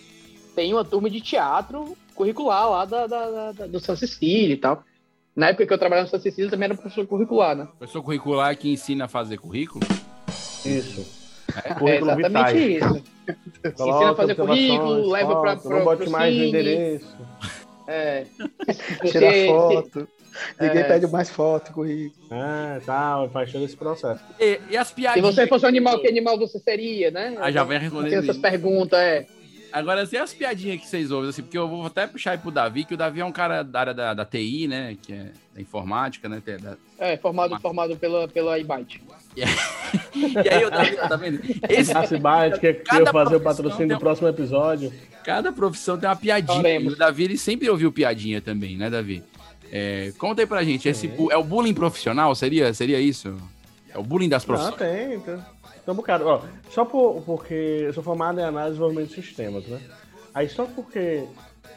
tem 0.55 0.73
uma 0.73 0.83
turma 0.85 1.09
de 1.09 1.21
teatro 1.21 1.95
curricular 2.23 2.69
lá 2.69 2.83
da, 2.85 3.07
da- 3.07 3.51
da- 3.53 3.67
do 3.67 3.79
São 3.79 3.95
Cecília 3.95 4.53
e 4.53 4.57
tal. 4.57 4.83
Na 5.33 5.47
época 5.49 5.65
que 5.65 5.73
eu 5.73 5.77
trabalhava 5.77 6.05
no 6.05 6.11
São 6.11 6.19
Cecília, 6.19 6.51
também 6.51 6.65
era 6.65 6.75
professor 6.75 7.07
curricular, 7.07 7.55
né? 7.55 7.65
Professor 7.77 8.03
curricular 8.03 8.57
que 8.57 8.69
ensina 8.69 9.05
a 9.05 9.07
fazer 9.07 9.37
currículo? 9.37 9.85
Isso. 10.65 11.17
É 11.63 11.73
Currículo 11.73 12.11
exatamente 12.11 12.75
isso. 12.77 13.03
Coloca 13.75 13.95
Ensina 13.95 14.11
a 14.11 14.15
fazer 14.15 14.35
currículo, 14.35 15.09
leva 15.09 15.41
pra, 15.41 15.55
foto, 15.55 15.67
pra 15.69 15.77
Não 15.77 15.85
bote 15.85 16.09
mais 16.09 16.35
o 16.35 16.43
endereço. 16.43 17.17
É. 17.87 18.25
Você- 19.01 19.47
foto. 19.47 20.07
Ninguém 20.61 20.81
É. 20.81 20.83
pede 20.83 21.07
mais 21.07 21.29
foto, 21.29 21.71
currículo. 21.73 22.13
Ah, 22.29 22.79
tá, 22.85 23.27
faz 23.31 23.51
todo 23.51 23.63
esse 23.65 23.75
processo. 23.75 24.23
E, 24.39 24.59
e 24.69 24.77
as 24.77 24.87
Se 24.89 24.93
piadinhas? 24.93 25.35
você 25.35 25.47
fosse 25.47 25.65
um 25.65 25.69
animal, 25.69 25.99
que 25.99 26.07
animal 26.07 26.37
você 26.37 26.59
seria, 26.59 27.09
né? 27.11 27.35
Ah, 27.39 27.49
já 27.51 27.63
vem 27.63 27.79
respondendo 27.79 28.09
Tem 28.11 28.19
essas 28.19 28.37
perguntas, 28.37 28.99
é. 28.99 29.25
Agora, 29.71 30.01
assim, 30.01 30.17
as 30.17 30.33
piadinhas 30.33 30.79
que 30.81 30.87
vocês 30.87 31.11
ouvem, 31.11 31.29
assim, 31.29 31.41
porque 31.43 31.57
eu 31.57 31.67
vou 31.67 31.85
até 31.85 32.07
puxar 32.07 32.31
aí 32.31 32.37
pro 32.37 32.51
Davi, 32.51 32.83
que 32.85 32.93
o 32.93 32.97
Davi 32.97 33.19
é 33.19 33.25
um 33.25 33.31
cara 33.31 33.63
da 33.63 33.79
área 33.79 33.93
da, 33.93 34.13
da 34.13 34.25
TI, 34.25 34.67
né? 34.67 34.97
Que 35.01 35.13
é 35.13 35.31
da 35.55 35.61
informática, 35.61 36.27
né? 36.27 36.41
da- 36.61 36.77
É, 36.97 37.17
formado, 37.17 37.59
formado 37.59 37.95
pela, 37.97 38.27
pela 38.27 38.57
iBite. 38.59 39.01
E 40.43 40.49
aí, 40.49 40.65
o 40.65 40.69
Davi, 40.69 40.95
tá 40.97 41.15
vendo? 41.15 41.39
Esse, 41.69 41.95
A 41.97 42.05
Cibate 42.05 42.59
quer 42.59 42.83
Cada 42.83 43.05
quer 43.05 43.11
fazer 43.11 43.35
o 43.37 43.41
patrocínio 43.41 43.87
do 43.89 43.95
um- 43.95 43.99
próximo 43.99 44.27
episódio. 44.27 44.91
Cada 45.23 45.51
profissão 45.51 45.97
tem 45.97 46.07
uma 46.09 46.15
piadinha. 46.15 46.79
O 46.91 46.95
Davi, 46.95 47.23
ele 47.23 47.37
sempre 47.37 47.69
ouviu 47.69 47.91
piadinha 47.91 48.41
também, 48.41 48.77
né, 48.77 48.89
Davi? 48.89 49.23
É, 49.71 50.11
conta 50.17 50.41
aí 50.41 50.47
pra 50.47 50.63
gente, 50.63 50.87
esse, 50.89 51.07
bu- 51.07 51.31
é 51.31 51.37
o 51.37 51.43
bullying 51.43 51.73
profissional? 51.73 52.33
Seria, 52.35 52.73
seria 52.73 52.99
isso? 52.99 53.35
É 53.93 53.97
o 53.97 54.03
bullying 54.03 54.29
das 54.29 54.43
profissões? 54.45 54.75
tem, 54.75 55.19
tem. 55.19 55.19
Tem 55.21 55.37
um 55.87 55.93
bocado. 55.93 56.25
Ó, 56.25 56.41
só 56.69 56.85
por, 56.85 57.21
porque 57.23 57.53
eu 57.53 57.93
sou 57.93 58.03
formado 58.03 58.39
em 58.39 58.43
análise 58.43 58.71
e 58.71 58.73
desenvolvimento 58.73 59.09
de 59.09 59.15
sistemas, 59.15 59.65
né? 59.67 59.79
Aí 60.33 60.47
só 60.47 60.65
porque 60.65 61.25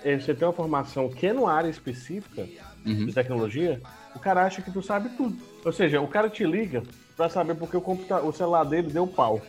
eh, 0.05 0.19
você 0.19 0.35
tem 0.35 0.47
uma 0.47 0.53
formação 0.55 1.09
que 1.09 1.27
é 1.27 1.33
numa 1.33 1.53
área 1.53 1.69
específica 1.69 2.47
Uhum. 2.85 3.07
de 3.07 3.13
tecnologia, 3.13 3.81
o 4.13 4.19
cara 4.19 4.45
acha 4.45 4.61
que 4.61 4.69
tu 4.73 4.83
sabe 4.83 5.09
tudo. 5.11 5.37
Ou 5.65 5.73
seja, 5.73 6.01
o 6.01 6.09
cara 6.09 6.29
te 6.29 6.45
liga 6.45 6.83
pra 7.17 7.29
saber 7.29 7.55
porque 7.55 7.77
o, 7.77 7.81
computa- 7.81 8.21
o 8.21 8.33
celular 8.33 8.65
dele 8.65 8.91
deu 8.91 9.07
pau. 9.07 9.41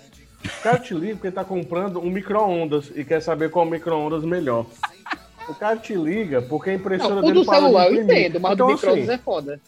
O 0.46 0.62
cara 0.62 0.78
te 0.78 0.94
liga 0.94 1.16
porque 1.16 1.28
ele 1.30 1.36
tá 1.36 1.44
comprando 1.44 2.00
um 2.00 2.12
micro-ondas 2.12 2.92
e 2.96 3.04
quer 3.04 3.22
saber 3.24 3.50
qual 3.50 3.66
micro-ondas 3.66 4.24
melhor. 4.24 4.68
O 5.50 5.56
cara 5.56 5.78
te 5.78 5.96
liga 5.96 6.44
porque 6.44 6.70
a 6.70 6.74
impressora 6.76 7.16
Não, 7.16 7.22
o 7.24 7.26
dele 7.26 7.40
do 7.40 7.46
parou 7.46 7.62
de 7.62 7.66
celular 7.74 7.92
eu 7.92 8.04
entendo, 8.04 8.40
mas 8.40 8.52
Então, 8.54 8.68
do 8.68 8.74
micro-ondas 8.74 9.04
assim, 9.10 9.14
é 9.14 9.18
foda. 9.18 9.62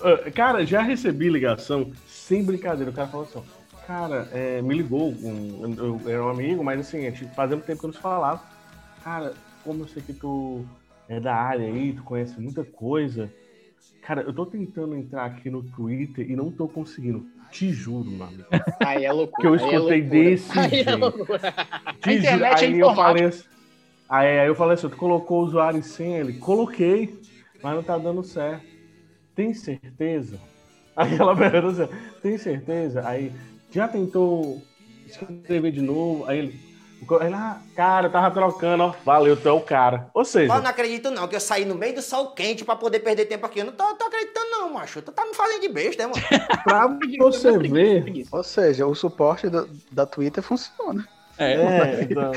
ah, 0.00 0.30
Cara, 0.30 0.64
já 0.64 0.80
recebi 0.80 1.28
ligação 1.28 1.90
sem 2.06 2.44
brincadeira. 2.44 2.92
O 2.92 2.94
cara 2.94 3.08
falou 3.08 3.26
assim: 3.26 3.42
Cara, 3.86 4.28
é, 4.32 4.62
me 4.62 4.74
ligou, 4.74 5.10
um, 5.10 5.74
eu, 5.76 6.00
era 6.08 6.24
um 6.24 6.30
amigo, 6.30 6.64
mas 6.64 6.80
assim, 6.80 7.06
a 7.06 7.14
fazia 7.34 7.56
muito 7.56 7.66
tempo 7.66 7.80
que 7.80 7.84
eu 7.84 7.88
não 7.88 7.94
se 7.94 8.00
falava. 8.00 8.42
Cara, 9.02 9.34
como 9.62 9.82
eu 9.82 9.88
sei 9.88 10.02
que 10.02 10.14
tu 10.14 10.64
é 11.08 11.20
da 11.20 11.34
área 11.34 11.66
aí, 11.66 11.92
tu 11.92 12.02
conhece 12.02 12.40
muita 12.40 12.64
coisa. 12.64 13.30
Cara, 14.02 14.22
eu 14.22 14.32
tô 14.32 14.46
tentando 14.46 14.96
entrar 14.96 15.24
aqui 15.26 15.50
no 15.50 15.62
Twitter 15.62 16.30
e 16.30 16.36
não 16.36 16.50
tô 16.50 16.66
conseguindo. 16.68 17.26
Te 17.50 17.72
juro, 17.72 18.10
amigo. 18.22 18.44
Aí 18.84 19.04
é 19.04 19.12
loucura. 19.12 19.40
Que 19.40 19.46
eu 19.46 19.54
aí 19.54 19.74
é 19.74 19.78
escutei 19.78 20.00
loucura. 20.02 20.22
desse 20.24 20.58
Aí 20.58 20.80
é 20.80 20.84
jeito. 20.84 20.98
loucura. 20.98 21.54
A 21.56 21.92
Te 21.94 22.10
juro. 22.10 22.18
internet 22.18 22.64
é 22.64 22.66
Aí 22.66 22.78
eu 22.80 22.94
falei 22.94 23.24
assim, 23.24 23.44
aí, 24.08 24.38
aí 24.40 24.46
eu 24.48 24.54
falei 24.54 24.74
assim, 24.74 24.88
tu 24.88 24.96
colocou 24.96 25.40
o 25.40 25.44
usuário 25.44 25.82
senha? 25.82 26.18
Ele, 26.18 26.34
coloquei, 26.34 27.16
mas 27.62 27.74
não 27.76 27.82
tá 27.82 27.96
dando 27.96 28.22
certo. 28.24 28.66
Tem 29.34 29.54
certeza? 29.54 30.38
Aí 30.96 31.16
ela 31.16 31.34
perguntou 31.36 31.84
assim, 31.84 31.94
tem 32.22 32.36
certeza? 32.38 33.06
Aí, 33.06 33.32
já 33.74 33.88
tentou 33.88 34.62
escrever 35.06 35.72
de 35.72 35.80
novo? 35.80 36.24
Aí 36.26 36.38
ele, 36.38 36.60
ele 37.20 37.34
ah, 37.34 37.60
cara, 37.74 38.06
eu 38.06 38.12
tava 38.12 38.30
trocando, 38.30 38.84
ó, 38.84 38.94
valeu, 39.04 39.36
tu 39.36 39.48
é 39.48 39.52
o 39.52 39.60
cara. 39.60 40.08
Ou 40.14 40.22
Eu 40.22 40.24
seja, 40.24 40.58
não 40.60 40.66
acredito 40.70 41.10
não, 41.10 41.26
que 41.26 41.34
eu 41.36 41.40
saí 41.40 41.64
no 41.64 41.74
meio 41.74 41.94
do 41.94 42.02
sol 42.02 42.28
quente 42.28 42.64
pra 42.64 42.76
poder 42.76 43.00
perder 43.00 43.26
tempo 43.26 43.44
aqui. 43.44 43.58
Eu 43.60 43.66
não 43.66 43.72
tô, 43.72 43.84
tô 43.94 44.04
acreditando 44.04 44.50
não, 44.50 44.72
macho. 44.72 45.02
Tu 45.02 45.12
tá 45.12 45.24
me 45.26 45.34
fazendo 45.34 45.60
de 45.60 45.68
besta, 45.68 46.06
né, 46.06 46.12
mano? 46.14 46.62
pra 46.64 46.86
você 47.18 47.58
ver... 47.58 48.26
Ou 48.30 48.42
seja, 48.42 48.86
o 48.86 48.94
suporte 48.94 49.48
do- 49.48 49.68
da 49.90 50.06
Twitter 50.06 50.42
funciona. 50.42 51.06
É, 51.36 52.02
então, 52.08 52.32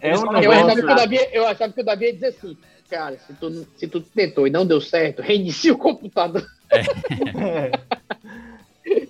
é 0.00 0.16
um 0.16 0.42
eu, 0.42 0.50
achava 0.50 0.74
que 0.74 0.80
o. 0.80 0.94
Davi, 0.94 1.28
eu 1.30 1.46
achava 1.46 1.72
que 1.74 1.80
o 1.82 1.84
Davi 1.84 2.04
ia 2.06 2.12
dizer 2.14 2.26
assim, 2.28 2.56
cara, 2.88 3.18
se 3.18 3.34
tu, 3.34 3.66
se 3.76 3.86
tu 3.86 4.00
tentou 4.00 4.46
e 4.46 4.50
não 4.50 4.64
deu 4.64 4.80
certo, 4.80 5.20
reinicia 5.20 5.74
o 5.74 5.78
computador. 5.78 6.42
É. 6.70 7.99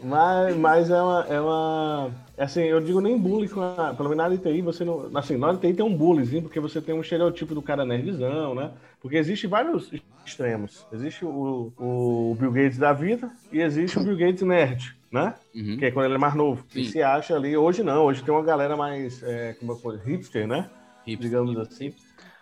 Mas, 0.02 0.56
mas 0.56 0.90
é 0.90 1.02
uma, 1.02 1.26
é 1.28 1.40
uma. 1.40 2.10
Assim, 2.38 2.62
eu 2.62 2.80
digo 2.80 3.00
nem 3.00 3.18
bullying 3.18 3.48
com 3.48 3.60
a. 3.60 3.94
Pelo 3.94 4.08
menos 4.08 4.16
na 4.16 4.24
área 4.24 4.36
de 4.36 4.42
TI, 4.42 4.62
você 4.62 4.84
não. 4.84 5.10
Assim, 5.14 5.36
na 5.36 5.48
área 5.48 5.58
de 5.58 5.66
TI 5.66 5.74
tem 5.74 5.84
um 5.84 5.94
bullyingzinho, 5.94 6.42
porque 6.42 6.58
você 6.58 6.80
tem 6.80 6.94
um 6.94 7.00
estereotipo 7.00 7.54
do 7.54 7.62
cara 7.62 7.84
nerdzão, 7.84 8.54
né? 8.54 8.70
Porque 9.00 9.16
existe 9.16 9.46
vários 9.46 9.90
extremos. 10.24 10.86
Existe 10.92 11.24
o, 11.24 11.72
o 11.78 12.36
Bill 12.38 12.52
Gates 12.52 12.78
da 12.78 12.92
vida 12.92 13.30
e 13.52 13.60
existe 13.60 13.98
o 13.98 14.02
Bill 14.02 14.16
Gates 14.16 14.42
nerd, 14.42 14.94
né? 15.10 15.34
Uhum. 15.54 15.76
Que 15.76 15.86
é 15.86 15.90
quando 15.90 16.06
ele 16.06 16.14
é 16.14 16.18
mais 16.18 16.34
novo. 16.34 16.64
Sim. 16.68 16.84
se 16.84 17.02
acha 17.02 17.34
ali. 17.34 17.56
Hoje 17.56 17.82
não, 17.82 18.04
hoje 18.04 18.22
tem 18.22 18.32
uma 18.32 18.44
galera 18.44 18.76
mais. 18.76 19.22
É, 19.22 19.54
como 19.54 19.72
eu 19.72 19.76
falo, 19.76 19.96
hipster, 19.96 20.46
né? 20.46 20.68
Hipster. 21.06 21.30
Digamos 21.30 21.58
assim. 21.58 21.92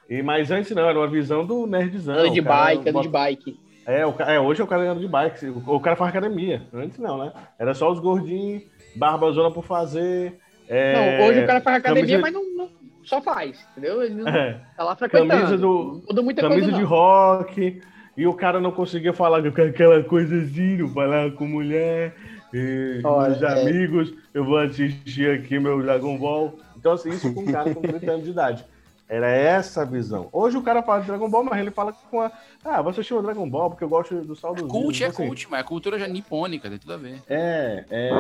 E, 0.09 0.23
mas 0.23 0.51
antes 0.51 0.71
não, 0.71 0.89
era 0.89 0.99
uma 0.99 1.09
visão 1.09 1.45
do 1.45 1.67
nerdzão. 1.67 2.15
Anda 2.15 2.31
de 2.31 2.41
bike, 2.41 2.89
anda 2.89 3.01
de 3.03 3.09
bike. 3.09 3.61
É, 3.89 4.07
o, 4.07 4.15
é, 4.21 4.39
hoje 4.39 4.61
é 4.61 4.65
o 4.65 4.67
cara 4.67 4.83
anda 4.91 5.01
de 5.01 5.09
bike, 5.09 5.47
o, 5.47 5.63
o 5.77 5.81
cara 5.81 5.97
faz 5.97 6.11
academia. 6.11 6.63
Antes 6.73 6.99
não, 6.99 7.19
né? 7.25 7.33
Era 7.59 7.73
só 7.75 7.91
os 7.91 7.99
gordinhos, 7.99 8.63
barbazona 8.95 9.51
por 9.51 9.65
fazer. 9.65 10.39
é, 10.69 11.19
Não, 11.19 11.27
hoje 11.27 11.41
o 11.43 11.47
cara 11.47 11.61
faz 11.61 11.77
academia, 11.79 12.19
camisa- 12.19 12.21
mas 12.21 12.33
não, 12.33 12.57
não- 12.65 12.79
só 13.03 13.23
faz, 13.23 13.67
entendeu? 13.73 14.03
Ele 14.03 14.15
não 14.17 14.29
É. 14.29 14.61
tá 14.77 14.85
lá 14.85 14.95
frequentando. 14.95 15.31
Camisa 15.31 15.57
do. 15.57 16.03
Não 16.13 16.23
muita 16.23 16.43
camisa 16.43 16.61
coisa, 16.67 16.77
de 16.77 16.83
não. 16.83 16.89
rock. 16.89 17.81
E 18.17 18.27
o 18.27 18.35
cara 18.35 18.61
não 18.61 18.73
conseguia 18.73 19.13
falar 19.13 19.41
com 19.51 19.63
aquela 19.63 20.03
coisa 20.03 20.45
não 20.45 20.89
falar 20.89 21.31
com 21.31 21.47
mulher. 21.47 22.15
e 22.53 23.01
Olha, 23.05 23.29
meus 23.31 23.43
é- 23.43 23.61
amigos, 23.63 24.13
eu 24.35 24.45
vou 24.45 24.59
assistir 24.59 25.31
aqui 25.31 25.59
meu 25.59 25.81
Dragon 25.81 26.19
Ball. 26.19 26.59
Então, 26.77 26.93
assim, 26.93 27.11
isso 27.11 27.33
com 27.33 27.43
um 27.43 27.47
cara 27.53 27.73
com 27.73 27.81
30 27.83 28.11
anos 28.11 28.25
de 28.25 28.31
idade. 28.31 28.65
Era 29.09 29.31
essa 29.31 29.83
a 29.83 29.85
visão. 29.87 30.29
Hoje 30.31 30.59
o 30.59 30.63
cara 30.63 30.83
fala 30.83 31.01
de 31.01 31.07
Dragon 31.07 31.31
Ball, 31.31 31.43
mas 31.43 31.59
ele 31.59 31.71
fala 31.71 31.95
com 32.11 32.21
a. 32.21 32.31
Ah, 32.63 32.81
assistir 32.81 33.15
o 33.15 33.23
Dragon 33.23 33.49
Ball 33.49 33.71
porque 33.71 33.83
eu 33.83 33.89
gosto 33.89 34.15
do 34.17 34.37
saldo 34.37 34.67
Cult 34.69 35.03
é 35.03 35.11
cult, 35.11 35.49
mas 35.51 35.61
é 35.61 35.63
cultura 35.63 35.99
já 35.99 36.07
nipônica, 36.07 36.69
tem 36.69 36.79
tudo 36.79 36.93
a 36.93 36.97
ver. 36.99 37.23
É, 37.27 37.85
é, 37.91 38.11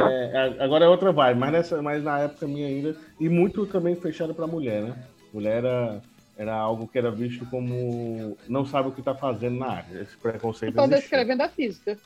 é, 0.58 0.64
agora 0.64 0.86
é 0.86 0.88
outra 0.88 1.12
vibe, 1.12 1.38
mas, 1.38 1.52
nessa, 1.52 1.82
mas 1.82 2.02
na 2.02 2.20
época 2.20 2.46
minha 2.46 2.66
ainda. 2.66 2.96
E 3.20 3.28
muito 3.28 3.66
também 3.66 3.94
fechado 3.96 4.34
pra 4.34 4.46
mulher, 4.46 4.82
né? 4.82 4.96
Mulher 5.32 5.58
era, 5.62 6.00
era 6.38 6.54
algo 6.54 6.88
que 6.88 6.96
era 6.96 7.10
visto 7.10 7.44
como 7.46 8.38
não 8.48 8.64
sabe 8.64 8.88
o 8.88 8.92
que 8.92 9.02
tá 9.02 9.14
fazendo 9.14 9.58
na 9.58 9.66
área. 9.68 10.00
Esse 10.00 10.16
preconceito 10.16 10.72
Então 10.72 10.88
descrevendo 10.88 11.42
a 11.42 11.48
física. 11.50 11.98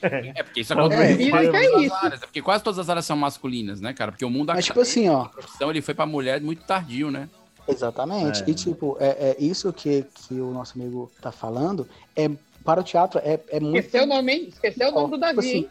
É 0.00 0.42
porque 0.42 0.60
isso 0.60 0.74
Talvez. 0.74 1.00
acontece 1.00 1.22
em 1.22 1.30
quase 1.30 1.46
É, 1.46 1.50
todas 1.52 1.64
é 1.66 1.74
as 1.76 1.82
isso. 1.82 1.94
áreas. 1.94 2.22
É 2.22 2.26
porque 2.26 2.42
quase 2.42 2.64
todas 2.64 2.78
as 2.80 2.90
áreas 2.90 3.06
são 3.06 3.16
masculinas, 3.16 3.80
né, 3.80 3.92
cara? 3.92 4.10
Porque 4.10 4.24
o 4.24 4.30
mundo 4.30 4.52
Mas, 4.52 4.64
tipo 4.64 4.80
assim, 4.80 5.08
ó. 5.08 5.22
a 5.22 5.28
profissão 5.28 5.70
ele 5.70 5.80
foi 5.82 5.94
pra 5.94 6.04
mulher 6.06 6.40
muito 6.40 6.64
tardio, 6.64 7.10
né? 7.10 7.28
Exatamente. 7.68 8.42
É. 8.42 8.50
E 8.50 8.54
tipo, 8.54 8.96
é, 9.00 9.06
é 9.08 9.36
isso 9.38 9.72
que, 9.72 10.04
que 10.14 10.34
o 10.40 10.50
nosso 10.50 10.78
amigo 10.80 11.10
tá 11.20 11.30
falando. 11.32 11.88
É, 12.16 12.30
para 12.64 12.80
o 12.80 12.84
teatro 12.84 13.20
é, 13.24 13.40
é 13.48 13.58
muito. 13.58 13.76
Esqueceu 13.78 14.04
o 14.04 14.06
nome, 14.06 14.32
hein? 14.32 14.48
Esqueceu 14.48 14.88
o 14.88 14.92
nome 14.92 15.10
do 15.10 15.18
Davi, 15.18 15.38
assim, 15.40 15.48
hein? 15.56 15.70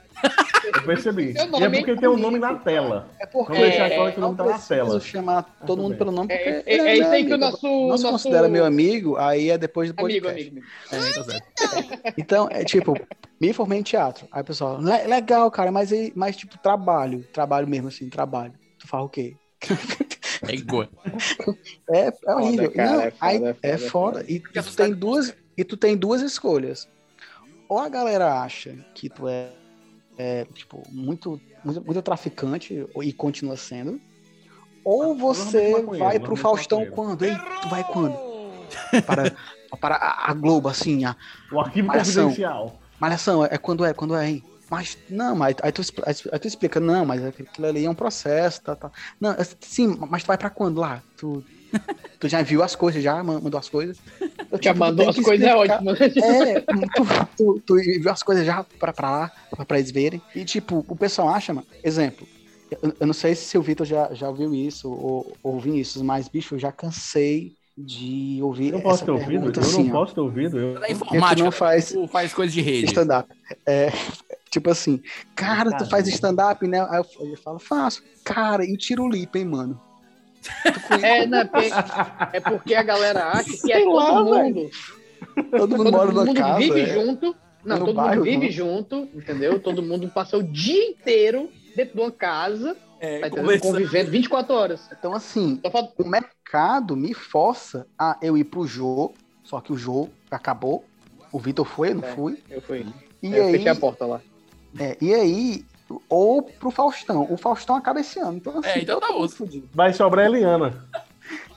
Eu 0.76 0.84
percebi. 0.84 1.32
E 1.34 1.38
é 1.38 1.46
porque 1.70 1.92
é 1.92 1.96
tem 1.96 2.10
o 2.10 2.18
nome 2.18 2.38
na 2.38 2.56
tela. 2.56 3.08
É 3.20 3.26
porque 3.26 3.54
Vamos 3.54 3.68
deixar 3.70 3.90
claro 3.90 4.12
que 4.12 4.18
o 4.18 4.22
não 4.22 4.28
nome 4.28 4.38
tá 4.38 4.44
na 4.44 4.50
preciso 4.52 4.68
tela. 4.76 5.00
chamar 5.00 5.44
todo 5.66 5.82
mundo 5.82 5.96
pelo 5.98 6.12
nome, 6.12 6.28
porque 6.28 6.50
É- 6.50 6.64
ele 6.66 6.82
é 6.90 6.94
isso 6.96 7.04
meu 7.04 7.12
aí 7.12 7.26
que 7.26 7.32
o 7.32 7.36
amigo. 7.36 7.50
nosso- 7.52 7.66
Não 7.88 7.98
se 7.98 8.04
nosso- 8.04 8.12
considera 8.12 8.50
meu 8.50 8.66
amigo, 8.66 9.16
aí 9.18 9.50
é 9.50 9.58
depois 9.58 9.92
do 9.92 10.00
Amigo, 10.04 10.26
podcast. 10.28 10.50
amigo. 10.50 10.66
É, 10.92 12.00
tá. 12.04 12.14
Então, 12.18 12.48
é 12.52 12.64
tipo, 12.66 12.94
me 13.40 13.54
formei 13.54 13.80
em 13.80 13.84
teatro. 13.84 14.28
Aí 14.32 14.42
o 14.42 14.46
pessoal, 14.46 14.78
"Le- 14.80 15.08
legal, 15.08 15.50
cara, 15.50 15.72
mas, 15.72 15.90
mas 16.14 16.36
tipo, 16.36 16.58
trabalho. 16.60 17.26
Trabalho 17.34 17.68
mesmo, 17.68 17.88
assim, 17.88 18.10
trabalho. 18.10 18.54
Tu 18.80 18.86
faz 18.88 19.04
o 19.06 19.10
quê? 19.10 19.36
É 20.48 20.54
igual. 20.56 20.88
É, 21.90 22.08
é 22.26 22.36
horrível. 22.36 22.72
cara, 22.72 22.92
Não, 22.92 23.02
é 23.02 23.12
foda, 23.12 23.18
aí- 23.22 23.36
é 23.38 23.40
foda, 23.40 23.58
é 23.64 23.70
é 23.72 23.78
foda. 23.78 24.26
E, 24.28 24.36
e 24.36 24.62
tu 24.62 24.76
tem 24.76 24.94
duas, 24.94 25.36
e 25.58 25.64
tu 25.64 25.78
tem 25.78 25.96
duas 25.98 26.22
escolhas. 26.22 26.88
Ou 27.70 27.80
a 27.80 27.88
galera 27.90 28.42
acha 28.42 28.76
que 28.94 29.10
tu 29.10 29.28
é, 29.28 29.50
é, 30.18 30.46
tipo, 30.54 30.84
muito, 30.92 31.40
muito, 31.64 31.82
muito 31.86 32.02
traficante 32.02 32.86
e 33.02 33.14
continua 33.14 33.56
sendo. 33.56 34.00
Ou 34.84 35.16
você 35.16 35.72
maconheiro, 35.72 36.06
vai 36.06 36.20
pro 36.20 36.36
Faustão 36.36 36.86
quando? 36.88 37.24
Ei, 37.24 37.36
tu 37.62 37.70
vai 37.70 37.84
quando? 37.84 38.18
Para, 39.06 39.36
para 39.80 39.96
a, 39.96 40.32
a 40.32 40.34
Globo, 40.34 40.68
assim, 40.68 41.06
a, 41.06 41.16
O 41.52 41.60
arquivo 41.60 41.88
Malhação. 41.88 42.24
confidencial. 42.30 42.80
Malhação, 43.00 43.46
é 43.46 43.58
quando 43.58 43.86
é, 43.86 43.94
quando 43.94 44.16
é, 44.16 44.30
hein? 44.30 44.44
Mas, 44.72 44.98
não, 45.10 45.36
mas 45.36 45.54
aí 45.62 45.72
tu, 45.74 45.82
aí 46.32 46.40
tu 46.40 46.48
explica, 46.48 46.80
não, 46.80 47.06
mas 47.06 47.22
aquilo 47.26 47.68
ali 47.68 47.84
é 47.84 47.90
um 47.90 47.94
processo, 47.94 48.62
tá, 48.64 48.74
tá. 48.74 48.90
Não, 49.20 49.32
é- 49.32 49.44
sim, 49.60 49.98
mas 50.10 50.24
tu 50.24 50.28
vai 50.28 50.38
pra 50.38 50.50
quando 50.50 50.80
lá? 50.80 51.04
Tu, 51.18 51.44
tu 52.18 52.30
já 52.30 52.42
viu 52.42 52.64
as 52.64 52.74
coisas, 52.74 53.04
já 53.04 53.22
ma- 53.22 53.42
mandou 53.42 53.60
as 53.60 53.68
coisas? 53.68 53.98
Eu, 54.50 54.64
Já 54.64 54.74
mandou 54.74 55.10
as 55.10 55.20
coisas, 55.20 55.46
é 55.46 55.54
ótimo. 55.54 55.92
É, 55.92 56.62
tu, 56.62 57.04
tu, 57.38 57.62
tu 57.66 57.76
viu 57.76 58.10
as 58.10 58.24
coisas 58.24 58.46
já 58.46 58.64
pra, 58.80 58.94
pra 58.94 59.12
lá, 59.12 59.32
pra, 59.50 59.66
pra 59.66 59.78
eles 59.78 59.92
verem. 59.92 60.22
E, 60.34 60.46
tipo, 60.46 60.86
o 60.88 60.96
pessoal 60.96 61.28
acha, 61.30 61.54
mano, 61.54 61.68
exemplo, 61.84 62.26
eu, 62.82 62.94
eu 63.02 63.08
não 63.08 63.14
sei 63.14 63.36
se 63.36 63.58
o 63.58 63.62
Vitor 63.62 63.86
já, 63.86 64.14
já 64.14 64.30
ouviu 64.30 64.54
isso 64.56 64.90
ou 64.90 65.38
ou 65.44 65.54
ouviu 65.56 65.76
isso, 65.76 66.02
mas, 66.04 66.30
bicho, 66.30 66.56
eu 66.56 66.60
já 66.60 66.72
cansei 66.72 67.58
de 67.78 68.40
ouvir 68.42 68.68
Eu 68.68 68.74
não 68.74 68.82
posso 68.82 68.98
essa 68.98 69.06
ter 69.06 69.12
ouvido, 69.12 69.32
pergunta 69.32 69.60
eu 69.60 69.64
assim, 69.64 69.84
não 69.84 69.90
ó. 69.90 69.92
posso 69.92 70.14
ter 70.14 70.22
ouvido. 70.22 70.58
Eu... 70.60 70.74
Porque 70.76 70.92
informática, 70.94 71.36
tu 71.36 71.44
não 71.44 71.52
faz 71.52 71.90
tu 71.90 72.08
faz 72.08 72.34
coisa 72.34 72.54
de 72.54 72.62
rede. 72.62 72.86
stand-up. 72.86 73.30
É, 73.66 73.88
tipo 74.52 74.70
assim, 74.70 75.02
cara, 75.36 75.76
tu 75.78 75.90
faz 75.90 76.08
stand-up, 76.08 76.68
né? 76.68 76.82
Aí 76.90 76.98
eu, 77.20 77.30
eu 77.32 77.38
falo, 77.38 77.58
faço. 77.58 78.04
Cara, 78.24 78.64
e 78.64 78.74
o 78.74 78.78
tiro 78.78 79.10
lipa, 79.10 79.40
hein, 79.40 79.46
mano? 79.46 79.82
É, 81.02 81.26
né? 81.26 81.46
Porque, 81.46 81.70
é 82.34 82.40
porque 82.40 82.76
a 82.76 82.84
galera 82.84 83.28
acha 83.30 83.58
que 83.58 83.72
é 83.72 83.84
todo 83.84 83.94
lá, 83.96 84.24
mundo. 84.24 84.70
Todo 85.52 85.78
mundo 85.78 85.92
mora 85.92 86.12
numa 86.12 86.26
mundo 86.26 86.38
casa. 86.38 86.60
vive 86.60 86.82
é. 86.82 86.86
junto. 86.94 87.36
Não, 87.64 87.78
No 87.78 87.86
todo 87.86 87.96
bairro, 87.96 88.16
mundo 88.26 88.32
vive 88.32 88.46
não. 88.48 88.52
junto, 88.52 89.08
entendeu? 89.14 89.60
Todo 89.60 89.84
mundo 89.84 90.10
passa 90.10 90.36
o 90.38 90.42
dia 90.44 90.84
inteiro 90.90 91.48
dentro 91.76 91.94
de 91.96 92.02
uma 92.02 92.12
casa, 92.12 92.76
É, 93.00 93.20
tá 93.20 93.30
convivendo 93.60 94.10
24 94.12 94.54
horas. 94.54 94.90
Então, 94.92 95.14
assim, 95.14 95.62
falta- 95.72 95.94
o 96.04 96.08
mercado 96.08 96.96
me 96.98 97.14
força 97.14 97.86
a 97.98 98.18
eu 98.22 98.36
ir 98.36 98.46
pro 98.46 98.66
jogo, 98.66 99.14
só 99.44 99.62
que 99.62 99.72
o 99.72 99.78
jogo 99.78 100.10
acabou. 100.32 100.84
O 101.32 101.38
Vitor 101.40 101.66
foi, 101.66 101.92
eu 101.92 101.96
não 101.96 102.04
É. 102.04 102.12
fui. 102.16 102.44
Eu 102.50 102.62
fui. 102.62 102.84
E 103.22 103.32
eu 103.36 103.46
aí, 103.46 103.52
fechei 103.52 103.70
a 103.72 103.76
porta 103.76 104.06
lá. 104.08 104.22
É, 104.80 104.98
e 105.02 105.14
aí, 105.14 105.66
ou 106.10 106.42
pro 106.44 106.72
Faustão. 106.72 107.28
O 107.30 107.38
Faustão 107.38 107.76
acaba 107.76 108.00
esse 108.00 108.20
ano. 108.20 108.38
Então, 108.38 108.58
assim, 108.60 108.70
É, 108.70 108.80
então 108.80 109.00
tá 109.00 109.08
fudido. 109.30 109.68
Vai 109.74 109.94
sobrar 109.94 110.26
a 110.26 110.30
Eliana. 110.30 110.86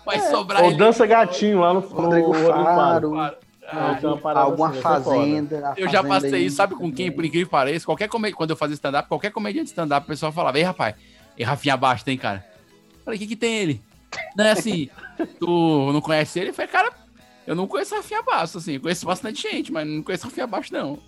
Vai 0.04 0.20
sobrar 0.20 0.62
Ou 0.62 0.76
dança 0.76 1.06
gatinho 1.06 1.60
lá 1.60 1.72
no, 1.72 1.80
no 1.80 1.86
Rodrigo 1.86 2.34
Faro, 2.34 3.10
Claro. 3.10 3.36
Ah, 3.66 3.98
uma 4.02 4.18
parada 4.18 4.44
alguma 4.44 4.68
assim, 4.68 4.80
fazenda. 4.80 5.70
a 5.70 5.74
Eu 5.76 5.88
já 5.88 6.02
fazenda 6.02 6.20
passei 6.20 6.46
isso, 6.46 6.56
sabe 6.56 6.74
com 6.74 6.92
quem, 6.92 7.10
por 7.10 7.24
incrível 7.24 7.46
que 7.46 7.50
pareça? 7.50 7.86
Qualquer 7.86 8.08
comediante, 8.08 8.36
quando 8.36 8.50
eu 8.50 8.56
fazia 8.56 8.74
stand-up, 8.74 9.08
qualquer 9.08 9.32
comediante 9.32 9.64
de 9.64 9.70
stand-up, 9.70 10.04
o 10.04 10.08
pessoal 10.08 10.30
falava, 10.30 10.58
ei, 10.58 10.64
rapaz, 10.64 10.94
e 11.36 11.42
Rafinha 11.42 11.74
Bastos 11.76 12.04
tem, 12.04 12.18
cara? 12.18 12.44
Falei, 13.04 13.16
o 13.16 13.20
que 13.20 13.26
que 13.26 13.36
tem 13.36 13.56
ele? 13.56 13.80
Não 14.36 14.44
é 14.44 14.50
assim, 14.50 14.90
tu 15.40 15.90
não 15.92 16.00
conhece 16.02 16.38
ele? 16.38 16.50
Eu 16.50 16.54
falei, 16.54 16.70
cara, 16.70 16.92
eu 17.46 17.54
não 17.54 17.66
conheço 17.66 17.94
Rafinha 17.94 18.22
Bastos, 18.22 18.62
assim, 18.62 18.78
conheço 18.78 19.06
bastante 19.06 19.40
gente, 19.40 19.72
mas 19.72 19.86
não 19.86 20.02
conheço 20.02 20.24
Rafinha 20.26 20.46
Bastos, 20.46 20.70
não. 20.70 20.98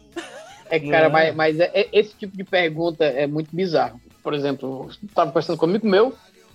É, 0.71 0.81
cara, 0.81 1.07
É. 1.07 1.09
mas, 1.09 1.35
mas 1.35 1.61
é- 1.61 1.71
é- 1.75 1.89
esse 1.93 2.15
tipo 2.15 2.37
de 2.37 2.45
pergunta 2.45 3.05
é 3.05 3.27
muito 3.27 3.55
bizarro. 3.55 4.01
Por 4.23 4.35
exemplo, 4.35 4.89
eu 4.91 5.09
tava 5.15 5.31
conversando 5.31 5.57
com 5.57 5.67
um 5.67 5.71
amigo 5.71 5.87
meu, 5.87 6.15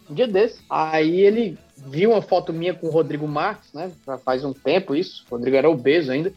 um 0.09 0.13
dia 0.13 0.27
desse, 0.27 0.61
aí 0.69 1.21
ele 1.21 1.57
viu 1.77 2.11
uma 2.11 2.21
foto 2.21 2.51
minha 2.51 2.73
com 2.73 2.87
o 2.87 2.91
Rodrigo 2.91 3.27
Marques, 3.27 3.71
né? 3.73 3.91
Já 4.05 4.17
faz 4.17 4.43
um 4.43 4.53
tempo 4.53 4.93
isso, 4.95 5.25
o 5.29 5.35
Rodrigo 5.35 5.55
era 5.55 5.69
obeso 5.69 6.11
ainda. 6.11 6.33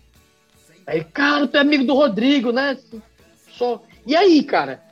Aí, 0.87 1.03
cara, 1.03 1.47
tu 1.49 1.57
é 1.57 1.61
amigo 1.61 1.85
do 1.85 1.95
Rodrigo, 1.95 2.53
né? 2.53 2.79
Só. 3.51 3.83
E 4.07 4.15
aí, 4.15 4.43
cara? 4.45 4.83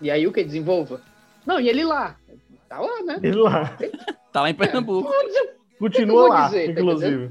E 0.00 0.10
aí 0.10 0.26
o 0.26 0.32
que? 0.32 0.44
Desenvolva? 0.44 1.00
Não, 1.44 1.58
e 1.58 1.68
ele 1.68 1.84
lá? 1.84 2.16
Tá 2.68 2.80
lá, 2.80 3.02
né? 3.02 3.18
Ele 3.22 3.36
lá. 3.36 3.76
Tá 4.32 4.42
lá 4.42 4.50
em 4.50 4.54
Pernambuco. 4.54 5.10
Continua 5.78 6.20
vou 6.22 6.28
lá, 6.28 6.46
dizer, 6.46 6.74
tá 6.74 6.80
inclusive. 6.80 7.30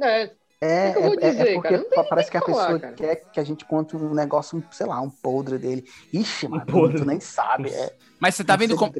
É, 0.00 0.30
É, 0.60 0.92
que 0.92 0.98
eu 0.98 1.02
vou 1.02 1.14
é- 1.20 1.26
é- 1.26 1.30
dizer, 1.30 1.48
é 1.48 1.54
porque 1.54 1.78
cara? 1.78 2.04
Parece 2.08 2.30
que 2.30 2.36
a 2.36 2.40
falar, 2.40 2.64
pessoa 2.64 2.80
cara. 2.80 2.94
quer 2.94 3.16
que 3.32 3.38
a 3.40 3.44
gente 3.44 3.64
conte 3.66 3.94
um 3.94 4.14
negócio, 4.14 4.62
sei 4.70 4.86
lá, 4.86 5.00
um 5.02 5.10
podre 5.10 5.58
dele. 5.58 5.84
Ixi, 6.12 6.48
mano, 6.48 6.64
podre. 6.64 6.96
tu 6.98 7.04
nem 7.04 7.20
sabe. 7.20 7.68
É, 7.68 7.92
Mas 8.18 8.34
você 8.34 8.44
tá 8.44 8.56
vendo 8.56 8.74
como. 8.76 8.92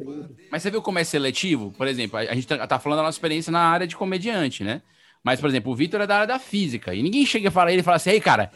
Mas 0.51 0.61
você 0.61 0.69
viu 0.69 0.81
como 0.81 0.99
é 0.99 1.03
seletivo? 1.03 1.71
Por 1.75 1.87
exemplo, 1.87 2.17
a 2.17 2.21
a 2.21 2.35
gente 2.35 2.47
tá, 2.47 2.67
tá 2.67 2.77
falando 2.79 2.97
da 2.99 3.03
nossa 3.03 3.15
experiência 3.17 3.51
na 3.51 3.61
área 3.61 3.87
de 3.87 3.95
comediante, 3.95 4.63
né? 4.63 4.81
Mas, 5.23 5.41
por 5.41 5.49
exemplo, 5.49 5.71
o 5.71 5.75
Vitor 5.75 5.99
é 6.01 6.07
da 6.07 6.15
área 6.15 6.27
da 6.27 6.39
física. 6.39 6.93
E 6.93 7.01
ninguém 7.01 7.25
chega 7.25 7.47
e 7.47 7.51
fala 7.51 7.71
ele 7.71 7.81
e 7.81 7.83
fala 7.83 7.97
assim, 7.97 8.11
ei, 8.11 8.21
cara, 8.21 8.51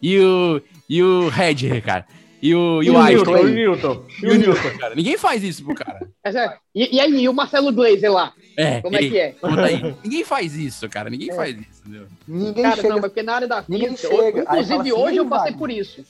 e 0.00 0.18
o. 0.20 0.62
E 0.88 1.02
o 1.02 1.28
Red, 1.28 1.80
cara? 1.82 2.06
E 2.40 2.54
o, 2.54 2.80
e 2.82 2.86
E 2.86 2.90
o 2.90 2.94
o 2.94 2.98
Einstein? 2.98 3.34
Newton, 3.34 3.48
e 3.48 3.50
o 3.50 3.54
Newton. 3.54 4.04
E 4.22 4.26
o 4.28 4.34
Newton. 4.38 4.78
Cara, 4.78 4.94
ninguém 4.96 5.18
faz 5.18 5.42
isso 5.42 5.64
pro 5.64 5.74
cara. 5.74 6.08
é. 6.24 6.56
E, 6.74 6.96
e 6.96 7.00
aí, 7.00 7.20
e 7.24 7.28
o 7.28 7.34
Marcelo 7.34 7.72
Glazer 7.72 8.12
lá? 8.12 8.32
É, 8.60 8.80
Como 8.82 8.96
é 8.96 8.98
que 8.98 9.16
é? 9.18 9.32
Conta 9.32 9.62
aí. 9.66 9.94
Ninguém 10.02 10.24
faz 10.24 10.56
isso, 10.56 10.88
cara. 10.88 11.08
Ninguém 11.08 11.32
faz 11.32 11.56
isso, 11.56 11.82
entendeu? 11.86 12.06
Ninguém 12.26 12.62
Cara, 12.64 12.76
chega. 12.76 12.88
não, 12.88 12.96
mas 12.96 13.04
porque 13.06 13.22
na 13.22 13.34
área 13.34 13.46
da 13.48 13.62
física, 13.62 14.16
inclusive 14.40 14.80
assim, 14.80 14.92
hoje 14.92 15.16
eu 15.16 15.24
"Ih, 15.24 15.28
passei 15.28 15.52
Wagner." 15.52 15.58
por 15.58 15.70
isso. 15.70 16.04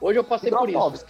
Hoje 0.00 0.18
eu 0.18 0.24
passei 0.24 0.50
por 0.50 0.68
isso. 0.68 1.06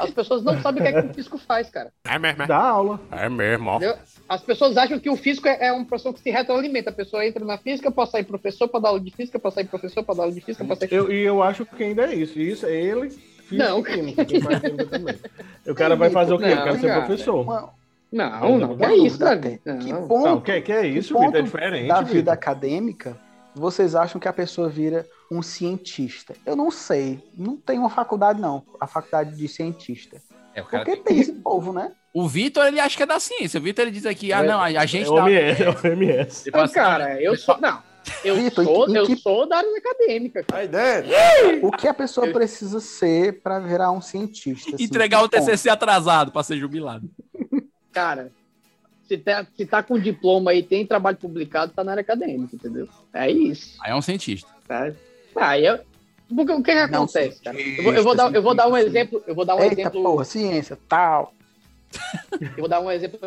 As 0.00 0.10
pessoas 0.10 0.42
não 0.42 0.60
sabem 0.60 0.82
o 0.82 0.84
que 0.84 0.92
é 0.92 1.00
que 1.02 1.08
o 1.10 1.14
físico 1.14 1.38
faz, 1.38 1.70
cara. 1.70 1.92
É 2.04 2.18
mesmo, 2.18 2.46
Dá 2.48 2.56
aula. 2.58 3.00
é 3.12 3.28
mesmo, 3.28 3.70
ó. 3.70 3.80
As 4.28 4.42
pessoas 4.42 4.76
acham 4.76 4.98
que 4.98 5.08
o 5.08 5.16
físico 5.16 5.46
é, 5.46 5.68
é 5.68 5.72
uma 5.72 5.84
pessoa 5.84 6.12
que 6.12 6.18
se 6.20 6.30
retroalimenta. 6.30 6.90
A 6.90 6.92
pessoa 6.92 7.24
entra 7.24 7.44
na 7.44 7.56
física 7.56 7.88
pra 7.90 8.04
sair 8.06 8.24
professor, 8.24 8.66
pra 8.66 8.80
dar 8.80 8.88
aula 8.88 9.00
de 9.00 9.12
física, 9.12 9.38
pra 9.38 9.52
sair 9.52 9.66
professor, 9.66 10.02
pra 10.02 10.14
dar 10.16 10.22
aula 10.24 10.34
de 10.34 10.40
física, 10.40 10.64
pra 10.64 10.74
sair... 10.74 10.92
Eu, 10.92 11.12
e 11.12 11.22
eu 11.22 11.40
acho 11.42 11.64
que 11.64 11.84
ainda 11.84 12.02
é 12.06 12.14
isso. 12.16 12.38
Isso 12.40 12.66
é 12.66 12.74
ele, 12.74 13.10
física 13.10 13.68
Não. 13.68 13.78
e 13.78 13.84
química. 13.84 14.24
Também. 14.90 15.14
O 15.68 15.74
cara 15.74 15.96
vai 15.96 16.10
fazer 16.10 16.32
o 16.32 16.38
quê? 16.38 16.44
Eu 16.44 16.56
Não, 16.56 16.64
quero 16.64 16.80
ser 16.80 16.86
cara. 16.88 17.04
professor. 17.06 17.40
Uma- 17.42 17.70
Não, 18.12 18.58
não, 18.58 18.76
que 18.76 18.84
é 18.84 18.96
isso, 18.96 19.18
Davi. 19.18 19.60
Que 19.64 19.92
ponto, 19.92 20.24
Não, 20.26 20.40
que, 20.40 20.60
que 20.60 20.72
é 20.72 20.86
isso, 20.86 21.08
que 21.08 21.14
ponto 21.14 21.26
Vitor? 21.26 21.40
É 21.40 21.42
diferente. 21.42 21.88
da 21.88 22.00
Vitor. 22.00 22.12
vida 22.14 22.32
acadêmica 22.32 23.16
vocês 23.54 23.94
acham 23.94 24.20
que 24.20 24.28
a 24.28 24.32
pessoa 24.34 24.68
vira 24.68 25.06
um 25.32 25.40
cientista? 25.40 26.34
Eu 26.44 26.54
não 26.54 26.70
sei. 26.70 27.18
Não 27.36 27.56
tem 27.56 27.78
uma 27.78 27.88
faculdade, 27.88 28.38
não. 28.40 28.62
A 28.78 28.86
faculdade 28.86 29.34
de 29.34 29.48
cientista. 29.48 30.20
É, 30.54 30.60
o, 30.60 30.66
cara 30.66 30.84
Porque 30.84 31.00
tem- 31.02 31.14
tem 31.14 31.20
esse 31.20 31.32
povo, 31.32 31.72
né? 31.72 31.92
o 32.14 32.28
Vitor, 32.28 32.66
ele 32.66 32.78
acha 32.80 32.96
que 32.96 33.02
é 33.02 33.06
da 33.06 33.18
ciência. 33.18 33.58
O 33.58 33.62
Vitor, 33.62 33.82
ele 33.82 33.90
diz 33.92 34.04
aqui, 34.06 34.30
ah, 34.32 34.42
É- 34.42 34.46
não, 34.46 34.60
a, 34.60 34.86
gente 34.86 35.06
É 35.06 35.10
o 35.10 35.14
tá... 35.14 35.24
OMS, 35.24 35.62
é 35.62 35.68
o 35.70 35.72
OMS. 35.84 36.50
Assim, 36.52 36.74
cara, 36.74 37.22
eu 37.22 37.36
sou... 37.36 37.58
Não, 37.60 37.82
eu, 38.24 38.36
Vitor, 38.36 38.64
sou, 38.64 38.86
que- 38.86 38.96
eu 38.98 39.16
sou 39.16 39.46
da 39.48 39.56
área 39.58 39.68
acadêmica. 39.78 40.42
cara. 40.44 40.66
Dentro. 40.66 41.66
O 41.66 41.70
que 41.72 41.88
a 41.88 41.94
pessoa 41.94 42.28
precisa 42.28 42.78
ser 42.80 43.40
para 43.42 43.58
virar 43.58 43.90
um 43.90 44.00
cientista? 44.00 44.74
assim? 44.74 44.84
Entregar 44.84 45.22
o 45.24 45.28
Que 45.28 45.36
ponto? 45.38 45.46
TCC 45.46 45.68
atrasado 45.68 46.30
pra 46.30 46.42
ser 46.42 46.56
jubilado. 46.58 47.08
Cara, 47.96 48.30
se 49.08 49.16
tá, 49.16 49.46
se 49.56 49.64
tá 49.64 49.82
com 49.82 49.98
diploma 49.98 50.50
aí, 50.50 50.62
tem 50.62 50.86
trabalho 50.86 51.16
publicado, 51.16 51.72
tá 51.72 51.82
na 51.82 51.92
área 51.92 52.02
acadêmica, 52.02 52.54
entendeu? 52.54 52.86
É 53.10 53.30
isso. 53.30 53.78
Aí 53.80 53.90
é 53.90 53.94
um 53.94 54.02
cientista. 54.02 54.46
Tá? 54.68 54.92
Aí 55.34 55.64
eu, 55.64 55.78
Porque 56.28 56.52
o 56.52 56.62
que, 56.62 56.72
que 56.72 56.78
acontece, 56.78 57.40
cara? 57.40 57.58
Eu 57.58 57.82
vou, 57.82 57.94
eu 57.94 58.04
vou 58.04 58.14
dar, 58.14 58.34
eu 58.34 58.42
vou 58.42 58.54
dar 58.54 58.68
um 58.68 58.76
exemplo. 58.76 59.24
Eu 59.26 59.34
vou 59.34 59.46
dar 59.46 59.56
um 59.56 59.62
Eita, 59.62 59.80
exemplo. 59.80 60.02
porra, 60.02 60.24
ciência, 60.26 60.78
tal. 60.86 61.32
Eu 62.42 62.58
vou 62.58 62.68
dar 62.68 62.80
um 62.80 62.90
exemplo 62.90 63.18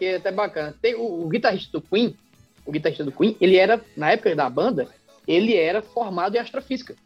que 0.00 0.04
é 0.04 0.16
até 0.16 0.32
bacana. 0.32 0.74
Tem 0.82 0.96
o, 0.96 1.22
o 1.22 1.28
guitarrista 1.28 1.70
do 1.70 1.80
Queen, 1.80 2.16
o 2.64 2.72
guitarrista 2.72 3.04
do 3.04 3.12
Queen, 3.12 3.36
ele 3.40 3.54
era, 3.54 3.80
na 3.96 4.10
época 4.10 4.34
da 4.34 4.50
banda, 4.50 4.88
ele 5.28 5.54
era 5.54 5.80
formado 5.80 6.34
em 6.34 6.40
astrofísica. 6.40 6.96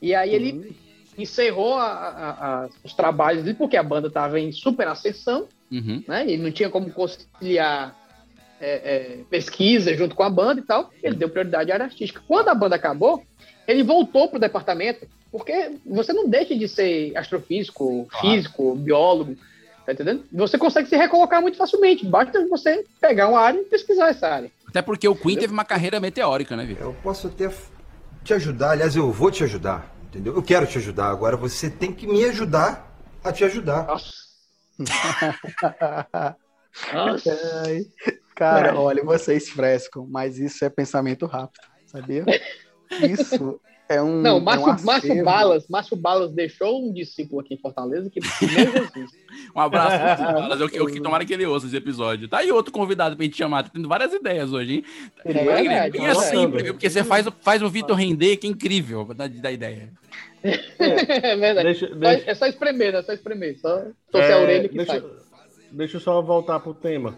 E 0.00 0.14
aí 0.14 0.34
ele 0.34 0.74
encerrou 1.22 1.74
a- 1.74 1.84
a- 1.84 2.30
a- 2.64 2.68
os 2.84 2.92
trabalhos 2.94 3.42
dele, 3.44 3.56
porque 3.56 3.76
a 3.76 3.82
banda 3.82 4.08
estava 4.08 4.38
em 4.40 4.50
super 4.52 4.86
ascensão, 4.88 5.46
Uhum. 5.70 6.02
né? 6.08 6.24
Ele 6.26 6.42
não 6.42 6.50
tinha 6.50 6.68
como 6.70 6.90
conciliar 6.90 7.96
é, 8.62 8.72
é, 8.72 9.18
pesquisa 9.30 9.96
junto 9.96 10.14
com 10.14 10.22
a 10.22 10.28
banda 10.28 10.60
e 10.60 10.62
tal. 10.64 10.90
Ele 11.02 11.14
deu 11.16 11.30
prioridade 11.30 11.70
à 11.72 11.74
área 11.76 11.86
artística. 11.86 12.20
Quando 12.28 12.48
a 12.50 12.54
banda 12.54 12.76
acabou, 12.76 13.22
ele 13.66 13.82
voltou 13.82 14.28
pro 14.28 14.38
departamento, 14.38 15.06
porque 15.32 15.76
você 15.86 16.12
não 16.12 16.28
deixa 16.28 16.54
de 16.54 16.68
ser 16.68 17.16
astrofísico, 17.16 18.06
físico, 18.20 18.74
biólogo, 18.74 19.34
tá 19.86 19.92
entendendo? 19.94 20.24
Você 20.30 20.58
consegue 20.58 20.90
se 20.90 20.94
recolocar 20.96 21.40
muito 21.40 21.56
facilmente. 21.56 22.04
Basta 22.04 22.46
você 22.48 22.84
pegar 23.00 23.28
uma 23.28 23.40
área 23.40 23.58
e 23.60 23.64
pesquisar 23.64 24.10
essa 24.10 24.28
área. 24.28 24.50
Até 24.68 24.82
porque 24.82 25.08
o 25.08 25.16
Queen 25.16 25.38
teve 25.38 25.54
uma 25.54 25.64
carreira 25.64 25.98
meteórica, 25.98 26.54
né, 26.54 26.66
Vitor? 26.66 26.88
Eu 26.88 26.96
posso 27.02 27.28
até 27.28 27.50
te 28.22 28.34
ajudar, 28.34 28.72
aliás, 28.72 28.94
eu 28.94 29.10
vou 29.10 29.30
te 29.30 29.42
ajudar, 29.42 29.90
entendeu? 30.10 30.34
Eu 30.34 30.42
quero 30.42 30.66
te 30.66 30.76
ajudar, 30.78 31.08
agora 31.08 31.36
você 31.36 31.70
tem 31.70 31.92
que 31.92 32.06
me 32.06 32.24
ajudar 32.24 32.92
a 33.22 33.32
te 33.32 33.44
ajudar. 33.44 33.86
Ai, 36.92 37.86
Cara, 38.34 38.78
olha, 38.78 39.04
vocês 39.04 39.48
frescam, 39.50 40.06
mas 40.08 40.38
isso 40.38 40.64
é 40.64 40.70
pensamento 40.70 41.26
rápido, 41.26 41.62
sabia? 41.86 42.24
Isso 43.08 43.60
é 43.90 44.00
um. 44.02 44.20
Não, 44.22 44.36
é 44.36 44.40
um 44.40 44.40
Márcio, 44.40 44.86
Márcio. 44.86 45.24
Balas, 45.24 45.68
Márcio 45.68 45.96
Balas 45.96 46.32
deixou 46.32 46.82
um 46.88 46.92
discípulo 46.92 47.40
aqui 47.40 47.54
em 47.54 47.58
Fortaleza 47.58 48.08
que 48.08 48.20
Jesus. 48.20 49.10
Um 49.54 49.60
abraço 49.60 49.96
Vitor 50.22 50.32
Balas, 50.34 50.60
eu, 50.60 50.68
eu 50.68 50.86
que 50.86 51.00
tomara 51.00 51.24
que 51.24 51.32
ele 51.32 51.44
ouça 51.46 51.66
esse 51.66 51.76
episódio. 51.76 52.28
Tá 52.28 52.38
aí 52.38 52.50
outro 52.52 52.72
convidado 52.72 53.16
pra 53.16 53.24
gente 53.24 53.36
chamar, 53.36 53.64
tá 53.64 53.70
tendo 53.72 53.88
várias 53.88 54.12
ideias 54.12 54.52
hoje, 54.52 54.74
hein? 54.76 54.84
É 55.24 55.32
Bem 55.32 55.48
é 56.06 56.10
assim, 56.10 56.46
verdade. 56.46 56.62
viu? 56.64 56.74
porque 56.74 56.88
você 56.90 57.02
faz, 57.04 57.26
o- 57.26 57.32
faz 57.40 57.62
o 57.62 57.68
Vitor 57.68 57.96
render, 57.96 58.36
que 58.36 58.46
é 58.46 58.50
incrível 58.50 59.04
da, 59.14 59.26
da 59.26 59.50
ideia. 59.52 59.90
É 60.78 61.36
verdade. 61.36 61.64
Deixa- 61.64 61.88
Só- 61.88 61.94
deixa- 61.94 62.30
É 62.30 62.34
só 62.34 62.46
espremer, 62.46 62.92
né? 62.92 62.98
É 63.00 63.02
só 63.02 63.12
espremer. 63.12 63.58
Só 63.58 63.82
torcer 64.10 64.30
É, 64.30 64.32
a 64.34 64.38
orelha 64.38 64.68
que 64.68 64.76
deixa, 64.76 64.92
sai. 65.00 65.02
deixa 65.72 65.96
eu 65.96 66.00
só 66.00 66.22
voltar 66.22 66.60
pro 66.60 66.72
tema. 66.74 67.14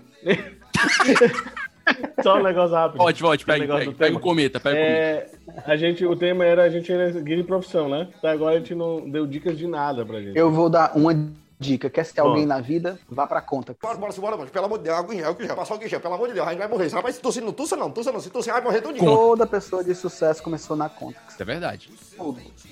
Só 2.23 2.39
um 2.39 2.43
negócio 2.43 2.75
rápido. 2.75 2.99
Volte, 2.99 3.25
Um 3.25 3.47
pega, 3.47 3.59
negócio 3.61 3.85
pega, 3.87 3.99
pega 3.99 4.07
tema. 4.11 4.19
o 4.19 4.23
cometa, 4.23 4.61
pega 4.61 4.77
o 4.77 4.79
É, 4.81 5.27
a 5.67 5.77
gente, 5.77 6.05
o 6.07 6.17
tema 6.17 6.45
era 6.45 6.63
a 6.65 6.69
gente 6.69 6.91
era 6.93 7.11
guia 7.21 7.37
de 7.37 7.45
profissão, 7.45 7.89
né? 7.89 8.09
Até 8.19 8.31
agora 8.31 8.57
a 8.57 8.59
gente 8.59 8.75
não 8.75 9.09
deu 9.09 9.27
dicas 9.27 9.57
de 9.59 9.67
nada 9.67 10.05
pra 10.05 10.21
gente. 10.21 10.37
Eu 10.39 10.51
vou 10.51 10.69
dar 10.71 10.93
uma 10.97 11.15
dica. 11.59 11.89
Quer 11.89 12.05
ser 12.05 12.21
Ó. 12.21 12.29
alguém 12.29 12.45
na 12.45 12.61
vida? 12.61 12.99
Vá 13.09 13.27
pra 13.27 13.41
conta. 13.41 13.77
Bora, 13.81 13.97
bora, 13.97 14.13
bora, 14.13 14.37
mano. 14.37 14.51
Pelo 14.51 14.67
amor 14.67 14.79
de 14.79 14.85
Deus, 14.85 14.97
água 14.99 15.15
em 15.15 15.19
gel, 15.19 15.37
gel. 15.39 15.55
Passar 15.57 15.75
álcool 15.75 15.87
em 15.87 15.89
gel, 15.89 16.01
pelo 16.01 16.15
amor 16.15 16.29
de 16.29 16.35
Deus, 16.35 16.47
a 16.47 16.51
gente 16.51 16.59
vai 16.59 16.69
morrer. 16.69 16.89
Rapaz, 16.89 17.15
se 17.17 17.21
tossir, 17.23 17.43
não 17.43 17.53
tussa 17.53 17.77
não, 17.77 17.91
tussa 17.91 18.11
não. 18.11 18.19
Se 18.21 18.31
tossir, 18.31 18.53
vai 18.53 18.63
morrer 18.63 18.81
tudinho. 18.81 19.05
Toda 19.05 19.47
pessoa 19.47 19.85
de 19.85 19.95
sucesso 19.95 20.43
começou 20.43 20.77
na 20.77 20.89
Contax. 20.89 21.35
Isso 21.35 21.43
é 21.43 21.45
verdade. 21.45 21.91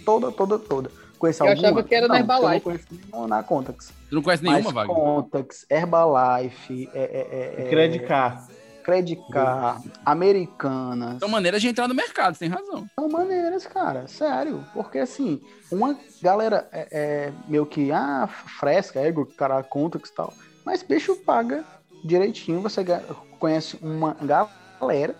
Toda, 0.04 0.32
toda, 0.32 0.58
toda. 0.58 0.90
Conhece 1.18 1.42
Eu 1.42 1.48
alguma? 1.48 1.68
achava 1.68 1.82
que 1.84 1.94
era 1.94 2.08
na 2.08 2.14
Não, 2.14 2.16
eu 2.18 2.22
Herbalife. 2.22 2.54
não 2.54 2.60
conheço 2.60 2.86
nenhuma 2.90 3.28
na 3.28 3.42
Contax. 3.42 3.92
Tu 4.08 4.14
não 4.14 4.22
conhece 4.22 4.42
nenhuma, 4.42 4.62
Mas 4.64 4.72
Wagner? 4.74 4.96
Contax, 4.96 5.66
Herbalife, 5.70 6.88
é, 6.94 6.98
é, 6.98 7.60
é, 7.62 7.66
é, 7.66 7.68
Credicar. 7.70 8.48
Credicar, 8.90 9.80
Americanas. 10.04 11.18
São 11.20 11.28
maneiras 11.28 11.62
de 11.62 11.68
entrar 11.68 11.86
no 11.86 11.94
mercado, 11.94 12.36
tem 12.36 12.48
razão. 12.48 12.86
São 12.98 13.08
maneiras, 13.08 13.64
cara, 13.66 14.08
sério. 14.08 14.66
Porque 14.74 14.98
assim, 14.98 15.40
uma 15.70 15.96
galera 16.20 16.68
é, 16.72 16.88
é 16.90 17.32
meio 17.46 17.64
que, 17.66 17.92
ah, 17.92 18.28
fresca, 18.58 19.00
ego, 19.00 19.26
cara, 19.36 19.62
Contax 19.62 20.08
e 20.10 20.14
tal. 20.14 20.34
Mas 20.66 20.82
bicho 20.82 21.14
paga 21.24 21.64
direitinho, 22.04 22.60
você 22.60 22.84
conhece 23.38 23.78
uma 23.80 24.16
galera, 24.80 25.14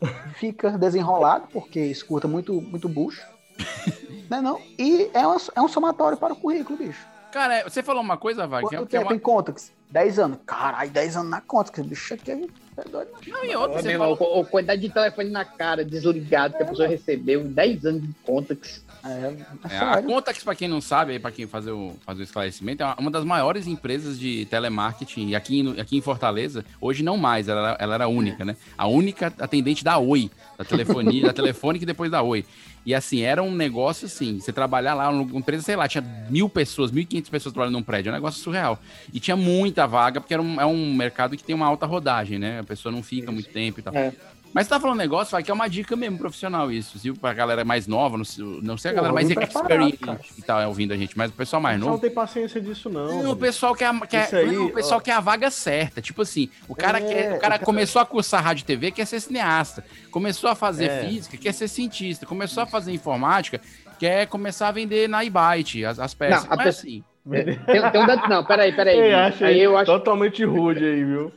fica 0.36 0.70
desenrolado, 0.78 1.48
porque 1.52 1.80
escuta 1.80 2.26
muito, 2.26 2.60
muito 2.62 2.88
bucho. 2.88 3.22
né 4.30 4.40
não? 4.40 4.58
E 4.78 5.10
é, 5.12 5.26
uma- 5.26 5.40
é 5.54 5.60
um 5.60 5.68
somatório 5.68 6.16
para 6.16 6.32
o 6.32 6.36
currículo, 6.36 6.78
bicho. 6.78 7.06
Cara, 7.32 7.54
é, 7.58 7.64
você 7.64 7.82
falou 7.82 8.02
uma 8.02 8.16
coisa, 8.16 8.46
Wagner, 8.46 8.80
Quanto 8.80 8.94
é 8.94 8.98
tempo 8.98 9.10
uma... 9.10 9.16
em 9.16 9.18
Contax? 9.18 9.72
10 9.90 10.18
anos. 10.18 10.38
Caralho, 10.46 10.90
10 10.90 11.16
anos 11.16 11.30
na 11.30 11.40
Contax. 11.40 11.80
Bicho 11.86 12.14
aqui 12.14 12.30
é 12.30 12.40
é 12.74 12.88
doido. 12.88 13.10
Não, 13.26 13.44
e 13.44 13.54
outra, 13.54 13.82
você 13.82 13.92
falou... 13.98 14.14
irmão, 14.16 14.40
a 14.40 14.44
quantidade 14.46 14.80
de 14.80 14.88
telefone 14.88 15.28
na 15.28 15.44
cara, 15.44 15.84
desligado, 15.84 16.56
que 16.56 16.62
a 16.62 16.66
pessoa 16.66 16.88
recebeu, 16.88 17.44
10 17.44 17.84
anos 17.84 18.02
de 18.02 18.14
Contax. 18.24 18.82
É, 19.04 19.74
É, 19.74 19.78
a 19.78 20.02
Contax, 20.02 20.42
pra 20.42 20.54
quem 20.54 20.68
não 20.68 20.80
sabe, 20.80 21.18
pra 21.18 21.30
quem 21.30 21.46
fazer 21.46 21.72
o, 21.72 21.94
fazer 22.06 22.22
o 22.22 22.24
esclarecimento, 22.24 22.82
é 22.82 22.94
uma- 22.98 23.10
das 23.10 23.24
maiores 23.24 23.66
empresas 23.66 24.18
de 24.18 24.46
telemarketing 24.46 25.28
e 25.28 25.36
aqui, 25.36 25.62
no- 25.62 25.78
aqui 25.78 25.98
em 25.98 26.00
Fortaleza. 26.00 26.64
Hoje 26.80 27.02
não 27.02 27.18
mais, 27.18 27.46
ela, 27.48 27.70
era- 27.72 27.76
ela 27.78 27.94
era 27.96 28.08
única, 28.08 28.42
né? 28.42 28.56
A 28.78 28.86
única 28.86 29.26
atendente 29.38 29.84
da 29.84 29.98
Oi, 29.98 30.30
da 30.56 30.64
telefonia, 30.64 31.24
da 31.28 31.32
telefônica 31.34 31.82
e 31.82 31.86
depois 31.86 32.10
da 32.10 32.22
Oi. 32.22 32.46
E 32.84 32.94
assim, 32.94 33.22
era 33.22 33.42
um 33.42 33.54
negócio 33.54 34.06
assim, 34.06 34.40
você 34.40 34.52
trabalhar 34.52 34.94
lá, 34.94 35.08
uma 35.08 35.38
empresa, 35.38 35.62
sei 35.62 35.76
lá, 35.76 35.86
tinha 35.86 36.02
mil 36.28 36.48
pessoas, 36.48 36.90
mil 36.90 37.02
e 37.02 37.06
quinhentas 37.06 37.30
pessoas 37.30 37.52
trabalhando 37.52 37.74
num 37.74 37.82
prédio, 37.82 38.10
é 38.10 38.12
um 38.12 38.14
negócio 38.14 38.42
surreal. 38.42 38.78
E 39.12 39.20
tinha 39.20 39.36
muita 39.36 39.86
vaga, 39.86 40.20
porque 40.20 40.34
era 40.34 40.42
um, 40.42 40.60
é 40.60 40.66
um 40.66 40.92
mercado 40.94 41.36
que 41.36 41.44
tem 41.44 41.54
uma 41.54 41.66
alta 41.66 41.86
rodagem, 41.86 42.38
né? 42.38 42.60
A 42.60 42.64
pessoa 42.64 42.92
não 42.92 43.02
fica 43.02 43.30
muito 43.30 43.50
tempo 43.50 43.78
e 43.80 43.82
tal. 43.82 43.94
É. 43.94 44.12
Mas 44.54 44.66
você 44.66 44.70
tá 44.70 44.78
falando 44.80 44.96
um 44.96 44.98
negócio, 44.98 45.32
vai, 45.32 45.42
que 45.42 45.50
é 45.50 45.54
uma 45.54 45.68
dica 45.68 45.96
mesmo 45.96 46.18
profissional 46.18 46.70
isso, 46.70 46.98
viu? 46.98 47.14
Pra 47.14 47.32
galera 47.32 47.64
mais 47.64 47.86
nova, 47.86 48.18
não 48.18 48.24
sei, 48.24 48.44
não 48.62 48.76
sei 48.76 48.90
a 48.90 48.94
Pô, 48.94 48.96
galera 48.96 49.14
mais 49.14 49.30
experiente 49.30 49.98
que 50.34 50.42
tá 50.42 50.68
ouvindo 50.68 50.92
a 50.92 50.96
gente, 50.96 51.16
mas 51.16 51.30
o 51.30 51.34
pessoal 51.34 51.60
mais 51.62 51.76
Você 51.78 51.80
novo. 51.80 51.92
não 51.92 51.98
tem 51.98 52.10
paciência 52.10 52.60
disso, 52.60 52.90
não. 52.90 53.30
O 53.30 53.36
pessoal 53.36 53.74
quer, 53.74 53.86
a- 53.86 54.06
quer, 54.06 54.34
aí, 54.34 54.52
não, 54.52 54.66
o 54.66 54.70
pessoal 54.70 54.98
ó. 54.98 55.02
quer 55.02 55.12
a 55.12 55.20
vaga 55.20 55.50
certa. 55.50 56.02
Tipo 56.02 56.22
assim, 56.22 56.50
o 56.68 56.74
cara, 56.74 56.98
É, 56.98 57.00
quer, 57.00 57.32
o 57.36 57.40
cara 57.40 57.58
começou 57.58 58.02
a 58.02 58.06
cursar 58.06 58.42
rádio 58.44 58.62
e 58.62 58.66
TV, 58.66 58.90
quer 58.90 59.06
ser 59.06 59.20
cineasta. 59.20 59.84
Começou 60.10 60.50
a 60.50 60.54
fazer 60.54 60.90
É. 60.90 61.04
física, 61.08 61.36
quer 61.38 61.52
ser 61.52 61.68
cientista. 61.68 62.26
Começou 62.26 62.62
a 62.62 62.66
fazer 62.66 62.92
informática, 62.92 63.60
quer 63.98 64.26
começar 64.26 64.68
a 64.68 64.72
vender 64.72 65.08
na 65.08 65.24
iByte 65.24 65.84
as, 65.84 65.98
as 65.98 66.12
peças. 66.12 66.44
Não, 66.44 66.52
é 66.54 66.56
pessoa- 66.64 66.68
assim. 66.68 67.04
Tem, 67.30 67.90
tem 67.92 68.00
um 68.02 68.06
dado, 68.06 68.28
não, 68.28 68.44
peraí, 68.44 68.72
peraí. 68.74 69.00
Vitor. 69.00 69.14
acha 69.14 69.46
aí 69.46 69.60
eu 69.60 69.76
acho, 69.76 69.86
totalmente 69.92 70.44
rude 70.44 70.84
aí, 70.84 71.04
viu? 71.04 71.32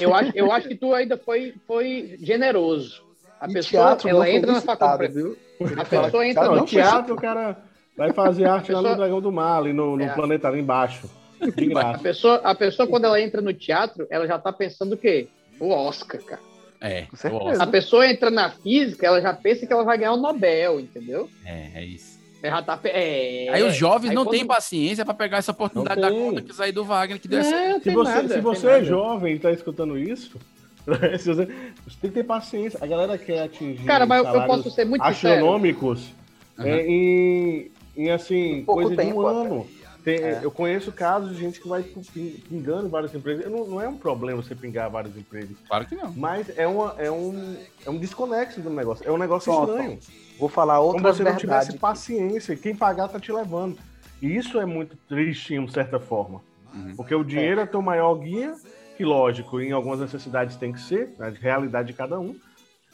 eu, 0.00 0.12
acho, 0.14 0.32
eu 0.34 0.50
acho 0.50 0.68
que 0.68 0.74
tu 0.74 0.92
ainda 0.92 1.16
foi, 1.16 1.54
foi 1.66 2.16
generoso. 2.20 3.02
A 3.40 3.48
E 3.48 3.52
pessoa, 3.52 3.86
teatro 3.86 4.08
ela 4.08 4.28
entra 4.28 4.52
na 4.52 4.60
faculdade. 4.60 5.12
viu? 5.14 5.36
A 5.76 5.84
pessoa 5.84 6.26
entra 6.26 6.42
Cara, 6.42 6.54
no 6.54 6.60
no 6.60 6.66
teatro, 6.66 7.14
o 7.14 7.20
cara 7.20 7.56
vai 7.96 8.12
fazer 8.12 8.46
arte 8.46 8.72
lá 8.72 8.78
Pessoa- 8.78 8.90
no 8.90 8.96
Dragão 8.96 9.20
do 9.20 9.30
Mar, 9.30 9.58
ali 9.58 9.72
no, 9.72 9.96
no 9.96 10.02
É. 10.02 10.08
planeta 10.08 10.48
ali 10.48 10.58
embaixo. 10.60 11.08
De 11.54 11.66
A 11.66 11.68
graça. 11.68 11.98
pessoa, 12.02 12.34
a 12.42 12.52
pessoa, 12.54 12.88
quando 12.88 13.04
ela 13.04 13.20
entra 13.20 13.40
no 13.40 13.52
teatro, 13.54 14.08
ela 14.10 14.26
já 14.26 14.40
tá 14.40 14.52
pensando 14.52 14.94
o 14.94 14.98
quê? 14.98 15.28
O 15.60 15.70
Oscar, 15.70 16.20
cara. 16.24 16.42
É, 16.80 17.06
certeza. 17.14 17.62
A 17.62 17.66
pessoa 17.66 18.08
entra 18.08 18.28
na 18.30 18.50
física, 18.50 19.06
ela 19.06 19.20
já 19.20 19.32
pensa 19.32 19.64
que 19.66 19.72
ela 19.72 19.84
vai 19.84 19.98
ganhar 19.98 20.12
o 20.12 20.16
Nobel, 20.16 20.80
entendeu? 20.80 21.28
é, 21.44 21.70
é 21.76 21.84
isso. 21.84 22.17
Ela 22.42 22.56
já 22.56 22.62
tá. 22.62 22.76
pe- 22.76 22.88
É, 22.90 23.48
Aí 23.50 23.62
os 23.62 23.74
jovens 23.74 24.10
Aí 24.10 24.14
não 24.14 24.24
quando- 24.24 24.36
têm 24.36 24.46
paciência 24.46 25.04
pra 25.04 25.12
pegar 25.14 25.38
essa 25.38 25.50
oportunidade 25.52 26.00
da 26.00 26.10
conta 26.10 26.40
que 26.42 26.54
saiu 26.54 26.72
do 26.72 26.84
Wagner, 26.84 27.20
que 27.20 27.26
deu 27.28 27.40
É, 27.40 27.80
Se 27.80 27.90
você, 27.90 28.10
nada, 28.10 28.28
se 28.34 28.40
você 28.40 28.66
nada. 28.66 28.78
é 28.78 28.84
jovem 28.84 29.34
e 29.34 29.38
tá 29.38 29.50
escutando 29.50 29.98
isso, 29.98 30.38
se 31.18 31.26
você, 31.34 31.44
você 31.46 31.96
tem 32.00 32.10
que 32.10 32.10
ter 32.10 32.24
paciência. 32.24 32.78
A 32.82 32.86
galera 32.86 33.18
quer 33.18 33.42
atingir 33.42 33.84
Cara, 33.84 34.06
mas 34.06 34.24
eu- 34.24 34.46
posso 34.46 34.70
ser 34.70 34.84
muito 34.84 35.02
astronômicos 35.02 36.12
é, 36.58 36.86
em, 36.86 37.70
em, 37.96 38.10
assim, 38.10 38.62
Pouco 38.64 38.82
coisa 38.82 38.96
de 38.96 39.08
tempo, 39.08 39.22
um 39.22 39.26
até. 39.26 39.38
ano. 39.48 39.66
Tem- 40.04 40.18
É. 40.22 40.40
Eu 40.42 40.50
conheço 40.50 40.92
casos 40.92 41.34
de 41.36 41.40
gente 41.42 41.60
que 41.60 41.68
vai 41.68 41.82
pin- 41.82 42.30
pingando 42.48 42.88
várias 42.88 43.12
empresas. 43.14 43.50
Não, 43.50 43.66
não 43.66 43.80
é 43.82 43.88
um 43.88 43.96
problema 43.98 44.40
você 44.40 44.54
pingar 44.54 44.88
vários 44.88 45.14
empregos. 45.16 45.56
Claro 45.68 45.84
que 45.86 45.94
não. 45.96 46.12
Mas 46.12 46.46
é, 46.56 46.66
uma, 46.66 46.94
é, 46.98 47.10
um, 47.10 47.56
é 47.84 47.90
um 47.90 47.98
desconexo 47.98 48.60
do 48.60 48.70
negócio. 48.70 49.06
É 49.06 49.10
um 49.12 49.18
negócio 49.18 49.52
Pronto. 49.52 49.70
estranho. 49.72 49.98
Vou 50.38 50.48
falar 50.48 50.76
Como 50.76 50.88
outra 50.88 51.12
se 51.12 51.18
você 51.18 51.24
não 51.24 51.32
verdade. 51.32 51.40
tivesse 51.40 51.78
paciência. 51.78 52.56
Quem 52.56 52.74
pagar 52.74 53.08
tá 53.08 53.18
te 53.18 53.32
levando. 53.32 53.78
E 54.22 54.36
isso 54.36 54.60
é 54.60 54.64
muito 54.66 54.96
triste, 55.08 55.58
de 55.58 55.72
certa 55.72 55.98
forma. 55.98 56.40
Uhum. 56.74 56.94
Porque 56.96 57.14
o 57.14 57.24
dinheiro 57.24 57.60
é 57.60 57.66
teu 57.66 57.82
maior 57.82 58.14
guia, 58.14 58.54
que 58.96 59.04
lógico, 59.04 59.60
em 59.60 59.72
algumas 59.72 60.00
necessidades 60.00 60.56
tem 60.56 60.72
que 60.72 60.80
ser, 60.80 61.14
a 61.18 61.28
realidade 61.28 61.88
de 61.88 61.94
cada 61.94 62.18
um. 62.18 62.36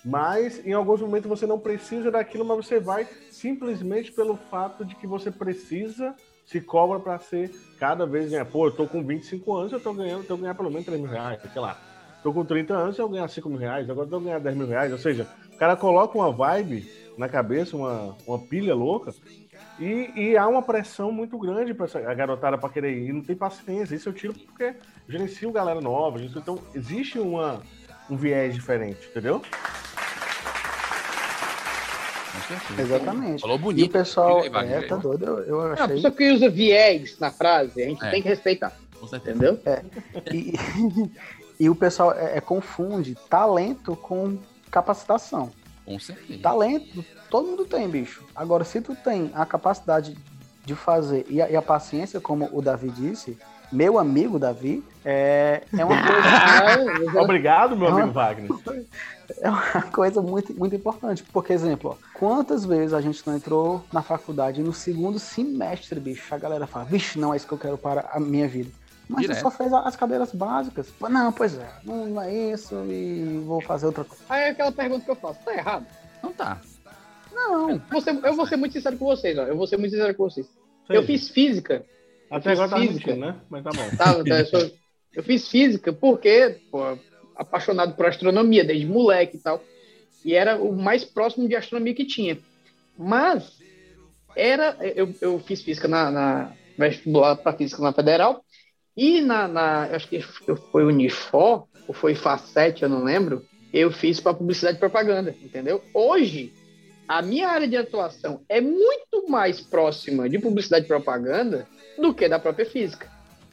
Mas 0.04 0.64
em 0.66 0.72
alguns 0.72 1.00
momentos 1.00 1.28
você 1.28 1.46
não 1.46 1.58
precisa 1.58 2.10
daquilo, 2.10 2.44
mas 2.44 2.66
você 2.66 2.78
vai 2.78 3.06
simplesmente 3.30 4.12
pelo 4.12 4.36
fato 4.36 4.84
de 4.84 4.94
que 4.96 5.06
você 5.06 5.30
precisa, 5.30 6.14
se 6.44 6.60
cobra 6.60 7.00
para 7.00 7.18
ser 7.18 7.50
cada 7.78 8.04
vez 8.04 8.30
ganhar. 8.30 8.44
Pô, 8.44 8.66
eu 8.66 8.72
tô 8.72 8.86
com 8.86 9.02
25 9.02 9.54
anos, 9.54 9.72
eu 9.72 9.80
tô 9.80 9.94
ganhando, 9.94 10.20
eu 10.22 10.26
tô 10.26 10.36
ganhando 10.36 10.56
pelo 10.56 10.70
menos 10.70 10.84
3 10.84 11.00
mil 11.00 11.10
reais, 11.10 11.40
sei 11.50 11.60
lá. 11.60 11.78
Tô 12.24 12.32
com 12.32 12.42
30 12.44 12.74
anos, 12.74 12.98
eu 12.98 13.06
ganhar 13.08 13.28
5 13.28 13.48
mil 13.50 13.58
reais, 13.58 13.88
agora 13.88 14.06
eu 14.06 14.10
tô 14.10 14.18
ganhando 14.18 14.42
10 14.42 14.56
mil 14.56 14.66
reais. 14.66 14.90
Ou 14.90 14.98
seja, 14.98 15.28
o 15.52 15.56
cara 15.58 15.76
coloca 15.76 16.16
uma 16.18 16.32
vibe 16.32 16.90
na 17.18 17.28
cabeça, 17.28 17.76
uma, 17.76 18.16
uma 18.26 18.38
pilha 18.38 18.74
louca, 18.74 19.12
e, 19.78 20.10
e 20.16 20.36
há 20.36 20.48
uma 20.48 20.62
pressão 20.62 21.12
muito 21.12 21.38
grande 21.38 21.74
para 21.74 21.86
a 22.10 22.14
garotada 22.14 22.56
para 22.56 22.70
querer 22.70 22.92
ir. 22.96 23.10
E 23.10 23.12
não 23.12 23.20
tem 23.20 23.36
paciência. 23.36 23.94
Isso 23.94 24.08
eu 24.08 24.12
tiro 24.14 24.32
porque 24.32 24.64
eu 24.64 24.74
gerencio 25.06 25.52
galera 25.52 25.80
nova. 25.82 26.16
gerencio- 26.18 26.40
Então, 26.40 26.58
existe 26.74 27.18
uma, 27.18 27.60
um 28.08 28.16
viés 28.16 28.54
diferente, 28.54 29.06
entendeu? 29.10 29.42
Com 32.32 32.40
certeza. 32.48 32.82
Exatamente. 32.82 33.40
Falou 33.42 33.56
E 33.56 33.60
bonito. 33.60 33.90
o 33.90 33.92
pessoal. 33.92 34.40
Aí, 34.42 34.48
Wagner, 34.48 34.78
é, 34.84 34.86
tá 34.86 34.96
doido. 34.96 35.24
Eu, 35.26 35.38
eu 35.44 35.56
Não, 35.58 35.66
a 35.66 35.72
achei. 35.74 35.88
pessoa 35.96 36.10
que 36.12 36.32
usa 36.32 36.48
viés 36.48 37.18
na 37.18 37.30
frase, 37.30 37.82
a 37.82 37.86
gente 37.86 38.02
É. 38.02 38.10
tem 38.10 38.22
que 38.22 38.28
respeitar. 38.28 38.72
Com 38.98 39.06
certeza. 39.06 39.36
Entendeu? 39.36 39.60
É. 39.66 39.82
E, 40.32 40.54
e 41.58 41.68
o 41.70 41.74
pessoal 41.74 42.12
é, 42.12 42.38
é, 42.38 42.40
confunde 42.40 43.16
talento 43.28 43.94
com 43.96 44.38
capacitação. 44.70 45.50
Com 45.84 45.98
certeza. 45.98 46.40
Talento, 46.42 47.04
todo 47.30 47.46
mundo 47.48 47.64
tem, 47.64 47.88
bicho. 47.88 48.24
Agora, 48.34 48.64
se 48.64 48.80
tu 48.80 48.94
tem 48.96 49.30
a 49.34 49.44
capacidade 49.46 50.16
de 50.64 50.74
fazer 50.74 51.26
e 51.28 51.40
a, 51.42 51.50
e 51.50 51.56
a 51.56 51.62
paciência, 51.62 52.20
como 52.20 52.48
o 52.52 52.62
Davi 52.62 52.88
disse, 52.90 53.36
meu 53.70 53.98
amigo 53.98 54.38
Davi, 54.38 54.82
é, 55.04 55.62
é 55.76 55.84
uma 55.84 55.94
coisa. 56.06 57.20
Obrigado, 57.22 57.76
meu 57.76 57.88
É 57.88 57.90
uma- 57.90 58.00
amigo 58.02 58.12
Wagner. 58.14 58.50
É 59.40 59.48
uma 59.48 59.82
coisa 59.90 60.20
muito, 60.20 60.52
muito 60.52 60.76
importante. 60.76 61.22
Porque, 61.32 61.50
exemplo, 61.54 61.96
ó, 61.98 62.18
quantas 62.18 62.62
vezes 62.66 62.92
a 62.92 63.00
gente 63.00 63.26
não 63.26 63.34
entrou 63.34 63.82
na 63.90 64.02
faculdade 64.02 64.62
no 64.62 64.70
segundo 64.74 65.18
semestre, 65.18 65.98
bicho, 65.98 66.34
a 66.34 66.36
galera 66.36 66.66
fala, 66.66 66.84
vixe, 66.84 67.18
não 67.18 67.32
é 67.32 67.36
isso 67.38 67.46
que 67.46 67.54
eu 67.54 67.58
quero 67.58 67.78
para 67.78 68.06
a 68.12 68.20
minha 68.20 68.46
vida. 68.46 68.70
Mas 69.08 69.22
Direto. 69.22 69.36
você 69.36 69.42
só 69.42 69.50
fez 69.50 69.72
as 69.72 69.96
cadeiras 69.96 70.32
básicas. 70.32 70.92
Não, 71.00 71.32
pois 71.32 71.58
é, 71.58 71.68
não, 71.84 72.20
é 72.20 72.32
isso 72.52 72.74
e 72.88 73.42
vou 73.44 73.60
fazer 73.60 73.86
outra 73.86 74.04
coisa. 74.04 74.22
Aí 74.28 74.44
é 74.44 74.48
aquela 74.50 74.72
pergunta 74.72 75.04
que 75.04 75.10
eu 75.10 75.16
faço, 75.16 75.40
tá 75.44 75.54
errado? 75.54 75.86
Não 76.22 76.32
tá. 76.32 76.60
Não. 77.32 77.78
Você, 77.90 78.10
eu 78.10 78.34
vou 78.34 78.46
ser 78.46 78.56
muito 78.56 78.72
sincero 78.72 78.96
com 78.96 79.04
vocês, 79.06 79.36
ó. 79.36 79.42
Eu 79.42 79.56
vou 79.56 79.66
ser 79.66 79.76
muito 79.76 79.90
sincero 79.92 80.14
com 80.14 80.24
vocês. 80.24 80.46
Seja. 80.86 80.98
Eu 81.00 81.02
fiz 81.04 81.28
física. 81.28 81.84
Até 82.30 82.52
agora 82.52 82.68
tá 82.70 82.76
física. 82.78 83.10
mentindo, 83.10 83.26
né? 83.26 83.36
Mas 83.50 83.64
tá 83.64 83.70
bom. 83.70 83.96
Tá, 83.96 84.14
tá, 84.24 84.40
eu, 84.40 84.46
sou- 84.46 84.70
eu 85.14 85.22
fiz 85.22 85.48
física 85.48 85.92
porque, 85.92 86.60
pô, 86.70 86.96
apaixonado 87.36 87.94
por 87.94 88.06
astronomia 88.06 88.64
desde 88.64 88.86
moleque 88.86 89.36
e 89.36 89.40
tal. 89.40 89.62
E 90.24 90.32
era 90.34 90.56
o 90.56 90.72
mais 90.72 91.04
próximo 91.04 91.48
de 91.48 91.56
astronomia 91.56 91.94
que 91.94 92.04
tinha. 92.06 92.38
Mas 92.96 93.58
era. 94.36 94.76
Eu, 94.80 95.12
eu 95.20 95.38
fiz 95.40 95.60
física 95.62 95.88
na, 95.88 96.10
na 96.10 96.52
vestibular 96.78 97.36
para 97.36 97.52
física 97.56 97.82
na 97.82 97.92
federal. 97.92 98.43
E 98.96 99.20
na, 99.20 99.48
na. 99.48 99.88
eu 99.90 99.96
Acho 99.96 100.08
que 100.08 100.20
foi 100.20 100.84
Unifor, 100.84 101.66
ou 101.88 101.94
foi 101.94 102.14
FACET, 102.14 102.82
eu 102.82 102.88
não 102.88 103.02
lembro. 103.04 103.42
Eu 103.72 103.90
fiz 103.90 104.20
para 104.20 104.34
publicidade 104.34 104.76
e 104.76 104.80
propaganda, 104.80 105.34
entendeu? 105.42 105.82
Hoje, 105.92 106.52
a 107.08 107.20
minha 107.20 107.48
área 107.48 107.66
de 107.66 107.76
atuação 107.76 108.40
é 108.48 108.60
muito 108.60 109.28
mais 109.28 109.60
próxima 109.60 110.28
de 110.28 110.38
publicidade 110.38 110.84
e 110.84 110.88
propaganda 110.88 111.66
do 111.98 112.14
que 112.14 112.28
da 112.28 112.38
própria 112.38 112.64
física 112.66 113.10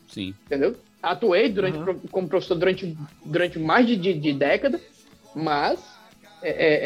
Sim. 0.08 0.34
entendeu? 0.46 0.76
Atuei 1.02 1.50
durante, 1.50 1.80
pro- 1.80 2.00
como 2.12 2.28
professor 2.30 2.56
durante, 2.56 2.96
durante 3.26 3.58
mais 3.60 3.88
de, 3.88 3.96
de, 3.98 4.14
de 4.14 4.34
década, 4.34 4.80
mas 5.36 5.80
é, 6.44 6.50
é, 6.50 6.80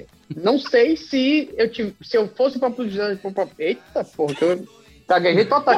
é, 0.00 0.06
não 0.36 0.58
sei 0.58 0.96
se 0.96 1.48
eu, 1.56 1.70
tive, 1.70 1.94
se 2.02 2.16
eu 2.16 2.26
fosse 2.28 2.58
para 2.58 2.70
publicidade. 2.70 3.20
pra- 3.20 3.30
pra- 3.30 3.48
Eita, 3.58 4.04
porra, 4.04 4.34
que 4.34 4.42
eu 4.44 4.68
gaguejei 5.08 5.46
total. 5.46 5.74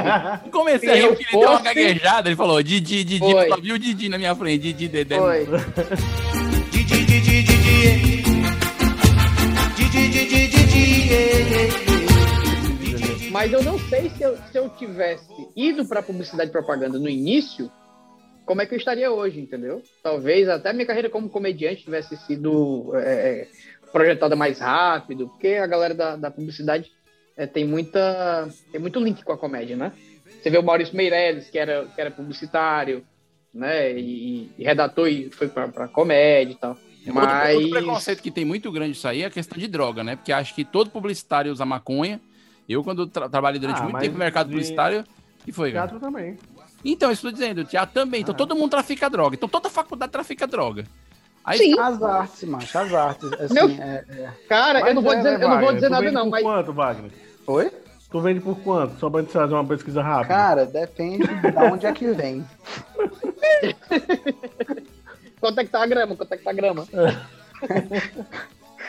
Comecei 0.50 0.90
a 0.90 0.94
rir 0.94 1.02
eu 1.02 1.08
porque 1.14 1.24
ele 1.24 1.40
deu 1.40 1.50
uma 1.50 1.62
gaguejada. 1.62 2.28
Ele 2.28 2.36
falou 2.36 2.62
Didi, 2.62 3.04
Didi. 3.04 3.18
Foi. 3.18 3.48
Só 3.48 3.56
viu 3.60 3.76
o 3.76 3.78
Didi 3.78 4.08
na 4.08 4.18
minha 4.18 4.34
frente. 4.34 4.62
Didi, 4.62 4.88
Dedé. 4.88 5.16
Foi. 5.16 5.46
Didi, 6.70 7.04
Didi, 7.06 7.42
Didi. 7.42 8.22
Didi, 9.76 10.08
Didi, 10.08 10.48
Didi. 10.48 10.90
Mas 13.30 13.52
eu 13.52 13.62
não 13.62 13.78
sei 13.78 14.10
se 14.10 14.22
eu, 14.22 14.36
se 14.36 14.58
eu 14.58 14.68
tivesse 14.70 15.32
ido 15.56 15.86
para 15.86 16.02
publicidade 16.02 16.50
e 16.50 16.52
propaganda 16.52 16.98
no 16.98 17.08
início, 17.08 17.70
como 18.44 18.60
é 18.60 18.66
que 18.66 18.74
eu 18.74 18.78
estaria 18.78 19.10
hoje, 19.10 19.40
entendeu? 19.40 19.80
Talvez 20.02 20.48
até 20.48 20.72
minha 20.72 20.84
carreira 20.84 21.08
como 21.08 21.30
comediante 21.30 21.84
tivesse 21.84 22.16
sido 22.26 22.90
é, 22.96 23.46
projetada 23.92 24.34
mais 24.34 24.58
rápido, 24.58 25.28
porque 25.28 25.54
a 25.54 25.66
galera 25.66 25.94
da, 25.94 26.16
da 26.16 26.30
publicidade 26.30 26.90
é, 27.36 27.46
tem 27.46 27.64
muita 27.66 28.48
tem 28.70 28.80
muito 28.80 29.00
link 29.00 29.22
com 29.24 29.32
a 29.32 29.38
comédia, 29.38 29.76
né? 29.76 29.92
Você 30.40 30.48
vê 30.50 30.58
o 30.58 30.62
Maurício 30.62 30.96
Meirelles, 30.96 31.48
que 31.50 31.58
era, 31.58 31.84
que 31.86 32.00
era 32.00 32.10
publicitário, 32.10 33.04
né? 33.52 33.92
E, 33.98 34.50
e 34.58 34.64
redator 34.64 35.08
e 35.08 35.30
foi 35.30 35.48
para 35.48 35.88
comédia 35.88 36.52
e 36.52 36.56
tal. 36.56 36.70
Outro, 36.70 37.14
Mas 37.14 37.54
outro 37.56 37.70
preconceito 37.70 38.22
que 38.22 38.30
tem 38.30 38.44
muito 38.44 38.70
grande 38.70 38.92
isso 38.92 39.08
aí 39.08 39.22
é 39.22 39.26
a 39.26 39.30
questão 39.30 39.58
de 39.58 39.66
droga, 39.66 40.04
né? 40.04 40.16
Porque 40.16 40.32
acho 40.32 40.54
que 40.54 40.64
todo 40.64 40.90
publicitário 40.90 41.50
usa 41.50 41.64
maconha. 41.64 42.20
Eu, 42.68 42.84
quando 42.84 43.06
tra 43.06 43.28
trabalhei 43.28 43.58
durante 43.58 43.80
Ah, 43.80 43.84
muito 43.84 43.98
tempo 43.98 44.12
no 44.12 44.18
mercado 44.18 44.46
de- 44.46 44.52
publicitário, 44.52 45.04
que 45.44 45.50
foi, 45.50 45.72
cara? 45.72 45.88
Teatro 45.88 46.06
também. 46.06 46.36
Então, 46.84 47.14
tô 47.14 47.30
dizendo, 47.30 47.64
teatro 47.64 47.94
também. 47.94 48.20
Ah. 48.20 48.22
Então 48.22 48.34
todo 48.34 48.54
mundo 48.54 48.70
trafica 48.70 49.10
droga. 49.10 49.34
Então 49.34 49.48
toda 49.48 49.68
faculdade 49.68 50.12
trafica 50.12 50.46
droga. 50.46 50.84
Aí, 51.45 51.59
Sim. 51.59 51.78
As 51.80 52.03
artes, 52.03 52.45
macho, 52.45 52.78
as 52.78 52.95
artes. 52.95 53.32
Assim, 53.32 53.55
Meu- 53.55 53.68
é- 53.70 54.05
é. 54.11 54.30
Cara, 54.49 54.80
eu 54.80 54.84
Mas 54.84 54.95
não 54.95 55.03
vou 55.03 55.12
é, 55.12 55.16
dizer, 55.16 55.38
né, 55.38 55.45
eu 55.45 55.49
não 55.49 55.61
vou 55.61 55.72
dizer 55.72 55.88
nada 55.88 56.12
não, 56.12 56.24
por 56.24 56.30
mas 56.30 56.43
quanto, 56.43 56.72
Wagner? 56.72 57.11
Oi? 57.47 57.70
Tu 58.11 58.20
vende 58.20 58.41
por 58.41 58.59
quanto? 58.59 58.99
Só 58.99 59.09
pra 59.09 59.20
gente 59.20 59.32
fazer 59.32 59.55
uma 59.55 59.64
pesquisa 59.64 60.03
rápida. 60.03 60.34
Cara, 60.34 60.66
depende 60.66 61.26
de 61.26 61.59
onde 61.72 61.86
é 61.86 61.93
que 61.93 62.11
vem. 62.12 62.45
quanto 65.41 65.61
é 65.61 65.64
que 65.64 65.70
tá 65.70 65.82
a 65.82 65.86
grama? 65.86 66.16
Quanto 66.16 66.34
é 66.34 66.36
que 66.36 66.45
tá 66.45 66.51
a 66.51 66.55
grama? 66.55 66.86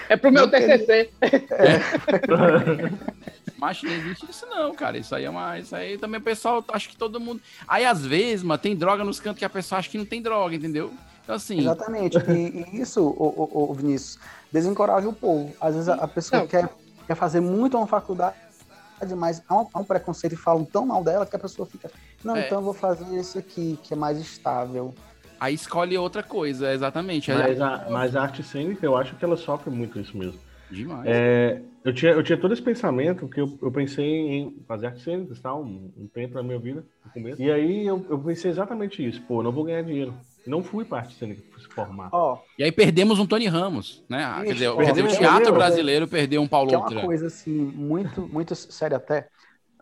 É 0.09 0.17
pro 0.17 0.31
meu 0.31 0.49
TCC. 0.49 1.09
Macho, 3.57 3.85
não 3.85 3.93
existe 3.93 4.29
isso 4.29 4.45
não, 4.47 4.73
cara. 4.73 4.97
Isso 4.97 5.13
aí 5.13 5.25
é 5.25 5.29
uma. 5.29 5.59
Isso 5.59 5.75
aí 5.75 5.97
também 5.99 6.19
o 6.19 6.23
pessoal, 6.23 6.65
acho 6.69 6.89
que 6.89 6.97
todo 6.97 7.19
mundo. 7.19 7.39
Aí, 7.67 7.85
às 7.85 8.03
vezes, 8.03 8.41
mano, 8.43 8.57
tem 8.57 8.75
droga 8.75 9.03
nos 9.03 9.19
cantos 9.19 9.37
que 9.39 9.45
a 9.45 9.49
pessoa 9.49 9.77
acha 9.79 9.89
que 9.89 9.97
não 9.99 10.05
tem 10.05 10.19
droga, 10.21 10.55
entendeu? 10.55 10.91
Então, 11.23 11.35
assim. 11.35 11.59
Exatamente. 11.59 12.17
E, 12.29 12.65
e 12.71 12.81
isso, 12.81 13.01
o, 13.03 13.09
o, 13.67 13.71
o 13.71 13.73
Vinícius, 13.73 14.17
desencoraja 14.51 15.07
o 15.07 15.13
povo. 15.13 15.53
Às 15.61 15.75
vezes 15.75 15.89
a, 15.89 15.95
a 15.95 16.07
pessoa 16.07 16.41
Não. 16.41 16.47
quer, 16.47 16.69
quer 17.07 17.15
fazer 17.15 17.39
muito 17.39 17.77
uma 17.77 17.87
faculdade, 17.87 18.35
mas 19.17 19.41
há 19.47 19.61
um, 19.61 19.67
há 19.73 19.79
um 19.79 19.83
preconceito 19.83 20.33
e 20.33 20.37
falam 20.37 20.63
tão 20.65 20.85
mal 20.85 21.03
dela 21.03 21.25
que 21.25 21.35
a 21.35 21.39
pessoa 21.39 21.65
fica, 21.67 21.89
não, 22.23 22.35
É. 22.35 22.45
então 22.45 22.59
eu 22.59 22.63
vou 22.63 22.73
fazer 22.73 23.05
isso 23.19 23.37
aqui, 23.39 23.79
que 23.83 23.93
é 23.93 23.97
mais 23.97 24.19
estável. 24.19 24.93
Aí 25.39 25.55
escolhe 25.55 25.97
outra 25.97 26.21
coisa, 26.21 26.71
exatamente. 26.71 27.31
Mas 27.31 27.59
Aí- 27.59 27.61
a, 27.61 27.87
mas 27.89 28.15
a 28.15 28.21
arte 28.21 28.43
cênica, 28.43 28.85
eu 28.85 28.95
acho 28.95 29.15
que 29.15 29.25
ela 29.25 29.35
sofre 29.35 29.71
muito 29.71 29.99
isso 29.99 30.15
mesmo. 30.15 30.39
Demais. 30.69 31.03
É, 31.05 31.61
eu, 31.83 31.91
tinha, 31.93 32.11
eu 32.11 32.21
tinha 32.23 32.37
todo 32.37 32.53
esse 32.53 32.61
pensamento, 32.61 33.27
que 33.27 33.41
eu, 33.41 33.57
eu 33.61 33.71
pensei 33.71 34.05
em 34.05 34.63
fazer 34.67 34.85
artes 34.85 35.03
cênicas, 35.03 35.39
tá? 35.41 35.53
um, 35.55 35.91
um 35.97 36.07
tempo 36.07 36.35
na 36.35 36.43
minha 36.43 36.59
vida, 36.59 36.85
no 37.03 37.11
começo. 37.11 37.41
E 37.41 37.51
aí 37.51 37.85
eu, 37.87 38.05
eu 38.09 38.19
pensei 38.19 38.51
exatamente 38.51 39.05
isso. 39.05 39.19
Pô, 39.23 39.41
não 39.41 39.51
vou 39.51 39.63
ganhar 39.63 39.81
dinheiro. 39.81 40.13
Não 40.45 40.63
fui 40.63 40.83
para 40.83 40.99
arte 40.99 41.15
cênica 41.15 41.41
fui 41.51 41.61
se 41.61 41.67
formar. 41.67 42.09
Ó, 42.11 42.39
E 42.57 42.63
aí 42.63 42.71
perdemos 42.71 43.19
um 43.19 43.25
Tony 43.25 43.47
Ramos, 43.47 44.03
né? 44.09 44.23
Ah, 44.23 44.41
Quer 44.43 44.53
dizer, 44.53 44.69
o 44.69 45.07
teatro 45.07 45.53
brasileiro, 45.53 46.07
perdeu 46.07 46.41
um 46.41 46.47
Paulo 46.47 46.69
que 46.69 46.75
é 46.75 46.77
uma 46.77 46.85
Outra. 46.85 47.01
coisa 47.01 47.27
assim, 47.27 47.51
muito, 47.51 48.27
muito 48.27 48.55
séria 48.55 48.97
até. 48.97 49.27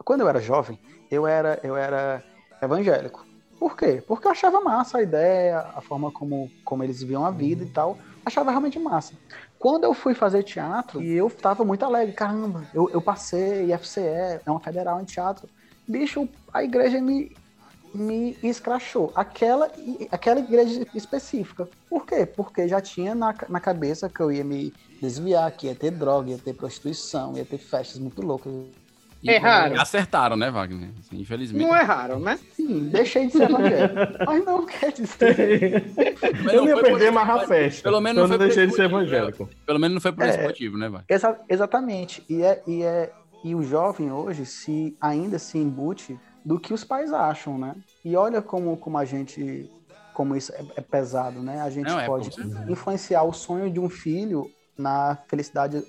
Quando 0.04 0.22
eu 0.22 0.30
era 0.30 0.40
jovem, 0.42 0.78
eu 1.10 1.26
era, 1.26 1.60
eu 1.64 1.76
era 1.76 2.24
evangélico. 2.62 3.26
Por 3.58 3.76
quê? 3.76 4.02
Porque 4.08 4.26
eu 4.28 4.32
achava 4.32 4.62
massa 4.62 5.00
a 5.00 5.02
ideia, 5.02 5.60
a 5.76 5.82
forma 5.82 6.12
como, 6.12 6.50
como 6.64 6.84
eles 6.84 7.04
viam 7.04 7.26
a 7.26 7.32
vida 7.32 7.64
e 7.64 7.68
tal. 7.70 7.98
Achava 8.26 8.52
realmente 8.52 8.80
massa. 8.80 9.14
Quando 9.58 9.84
eu 9.84 9.94
fui 9.94 10.14
fazer 10.14 10.44
teatro, 10.44 11.02
e 11.02 11.14
eu 11.14 11.30
tava 11.30 11.66
muito 11.66 11.84
alegre, 11.84 12.14
caramba, 12.14 12.64
eu, 12.74 12.90
eu 12.90 13.02
passei 13.02 13.74
FCE, 13.74 14.02
é 14.02 14.42
uma 14.48 14.60
federal 14.62 15.02
em 15.02 15.06
teatro. 15.06 15.50
Bicho, 15.86 16.30
a 16.54 16.64
igreja 16.64 17.02
me, 17.02 17.36
me 17.94 18.38
escrachou. 18.44 19.12
Aquela, 19.16 19.70
aquela 20.12 20.40
igreja 20.40 20.86
específica. 20.94 21.68
Por 21.90 22.06
quê? 22.06 22.26
Porque 22.26 22.68
já 22.68 22.80
tinha 22.82 23.16
na, 23.16 23.34
na 23.48 23.60
cabeça 23.60 24.10
que 24.10 24.20
eu 24.20 24.32
ia 24.32 24.44
me 24.44 24.74
desviar, 25.02 25.52
que 25.52 25.68
ia 25.68 25.76
ter 25.76 25.92
droga, 25.92 26.30
ia 26.32 26.38
ter 26.38 26.54
prostituição, 26.54 27.36
ia 27.36 27.46
ter 27.46 27.58
festas 27.58 28.00
muito 28.00 28.22
loucas. 28.22 28.52
Erraram. 29.22 29.82
Acertaram, 29.82 30.38
né, 30.38 30.50
Wagner? 30.50 30.92
Assim, 31.00 31.20
infelizmente. 31.20 31.62
Não 31.68 31.76
erraram, 31.76 32.20
né? 32.22 32.40
Sim, 32.54 32.88
deixei 32.90 33.28
de 33.28 33.34
ser 33.34 33.50
evangélico. 33.50 33.96
Mas 34.26 34.46
não 34.46 34.66
quer 34.66 34.94
dizer. 34.94 35.84
Mas 36.42 36.54
eu 36.54 36.62
não 36.62 36.68
ia 36.70 36.82
perder 36.82 37.12
mais 37.12 37.30
a 37.30 37.40
festa. 37.46 37.84
Pelo 37.84 38.00
menos 38.00 38.22
não 38.22 38.28
foi 38.30 38.38
deixei 38.38 38.66
de 38.68 38.74
ser 38.76 38.84
esse 38.84 38.94
motivo, 38.94 39.14
evangélico. 39.16 39.50
Pelo 39.66 39.78
menos 39.80 39.96
não 39.96 40.02
foi 40.02 40.14
por 40.14 40.26
esse 40.26 40.38
É. 40.38 40.44
motivo, 40.44 40.78
né, 40.78 40.88
Wagner? 40.88 41.06
Exa- 41.10 41.40
exatamente. 41.50 42.24
E, 42.30 42.42
é, 42.42 42.64
e, 42.66 42.82
é, 42.82 43.12
e 43.44 43.54
o 43.54 43.62
jovem 43.62 44.10
hoje 44.10 44.46
se 44.46 44.96
ainda 45.02 45.38
se 45.38 45.58
embute 45.58 46.18
do 46.46 46.60
que 46.60 46.74
os 46.74 46.84
pais 46.84 47.12
acham, 47.14 47.58
né? 47.58 47.76
E 48.04 48.16
olha 48.16 48.42
como, 48.42 48.78
como 48.78 48.98
a 48.98 49.06
gente. 49.06 49.70
Como 50.14 50.36
isso 50.36 50.52
é, 50.54 50.66
é 50.76 50.82
pesado, 50.82 51.42
né? 51.42 51.62
A 51.62 51.70
gente 51.70 51.88
Não, 51.88 52.00
é, 52.00 52.06
pode 52.06 52.34
certeza. 52.34 52.66
influenciar 52.68 53.24
o 53.24 53.32
sonho 53.32 53.72
de 53.72 53.80
um 53.80 53.90
filho 53.90 54.50
na 54.78 55.18
felicidade 55.30 55.82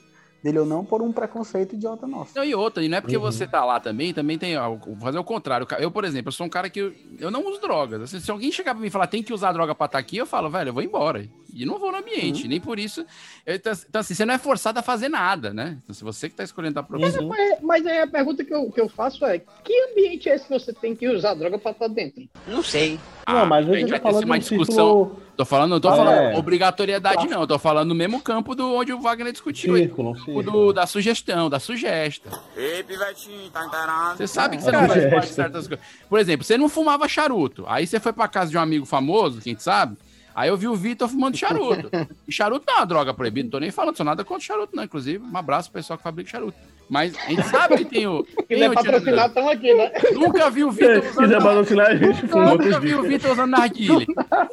dele 0.43 0.59
ou 0.61 0.67
não 0.67 0.85
por 0.85 1.03
um 1.03 1.13
preconceito 1.13 1.75
idiota 1.75 2.07
nosso. 2.07 2.37
Não, 2.37 2.45
e 2.45 2.55
outra, 2.55 2.83
e 2.83 2.89
não 2.89 2.99
é 2.99 3.01
porque 3.01 3.17
Uhum. 3.17 3.23
você 3.23 3.47
tá 3.47 3.65
lá 3.65 3.81
também, 3.81 4.15
também 4.15 4.39
tem. 4.39 4.57
Vou 4.57 4.97
fazer 5.01 5.19
o 5.19 5.25
contrário. 5.25 5.67
Eu, 5.79 5.91
por 5.91 6.05
exemplo, 6.05 6.29
eu 6.29 6.33
sou 6.33 6.47
um 6.47 6.51
cara 6.51 6.71
que. 6.71 6.79
Eu, 6.81 6.95
eu 7.19 7.31
não 7.31 7.45
uso 7.47 7.61
drogas. 7.61 8.03
Assim, 8.03 8.21
se 8.21 8.31
alguém 8.31 8.53
chegar 8.53 8.73
pra 8.73 8.81
mim 8.81 8.87
e 8.87 8.91
falar 8.91 9.07
tem 9.09 9.23
que 9.23 9.33
usar 9.33 9.53
droga 9.53 9.75
pra 9.75 9.87
estar 9.87 9.99
aqui, 9.99 10.17
eu 10.19 10.27
falo, 10.27 10.49
velho, 10.51 10.69
eu 10.69 10.75
vou 10.75 10.83
embora. 10.83 11.27
E 11.55 11.65
não 11.65 11.79
vou 11.79 11.91
no 11.93 11.99
ambiente, 11.99 12.47
nem 12.49 12.61
por 12.61 12.79
isso. 12.79 13.05
Então, 13.47 13.73
então, 13.89 14.01
assim, 14.01 14.15
você 14.15 14.25
não 14.25 14.35
é 14.35 14.39
forçado 14.39 14.79
a 14.79 14.83
fazer 14.83 15.09
nada, 15.09 15.53
né? 15.53 15.79
Então, 15.83 15.95
se 15.95 16.05
você 16.05 16.29
que 16.29 16.35
tá 16.35 16.45
escolhendo 16.45 16.79
a 16.79 16.83
profissão. 16.83 17.27
mas, 17.29 17.59
mas 17.63 17.87
aí 17.87 18.01
a 18.01 18.07
pergunta 18.07 18.45
que 18.45 18.53
eu, 18.55 18.71
que 18.71 18.81
eu 18.81 18.89
faço 18.89 19.25
é: 19.25 19.39
que 19.39 19.73
ambiente 19.91 20.29
é 20.29 20.35
esse 20.37 20.45
que 20.47 20.53
você 20.53 20.73
tem 20.73 20.95
que 20.95 21.09
usar 21.09 21.35
droga 21.35 21.59
pra 21.59 21.71
estar 21.73 21.89
dentro? 21.89 22.23
Não 22.47 22.63
sei. 22.63 22.99
Não, 23.29 23.47
mas 23.47 23.69
a 23.69 23.73
a 23.73 23.75
gente 23.77 23.89
tá 23.91 23.99
vai 23.99 24.01
ter 24.01 24.09
assim, 24.17 24.25
uma 24.25 24.37
um 24.37 24.39
discussão. 24.39 24.75
círculo- 25.05 25.31
Tô 25.37 25.45
falando, 25.47 25.71
não 25.71 25.81
tô 25.81 25.91
É. 25.91 25.97
falando 25.97 26.37
obrigatoriedade, 26.39 27.27
não. 27.27 27.41
Eu 27.43 27.47
tô 27.47 27.59
falando 27.59 27.89
no 27.89 27.95
mesmo 27.95 28.21
campo 28.21 28.55
do 28.55 28.75
onde 28.75 28.93
o 28.93 29.01
Wagner 29.01 29.33
discutiu. 29.33 29.75
aí. 29.75 29.83
Círculo, 29.85 30.15
um 30.29 30.37
O 30.37 30.43
do- 30.43 30.73
da 30.73 30.87
sugestão, 30.87 31.49
da 31.49 31.59
sugesta. 31.59 32.31
Ei, 32.55 32.83
pivetinho, 32.83 33.49
tá? 33.51 34.15
Você 34.17 34.27
sabe 34.27 34.57
que 34.59 34.63
É, 34.63 34.67
você 34.67 34.73
não 34.73 34.87
faz 34.87 35.11
parte 35.11 35.29
de 35.29 35.35
certas 35.35 35.67
coisas. 35.67 35.87
Por 36.11 36.19
exemplo, 36.19 36.45
você 36.45 36.59
não 36.59 36.69
fumava 36.69 37.09
charuto. 37.09 37.65
Aí 37.69 37.87
você 37.87 37.99
foi 37.99 38.13
pra 38.13 38.29
casa 38.29 38.51
de 38.51 38.59
um 38.59 38.61
amigo 38.61 38.85
famoso, 38.85 39.41
quem 39.41 39.57
sabe? 39.57 39.97
Aí 40.35 40.49
eu 40.49 40.57
vi 40.57 40.69
o 40.69 40.75
Vitor 40.75 41.09
fumando 41.09 41.37
charuto. 41.37 41.91
E 42.27 42.33
charuto 42.33 42.65
não 42.67 42.75
é 42.75 42.77
uma 42.79 42.87
droga 42.87 43.13
proibida, 43.15 43.45
não 43.45 43.51
tô 43.51 43.59
nem 43.59 43.71
falando, 43.71 43.97
sou 43.97 44.07
nada 44.07 44.25
contra 44.25 44.45
charuto, 44.45 44.75
não. 44.75 44.85
Inclusive, 44.85 45.23
um 45.25 45.37
abraço 45.37 45.71
pro 45.71 45.81
pessoal 45.81 45.97
que 45.97 46.03
fabrica 46.03 46.31
charuto. 46.31 46.59
Mas 46.91 47.17
a 47.17 47.29
gente 47.31 47.43
sabe 47.45 47.77
que 47.79 47.85
tem 47.85 48.07
o. 48.07 48.27
Se 48.41 48.43
quiser 48.47 48.69
o 48.71 48.75
patrocinar, 48.75 49.29
estão 49.29 49.49
aqui, 49.49 49.73
né? 49.75 49.93
Nunca 50.13 50.51
vi 50.51 50.65
o 50.65 50.71
Vitor 50.73 51.03
Se 51.05 51.17
quiser 51.17 51.41
patrocinar, 51.43 51.87
a 51.87 51.97
gente 51.97 52.27
fuma 52.27 52.47
Nunca 52.47 52.81
vi 52.81 52.95
o. 52.95 53.03
Vitor 53.03 53.31
usando 53.33 53.51
narguile. 53.51 54.07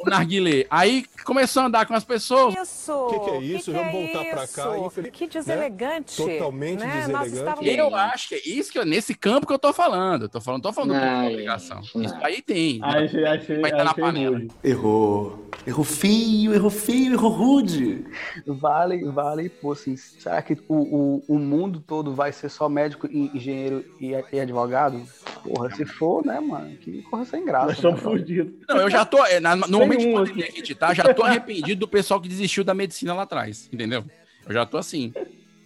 O 0.06 0.08
narguilé. 0.08 0.64
Aí 0.70 1.04
começou 1.24 1.62
a 1.62 1.66
andar 1.66 1.84
com 1.86 1.94
as 1.94 2.04
pessoas. 2.04 2.54
Isso. 2.54 2.92
O 2.92 3.08
que, 3.08 3.18
que 3.18 3.30
é 3.30 3.40
isso? 3.40 3.72
Vamos 3.72 3.92
voltar 3.92 4.24
pra 4.24 4.46
cá. 4.46 4.78
infeliz- 4.78 5.10
Que 5.12 5.24
né? 5.24 5.30
deselegante. 5.32 6.16
Totalmente 6.16 6.80
né? 6.84 7.06
Deselegante. 7.06 7.76
Eu 7.78 7.94
acho 7.96 8.28
que 8.28 8.34
é 8.36 8.48
isso 8.48 8.70
que 8.72 8.78
eu, 8.78 8.86
nesse 8.86 9.14
campo 9.14 9.46
que 9.46 9.52
eu 9.52 9.58
tô 9.58 9.72
falando. 9.72 10.22
Eu 10.22 10.28
tô 10.28 10.40
falando, 10.40 10.62
tô 10.62 10.72
falando 10.72 10.94
Não, 10.94 11.22
de 11.26 11.32
obrigação. 11.32 11.80
não. 11.94 12.02
Isso 12.02 12.14
aí 12.22 12.40
tem. 12.40 12.78
Achei, 12.82 13.26
achei, 13.26 13.60
Vai 13.60 13.70
estar 13.72 13.84
na 13.84 13.90
achei 13.90 14.04
panela. 14.04 14.38
rude. 14.38 14.48
Errou. 14.62 15.48
Errou 15.66 15.84
feio, 15.84 16.54
errou 16.54 16.70
feio, 16.70 17.12
errou 17.14 17.30
rude. 17.30 18.04
Vale, 18.46 19.04
vale, 19.10 19.48
pô, 19.48 19.72
assim, 19.72 19.96
será 19.96 20.40
que 20.40 20.56
o, 20.68 20.74
o, 20.76 21.24
o 21.28 21.38
mundo 21.38 21.82
todo 21.84 22.14
vai 22.14 22.27
ser 22.32 22.48
só 22.48 22.68
médico, 22.68 23.06
e 23.10 23.30
engenheiro 23.36 23.84
e, 24.00 24.12
e 24.32 24.40
advogado? 24.40 25.02
Porra, 25.42 25.74
se 25.74 25.84
for, 25.84 26.24
né, 26.24 26.38
mano, 26.40 26.76
que 26.76 27.02
corra 27.02 27.24
sem 27.24 27.44
graça. 27.44 27.66
Nós 27.66 27.76
estamos 27.76 27.98
né, 27.98 28.02
fodidos. 28.02 28.52
Não, 28.68 28.76
eu 28.78 28.90
já 28.90 29.04
tô. 29.04 29.24
é, 29.24 29.40
na- 29.40 29.56
No 29.56 29.78
momento 29.80 30.00
de 30.00 30.06
um 30.08 30.14
pandemia 30.14 30.46
que 30.46 30.52
a 30.52 30.56
gente 30.56 30.74
tá, 30.74 30.92
já 30.94 31.12
tô 31.14 31.22
arrependido 31.22 31.80
do 31.80 31.88
pessoal 31.88 32.20
que 32.20 32.28
desistiu 32.28 32.64
da 32.64 32.74
medicina 32.74 33.14
lá 33.14 33.22
atrás. 33.22 33.68
Entendeu? 33.72 34.04
Eu 34.46 34.52
já 34.52 34.64
tô 34.66 34.76
assim. 34.78 35.12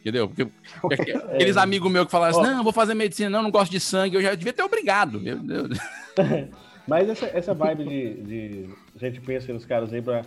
Entendeu? 0.01 0.29
Porque, 0.29 0.49
porque 0.81 1.13
aqueles 1.35 1.57
amigos 1.57 1.91
meus 1.91 2.07
que 2.07 2.11
falaram 2.11 2.39
assim: 2.39 2.51
não, 2.51 2.65
vou 2.65 2.73
fazer 2.73 2.95
medicina, 2.95 3.31
não, 3.31 3.43
não 3.43 3.51
gosto 3.51 3.71
de 3.71 3.79
sangue, 3.81 4.17
eu 4.17 4.23
já 4.23 4.35
devia 4.35 4.53
ter 4.53 4.63
obrigado. 4.63 5.21
Meu 5.21 5.39
Deus. 5.39 5.79
Mas 6.87 7.09
essa, 7.09 7.27
essa 7.27 7.55
vibe 7.55 7.85
de, 7.85 8.15
de. 8.23 8.69
A 8.97 8.99
gente 9.07 9.21
pensa 9.21 9.53
nos 9.53 9.65
caras 9.65 9.93
aí 9.93 10.03
pra 10.03 10.23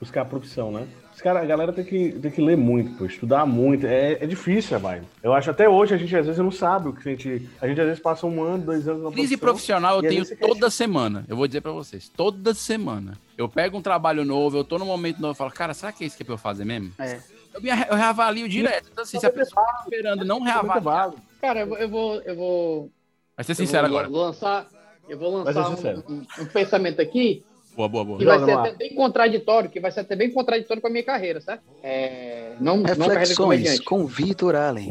buscar 0.00 0.22
a 0.22 0.24
profissão, 0.24 0.70
né? 0.72 0.86
Os 1.18 1.22
cara, 1.22 1.40
a 1.40 1.44
galera 1.44 1.72
tem 1.72 1.84
que, 1.84 2.12
tem 2.12 2.30
que 2.30 2.40
ler 2.40 2.56
muito, 2.56 2.96
pô, 2.96 3.04
estudar 3.04 3.44
muito. 3.44 3.84
É, 3.84 4.12
é 4.22 4.26
difícil 4.26 4.76
a 4.76 4.78
vibe. 4.78 5.04
Eu 5.20 5.32
acho 5.34 5.50
até 5.50 5.68
hoje 5.68 5.92
a 5.92 5.96
gente 5.96 6.14
às 6.16 6.24
vezes 6.26 6.40
não 6.40 6.52
sabe 6.52 6.90
o 6.90 6.92
que 6.92 7.08
a 7.08 7.10
gente. 7.10 7.48
A 7.60 7.66
gente 7.66 7.80
às 7.80 7.86
vezes 7.88 8.00
passa 8.00 8.24
um 8.24 8.40
ano, 8.40 8.62
dois 8.64 8.86
anos 8.86 9.02
na 9.02 9.10
Crise 9.10 9.36
profissional 9.36 9.96
eu 9.96 10.08
tenho 10.08 10.24
toda 10.38 10.70
semana. 10.70 11.24
Eu 11.28 11.36
vou 11.36 11.48
dizer 11.48 11.60
pra 11.60 11.72
vocês, 11.72 12.08
toda 12.08 12.54
semana. 12.54 13.18
Eu 13.36 13.48
pego 13.48 13.76
um 13.76 13.82
trabalho 13.82 14.24
novo, 14.24 14.58
eu 14.58 14.62
tô 14.62 14.78
num 14.78 14.86
momento 14.86 15.18
novo, 15.20 15.32
eu 15.32 15.34
falo, 15.34 15.50
cara, 15.50 15.74
será 15.74 15.90
que 15.90 16.04
é 16.04 16.06
isso 16.06 16.16
que 16.16 16.22
é 16.22 16.26
pra 16.26 16.34
eu 16.34 16.38
fazer 16.38 16.64
mesmo? 16.64 16.92
É. 17.00 17.18
Eu, 17.52 17.60
me, 17.60 17.68
eu 17.68 17.96
reavalio 17.96 18.48
direto. 18.48 18.88
Então, 18.92 19.02
assim, 19.02 19.18
se 19.18 19.26
a 19.26 19.32
pessoa 19.32 19.66
tá 19.66 19.80
esperando 19.82 20.24
não 20.24 20.40
reavaliar, 20.40 21.14
Cara, 21.40 21.60
eu 21.62 21.66
vou. 21.66 21.78
Eu 21.78 21.88
vou, 21.88 22.20
eu 22.20 22.36
vou 22.36 22.90
vai 23.36 23.42
ser 23.44 23.52
eu 23.52 23.56
sincero 23.56 23.88
vou 23.88 23.98
agora. 23.98 24.08
Lançar, 24.08 24.66
eu 25.08 25.18
vou 25.18 25.42
Vai 25.42 25.52
lançar 25.52 25.90
um, 26.08 26.12
um- 26.12 26.26
um 26.42 26.46
pensamento 26.46 27.02
aqui 27.02 27.42
Boa, 27.78 27.88
boa, 27.88 28.04
boa. 28.04 28.18
que 28.18 28.24
vai 28.24 28.40
Joga 28.40 28.52
ser 28.52 28.58
até 28.58 28.72
bem 28.72 28.92
contraditório, 28.92 29.70
que 29.70 29.78
vai 29.78 29.92
ser 29.92 30.00
até 30.00 30.16
bem 30.16 30.32
contraditório 30.32 30.80
com 30.82 30.88
a 30.88 30.90
minha 30.90 31.04
carreira, 31.04 31.40
certo? 31.40 31.62
É, 31.80 32.54
não, 32.60 32.78
não 32.78 32.82
Reflexões 32.82 33.36
comediante. 33.36 33.84
com 33.84 34.04
Vitor 34.04 34.56
Allen. 34.56 34.88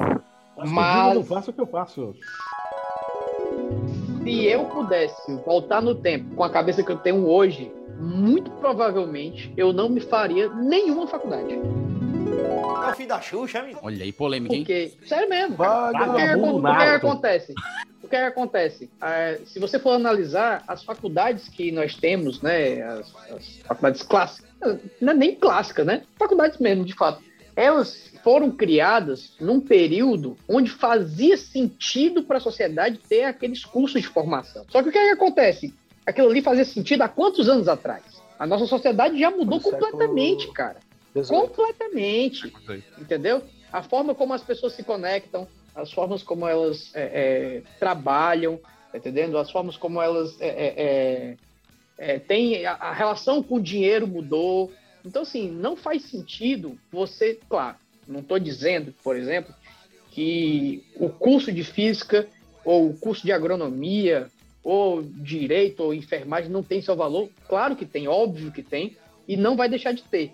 Mas... 0.58 0.72
Mas- 0.72 1.10
Eu 1.10 1.16
não 1.16 1.26
faço 1.26 1.52
o 1.52 1.54
que 1.54 1.60
eu 1.60 1.68
faço. 1.68 2.16
Se 4.24 4.46
eu 4.46 4.64
pudesse 4.68 5.36
voltar 5.46 5.82
no 5.82 5.96
tempo 5.96 6.34
com 6.34 6.46
a 6.46 6.50
cabeça 6.50 6.82
que 6.82 6.90
eu 6.90 6.98
tenho 6.98 7.28
hoje, 7.28 7.70
muito 8.00 8.50
provavelmente 8.52 9.54
eu 9.58 9.74
não 9.74 9.90
me 9.90 10.00
faria 10.00 10.48
nenhuma 10.48 11.08
faculdade. 11.08 11.60
É 12.88 12.92
o 12.92 12.96
filho 12.96 13.10
da 13.10 13.22
Xuxa, 13.22 13.60
amigo. 13.60 13.80
Olha 13.82 14.04
aí, 14.04 14.12
polêmica, 14.12 14.56
hein? 14.56 14.62
Porque, 14.62 14.94
sério 15.06 15.30
mesmo. 15.30 15.56
Vagabundo 15.56 16.58
o 16.58 16.62
que, 16.62 16.68
é 16.68 16.72
o 16.72 16.78
que 16.78 16.84
é 16.84 16.96
acontece? 16.96 17.54
O 18.04 18.08
que 18.08 18.16
é 18.16 18.26
acontece? 18.26 18.90
É, 19.02 19.40
se 19.46 19.60
você 19.60 19.78
for 19.80 19.92
analisar 19.92 20.64
as 20.68 20.84
faculdades 20.84 21.50
que 21.50 21.72
nós 21.72 21.96
temos, 21.96 22.42
né, 22.42 22.82
as, 22.82 23.14
as 23.32 23.58
faculdades 23.66 24.04
clássicas, 24.04 24.50
não 25.02 25.12
é 25.12 25.16
nem 25.16 25.36
clássicas, 25.36 25.86
né? 25.86 26.04
Faculdades 26.18 26.58
mesmo, 26.60 26.86
de 26.86 26.94
fato. 26.94 27.22
Elas 27.56 28.12
foram 28.24 28.52
criadas 28.52 29.34
num 29.40 29.60
período 29.60 30.38
onde 30.48 30.70
fazia 30.70 31.36
sentido 31.38 32.24
para 32.24 32.38
a 32.38 32.42
sociedade 32.42 33.00
ter 33.10 33.24
aqueles 33.24 33.66
cursos 33.66 34.02
de 34.02 34.08
formação. 34.08 34.66
Só 34.70 34.84
que 34.84 34.90
o 34.90 34.92
que, 34.92 34.98
é 34.98 35.06
que 35.06 35.14
acontece? 35.14 35.74
Aquilo 36.06 36.30
ali 36.30 36.42
fazia 36.42 36.64
sentido 36.64 37.02
há 37.02 37.10
quantos 37.10 37.50
anos 37.50 37.68
atrás? 37.68 38.04
A 38.40 38.46
nossa 38.46 38.66
sociedade 38.66 39.20
já 39.20 39.32
mudou 39.32 39.58
No 39.58 39.62
século 39.62 39.92
completamente, 39.92 40.52
cara. 40.54 40.78
18. 41.22 41.48
Completamente. 41.48 42.54
Entendeu? 42.98 43.44
A 43.72 43.82
forma 43.84 44.14
como 44.14 44.34
as 44.34 44.44
pessoas 44.44 44.74
se 44.74 44.84
conectam, 44.84 45.48
as 45.76 45.92
formas 45.92 46.24
como 46.24 46.48
elas 46.48 46.94
é, 46.96 47.02
é, 47.02 47.62
trabalham, 47.80 48.60
tá 48.92 48.98
entendendo? 48.98 49.38
As 49.38 49.52
formas 49.52 49.78
como 49.78 50.02
elas 50.02 50.40
é, 50.40 50.48
é, 50.48 50.74
é, 50.78 51.38
é, 51.98 52.20
têm. 52.20 52.66
A, 52.66 52.74
a 52.74 52.94
relação 52.94 53.44
com 53.44 53.56
o 53.56 53.62
dinheiro 53.62 54.08
mudou. 54.08 54.72
Então, 55.06 55.22
assim, 55.22 55.50
não 55.50 55.76
faz 55.76 56.04
sentido 56.04 56.78
você. 56.92 57.40
Claro, 57.50 57.78
não 58.08 58.22
estou 58.22 58.40
dizendo, 58.40 58.94
por 59.04 59.16
exemplo, 59.16 59.54
que 60.12 60.84
o 60.96 61.10
curso 61.10 61.52
de 61.52 61.64
física 61.64 62.28
ou 62.66 62.90
o 62.90 62.98
curso 62.98 63.24
de 63.24 63.32
agronomia 63.32 64.28
ou 64.64 65.02
direito 65.02 65.82
ou 65.82 65.94
enfermagem 65.94 66.50
não 66.50 66.64
tem 66.64 66.82
seu 66.82 66.96
valor. 66.96 67.30
Claro 67.48 67.76
que 67.76 67.86
tem, 67.86 68.08
óbvio 68.08 68.52
que 68.52 68.62
tem, 68.62 68.98
e 69.28 69.38
não 69.38 69.56
vai 69.56 69.70
deixar 69.70 69.94
de 69.94 70.04
ter 70.04 70.34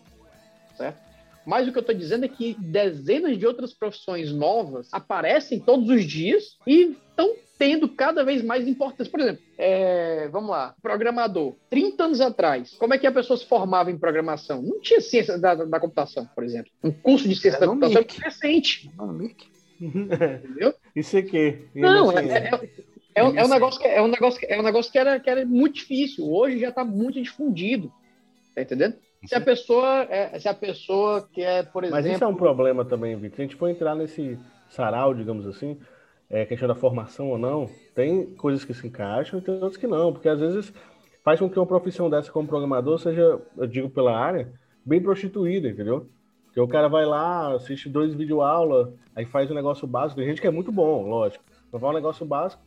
certo? 0.76 0.98
Mas 1.46 1.68
o 1.68 1.72
que 1.72 1.78
eu 1.78 1.82
estou 1.82 1.96
dizendo 1.96 2.24
é 2.24 2.28
que 2.30 2.56
dezenas 2.58 3.38
de 3.38 3.46
outras 3.46 3.74
profissões 3.74 4.32
novas 4.32 4.88
aparecem 4.94 5.60
todos 5.60 5.90
os 5.90 6.06
dias 6.06 6.58
e 6.66 6.96
estão 7.10 7.36
tendo 7.60 7.88
cada 7.90 8.24
vez 8.24 8.42
mais 8.42 8.66
importância. 8.68 9.12
Por 9.12 9.20
exemplo, 9.20 9.42
é, 9.58 10.28
vamos 10.30 10.50
lá, 10.50 10.74
programador. 10.82 11.54
30 11.70 12.04
anos 12.06 12.22
atrás, 12.22 12.74
como 12.80 12.94
é 12.94 12.98
que 12.98 13.06
a 13.06 13.12
pessoa 13.12 13.36
se 13.38 13.46
formava 13.46 13.92
em 13.92 13.98
programação? 13.98 14.62
Não 14.62 14.80
tinha 14.80 15.02
ciência 15.02 15.38
da, 15.38 15.54
da 15.56 15.80
computação, 15.82 16.26
por 16.34 16.46
exemplo. 16.46 16.72
Um 16.82 16.92
curso 16.92 17.28
de 17.28 17.36
ciência 17.36 17.58
Era 17.58 17.66
da 17.68 17.72
computação 17.74 18.02
é 18.02 18.24
recente, 18.24 18.90
entendeu? 19.82 20.74
Isso 20.96 21.18
aqui. 21.18 21.68
Não, 21.76 22.12
é, 22.12 22.26
é, 22.26 22.52
é, 23.16 23.24
um- 23.24 23.38
é 23.38 23.44
um 23.46 23.50
negócio 23.50 23.80
que 23.82 23.88
é 23.88 24.02
um 24.02 24.08
negócio 24.08 24.40
que 24.40 24.46
é 24.46 24.60
um 24.60 24.64
negócio 24.64 24.92
que 24.92 24.98
era, 24.98 25.20
que 25.20 25.30
era 25.30 25.46
muito 25.46 25.76
difícil. 25.76 26.26
Hoje 26.32 26.60
já 26.60 26.70
está 26.70 26.84
muito 26.86 27.22
difundido, 27.22 27.92
tá 28.56 28.62
entendendo? 28.62 28.96
Se 29.26 29.36
a 29.36 29.42
pessoa, 29.42 30.04
é, 30.10 30.38
se 30.40 30.48
a 30.48 30.54
pessoa 30.54 31.28
quer, 31.32 31.72
por 31.72 31.84
exemplo, 31.84 32.02
Mas 32.02 32.14
isso 32.14 32.24
é 32.24 32.28
um 32.28 32.36
problema 32.36 32.84
também, 32.84 33.16
Vitor. 33.16 33.36
Se 33.36 33.42
a 33.42 33.46
gente 33.46 33.56
for 33.56 33.70
entrar 33.70 33.96
nesse 33.96 34.38
sarau, 34.70 35.14
digamos 35.14 35.48
assim, 35.48 35.78
é, 36.30 36.46
questão 36.46 36.68
da 36.68 36.76
formação 36.76 37.30
ou 37.30 37.38
não, 37.38 37.70
tem 37.96 38.26
coisas 38.36 38.66
que 38.66 38.74
se 38.74 38.88
encaixam 38.88 39.40
e 39.40 39.42
tem 39.42 39.54
outras 39.54 39.78
que 39.78 39.88
não, 39.88 40.12
porque 40.12 40.28
às 40.28 40.40
vezes 40.40 40.74
faz 41.24 41.40
com 41.40 41.50
que 41.50 41.58
uma 41.58 41.66
profissão 41.66 42.10
dessa 42.10 42.32
como 42.32 42.48
programador 42.48 43.00
seja, 43.00 43.40
eu 43.58 43.68
digo 43.68 43.90
pela 43.90 44.18
área, 44.18 44.52
bem 44.86 45.02
prostituída, 45.02 45.70
entendeu? 45.70 46.10
Porque 46.46 46.60
o 46.60 46.68
cara 46.68 46.88
vai 46.88 47.06
lá, 47.06 47.54
assiste 47.54 47.90
dois 47.90 48.14
videoaulas, 48.14 48.90
aí 49.16 49.26
faz 49.26 49.50
um 49.50 49.56
negócio 49.56 49.88
básico. 49.88 50.20
Tem 50.20 50.30
gente 50.30 50.42
que 50.42 50.48
é 50.48 50.52
muito 50.52 50.72
bom, 50.72 51.08
lógico. 51.08 51.44
Mas 51.72 51.82
faz 51.82 51.92
um 51.92 51.96
negócio 51.96 52.26
básico 52.26 52.62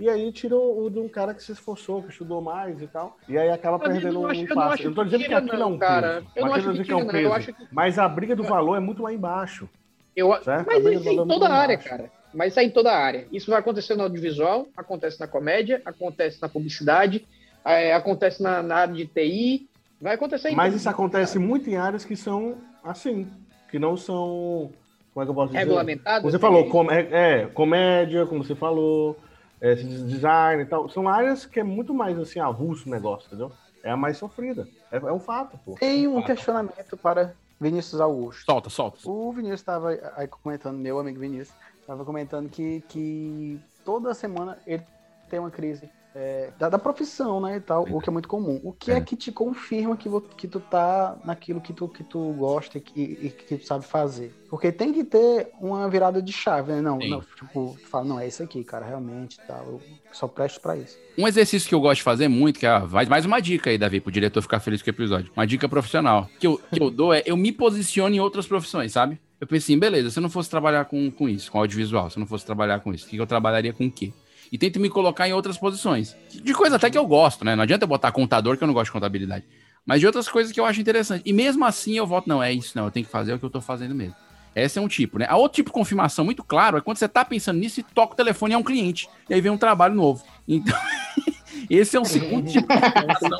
e 0.00 0.08
aí 0.08 0.30
tira 0.30 0.56
o, 0.56 0.88
de 0.88 0.98
um 0.98 1.08
cara 1.08 1.34
que 1.34 1.42
se 1.42 1.50
esforçou, 1.52 2.02
que 2.02 2.10
estudou 2.10 2.40
mais 2.40 2.80
e 2.80 2.86
tal. 2.86 3.16
E 3.28 3.36
aí 3.36 3.50
acaba 3.50 3.78
Mas 3.78 3.88
perdendo 3.88 4.20
um 4.20 4.46
passo. 4.54 4.82
Eu 4.82 4.86
não 4.90 4.94
tô 4.94 5.04
dizendo 5.04 5.24
que 5.24 5.34
aquilo 5.34 5.62
é 5.62 5.66
um 5.66 5.78
cara. 5.78 6.14
peso. 6.14 6.26
Eu 6.36 6.46
não 6.46 6.54
acho 6.54 6.72
que 6.72 6.84
que 6.84 6.92
é 6.92 6.96
um 6.96 6.98
não. 7.00 7.06
Eu 7.06 7.12
peso. 7.12 7.32
acho 7.32 7.52
que- 7.52 7.66
Mas 7.72 7.98
a 7.98 8.08
briga 8.08 8.36
do 8.36 8.44
valor 8.44 8.76
é 8.76 8.80
muito 8.80 9.02
lá 9.02 9.12
embaixo. 9.12 9.68
Eu, 10.14 10.32
Certo? 10.42 10.66
mas 10.66 10.84
isso 10.84 11.08
é 11.08 11.12
em 11.12 11.20
é 11.20 11.26
toda 11.26 11.46
a 11.48 11.52
área, 11.54 11.76
baixo. 11.76 11.88
cara. 11.90 12.10
Mas 12.34 12.52
isso 12.52 12.60
é 12.60 12.64
em 12.64 12.70
toda 12.70 12.92
a 12.92 12.96
área. 12.98 13.26
Isso 13.32 13.50
vai 13.50 13.58
acontecer 13.60 13.94
no 13.96 14.02
audiovisual, 14.04 14.66
acontece 14.76 15.18
na 15.18 15.26
comédia, 15.26 15.80
acontece 15.84 16.40
na 16.42 16.48
publicidade, 16.48 17.26
é, 17.64 17.92
acontece 17.94 18.42
na, 18.42 18.62
na 18.62 18.76
área 18.76 18.94
de 18.94 19.06
TI, 19.06 19.68
vai 20.00 20.14
acontecer 20.14 20.50
em 20.50 20.54
Mas 20.54 20.74
isso 20.74 20.88
acontece 20.88 21.38
muito 21.38 21.68
em 21.70 21.76
áreas 21.76 22.04
que 22.04 22.14
são 22.16 22.56
assim, 22.84 23.26
que 23.70 23.78
não 23.78 23.96
são. 23.96 24.70
Como 25.12 25.22
é 25.22 25.24
que 25.24 25.30
eu 25.30 25.34
posso 25.34 25.48
dizer? 25.48 25.58
Regulamentadas, 25.58 26.22
Você 26.22 26.36
né? 26.36 26.40
falou, 26.40 26.68
com- 26.68 26.90
é, 26.90 27.08
é, 27.42 27.46
comédia, 27.46 28.24
como 28.26 28.44
você 28.44 28.54
falou, 28.54 29.16
é, 29.60 29.72
esse 29.72 29.84
design 29.84 30.62
e 30.62 30.66
tal. 30.66 30.88
São 30.88 31.08
áreas 31.08 31.46
que 31.46 31.60
é 31.60 31.64
muito 31.64 31.92
mais 31.94 32.18
assim, 32.18 32.40
avulso 32.40 32.88
o 32.88 32.90
negócio, 32.90 33.26
entendeu? 33.26 33.52
É 33.82 33.90
a 33.90 33.96
mais 33.96 34.16
sofrida. 34.16 34.68
É, 34.90 34.96
é 34.96 35.12
um 35.12 35.20
fato, 35.20 35.58
pô. 35.64 35.74
Tem 35.74 36.06
um 36.06 36.22
questionamento 36.22 36.96
para 36.96 37.34
Vinícius 37.60 38.00
Augusto. 38.00 38.44
Solta, 38.44 38.70
solta. 38.70 38.98
O 39.04 39.32
Vinícius 39.32 39.60
estava 39.60 39.90
aí 40.16 40.28
comentando, 40.28 40.78
meu 40.78 40.98
amigo 40.98 41.18
Vinícius, 41.18 41.56
estava 41.80 42.04
comentando 42.04 42.48
que, 42.48 42.82
que 42.88 43.60
toda 43.84 44.14
semana 44.14 44.58
ele 44.66 44.82
tem 45.28 45.38
uma 45.38 45.50
crise 45.50 45.88
é, 46.14 46.50
da, 46.58 46.68
da 46.68 46.78
profissão, 46.78 47.40
né, 47.40 47.56
e 47.56 47.60
tal, 47.60 47.86
o 47.90 48.00
que 48.00 48.08
é 48.08 48.12
muito 48.12 48.28
comum. 48.28 48.60
O 48.64 48.72
que 48.72 48.90
é, 48.90 49.00
que 49.00 49.14
te 49.14 49.30
confirma 49.30 49.96
que, 49.96 50.08
que 50.36 50.48
tu 50.48 50.58
tá 50.58 51.16
naquilo 51.24 51.60
que 51.60 51.72
tu, 51.72 51.88
que 51.88 52.02
tu 52.02 52.32
gosta 52.32 52.78
e 52.78 52.80
que, 52.80 53.00
e 53.00 53.30
que 53.30 53.56
tu 53.56 53.66
sabe 53.66 53.84
fazer? 53.84 54.34
Porque 54.50 54.72
tem 54.72 54.92
que 54.92 55.04
ter 55.04 55.50
uma 55.60 55.88
virada 55.88 56.22
de 56.22 56.32
chave, 56.32 56.72
né? 56.72 56.80
Não, 56.80 56.98
não 56.98 57.20
tipo, 57.20 57.76
tu 57.80 57.88
fala, 57.88 58.04
não, 58.04 58.20
é 58.20 58.26
isso 58.26 58.42
aqui, 58.42 58.64
cara, 58.64 58.86
realmente, 58.86 59.38
tal, 59.46 59.64
eu 59.66 59.80
só 60.10 60.26
presto 60.26 60.60
pra 60.60 60.76
isso. 60.76 60.98
Um 61.16 61.28
exercício 61.28 61.68
que 61.68 61.74
eu 61.74 61.80
gosto 61.80 61.98
de 61.98 62.02
fazer 62.04 62.28
muito, 62.28 62.58
que 62.58 62.66
é 62.66 62.78
mais, 62.78 63.08
mais 63.08 63.24
uma 63.24 63.40
dica 63.40 63.70
aí, 63.70 63.78
Davi, 63.78 64.00
pro 64.00 64.10
diretor 64.10 64.40
ficar 64.42 64.60
feliz 64.60 64.82
com 64.82 64.88
o 64.88 64.94
episódio. 64.94 65.30
Uma 65.36 65.46
dica 65.46 65.68
profissional. 65.68 66.28
Que 66.40 66.46
eu, 66.46 66.60
que 66.72 66.82
eu 66.82 66.90
dou 66.90 67.12
é 67.12 67.22
eu 67.26 67.36
me 67.36 67.52
posiciono 67.52 68.14
em 68.14 68.20
outras 68.20 68.46
profissões, 68.46 68.92
sabe? 68.92 69.20
Eu 69.40 69.46
pensei, 69.46 69.74
assim, 69.74 69.78
beleza, 69.78 70.10
se 70.10 70.18
eu 70.18 70.22
não 70.22 70.30
fosse 70.30 70.50
trabalhar 70.50 70.86
com, 70.86 71.10
com 71.10 71.28
isso, 71.28 71.52
com 71.52 71.58
audiovisual, 71.58 72.10
se 72.10 72.18
eu 72.18 72.20
não 72.20 72.26
fosse 72.26 72.44
trabalhar 72.44 72.80
com 72.80 72.92
isso, 72.92 73.06
o 73.06 73.10
que 73.10 73.16
eu 73.16 73.26
trabalharia 73.26 73.72
com 73.72 73.86
o 73.86 73.90
quê? 73.90 74.12
E 74.50 74.58
tento 74.58 74.80
me 74.80 74.88
colocar 74.88 75.28
em 75.28 75.32
outras 75.32 75.58
posições. 75.58 76.16
De 76.30 76.54
coisa 76.54 76.76
até 76.76 76.90
que 76.90 76.98
eu 76.98 77.06
gosto, 77.06 77.44
né? 77.44 77.54
Não 77.54 77.62
adianta 77.62 77.84
eu 77.84 77.88
botar 77.88 78.12
contador, 78.12 78.56
que 78.56 78.64
eu 78.64 78.66
não 78.66 78.74
gosto 78.74 78.86
de 78.86 78.92
contabilidade. 78.92 79.44
Mas 79.84 80.00
de 80.00 80.06
outras 80.06 80.28
coisas 80.28 80.52
que 80.52 80.60
eu 80.60 80.64
acho 80.64 80.80
interessante. 80.80 81.22
E 81.24 81.32
mesmo 81.32 81.64
assim 81.64 81.96
eu 81.96 82.06
voto, 82.06 82.28
não, 82.28 82.42
é 82.42 82.52
isso, 82.52 82.76
não, 82.76 82.84
eu 82.84 82.90
tenho 82.90 83.06
que 83.06 83.12
fazer 83.12 83.32
o 83.32 83.38
que 83.38 83.44
eu 83.44 83.50
tô 83.50 83.60
fazendo 83.60 83.94
mesmo. 83.94 84.14
Esse 84.54 84.78
é 84.78 84.82
um 84.82 84.88
tipo, 84.88 85.18
né? 85.18 85.26
A 85.28 85.36
outro 85.36 85.56
tipo 85.56 85.70
de 85.70 85.74
confirmação 85.74 86.24
muito 86.24 86.42
claro 86.42 86.78
é 86.78 86.80
quando 86.80 86.96
você 86.96 87.08
tá 87.08 87.24
pensando 87.24 87.58
nisso 87.58 87.80
e 87.80 87.82
toca 87.82 88.14
o 88.14 88.16
telefone 88.16 88.52
e 88.52 88.54
é 88.54 88.58
um 88.58 88.62
cliente. 88.62 89.08
E 89.28 89.34
aí 89.34 89.40
vem 89.40 89.52
um 89.52 89.58
trabalho 89.58 89.94
novo. 89.94 90.24
Então, 90.46 90.76
esse 91.70 91.96
é 91.96 92.00
um 92.00 92.04
segundo 92.04 92.50
tipo 92.50 92.66
de 92.68 92.80
confirmação. 92.80 93.38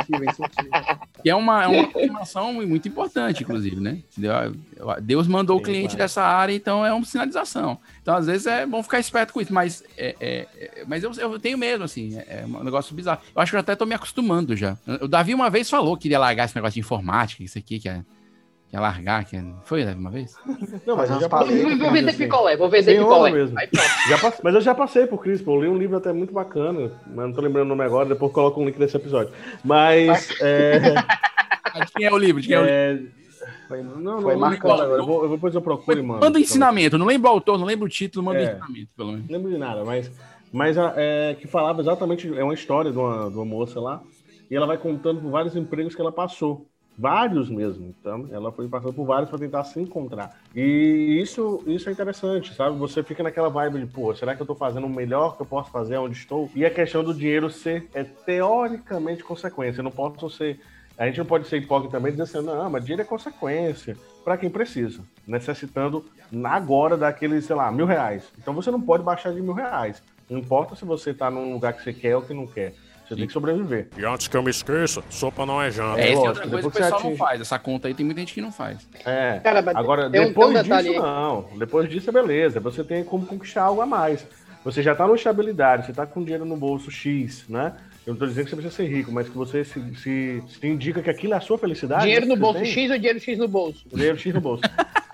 Que 1.23 1.31
é 1.31 1.35
uma, 1.35 1.65
é 1.65 1.67
uma 1.69 1.87
confirmação 1.89 2.53
muito 2.53 2.89
importante, 2.89 3.43
inclusive, 3.43 3.81
né? 3.81 3.99
Deus 5.03 5.27
mandou 5.27 5.57
o 5.59 5.61
cliente 5.63 5.97
dessa 5.97 6.23
área, 6.23 6.53
então 6.55 6.85
é 6.85 6.93
uma 6.93 7.05
sinalização. 7.05 7.79
Então, 8.03 8.15
às 8.17 8.27
vezes, 8.27 8.47
é 8.47 8.65
bom 8.67 8.83
ficar 8.83 8.99
esperto 9.01 9.33
com 9.33 9.41
isso, 9.41 9.53
mas, 9.53 9.83
é, 9.97 10.15
é- 10.21 10.47
é- 10.57 10.85
mas 10.87 11.03
eu, 11.03 11.13
eu 11.15 11.39
tenho 11.39 11.59
mesmo, 11.59 11.85
assim, 11.85 12.17
é, 12.17 12.43
é 12.43 12.47
um 12.47 12.63
negócio 12.65 12.95
bizarro. 12.95 13.21
Eu 13.35 13.43
acho 13.43 13.51
que 13.53 13.57
eu 13.57 13.61
até 13.61 13.75
tô 13.77 13.85
me 13.85 13.95
acostumando 13.95 14.57
já. 14.57 14.77
O 15.01 15.09
Davi 15.09 15.35
uma 15.35 15.51
vez 15.51 15.69
falou 15.69 15.97
que 15.97 16.09
iria 16.09 16.19
largar 16.19 16.45
esse 16.45 16.55
negócio 16.55 16.75
de 16.75 16.81
informática, 16.81 17.43
isso 17.43 17.59
aqui, 17.59 17.79
que 17.79 17.89
é, 17.89 18.03
que 18.71 18.77
é 18.77 18.81
largar, 18.81 19.25
que 19.25 19.37
é... 19.37 19.45
Foi, 19.65 19.83
uma 19.95 20.11
vez? 20.11 20.35
Não, 20.87 20.95
mas 20.97 21.09
eu 21.11 21.21
já 21.21 21.29
Vou, 21.29 21.39
passei. 21.39 21.77
vou 21.77 21.91
vender 21.91 22.13
picolé, 22.17 22.57
vou 22.57 22.69
vender 22.69 22.99
onda 23.01 23.09
picolé. 23.15 23.31
mesmo. 23.33 23.59
Aí 23.59 23.67
passe- 24.21 24.41
mas 24.45 24.55
eu 24.55 24.61
já 24.61 24.75
passei 24.75 25.07
por 25.07 25.23
Crispo, 25.23 25.53
eu 25.55 25.63
li 25.63 25.69
um 25.69 25.79
livro 25.79 25.97
até 25.97 26.13
muito 26.13 26.35
bacana, 26.35 26.91
mas 27.07 27.27
não 27.27 27.33
tô 27.33 27.41
lembrando 27.41 27.67
o 27.67 27.69
nome 27.71 27.83
agora, 27.85 28.09
depois 28.09 28.31
coloco 28.33 28.61
um 28.61 28.67
link 28.67 28.79
nesse 28.79 28.97
episódio. 28.97 29.33
Mas. 29.65 30.29
É, 30.43 30.81
De 31.85 31.93
quem 31.97 32.07
é 32.07 32.13
o 32.13 32.19
livro? 32.19 32.43
De 32.43 32.49
quem 32.49 32.57
é 32.57 32.61
o 32.61 32.63
livro? 32.63 33.11
é, 33.71 33.83
não, 34.01 34.21
Foi 34.23 34.33
não, 34.35 34.41
marcado. 34.41 34.69
não, 34.69 34.83
agora. 34.83 35.01
Eu 35.01 35.07
vou, 35.07 35.23
eu 35.23 35.29
vou- 35.29 35.37
depois 35.39 35.55
eu 35.55 35.63
procuro 35.63 35.99
e 35.99 36.03
mando. 36.03 36.21
Manda 36.21 36.39
o 36.39 36.41
ensinamento, 36.43 36.99
não 36.99 37.07
lembro 37.07 37.29
o 37.31 37.33
autor, 37.33 37.59
não 37.59 37.67
lembro 37.67 37.87
o 37.87 37.89
título, 37.89 38.25
manda 38.25 38.39
É. 38.41 38.43
ensinamento, 38.53 38.89
pelo 38.97 39.13
menos. 39.13 39.27
Não 39.29 39.37
lembro 39.37 39.51
de 39.51 39.59
nada, 39.59 39.85
mas, 39.85 40.11
mas 40.53 40.77
a- 40.77 40.93
é, 40.97 41.35
que 41.41 41.47
falava 41.47 41.81
exatamente, 41.81 42.29
é 42.37 42.45
uma 42.45 42.55
história 42.55 42.91
de 42.91 42.99
uma, 42.99 43.31
de 43.31 43.37
uma 43.37 43.45
moça 43.45 43.81
lá, 43.81 44.03
e 44.51 44.57
ela 44.57 44.67
vai 44.67 44.77
contando 44.79 45.21
por 45.21 45.31
vários 45.31 45.55
empregos 45.57 45.95
que 45.95 46.01
ela 46.01 46.13
passou. 46.13 46.67
Vários 46.99 47.49
mesmo. 47.49 47.95
Então, 48.01 48.29
ela 48.33 48.51
foi 48.51 48.67
passando 48.67 48.93
por 48.93 49.07
vários 49.07 49.31
para 49.31 49.39
tentar 49.39 49.63
se 49.63 49.79
encontrar. 49.81 50.37
E 50.53 51.21
isso, 51.23 51.63
isso 51.65 51.89
é 51.89 51.93
interessante, 51.93 52.53
sabe? 52.55 52.77
Você 52.77 53.05
fica 53.05 53.23
naquela 53.23 53.49
vibe 53.49 53.79
de, 53.79 53.87
pô, 53.87 54.13
será 54.17 54.35
que 54.35 54.43
eu 54.43 54.47
tô 54.47 54.57
fazendo 54.57 54.89
o 54.89 54.91
melhor 54.91 55.37
que 55.37 55.43
eu 55.43 55.47
posso 55.47 55.71
fazer 55.71 55.97
onde 55.99 56.17
estou? 56.17 56.51
E 56.57 56.67
a 56.67 56.71
questão 56.71 57.05
do 57.05 57.15
dinheiro 57.15 57.49
ser 57.51 57.89
é 57.95 58.03
teoricamente 58.03 59.23
consequência. 59.23 59.79
Eu 59.79 59.85
não 59.85 59.93
posso 59.93 60.29
ser. 60.29 60.61
A 60.99 61.07
gente 61.07 61.19
não 61.19 61.27
pode 61.27 61.47
ser 61.47 61.59
hipócrita 61.59 61.97
também 61.97 62.11
dizer 62.11 62.25
assim, 62.25 62.45
não, 62.45 62.69
mas 62.69 62.85
dinheiro 62.85 63.03
é 63.03 63.05
consequência 63.05 63.97
para 64.25 64.37
quem 64.37 64.51
precisa, 64.51 65.01
necessitando 65.25 66.05
agora 66.43 66.97
daqueles, 66.97 67.45
sei 67.45 67.55
lá, 67.55 67.71
mil 67.71 67.87
reais. 67.87 68.29
Então 68.37 68.53
você 68.53 68.73
não 68.73 68.81
pode 68.81 69.05
baixar 69.05 69.33
de 69.33 69.41
mil 69.41 69.53
reais. 69.53 70.03
Não 70.29 70.41
importa 70.41 70.75
se 70.75 70.85
você 70.85 71.15
tá 71.15 71.31
num 71.31 71.53
lugar 71.53 71.73
que 71.75 71.85
você 71.85 71.93
quer 71.93 72.17
ou 72.17 72.23
que 72.23 72.35
não 72.35 72.49
quer. 72.49 72.75
Você 73.09 73.17
tem 73.17 73.27
que 73.27 73.33
sobreviver. 73.33 73.89
E 73.97 74.05
antes 74.05 74.29
que 74.29 74.37
eu 74.37 74.43
me 74.43 74.51
esqueça, 74.51 75.03
sopa 75.09 75.47
não 75.47 75.63
é 75.63 75.71
janta. 75.71 75.99
É, 75.99 76.11
essa 76.11 76.13
é 76.13 76.15
lógico, 76.15 76.29
outra 76.29 76.43
coisa 76.43 76.43
que 76.43 76.47
o 76.49 76.51
depois 76.51 76.75
que 76.75 76.79
você 76.79 76.91
pessoal 76.93 77.11
não 77.11 77.17
faz. 77.17 77.41
Essa 77.41 77.59
conta 77.59 77.89
aí 77.89 77.95
tem 77.95 78.05
muita 78.05 78.21
gente 78.21 78.35
que 78.35 78.41
não 78.43 78.53
faz. 78.53 78.87
É. 79.07 79.41
Cara, 79.43 79.63
mas 79.63 79.75
Agora, 79.77 80.11
tem 80.11 80.27
depois 80.27 80.55
um 80.55 80.63
disso, 80.63 80.75
aí. 80.75 80.99
não. 80.99 81.49
Depois 81.57 81.89
disso 81.89 82.11
é 82.11 82.13
beleza. 82.13 82.61
Você 82.61 82.85
tem 82.85 83.03
como 83.03 83.25
conquistar 83.27 83.63
algo 83.63 83.81
a 83.81 83.87
mais. 83.87 84.27
Você 84.63 84.83
já 84.83 84.95
tá 84.95 85.07
numa 85.07 85.17
estabilidade, 85.17 85.87
você 85.87 85.93
tá 85.93 86.05
com 86.05 86.23
dinheiro 86.23 86.45
no 86.45 86.57
bolso 86.57 86.91
X, 86.91 87.47
né? 87.49 87.73
Eu 88.07 88.13
não 88.13 88.19
tô 88.19 88.27
dizendo 88.27 88.45
que 88.45 88.51
você 88.51 88.57
precisa 88.57 88.77
ser 88.77 88.89
rico, 88.89 89.11
mas 89.13 89.29
que 89.29 89.37
você 89.37 89.65
se, 89.65 89.81
se, 89.97 90.43
se 90.47 90.67
indica 90.67 91.01
que 91.03 91.09
aquilo 91.09 91.33
é 91.33 91.37
a 91.37 91.41
sua 91.41 91.57
felicidade. 91.59 92.03
Dinheiro 92.05 92.27
no 92.27 92.37
bolso 92.37 92.61
tem, 92.61 92.71
X 92.71 92.91
ou 92.91 92.97
dinheiro 92.99 93.21
X 93.21 93.39
no 93.39 93.49
bolso? 93.49 93.85
Dinheiro 93.93 94.19
X 94.19 94.35
no 94.35 94.41
bolso. 94.41 94.63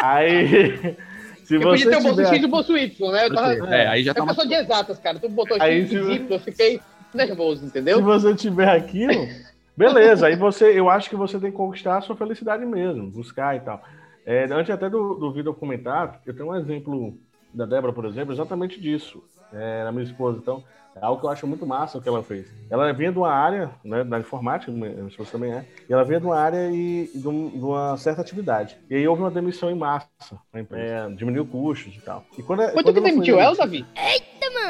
Aí, 0.01 0.97
se 1.45 1.55
eu 1.57 1.61
você 1.61 1.85
podia 1.85 1.91
ter 1.91 1.97
o 1.97 2.01
bolso 2.03 2.17
tiver- 2.17 2.29
X 2.29 2.43
e 2.43 2.45
o 2.45 2.49
bolso 2.49 2.77
Y, 2.77 3.13
né? 3.13 3.27
Eu 3.27 3.35
tava... 3.35 3.75
É, 3.75 3.87
aí 3.89 4.03
já 4.03 4.11
é 4.11 4.15
tá 4.15 4.21
porque 4.25 4.31
eu 4.31 4.35
sou 4.43 4.47
de 4.49 4.55
exatas, 4.55 4.99
cara. 4.99 5.19
Tu 5.19 5.29
botou 5.29 5.61
X 5.61 5.87
e 5.87 5.89
se- 5.89 5.97
Y, 5.97 6.27
eu 6.31 6.41
fiquei 6.41 6.81
nervoso, 7.17 7.65
entendeu? 7.65 7.97
Se 7.99 8.03
você 8.03 8.35
tiver 8.35 8.69
aquilo, 8.69 9.29
beleza. 9.77 10.27
Aí 10.27 10.37
você, 10.37 10.79
eu 10.79 10.89
acho 10.91 11.09
que 11.09 11.17
você 11.17 11.39
tem 11.39 11.51
que 11.51 11.57
conquistar 11.57 11.99
a 11.99 12.01
sua 12.01 12.17
felicidade 12.17 12.65
mesmo, 12.65 13.11
buscar 13.11 13.57
e 13.57 13.61
tal. 13.61 13.83
É, 14.27 14.45
antes 14.45 14.71
até 14.71 14.89
do, 14.89 15.15
do 15.15 15.33
vídeo 15.33 15.53
comentar, 15.55 16.21
eu 16.25 16.35
tenho 16.35 16.49
um 16.49 16.57
exemplo 16.57 17.17
da 17.53 17.67
Débora, 17.67 17.93
por 17.93 18.07
exemplo, 18.07 18.33
exatamente 18.33 18.81
disso. 18.81 19.23
É, 19.53 19.85
na 19.85 19.93
minha 19.93 20.05
esposa, 20.05 20.39
então, 20.39 20.65
é 20.97 21.05
algo 21.05 21.21
que 21.21 21.27
eu 21.27 21.31
acho 21.31 21.47
muito 21.47 21.67
massa 21.67 21.99
o 21.99 22.01
que 22.03 22.09
ela 22.09 22.23
fez. 22.23 22.47
Ela 22.71 22.93
vinha 22.93 23.11
de 23.13 23.19
uma 23.19 23.31
área, 23.31 23.71
né, 23.85 24.05
da 24.05 24.19
informática, 24.19 24.71
minha 24.71 25.07
esposa 25.09 25.33
também 25.33 25.53
é, 25.53 25.65
e 25.89 25.93
ela 25.93 26.05
vinha 26.05 26.21
de 26.21 26.27
uma 26.27 26.37
área 26.39 26.71
e 26.71 27.11
de, 27.15 27.29
um- 27.29 27.51
de 27.51 27.65
uma 27.65 27.97
certa 27.97 28.21
atividade. 28.21 28.77
E 28.89 28.95
aí 28.95 29.07
houve 29.09 29.23
uma 29.23 29.31
demissão 29.31 29.71
em 29.71 29.75
massa 29.75 30.09
na 30.53 30.61
empresa, 30.61 30.85
é, 30.85 31.15
diminuiu 31.15 31.47
custos 31.47 31.95
e 31.95 32.01
tal. 32.01 32.25
E 32.39 32.43
quando, 32.43 32.61
Foi 32.61 32.69
tu 32.69 32.73
quando 32.75 32.85
que 32.85 32.91
ela 32.91 33.01
foi 33.01 33.11
demitiu 33.11 33.41
ela, 33.41 33.55
Davi? 33.57 33.87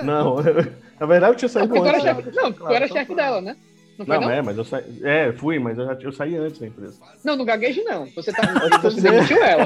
Não, 0.03 0.37
na 1.01 1.07
verdade 1.07 1.33
eu 1.33 1.37
tinha 1.37 1.49
saído 1.49 1.75
tu 1.75 1.85
era 1.85 1.91
antes. 1.99 2.03
dela. 2.05 2.22
chefe, 2.22 2.37
não, 2.37 2.53
tu 2.53 2.68
era 2.68 2.89
chefe 2.89 3.14
dela, 3.14 3.41
né? 3.41 3.57
Não 3.99 4.05
foi 4.07 4.16
Não, 4.16 4.22
não? 4.22 4.30
é, 4.30 4.42
mas 4.42 4.57
eu 4.59 4.64
saí. 4.64 5.01
É, 5.03 5.32
fui, 5.32 5.59
mas 5.59 5.78
eu, 5.78 5.86
já, 5.86 5.92
eu 6.01 6.12
saí 6.12 6.36
antes 6.36 6.59
da 6.59 6.66
empresa. 6.66 6.95
Não, 7.22 7.36
no 7.36 7.45
gaguejo 7.45 7.82
não. 7.84 8.07
Você, 8.07 8.32
tá, 8.32 8.42
você 8.82 9.01
demitiu 9.01 9.36
ela. 9.42 9.64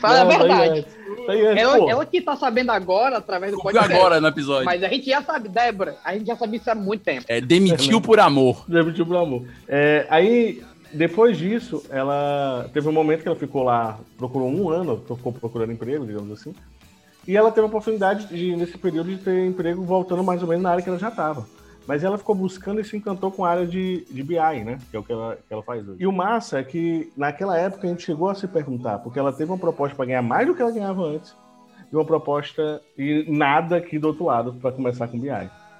Fala 0.00 0.24
Não, 0.24 0.30
a 0.32 0.38
verdade. 0.38 0.48
saí 0.48 0.78
antes. 0.78 0.98
Saí 1.26 1.46
antes, 1.46 1.62
Ela, 1.62 1.90
ela 1.90 2.06
que 2.06 2.20
tá 2.20 2.36
sabendo 2.36 2.70
agora, 2.72 3.18
através 3.18 3.52
do 3.52 3.58
podcast. 3.58 3.92
agora 3.92 4.20
no 4.20 4.28
episódio. 4.28 4.64
Mas 4.64 4.82
a 4.82 4.88
gente 4.88 5.06
já 5.06 5.22
sabe, 5.22 5.48
Débora, 5.48 5.96
a 6.04 6.14
gente 6.14 6.26
já 6.26 6.36
sabia 6.36 6.58
isso 6.58 6.70
há 6.70 6.74
muito 6.74 7.02
tempo. 7.04 7.24
É, 7.28 7.40
demitiu 7.40 8.00
por 8.00 8.18
amor. 8.18 8.64
Demitiu 8.68 9.04
por 9.04 9.16
amor. 9.16 9.44
É, 9.68 10.06
aí, 10.08 10.62
depois 10.92 11.36
disso, 11.36 11.84
ela 11.90 12.68
teve 12.72 12.88
um 12.88 12.92
momento 12.92 13.22
que 13.22 13.28
ela 13.28 13.36
ficou 13.36 13.62
lá, 13.62 13.98
procurou 14.16 14.48
um 14.48 14.70
ano, 14.70 15.02
ficou 15.06 15.32
procurando 15.32 15.72
emprego, 15.72 16.06
digamos 16.06 16.40
assim. 16.40 16.54
E 17.26 17.36
ela 17.36 17.50
teve 17.50 17.66
a 17.66 17.68
oportunidade 17.68 18.26
de, 18.26 18.56
nesse 18.56 18.78
período, 18.78 19.10
de 19.10 19.18
ter 19.18 19.44
emprego 19.44 19.82
voltando 19.82 20.24
mais 20.24 20.40
ou 20.42 20.48
menos 20.48 20.62
na 20.62 20.70
área 20.70 20.82
que 20.82 20.88
ela 20.88 20.98
já 20.98 21.08
estava. 21.08 21.46
Mas 21.88 22.04
ela 22.04 22.18
ficou 22.18 22.34
buscando 22.34 22.82
e 22.82 22.84
se 22.84 22.94
encantou 22.98 23.30
com 23.30 23.46
a 23.46 23.48
área 23.48 23.66
de, 23.66 24.04
de 24.10 24.22
BI, 24.22 24.62
né? 24.62 24.78
Que 24.90 24.96
é 24.96 25.00
o 25.00 25.02
que 25.02 25.10
ela, 25.10 25.36
que 25.36 25.50
ela 25.50 25.62
faz 25.62 25.88
hoje. 25.88 26.02
E 26.02 26.06
o 26.06 26.12
massa 26.12 26.58
é 26.58 26.62
que, 26.62 27.10
naquela 27.16 27.56
época, 27.56 27.86
a 27.86 27.90
gente 27.90 28.02
chegou 28.02 28.28
a 28.28 28.34
se 28.34 28.46
perguntar, 28.46 28.98
porque 28.98 29.18
ela 29.18 29.32
teve 29.32 29.50
uma 29.50 29.56
proposta 29.56 29.96
para 29.96 30.04
ganhar 30.04 30.20
mais 30.20 30.46
do 30.46 30.54
que 30.54 30.60
ela 30.60 30.70
ganhava 30.70 31.02
antes, 31.02 31.34
e 31.90 31.96
uma 31.96 32.04
proposta 32.04 32.82
e 32.96 33.24
nada 33.26 33.78
aqui 33.78 33.98
do 33.98 34.08
outro 34.08 34.26
lado 34.26 34.52
para 34.52 34.70
começar 34.70 35.08
com 35.08 35.18
BI. 35.18 35.30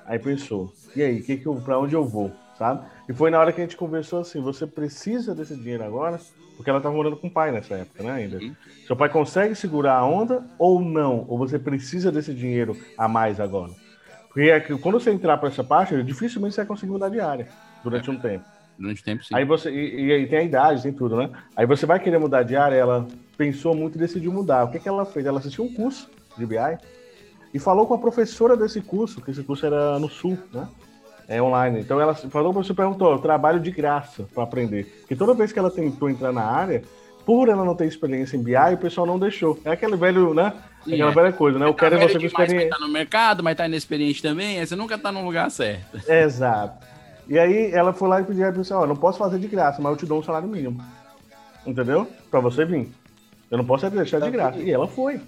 Aí 0.07 0.19
pensou, 0.19 0.73
e 0.97 1.03
aí, 1.03 1.21
que 1.21 1.37
que 1.37 1.45
eu, 1.47 1.57
pra 1.57 1.79
onde 1.79 1.95
eu 1.95 2.03
vou, 2.07 2.33
sabe? 2.57 2.87
E 3.07 3.13
foi 3.13 3.31
na 3.31 3.39
hora 3.39 3.53
que 3.53 3.61
a 3.61 3.65
gente 3.65 3.77
conversou 3.77 4.21
assim, 4.21 4.41
você 4.41 4.67
precisa 4.67 5.35
desse 5.35 5.55
dinheiro 5.55 5.85
agora, 5.85 6.19
porque 6.57 6.71
ela 6.71 6.79
estava 6.79 6.95
morando 6.95 7.19
com 7.19 7.27
o 7.27 7.31
pai 7.31 7.53
nessa 7.53 7.75
época, 7.75 8.03
né, 8.03 8.13
ainda. 8.13 8.39
Seu 8.87 8.97
pai 8.97 9.11
consegue 9.11 9.55
segurar 9.55 9.99
a 9.99 10.07
onda 10.07 10.43
ou 10.59 10.81
não? 10.81 11.27
Ou 11.29 11.37
você 11.37 11.59
precisa 11.59 12.11
desse 12.11 12.33
dinheiro 12.33 12.75
a 12.97 13.07
mais 13.07 13.39
agora? 13.39 13.73
Porque 14.39 14.51
é 14.51 14.61
que 14.61 14.79
quando 14.79 15.01
você 15.01 15.11
entrar 15.11 15.37
para 15.37 15.49
essa 15.49 15.65
parte, 15.65 16.01
dificilmente 16.05 16.55
você 16.55 16.61
vai 16.61 16.69
conseguir 16.69 16.93
mudar 16.93 17.09
de 17.09 17.19
área 17.19 17.49
durante 17.83 18.09
um 18.09 18.17
tempo. 18.17 18.45
Durante 18.79 19.03
o 19.03 19.05
tempo, 19.05 19.25
sim. 19.25 19.35
Aí 19.35 19.45
você, 19.45 19.69
e, 19.69 20.07
e 20.07 20.13
aí 20.13 20.29
tem 20.29 20.39
a 20.39 20.43
idade, 20.45 20.81
tem 20.81 20.93
tudo, 20.93 21.17
né? 21.17 21.29
Aí 21.57 21.67
você 21.67 21.85
vai 21.85 21.99
querer 21.99 22.21
mudar 22.21 22.45
de 22.45 22.55
área, 22.55 22.77
ela 22.77 23.05
pensou 23.37 23.75
muito 23.75 23.97
e 23.97 23.99
decidiu 23.99 24.33
mudar. 24.33 24.63
O 24.63 24.71
que, 24.71 24.79
que 24.79 24.89
ela 24.89 25.05
fez? 25.05 25.27
Ela 25.27 25.41
assistiu 25.41 25.65
um 25.65 25.75
curso 25.75 26.09
de 26.37 26.47
BI 26.47 26.57
e 27.53 27.59
falou 27.59 27.85
com 27.85 27.95
a 27.95 27.99
professora 27.99 28.57
desse 28.57 28.81
curso, 28.81 29.21
que 29.21 29.33
esse 29.33 29.43
curso 29.43 29.67
era 29.67 29.99
no 29.99 30.09
Sul, 30.09 30.39
né? 30.55 30.69
É 31.27 31.43
online. 31.43 31.81
Então 31.81 32.01
ela 32.01 32.15
falou 32.15 32.53
para 32.53 32.63
você 32.63 32.73
perguntou, 32.73 33.11
eu 33.11 33.19
trabalho 33.19 33.59
de 33.59 33.73
graça 33.73 34.29
para 34.33 34.45
aprender. 34.45 34.85
Porque 35.01 35.17
toda 35.17 35.35
vez 35.35 35.51
que 35.51 35.59
ela 35.59 35.69
tentou 35.69 36.09
entrar 36.09 36.33
na 36.33 36.45
área, 36.45 36.85
por 37.29 37.51
ela 37.51 37.63
não 37.63 37.75
ter 37.75 37.85
experiência 37.85 38.39
em 38.39 38.43
BI, 38.43 38.55
o 38.73 38.79
pessoal 38.79 39.07
não 39.07 39.19
deixou. 39.19 39.59
É 39.63 39.73
aquele 39.73 39.97
velho, 39.97 40.33
né? 40.33 40.51
Sim, 40.83 40.95
Aquela 40.95 41.11
é. 41.11 41.15
velha 41.15 41.33
coisa, 41.33 41.59
né? 41.59 41.67
Eu 41.67 41.75
quero 41.75 41.97
é 41.97 41.99
Tá 41.99 42.07
você 42.09 42.15
com 42.15 42.19
pra 42.21 42.27
experiência. 42.45 42.65
estar 42.69 42.79
no 42.79 42.89
mercado, 42.91 43.43
mas 43.45 43.55
tá 43.55 43.67
inexperiente 43.67 44.23
também, 44.23 44.59
aí 44.59 44.67
você 44.67 44.75
nunca 44.75 44.97
tá 44.97 45.13
no 45.13 45.23
lugar 45.23 45.51
certo. 45.51 46.01
Exato. 46.11 46.87
E 47.29 47.39
aí 47.39 47.71
ela 47.71 47.93
foi 47.93 48.09
lá 48.09 48.23
e 48.23 48.25
pediu 48.25 48.49
a 48.49 48.53
pessoa, 48.53 48.81
ó, 48.81 48.87
não 48.87 48.97
posso 48.97 49.19
fazer 49.19 49.39
de 49.39 49.47
graça, 49.47 49.83
mas 49.83 49.93
eu 49.93 49.99
te 49.99 50.07
dou 50.07 50.21
um 50.21 50.23
salário 50.23 50.49
mínimo. 50.49 50.83
Entendeu? 51.67 52.09
Pra 52.31 52.41
você 52.41 52.65
vir. 52.65 52.89
Eu 53.51 53.59
não 53.59 53.65
posso 53.67 53.91
deixar 53.91 54.23
de 54.23 54.31
graça. 54.31 54.59
E 54.61 54.71
ela 54.71 54.89
foi. 54.89 55.21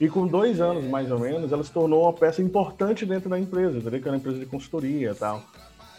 E 0.00 0.08
com 0.08 0.28
dois 0.28 0.60
anos, 0.60 0.84
mais 0.84 1.10
ou 1.10 1.18
menos, 1.18 1.50
ela 1.50 1.64
se 1.64 1.72
tornou 1.72 2.04
uma 2.04 2.12
peça 2.12 2.40
importante 2.40 3.04
dentro 3.04 3.28
da 3.28 3.36
empresa, 3.36 3.78
entendeu? 3.78 3.98
Que 4.00 4.06
era 4.06 4.12
uma 4.12 4.18
empresa 4.18 4.38
de 4.38 4.46
consultoria 4.46 5.10
e 5.10 5.14
tal. 5.16 5.42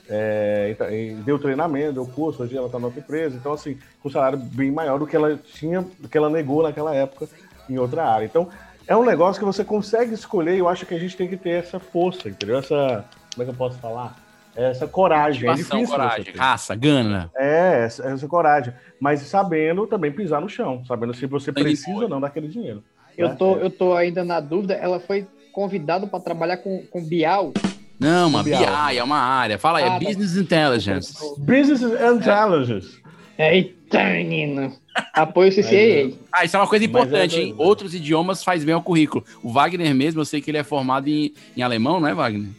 É, 0.10 0.70
então, 0.72 0.90
e 0.90 1.14
deu 1.16 1.38
treinamento, 1.38 1.94
deu 1.94 2.06
curso, 2.06 2.44
hoje 2.44 2.56
ela 2.56 2.68
está 2.68 2.80
na 2.80 2.86
outra 2.86 3.02
empresa. 3.02 3.36
Então, 3.36 3.54
assim, 3.54 3.78
com 4.02 4.10
um 4.10 4.12
salário 4.12 4.38
bem 4.38 4.72
maior 4.72 4.98
do 4.98 5.08
que 5.08 5.16
ela 5.16 5.38
tinha, 5.38 5.86
do 6.00 6.08
que 6.08 6.18
ela 6.18 6.30
negou 6.30 6.64
naquela 6.64 6.96
época 6.96 7.28
em 7.70 7.78
outra 7.78 8.06
área. 8.06 8.26
Então, 8.26 8.50
é 8.88 8.96
um 8.96 9.06
negócio 9.06 9.40
que 9.40 9.46
você 9.46 9.64
consegue 9.64 10.14
escolher 10.14 10.56
e 10.56 10.60
eu 10.60 10.70
acho 10.70 10.86
que 10.86 10.96
a 10.96 11.00
gente 11.00 11.18
tem 11.18 11.28
que 11.28 11.36
ter 11.36 11.52
essa 11.52 11.80
força, 11.80 12.30
entendeu? 12.30 12.58
Essa. 12.58 13.06
Como 13.34 13.44
é 13.44 13.46
que 13.46 13.52
eu 13.52 13.58
posso 13.58 13.78
falar? 13.80 14.28
essa 14.58 14.88
coragem. 14.88 15.48
É 15.48 15.54
difícil. 15.54 15.86
coragem, 15.86 16.34
raça, 16.36 16.76
gana. 16.76 17.30
É, 17.36 17.84
essa, 17.86 18.04
essa 18.08 18.28
coragem. 18.28 18.74
Mas 19.00 19.22
sabendo 19.22 19.86
também 19.86 20.12
pisar 20.12 20.42
no 20.42 20.50
chão, 20.50 20.84
sabendo 20.86 21.14
se 21.14 21.28
você 21.28 21.52
Sangue 21.52 21.62
precisa 21.62 22.00
ou 22.00 22.10
não 22.10 22.20
daquele 22.20 22.48
dinheiro. 22.48 22.84
Eu 23.16 23.30
né? 23.30 23.36
tô, 23.38 23.56
eu 23.58 23.70
tô 23.70 23.94
ainda 23.94 24.24
na 24.24 24.40
dúvida. 24.40 24.74
Ela 24.74 25.00
foi 25.00 25.28
convidada 25.54 26.08
para 26.08 26.20
trabalhar 26.20 26.58
com, 26.58 26.84
com 26.90 27.04
Bial. 27.04 27.54
Não, 28.00 28.28
uma 28.30 28.44
BI, 28.44 28.52
é 28.54 29.04
uma 29.04 29.18
área. 29.18 29.58
Fala 29.58 29.80
aí, 29.80 29.86
é 29.86 29.88
Ah, 29.88 29.92
tá. 30.00 30.00
Business 30.06 30.36
Intelligence. 30.36 31.14
Business 31.38 31.82
Intelligence. 31.82 33.02
Eita, 33.38 34.04
menino. 34.04 34.76
Apoio 35.14 35.52
CCA. 35.52 36.16
Ah, 36.32 36.46
isso 36.46 36.56
é 36.56 36.60
uma 36.60 36.68
coisa 36.68 36.86
importante, 36.86 37.38
é 37.38 37.42
hein? 37.44 37.56
Outros 37.58 37.94
idiomas 37.94 38.44
faz 38.44 38.64
bem 38.64 38.74
ao 38.74 38.82
currículo. 38.82 39.24
O 39.44 39.52
Wagner 39.52 39.94
mesmo, 39.96 40.22
eu 40.22 40.26
sei 40.26 40.42
que 40.42 40.50
ele 40.52 40.58
é 40.58 40.64
formado 40.64 41.08
em, 41.08 41.34
em 41.56 41.62
alemão, 41.62 42.00
não 42.00 42.08
é, 42.08 42.14
Wagner? 42.14 42.50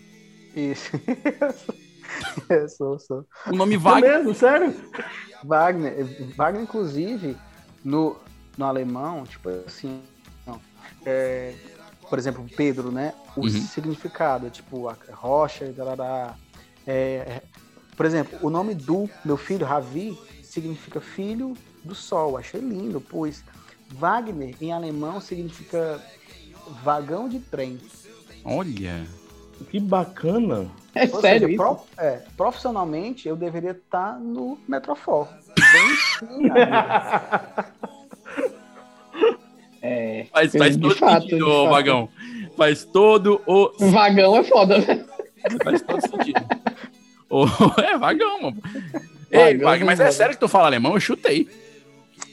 Isso. 0.57 0.91
Eu 2.49 2.69
sou, 2.69 2.99
sou. 2.99 3.25
O 3.47 3.55
nome 3.55 3.75
É 3.75 3.79
Wagner. 3.79 4.19
mesmo? 4.19 4.35
Sério? 4.35 4.75
Wagner, 5.45 5.95
Wagner, 6.37 6.63
inclusive, 6.63 7.37
no, 7.85 8.17
no 8.57 8.65
alemão, 8.65 9.25
tipo 9.25 9.49
assim, 9.67 10.01
não, 10.47 10.61
é, 11.07 11.55
por 12.09 12.19
exemplo, 12.19 12.45
Pedro, 12.57 12.91
né? 12.91 13.15
O 13.37 13.43
Uhum. 13.43 13.49
significado, 13.51 14.51
tipo, 14.51 14.89
a 14.89 14.97
rocha, 15.13 15.65
e 15.67 15.73
tarará, 15.73 16.35
é, 16.87 16.93
é, 16.95 17.43
por 17.97 18.07
exemplo, 18.07 18.39
o 18.43 18.51
nome 18.51 18.75
do 18.75 19.09
meu 19.25 19.37
filho, 19.37 19.67
Ravi, 19.67 20.19
significa 20.43 21.01
filho 21.01 21.55
do 21.85 21.95
sol. 21.95 22.37
Achei 22.37 22.61
lindo, 22.61 23.01
pois 23.01 23.45
Wagner 23.91 24.55
em 24.61 24.73
alemão 24.73 25.21
significa 25.21 26.01
vagão 26.83 27.29
de 27.29 27.39
trem. 27.41 27.79
Olha. 28.45 29.07
Que 29.71 29.81
bacana. 29.81 30.71
É 30.95 31.03
Ou 31.13 31.21
sério 31.21 31.49
seja, 31.49 31.81
é, 31.99 32.23
profissionalmente, 32.37 33.29
eu 33.29 33.35
deveria 33.35 33.73
estar 33.73 34.19
no 34.19 34.57
Metrofor. 34.69 35.27
Bem 35.59 35.97
sim, 36.19 36.49
amigo. 36.49 37.79
É, 39.81 40.27
Faz, 40.33 40.53
faz 40.53 40.77
todo 40.77 40.95
fato, 40.97 41.23
sentido, 41.23 41.49
ô. 41.49 41.69
Vagão. 41.69 42.09
Faz 42.57 42.85
todo 42.85 43.41
o. 43.47 43.71
Vagão 43.91 44.37
é 44.37 44.45
foda, 44.45 44.79
né? 44.79 45.05
Faz 45.63 45.83
todo 45.83 46.01
sentido. 46.01 46.41
Ô, 47.31 47.45
é, 47.81 47.97
Vagão, 47.99 48.43
mano. 48.43 48.57
Ei, 49.31 49.53
Vagão, 49.55 49.69
Wagner, 49.69 49.87
mas 49.87 50.01
é 50.01 50.11
sério 50.11 50.35
que 50.35 50.41
tu 50.41 50.49
fala 50.49 50.67
alemão? 50.67 50.95
Eu 50.95 51.01
chutei. 51.01 51.47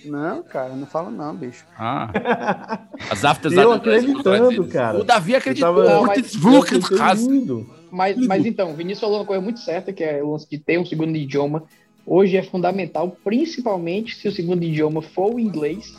Não, 0.06 0.41
cara, 0.43 0.70
não 0.76 0.86
falo 0.88 1.12
não, 1.12 1.36
bicho. 1.36 1.66
Ah. 1.78 2.80
As 3.10 3.26
aftas 3.26 3.54
Eu 3.54 3.72
acreditando, 3.74 4.66
cara. 4.68 5.00
O 5.00 5.04
Davi 5.04 5.36
acreditou. 5.36 5.80
Eu 5.80 5.86
tava- 5.86 6.08
mas- 6.08 6.34
eu. 7.48 7.70
Mas, 7.91 8.18
mas 8.28 8.46
então, 8.46 8.74
Vinícius 8.74 9.02
falou 9.02 9.20
uma 9.20 9.26
coisa 9.26 9.41
muito 9.41 9.60
certa, 9.60 9.91
que 9.93 10.04
é 10.04 10.22
o 10.24 10.32
lance 10.32 10.50
de 10.50 10.58
ter 10.58 10.78
um 10.80 10.86
segundo 10.86 11.16
idioma. 11.16 11.64
Hoje 12.06 12.38
é 12.38 12.43
fundamental, 12.43 13.18
principalmente 13.24 14.16
se 14.16 14.28
o 14.28 14.32
segundo 14.32 14.64
idioma 14.64 15.02
for 15.02 15.34
o 15.34 15.39
inglês. 15.39 15.96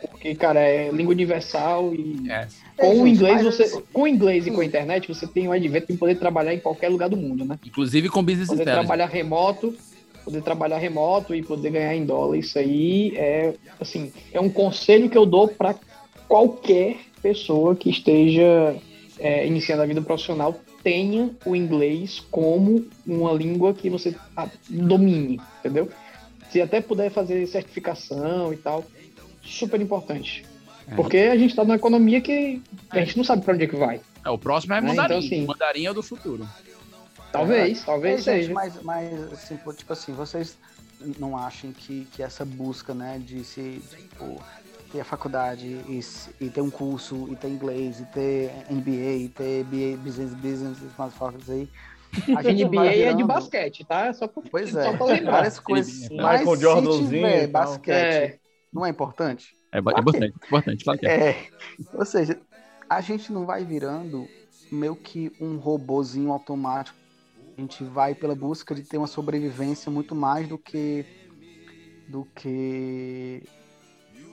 Porque, 0.00 0.34
cara, 0.34 0.60
é 0.60 0.90
língua 0.90 1.12
universal 1.12 1.94
e 1.94 2.28
É. 2.30 2.46
com 2.76 2.86
É, 2.86 2.94
o 2.94 3.06
inglês 3.06 3.42
você. 3.42 3.82
Com 3.92 4.02
o 4.02 4.08
inglês 4.08 4.46
e 4.46 4.50
com 4.50 4.60
a 4.60 4.64
internet, 4.64 5.08
você 5.08 5.26
tem 5.26 5.48
o 5.48 5.52
advento 5.52 5.92
de 5.92 5.98
poder 5.98 6.16
trabalhar 6.16 6.54
em 6.54 6.60
qualquer 6.60 6.88
lugar 6.88 7.08
do 7.08 7.16
mundo, 7.16 7.44
né? 7.44 7.58
Inclusive 7.64 8.08
com 8.08 8.22
Business 8.22 8.48
Poder 8.48 8.62
Intelligence. 8.62 8.86
trabalhar 8.86 9.06
remoto, 9.06 9.74
poder 10.24 10.42
trabalhar 10.42 10.78
remoto 10.78 11.34
e 11.34 11.42
poder 11.42 11.70
ganhar 11.70 11.94
em 11.94 12.04
dólar. 12.04 12.36
Isso 12.36 12.58
aí 12.58 13.12
é 13.16 13.54
assim, 13.80 14.12
é 14.32 14.40
um 14.40 14.50
conselho 14.50 15.08
que 15.08 15.16
eu 15.16 15.24
dou 15.24 15.48
para 15.48 15.74
qualquer 16.28 16.96
pessoa 17.22 17.74
que 17.74 17.90
esteja 17.90 18.76
é, 19.18 19.46
iniciando 19.46 19.82
a 19.82 19.86
vida 19.86 20.02
profissional 20.02 20.60
tenha 20.82 21.30
o 21.44 21.56
inglês 21.56 22.22
como 22.30 22.84
uma 23.04 23.32
língua 23.32 23.74
que 23.74 23.90
você 23.90 24.14
domine, 24.70 25.40
entendeu? 25.58 25.88
Se 26.50 26.60
até 26.62 26.80
puder 26.80 27.10
fazer 27.10 27.44
certificação 27.48 28.52
e 28.52 28.56
tal, 28.56 28.84
super 29.46 29.80
importante. 29.80 30.44
É. 30.88 30.94
Porque 30.94 31.16
a 31.16 31.36
gente 31.36 31.50
está 31.50 31.64
numa 31.64 31.76
economia 31.76 32.20
que 32.20 32.62
a 32.90 32.98
gente 33.00 33.16
não 33.16 33.24
sabe 33.24 33.42
para 33.44 33.54
onde 33.54 33.64
é 33.64 33.66
que 33.66 33.76
vai. 33.76 34.00
É, 34.24 34.30
o 34.30 34.38
próximo 34.38 34.74
é 34.74 34.80
Né, 34.80 34.88
mandarim. 34.88 35.14
então, 35.14 35.18
assim- 35.18 35.46
mandarim 35.46 35.86
é 35.86 35.92
do 35.94 36.02
futuro. 36.02 36.46
Talvez, 37.32 37.84
talvez 37.84 38.26
É, 38.26 38.32
gente, 38.34 38.42
seja. 38.44 38.54
mas, 38.54 38.82
mas 38.82 39.32
assim, 39.32 39.56
tipo 39.76 39.92
assim, 39.92 40.12
vocês 40.12 40.56
não 41.18 41.36
acham 41.36 41.72
que, 41.72 42.06
que 42.12 42.22
essa 42.22 42.44
busca, 42.44 42.94
né, 42.94 43.20
de 43.24 43.44
se, 43.44 43.82
tipo, 43.90 44.40
ter 44.90 45.00
a 45.00 45.04
faculdade 45.04 45.66
e, 45.66 46.00
e 46.40 46.48
ter 46.48 46.60
um 46.60 46.70
curso, 46.70 47.28
e 47.30 47.36
ter 47.36 47.48
inglês, 47.48 48.00
e 48.00 48.04
ter 48.06 48.50
MBA, 48.70 49.16
e 49.24 49.28
ter 49.28 49.64
BA, 49.64 49.96
Business 49.98 50.32
Business, 50.34 50.78
facas 50.96 51.50
aí. 51.50 51.68
A 52.36 52.42
gente 52.42 52.64
NBA 52.64 52.76
vai 52.76 52.88
é 52.88 52.92
de 52.92 52.98
virando- 53.16 53.26
basquete, 53.26 53.84
tá? 53.84 54.12
Só 54.14 54.26
pra, 54.28 54.42
Pois 54.50 54.70
só 54.70 54.80
é, 54.80 54.96
pra 54.96 55.06
lembrar. 55.06 55.32
várias 55.32 55.58
coisas. 55.58 56.08
NBA. 56.08 56.22
Mas 56.22 56.38
Michael 56.40 56.56
se 56.56 56.62
Jordanzinho 56.62 57.04
tiver 57.10 57.46
basquete, 57.48 57.94
É. 57.94 58.38
não 58.76 58.86
é 58.86 58.90
importante? 58.90 59.54
É 59.72 59.80
ba- 59.80 59.92
Claro 59.92 60.04
que- 60.04 60.10
importante, 60.18 60.46
importante, 60.46 60.84
claro 60.84 60.98
que 61.00 61.06
é. 61.06 61.30
É, 61.30 61.48
ou 61.94 62.04
seja, 62.04 62.38
a 62.88 63.00
gente 63.00 63.32
não 63.32 63.44
vai 63.46 63.64
virando 63.64 64.26
meio 64.70 64.94
que 64.94 65.32
um 65.40 65.56
robozinho 65.56 66.30
automático. 66.30 66.96
A 67.56 67.60
gente 67.60 67.82
vai 67.84 68.14
pela 68.14 68.34
busca 68.34 68.74
de 68.74 68.82
ter 68.82 68.98
uma 68.98 69.06
sobrevivência 69.06 69.90
muito 69.90 70.14
mais 70.14 70.46
do 70.46 70.58
que 70.58 71.04
do 72.08 72.24
que 72.36 73.42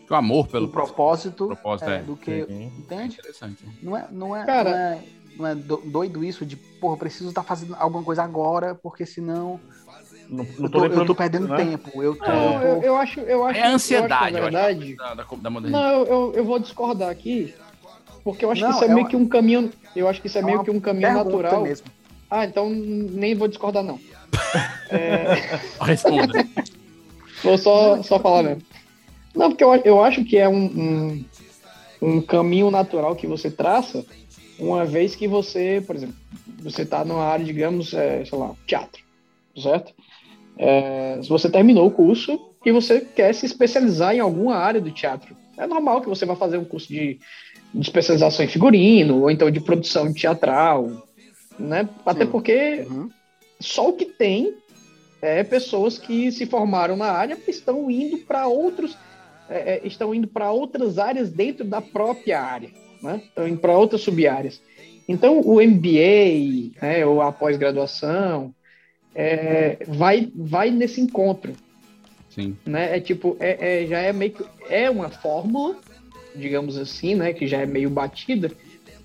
O 0.09 0.13
amor 0.15 0.47
pelo 0.47 0.67
o 0.67 0.69
propósito, 0.71 1.47
propósito, 1.47 1.89
é, 1.89 1.99
é. 1.99 2.03
do 2.03 2.15
que 2.15 2.45
Sim. 2.45 2.65
entende? 2.77 3.15
Interessante. 3.15 3.65
Não 3.81 3.97
é, 3.97 4.07
não 4.11 4.35
é, 4.35 4.45
Cara- 4.45 4.69
não 4.69 4.77
é, 4.77 5.03
não 5.37 5.47
é 5.47 5.55
do- 5.55 5.77
doido 5.89 6.23
isso 6.23 6.45
de 6.45 6.55
porra, 6.79 6.93
eu 6.95 6.99
preciso 6.99 7.29
estar 7.29 7.43
fazendo 7.43 7.73
alguma 7.75 8.03
coisa 8.03 8.21
agora 8.23 8.75
porque 8.75 9.05
senão 9.05 9.59
Não, 10.29 10.45
tô, 10.69 10.85
eu 10.85 11.05
tô 11.05 11.15
perdendo 11.15 11.47
né? 11.47 11.57
tempo. 11.57 12.01
Eu 12.01 12.15
tô, 12.15 12.31
Não, 12.31 12.61
eu, 12.61 12.81
eu 12.81 12.95
acho, 12.95 13.19
eu 13.21 13.43
acho. 13.45 13.59
É 13.59 13.63
a 13.63 13.69
ansiedade, 13.71 14.37
eu 14.37 14.45
acho, 14.45 14.53
na 14.53 14.59
verdade. 14.59 14.95
da, 14.95 15.13
da. 15.13 15.25
Não, 15.69 16.05
eu, 16.05 16.33
eu, 16.35 16.45
vou 16.45 16.59
discordar 16.59 17.09
aqui, 17.09 17.53
porque 18.23 18.45
eu 18.45 18.51
acho 18.51 18.61
Não, 18.61 18.69
que 18.69 18.75
isso 18.75 18.83
é, 18.85 18.87
é 18.87 18.93
meio 18.93 19.01
uma- 19.05 19.09
que 19.09 19.15
um 19.15 19.27
caminho. 19.27 19.71
Eu 19.95 20.07
acho 20.07 20.21
que 20.21 20.27
isso 20.27 20.37
é, 20.37 20.41
É 20.41 20.45
meio 20.45 20.63
que 20.63 20.71
um 20.71 20.79
caminho 20.79 21.13
natural. 21.13 21.63
mesmo. 21.63 21.87
Ah, 22.29 22.45
então 22.45 22.69
nem 22.69 23.35
vou 23.35 23.47
discordar, 23.47 23.83
não. 23.83 23.99
Responda. 25.81 26.45
Vou 27.43 27.57
só, 27.57 28.01
só 28.01 28.19
falar 28.19 28.43
mesmo. 28.43 28.63
Não, 29.35 29.49
porque 29.49 29.63
eu, 29.63 29.75
eu 29.83 30.03
acho 30.03 30.23
que 30.23 30.37
é 30.37 30.47
um, 30.47 30.65
um, 30.65 31.25
um 32.01 32.21
caminho 32.21 32.71
natural 32.71 33.15
que 33.15 33.27
você 33.27 33.51
traça, 33.51 34.05
uma 34.57 34.85
vez 34.85 35.15
que 35.15 35.27
você, 35.27 35.83
por 35.85 35.95
exemplo, 35.95 36.15
você 36.59 36.83
está 36.83 37.03
numa 37.03 37.23
área, 37.23 37.45
digamos, 37.45 37.93
é, 37.93 38.23
sei 38.23 38.37
lá, 38.37 38.53
teatro, 38.65 39.01
certo? 39.57 39.93
É, 40.57 41.19
se 41.21 41.29
você 41.29 41.49
terminou 41.49 41.87
o 41.87 41.91
curso 41.91 42.39
e 42.65 42.71
você 42.71 43.01
quer 43.01 43.33
se 43.33 43.45
especializar 43.45 44.15
em 44.15 44.19
alguma 44.19 44.55
área 44.55 44.79
do 44.79 44.91
teatro, 44.91 45.35
é 45.57 45.67
normal 45.67 46.01
que 46.01 46.09
você 46.09 46.25
vá 46.25 46.35
fazer 46.35 46.57
um 46.57 46.65
curso 46.65 46.87
de, 46.87 47.19
de 47.73 47.81
especialização 47.81 48.45
em 48.45 48.49
figurino, 48.49 49.21
ou 49.21 49.31
então 49.31 49.49
de 49.49 49.59
produção 49.59 50.13
teatral, 50.13 50.89
né? 51.59 51.87
Até 52.05 52.25
Sim. 52.25 52.31
porque 52.31 52.85
Uhum. 52.89 53.09
só 53.59 53.89
o 53.89 53.93
que 53.93 54.05
tem 54.05 54.53
é 55.21 55.43
pessoas 55.43 55.97
que 55.97 56.31
se 56.31 56.45
formaram 56.45 56.97
na 56.97 57.11
área 57.11 57.37
e 57.47 57.51
estão 57.51 57.89
indo 57.89 58.17
para 58.19 58.47
outros 58.47 58.97
é, 59.49 59.75
é, 59.75 59.81
estão 59.87 60.15
indo 60.15 60.27
para 60.27 60.51
outras 60.51 60.97
áreas 60.97 61.29
dentro 61.29 61.65
da 61.65 61.81
própria 61.81 62.41
área, 62.41 62.69
né? 63.01 63.21
Estão 63.25 63.47
indo 63.47 63.59
para 63.59 63.77
outras 63.77 64.01
sub-áreas. 64.01 64.61
Então, 65.07 65.41
o 65.41 65.61
MBA, 65.61 66.71
né, 66.81 67.05
ou 67.05 67.21
a 67.21 67.31
pós-graduação, 67.31 68.53
é, 69.15 69.77
vai, 69.87 70.31
vai 70.35 70.69
nesse 70.71 70.99
encontro, 71.01 71.53
Sim. 72.29 72.57
né? 72.65 72.97
É 72.97 72.99
tipo, 72.99 73.37
é, 73.39 73.83
é- 73.83 73.87
já 73.87 73.99
é 73.99 74.11
meio 74.13 74.31
que 74.31 74.43
é 74.69 74.89
uma 74.89 75.09
fórmula, 75.09 75.75
digamos 76.35 76.77
assim, 76.77 77.15
né? 77.15 77.31
Que 77.33 77.47
já 77.47 77.59
é 77.59 77.65
meio 77.65 77.89
batida, 77.89 78.51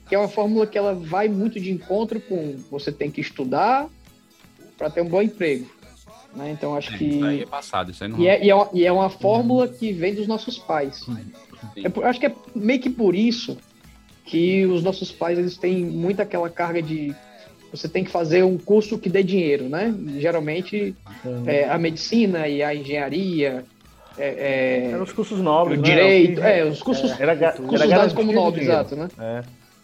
que 0.08 0.14
é 0.14 0.18
uma 0.18 0.28
fórmula 0.28 0.66
que 0.66 0.78
ela 0.78 0.94
vai 0.94 1.28
muito 1.28 1.60
de 1.60 1.70
encontro 1.70 2.20
com 2.20 2.56
você 2.70 2.90
tem 2.90 3.10
que 3.10 3.20
estudar 3.20 3.88
para 4.78 4.88
ter 4.88 5.02
um 5.02 5.08
bom 5.08 5.20
emprego, 5.20 5.66
né? 6.34 6.50
Então 6.52 6.74
acho 6.74 6.96
que 6.96 7.04
Isso 7.04 7.24
aí 7.24 7.42
é 7.42 7.46
passado, 7.46 7.90
isso 7.90 8.02
aí 8.04 8.10
não. 8.10 8.18
e 8.20 8.26
é, 8.28 8.44
e 8.44 8.50
é 8.50 8.54
uma, 8.54 8.70
e 8.72 8.86
é 8.86 8.92
uma 8.92 9.10
fórmula 9.10 9.68
que 9.68 9.92
vem 9.92 10.14
dos 10.14 10.26
nossos 10.26 10.58
pais. 10.58 11.04
É 11.76 11.88
por- 11.88 12.04
acho 12.04 12.18
que 12.20 12.26
é 12.26 12.34
meio 12.54 12.80
que 12.80 12.88
por 12.88 13.14
isso 13.14 13.58
que 14.24 14.64
os 14.66 14.82
nossos 14.82 15.10
pais 15.10 15.38
eles 15.38 15.56
têm 15.56 15.84
muito 15.84 16.20
aquela 16.20 16.48
carga 16.48 16.80
de 16.80 17.14
você 17.70 17.88
tem 17.88 18.02
que 18.04 18.10
fazer 18.10 18.42
um 18.44 18.56
curso 18.56 18.98
que 18.98 19.08
dê 19.08 19.22
dinheiro, 19.22 19.68
né? 19.68 19.94
Geralmente 20.18 20.94
é, 21.46 21.64
a 21.68 21.78
medicina 21.78 22.48
e 22.48 22.62
a 22.62 22.74
engenharia, 22.74 23.64
é, 24.16 24.26
é, 24.26 24.90
Eram 24.92 25.02
os 25.04 25.12
cursos 25.12 25.38
nobres, 25.40 25.78
o 25.78 25.82
né? 25.82 25.88
direito, 25.88 26.32
O 26.38 26.42
que- 26.42 26.48
é, 26.48 26.64
os 26.64 26.82
cursos, 26.82 27.20
Era, 27.20 27.34
ga- 27.34 27.52
cursos 27.52 27.80
era 27.80 27.96
dados 28.00 28.12
como 28.14 28.32
nobres, 28.32 28.64
exato, 28.66 28.96
né? 28.96 29.08
É. 29.18 29.42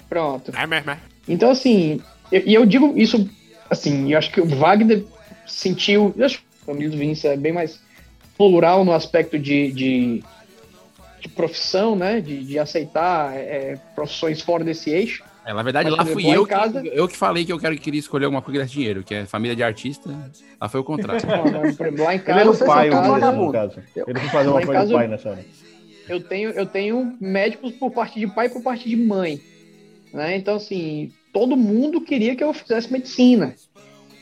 Pronto. 0.08 0.52
É 0.56 0.66
mesmo, 0.66 0.90
é. 0.90 0.98
Então, 1.28 1.50
assim, 1.50 2.00
eu- 2.32 2.42
e 2.44 2.54
eu, 2.54 2.66
digo 2.66 2.92
isso, 2.96 3.28
assim, 3.70 4.12
eu 4.12 4.18
acho 4.18 4.30
que 4.32 4.40
o 4.40 4.46
Wagner 4.46 5.04
sentiu. 5.46 6.12
Eu 6.16 6.24
acho 6.26 6.38
que 6.38 6.44
a 6.62 6.66
família 6.66 6.90
do 6.90 6.96
Vinícius 6.96 7.32
é 7.32 7.36
bem 7.36 7.52
mais 7.52 7.80
plural 8.36 8.84
no 8.84 8.92
aspecto 8.92 9.38
de, 9.38 9.70
de, 9.72 10.24
de 11.20 11.28
profissão, 11.28 11.94
né? 11.94 12.20
De, 12.20 12.42
de 12.44 12.58
aceitar 12.58 13.34
é, 13.36 13.78
profissões 13.94 14.40
fora 14.40 14.64
desse 14.64 14.90
eixo. 14.90 15.22
É, 15.46 15.52
na 15.52 15.62
verdade, 15.62 15.90
Mas 15.90 15.98
lá 15.98 16.06
fui 16.06 16.26
eu 16.26 16.46
casa- 16.46 16.80
que, 16.80 16.88
eu 16.88 17.06
que 17.06 17.16
falei 17.16 17.44
que 17.44 17.52
eu 17.52 17.58
quero, 17.58 17.76
queria 17.76 18.00
escolher 18.00 18.24
alguma 18.24 18.40
coisa 18.40 18.60
que 18.60 18.64
desse 18.64 18.74
dinheiro, 18.74 19.02
que 19.02 19.14
é 19.14 19.26
família 19.26 19.54
de 19.54 19.62
artista. 19.62 20.08
Lá 20.58 20.68
foi 20.68 20.80
o 20.80 20.84
contrário. 20.84 21.20
Lá 21.98 22.14
em 22.14 22.16
Ele 22.16 22.24
casa, 22.24 22.40
era 22.40 22.50
o 22.50 22.58
pai, 22.58 22.90
o 22.90 23.32
no 23.32 23.52
caso. 23.52 23.82
Ele 23.94 24.20
foi 24.20 24.28
fazer 24.30 24.48
uma 24.48 24.64
coisa 24.64 24.86
do 24.86 24.92
pai 24.92 25.08
nessa 25.08 25.30
hora. 25.30 25.44
eu 26.08 26.20
tenho, 26.22 26.50
eu 26.50 26.64
tenho 26.64 27.16
médicos 27.20 27.72
por 27.72 27.90
parte 27.90 28.18
de 28.18 28.26
pai 28.26 28.46
e 28.46 28.50
por 28.50 28.62
parte 28.62 28.88
de 28.88 28.96
mãe. 28.96 29.38
Né? 30.14 30.36
Então, 30.36 30.56
assim, 30.56 31.12
todo 31.32 31.56
mundo 31.56 32.00
queria 32.00 32.34
que 32.34 32.42
eu 32.42 32.54
fizesse 32.54 32.90
medicina. 32.90 33.54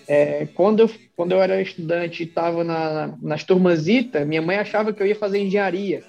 É, 0.09 0.49
quando, 0.55 0.81
eu, 0.81 0.91
quando 1.15 1.33
eu 1.33 1.41
era 1.41 1.63
estudante 1.63 2.25
e 2.25 2.27
estava 2.27 2.65
na, 2.65 3.15
nas 3.23 3.45
turmasitas, 3.45 4.27
minha 4.27 4.43
mãe 4.43 4.57
achava 4.57 4.93
que 4.93 5.01
eu 5.01 5.07
ia 5.07 5.15
fazer 5.15 5.39
engenharia. 5.39 6.03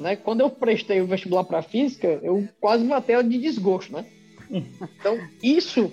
Né? 0.00 0.16
Quando 0.16 0.40
eu 0.40 0.48
prestei 0.48 1.02
o 1.02 1.06
vestibular 1.06 1.44
para 1.44 1.60
física, 1.60 2.18
eu 2.22 2.48
quase 2.58 2.82
matei 2.84 3.14
ela 3.14 3.24
de 3.24 3.36
desgosto. 3.36 3.92
Né? 3.92 4.06
Então, 4.50 5.18
isso, 5.42 5.92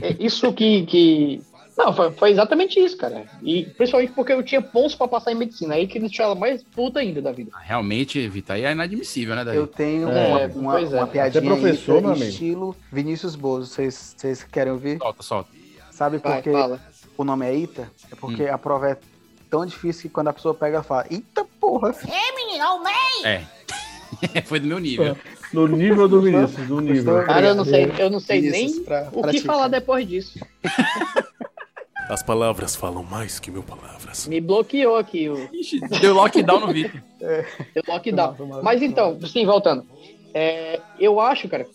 é 0.00 0.14
isso 0.18 0.52
que, 0.52 0.84
que 0.86 1.42
Não, 1.76 1.92
foi, 1.92 2.10
foi 2.12 2.30
exatamente 2.30 2.78
isso, 2.78 2.96
cara. 2.96 3.24
E 3.42 3.64
principalmente 3.64 4.12
porque 4.12 4.32
eu 4.32 4.42
tinha 4.42 4.62
pontos 4.62 4.94
pra 4.94 5.08
passar 5.08 5.32
em 5.32 5.34
medicina. 5.34 5.74
Aí 5.74 5.86
que 5.86 5.98
deixou 5.98 6.24
ela 6.26 6.34
mais 6.34 6.62
puta 6.62 7.00
ainda 7.00 7.20
da 7.20 7.32
vida. 7.32 7.50
Realmente, 7.62 8.26
Vitor, 8.28 8.56
aí 8.56 8.64
é 8.64 8.72
inadmissível, 8.72 9.34
né, 9.34 9.44
Davi? 9.44 9.56
Eu 9.56 9.66
tenho 9.66 10.08
É, 10.08 10.28
uma, 10.28 10.38
uma, 10.54 10.80
é. 10.80 10.84
uma 10.84 11.06
Você 11.06 11.12
piadinha 11.12 11.42
é 11.42 11.46
professor, 11.46 11.96
aí, 11.96 12.00
meu 12.02 12.10
amigo? 12.12 12.24
estilo 12.26 12.76
Vinícius 12.92 13.34
Bozo. 13.34 13.66
Vocês 13.66 14.14
vocês 14.16 14.44
querem 14.44 14.72
ouvir? 14.72 14.98
Solta, 14.98 15.22
solta. 15.22 15.50
Sabe 15.90 16.18
por 16.18 16.42
que 16.42 16.50
fala. 16.52 16.80
o 17.16 17.24
nome 17.24 17.46
é 17.46 17.54
Ita? 17.56 17.90
É 18.10 18.14
porque 18.16 18.44
Hum. 18.44 18.54
a 18.54 18.58
prova 18.58 18.90
é 18.90 18.98
tão 19.50 19.64
difícil 19.64 20.02
que 20.02 20.08
quando 20.08 20.28
a 20.28 20.32
pessoa 20.32 20.52
pega, 20.54 20.76
ela 20.76 20.82
fala, 20.84 21.06
Eita 21.10 21.44
porra! 21.60 21.94
Ei, 22.04 22.34
menino, 22.44 22.64
aumei! 22.64 22.92
É. 23.24 23.44
Foi 24.46 24.60
do 24.60 24.66
meu 24.66 24.78
nível. 24.78 25.16
No 25.52 25.66
nível 25.68 26.08
do 26.08 26.20
Vinícius, 26.20 26.66
do 26.66 26.80
nível. 26.80 27.24
Cara, 27.24 27.48
eu 27.48 27.54
não 27.54 27.64
sei, 27.64 27.92
eu 27.98 28.10
não 28.10 28.20
sei 28.20 28.40
nem 28.50 28.80
pra- 28.82 29.08
o 29.12 29.20
pra 29.22 29.30
que 29.30 29.40
falar 29.40 29.68
depois 29.68 30.06
disso. 30.06 30.38
As 32.08 32.22
palavras 32.22 32.76
falam 32.76 33.02
mais 33.02 33.38
que 33.38 33.50
mil 33.50 33.62
palavras. 33.62 34.26
Me 34.28 34.40
bloqueou 34.40 34.96
aqui 34.96 35.28
o. 35.28 35.48
Deu 36.00 36.12
lockdown 36.14 36.60
no 36.60 36.72
Vitor. 36.72 37.00
Deu 37.18 37.82
lockdown. 37.88 38.36
Mas 38.62 38.82
então, 38.82 39.18
sim, 39.26 39.46
voltando. 39.46 39.86
É, 40.34 40.80
eu 40.98 41.18
acho, 41.18 41.48
cara, 41.48 41.66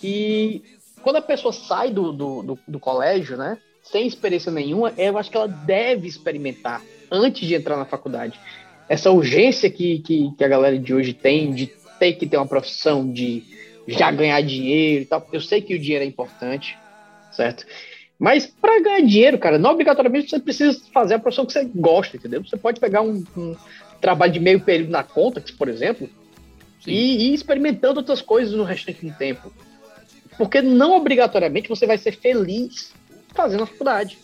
que 0.00 0.62
quando 1.02 1.16
a 1.16 1.22
pessoa 1.22 1.52
sai 1.52 1.90
do, 1.90 2.12
do, 2.12 2.42
do, 2.42 2.58
do 2.66 2.80
colégio, 2.80 3.36
né, 3.36 3.58
sem 3.82 4.06
experiência 4.06 4.50
nenhuma, 4.50 4.92
eu 4.96 5.18
acho 5.18 5.30
que 5.30 5.36
ela 5.36 5.48
deve 5.48 6.08
experimentar 6.08 6.80
antes 7.10 7.46
de 7.46 7.54
entrar 7.54 7.76
na 7.76 7.84
faculdade. 7.84 8.38
Essa 8.88 9.10
urgência 9.10 9.68
que, 9.70 9.98
que, 9.98 10.30
que 10.36 10.44
a 10.44 10.48
galera 10.48 10.78
de 10.78 10.94
hoje 10.94 11.12
tem 11.12 11.52
de 11.52 11.70
ter 11.98 12.14
que 12.14 12.26
ter 12.26 12.36
uma 12.36 12.46
profissão, 12.46 13.10
de 13.10 13.42
já 13.86 14.10
ganhar 14.10 14.40
dinheiro 14.42 15.02
e 15.02 15.06
tal. 15.06 15.26
Eu 15.32 15.40
sei 15.40 15.60
que 15.60 15.74
o 15.74 15.78
dinheiro 15.78 16.04
é 16.04 16.06
importante, 16.06 16.76
certo? 17.32 17.66
Mas 18.18 18.46
para 18.46 18.80
ganhar 18.80 19.00
dinheiro, 19.00 19.38
cara, 19.38 19.58
não 19.58 19.72
obrigatoriamente 19.72 20.30
você 20.30 20.38
precisa 20.38 20.80
fazer 20.92 21.14
a 21.14 21.18
profissão 21.18 21.44
que 21.44 21.52
você 21.52 21.64
gosta, 21.74 22.16
entendeu? 22.16 22.42
Você 22.44 22.56
pode 22.56 22.80
pegar 22.80 23.02
um, 23.02 23.24
um 23.36 23.56
trabalho 24.00 24.32
de 24.32 24.40
meio 24.40 24.60
período 24.60 24.90
na 24.90 25.02
Contax, 25.02 25.50
por 25.50 25.68
exemplo, 25.68 26.08
e 26.86 26.92
e 26.92 27.30
ir 27.30 27.34
experimentando 27.34 28.00
outras 28.00 28.22
coisas 28.22 28.54
no 28.54 28.64
restante 28.64 29.04
do 29.04 29.12
tempo. 29.16 29.52
Porque 30.36 30.60
não 30.60 30.96
obrigatoriamente 30.96 31.68
você 31.68 31.86
vai 31.86 31.98
ser 31.98 32.12
feliz 32.12 32.92
fazendo 33.34 33.64
a 33.64 33.66
faculdade. 33.66 34.18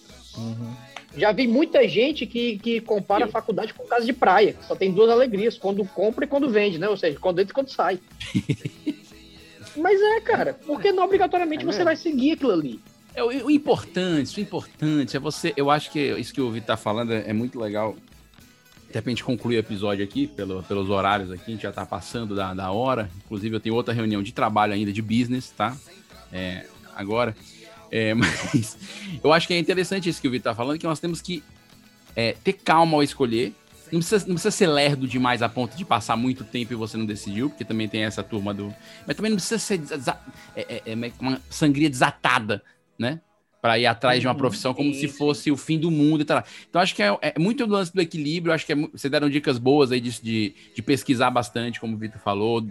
Já 1.17 1.33
vi 1.33 1.47
muita 1.49 1.87
gente 1.89 2.25
que, 2.27 2.59
que 2.59 2.81
compara 2.81 3.25
a 3.25 3.29
faculdade 3.29 3.75
com 3.75 3.85
casa 3.85 4.07
de 4.07 4.13
praia. 4.13 4.55
Só 4.67 4.77
tem 4.77 4.93
duas 4.93 5.11
alegrias, 5.11 5.59
quando 5.59 5.85
compra 5.85 6.25
e 6.25 6.29
quando 6.29 6.49
vende, 6.49 6.79
né? 6.79 6.89
Ou 6.89 6.97
seja, 6.97 7.19
quando 7.19 7.41
entra 7.41 7.53
e 7.53 7.55
quando 7.55 7.69
sai. 7.71 7.99
Mas 9.77 10.01
é, 10.01 10.21
cara, 10.21 10.55
porque 10.67 10.93
não 10.93 11.05
obrigatoriamente 11.05 11.65
você 11.65 11.85
vai 11.85 11.97
seguir 11.97 12.33
aquilo 12.33 12.53
ali. 12.53 12.81
É, 13.15 13.23
o, 13.23 13.27
o 13.47 13.51
importante, 13.51 14.39
o 14.39 14.41
importante 14.41 15.17
é 15.17 15.21
você. 15.21 15.53
Eu 15.57 15.71
acho 15.71 15.91
que 15.91 15.99
isso 16.19 16.33
que 16.33 16.41
o 16.41 16.51
Vitor 16.51 16.69
tá 16.69 16.77
falando 16.77 17.13
é, 17.13 17.25
é 17.29 17.33
muito 17.33 17.59
legal. 17.59 17.97
De 18.89 18.95
repente 18.95 19.23
concluir 19.23 19.57
o 19.57 19.61
episódio 19.61 20.05
aqui, 20.05 20.27
pelo- 20.27 20.63
pelos 20.65 20.91
horários 20.91 21.31
aqui, 21.31 21.45
a 21.47 21.51
gente 21.51 21.63
já 21.63 21.71
tá 21.73 21.87
passando 21.87 22.35
da, 22.35 22.53
da 22.55 22.73
hora. 22.73 23.09
Inclusive, 23.25 23.55
eu 23.55 23.61
tenho 23.61 23.75
outra 23.77 23.95
reunião 23.95 24.23
de 24.23 24.33
trabalho 24.33 24.73
ainda, 24.73 24.93
de 24.93 25.01
business, 25.03 25.51
tá? 25.57 25.77
É, 26.33 26.67
agora. 26.97 27.37
É, 27.91 28.15
mas 28.15 28.77
eu 29.23 29.33
acho 29.33 29.47
que 29.47 29.55
é 29.55 29.59
interessante 29.59 30.09
isso 30.09 30.21
que 30.21 30.29
o 30.29 30.31
Vitor 30.31 30.53
tá 30.53 30.57
falando, 30.57 30.79
que 30.79 30.87
nós 30.87 31.01
temos 31.01 31.21
que 31.21 31.43
é, 32.15 32.33
ter 32.45 32.53
calma 32.55 32.97
ao 32.97 33.03
escolher. 33.03 33.53
Não 33.93 33.99
precisa, 33.99 34.25
não 34.27 34.35
precisa 34.35 34.53
ser 34.53 34.69
lerdo 34.69 35.09
demais 35.09 35.43
a 35.43 35.49
ponto 35.49 35.77
de 35.77 35.85
passar 35.85 36.17
muito 36.17 36.45
tempo 36.45 36.73
e 36.73 36.77
você 36.77 36.97
não 36.97 37.05
decidiu, 37.05 37.49
porque 37.51 37.65
também 37.65 37.89
tem 37.89 38.05
essa 38.05 38.23
turma 38.23 38.55
do. 38.55 38.73
Mas 39.05 39.17
também 39.17 39.31
não 39.31 39.37
precisa 39.37 39.59
ser 39.59 39.79
desa- 39.79 40.17
é, 40.55 40.75
é- 40.87 40.93
é 40.93 41.13
uma 41.21 41.41
sangria 41.51 41.91
desatada, 41.91 42.63
né? 42.97 43.21
Pra 43.61 43.79
ir 43.81 43.87
atrás 43.87 44.21
de 44.21 44.27
uma 44.29 44.35
profissão 44.35 44.73
como 44.73 44.95
se 44.95 45.07
fosse 45.09 45.51
o 45.51 45.57
fim 45.57 45.77
do 45.79 45.91
mundo 45.91 46.23
e 46.23 46.25
tal. 46.25 46.43
Então, 46.69 46.81
acho 46.81 46.95
que 46.95 47.03
é, 47.03 47.19
é 47.21 47.35
muito 47.39 47.67
do 47.67 47.73
lance 47.75 47.93
do 47.93 48.01
equilíbrio. 48.01 48.55
Acho 48.55 48.65
que 48.65 48.73
é 48.73 48.77
vocês 48.77 49.11
deram 49.11 49.29
dicas 49.29 49.59
boas 49.59 49.91
aí 49.93 50.01
disso 50.01 50.25
de, 50.25 50.55
de 50.75 50.81
pesquisar 50.81 51.31
bastante, 51.31 51.79
como 51.81 51.95
o 51.95 51.99
Vitor 51.99 52.21
falou. 52.21 52.65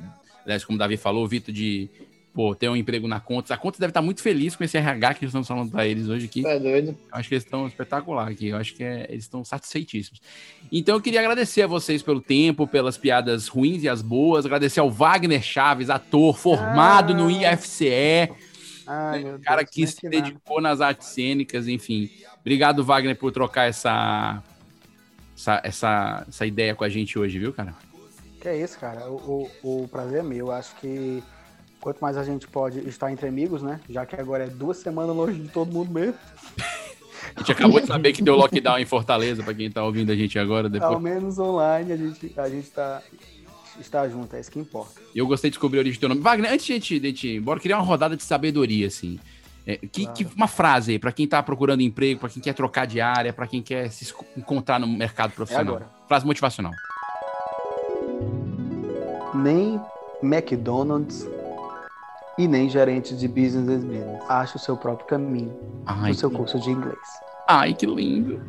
Aliás, 0.45 0.63
como 0.65 0.77
o 0.77 0.79
Davi 0.79 0.95
falou, 0.97 1.25
o 1.25 1.27
Vitor 1.27 1.53
de 1.53 1.89
pô, 2.33 2.55
ter 2.55 2.69
um 2.69 2.75
emprego 2.75 3.07
na 3.07 3.19
Contas. 3.19 3.51
A 3.51 3.57
Contas 3.57 3.79
deve 3.79 3.91
estar 3.91 4.01
muito 4.01 4.21
feliz 4.21 4.55
com 4.55 4.63
esse 4.63 4.77
RH 4.77 5.15
que 5.15 5.21
nós 5.25 5.29
estamos 5.29 5.47
falando 5.47 5.71
para 5.71 5.85
eles 5.87 6.07
hoje 6.07 6.25
aqui. 6.25 6.45
É 6.45 6.59
doido. 6.59 6.89
Eu 6.89 6.95
acho 7.11 7.27
que 7.29 7.35
eles 7.35 7.43
estão 7.43 7.67
espetacular 7.67 8.27
aqui. 8.29 8.47
Eu 8.47 8.57
acho 8.57 8.73
que 8.75 8.83
é- 8.83 9.07
eles 9.09 9.23
estão 9.25 9.43
satisfeitíssimos. 9.43 10.21
Então 10.71 10.95
eu 10.95 11.01
queria 11.01 11.19
agradecer 11.19 11.63
a 11.63 11.67
vocês 11.67 12.01
pelo 12.01 12.21
tempo, 12.21 12.65
pelas 12.67 12.97
piadas 12.97 13.47
ruins 13.47 13.83
e 13.83 13.89
as 13.89 14.01
boas. 14.01 14.45
Agradecer 14.45 14.79
ao 14.79 14.89
Wagner 14.89 15.41
Chaves, 15.41 15.89
ator 15.89 16.37
formado 16.37 17.13
no 17.13 17.29
IFCE. 17.29 18.29
Ai, 18.91 19.23
meu 19.23 19.39
cara 19.39 19.61
Deus, 19.61 19.69
que 19.71 19.85
se 19.87 19.97
que 19.97 20.09
nada. 20.09 20.21
dedicou 20.21 20.59
nas 20.61 20.81
artes 20.81 21.09
cênicas, 21.09 21.67
enfim. 21.67 22.09
Obrigado, 22.41 22.83
Wagner, 22.83 23.15
por 23.15 23.31
trocar 23.31 23.65
essa, 23.69 24.41
essa, 25.35 25.61
essa, 25.63 26.25
essa 26.27 26.45
ideia 26.45 26.73
com 26.73 26.83
a 26.83 26.89
gente 26.89 27.19
hoje, 27.19 27.37
viu, 27.37 27.53
cara? 27.53 27.75
Que 28.41 28.47
é 28.49 28.57
isso, 28.63 28.79
cara. 28.79 29.07
O, 29.09 29.49
o, 29.61 29.83
o 29.83 29.87
prazer 29.87 30.21
é 30.21 30.23
meu. 30.23 30.47
Eu 30.47 30.51
Acho 30.51 30.75
que 30.77 31.21
quanto 31.79 31.99
mais 31.99 32.17
a 32.17 32.23
gente 32.23 32.47
pode 32.47 32.79
estar 32.87 33.11
entre 33.11 33.27
amigos, 33.27 33.61
né? 33.61 33.79
Já 33.89 34.05
que 34.05 34.15
agora 34.15 34.43
é 34.45 34.47
duas 34.47 34.77
semanas 34.77 35.15
longe 35.15 35.39
de 35.39 35.47
todo 35.49 35.71
mundo 35.71 35.91
mesmo. 35.91 36.15
A 37.35 37.39
gente 37.39 37.51
acabou 37.51 37.79
de 37.79 37.87
saber 37.87 38.13
que 38.13 38.21
deu 38.21 38.35
lockdown 38.35 38.77
em 38.79 38.85
Fortaleza, 38.85 39.43
pra 39.43 39.53
quem 39.53 39.69
tá 39.69 39.83
ouvindo 39.83 40.11
a 40.11 40.15
gente 40.15 40.37
agora. 40.39 40.69
Depois. 40.69 40.91
Ao 40.93 40.99
menos 40.99 41.37
online 41.37 41.91
a 41.93 41.97
gente, 41.97 42.33
a 42.37 42.49
gente 42.49 42.69
tá, 42.69 43.01
está 43.79 44.07
junto, 44.07 44.35
é 44.35 44.39
isso 44.39 44.49
que 44.51 44.59
importa. 44.59 44.99
Eu 45.13 45.27
gostei 45.27 45.49
de 45.49 45.53
descobrir 45.53 45.79
a 45.79 45.81
origem 45.81 45.97
do 45.97 45.99
teu 45.99 46.09
nome. 46.09 46.21
Wagner, 46.21 46.51
antes 46.51 46.65
de 46.65 46.71
a 46.73 46.75
gente, 46.75 46.99
de 46.99 47.05
a 47.07 47.09
gente 47.09 47.27
ir 47.27 47.35
embora, 47.37 47.57
eu 47.57 47.61
queria 47.61 47.77
uma 47.77 47.83
rodada 47.83 48.15
de 48.15 48.23
sabedoria, 48.23 48.87
assim. 48.87 49.19
É, 49.67 49.75
que, 49.77 50.07
que- 50.07 50.25
uma 50.35 50.47
frase 50.47 50.93
aí, 50.93 50.99
pra 50.99 51.11
quem 51.11 51.27
tá 51.27 51.43
procurando 51.43 51.81
emprego, 51.81 52.19
pra 52.21 52.29
quem 52.29 52.41
quer 52.41 52.53
trocar 52.53 52.87
de 52.87 52.99
área, 52.99 53.31
pra 53.31 53.45
quem 53.45 53.61
quer 53.61 53.91
se 53.91 54.11
encontrar 54.35 54.79
no 54.79 54.87
mercado 54.87 55.31
profissional. 55.31 55.75
agora. 55.75 55.89
frase 56.07 56.25
motivacional. 56.25 56.71
Nem 59.35 59.79
McDonald's 60.23 61.27
e 62.39 62.47
nem 62.47 62.69
gerente 62.69 63.13
de 63.15 63.27
business 63.27 63.67
as 63.67 63.83
business. 63.83 64.21
Ache 64.29 64.55
o 64.55 64.59
seu 64.59 64.77
próprio 64.77 65.05
caminho 65.05 65.53
Ai, 65.85 66.11
no 66.11 66.15
seu 66.15 66.31
curso 66.31 66.57
de 66.57 66.71
inglês. 66.71 66.97
Ai, 67.45 67.73
que 67.73 67.85
lindo. 67.85 68.41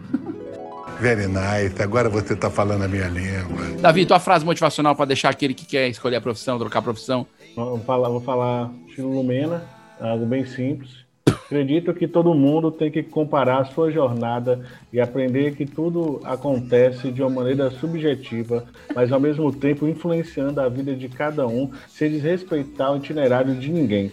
Very 1.01 1.27
nice. 1.27 1.83
Agora 1.83 2.09
você 2.09 2.37
tá 2.37 2.49
falando 2.49 2.85
a 2.85 2.89
minha 2.89 3.09
língua. 3.09 3.81
Davi, 3.81 4.07
tua 4.07 4.21
frase 4.21 4.45
motivacional 4.45 4.95
pra 4.95 5.05
deixar 5.05 5.31
aquele 5.31 5.55
que 5.55 5.67
quer 5.67 5.89
escolher 5.89 6.17
a 6.17 6.21
profissão, 6.21 6.57
trocar 6.57 6.79
a 6.79 6.83
profissão. 6.83 7.27
Vou 7.57 7.81
falar, 7.81 8.09
vou 8.09 8.21
falar 8.21 8.71
estilo 8.87 9.13
Lumena, 9.13 9.65
algo 10.01 10.25
bem 10.25 10.47
simples. 10.47 11.05
Acredito 11.51 11.93
que 11.93 12.07
todo 12.07 12.33
mundo 12.33 12.71
tem 12.71 12.93
que 12.93 13.03
comparar 13.03 13.63
a 13.63 13.65
sua 13.65 13.91
jornada 13.91 14.65
e 14.93 15.01
aprender 15.01 15.57
que 15.57 15.67
tudo 15.67 16.21
acontece 16.23 17.11
de 17.11 17.21
uma 17.23 17.29
maneira 17.29 17.73
subjetiva, 17.73 18.69
mas 18.95 19.11
ao 19.11 19.19
mesmo 19.19 19.53
tempo 19.53 19.89
influenciando 19.89 20.61
a 20.61 20.69
vida 20.69 20.95
de 20.95 21.09
cada 21.09 21.49
um, 21.49 21.69
sem 21.89 22.09
desrespeitar 22.09 22.93
o 22.93 22.99
itinerário 22.99 23.57
de 23.57 23.69
ninguém. 23.69 24.13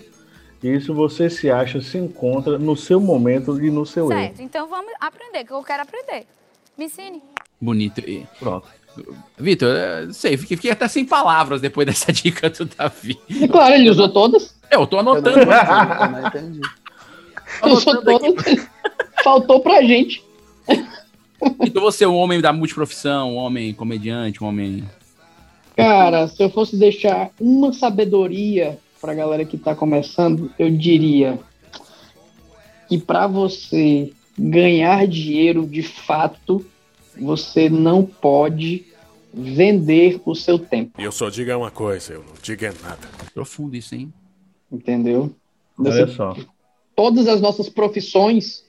E 0.63 0.67
isso 0.67 0.95
você 0.95 1.29
se 1.29 1.51
acha, 1.51 1.79
se 1.79 1.99
encontra 1.99 2.57
no 2.57 2.75
seu 2.75 2.99
momento 2.99 3.63
e 3.63 3.69
no 3.69 3.85
seu 3.85 4.11
erro. 4.11 4.19
Certo, 4.19 4.41
então 4.41 4.67
vamos 4.67 4.91
aprender, 4.99 5.43
que 5.45 5.53
eu 5.53 5.61
quero 5.61 5.83
aprender. 5.83 6.25
Me 6.75 6.85
ensine. 6.85 7.21
Bonito. 7.61 7.99
E- 7.99 8.25
Pronto. 8.39 8.67
Vitor, 9.37 9.69
eu 9.69 10.11
sei, 10.11 10.35
fiquei, 10.37 10.71
até 10.71 10.87
sem 10.87 11.05
palavras 11.05 11.61
depois 11.61 11.85
dessa 11.85 12.09
dica 12.13 12.49
do 12.49 12.65
Davi. 12.65 13.15
E 13.29 13.47
claro, 13.47 13.75
ele 13.75 13.91
usou 13.91 14.09
todas. 14.09 14.57
Eu 14.71 14.87
tô 14.87 14.97
anotando. 14.97 15.39
Eu 15.39 15.45
não 15.45 16.27
entendi. 16.27 16.61
Usou 17.63 18.01
todas. 18.03 18.67
Faltou 19.23 19.59
pra 19.61 19.81
gente. 19.83 20.23
Então 21.61 21.81
você 21.81 22.03
é 22.03 22.07
um 22.07 22.15
homem 22.15 22.41
da 22.41 22.51
multiprofissão, 22.51 23.33
um 23.33 23.37
homem 23.37 23.73
comediante, 23.73 24.43
um 24.43 24.47
homem. 24.47 24.83
Cara, 25.75 26.27
se 26.27 26.41
eu 26.43 26.49
fosse 26.49 26.75
deixar 26.77 27.29
uma 27.39 27.71
sabedoria 27.73 28.79
pra 28.99 29.13
galera 29.13 29.45
que 29.45 29.57
tá 29.57 29.75
começando, 29.75 30.51
eu 30.57 30.69
diria 30.75 31.39
que 32.89 32.97
pra 32.97 33.27
você 33.27 34.11
ganhar 34.37 35.07
dinheiro 35.07 35.65
de 35.67 35.83
fato, 35.83 36.65
você 37.19 37.69
não 37.69 38.03
pode 38.03 38.85
vender 39.33 40.19
o 40.25 40.33
seu 40.33 40.57
tempo, 40.57 40.99
E 40.99 41.03
eu 41.03 41.11
só 41.11 41.29
digo 41.29 41.51
uma 41.55 41.69
coisa, 41.69 42.13
eu 42.13 42.19
não 42.23 42.33
digo 42.41 42.65
é 42.65 42.73
nada. 42.81 43.07
Profundo 43.33 43.75
isso, 43.75 43.93
hein? 43.93 44.11
entendeu? 44.71 45.35
Você- 45.77 46.03
Olha 46.03 46.07
só. 46.07 46.35
Todas 46.97 47.27
as 47.27 47.39
nossas 47.39 47.69
profissões, 47.69 48.65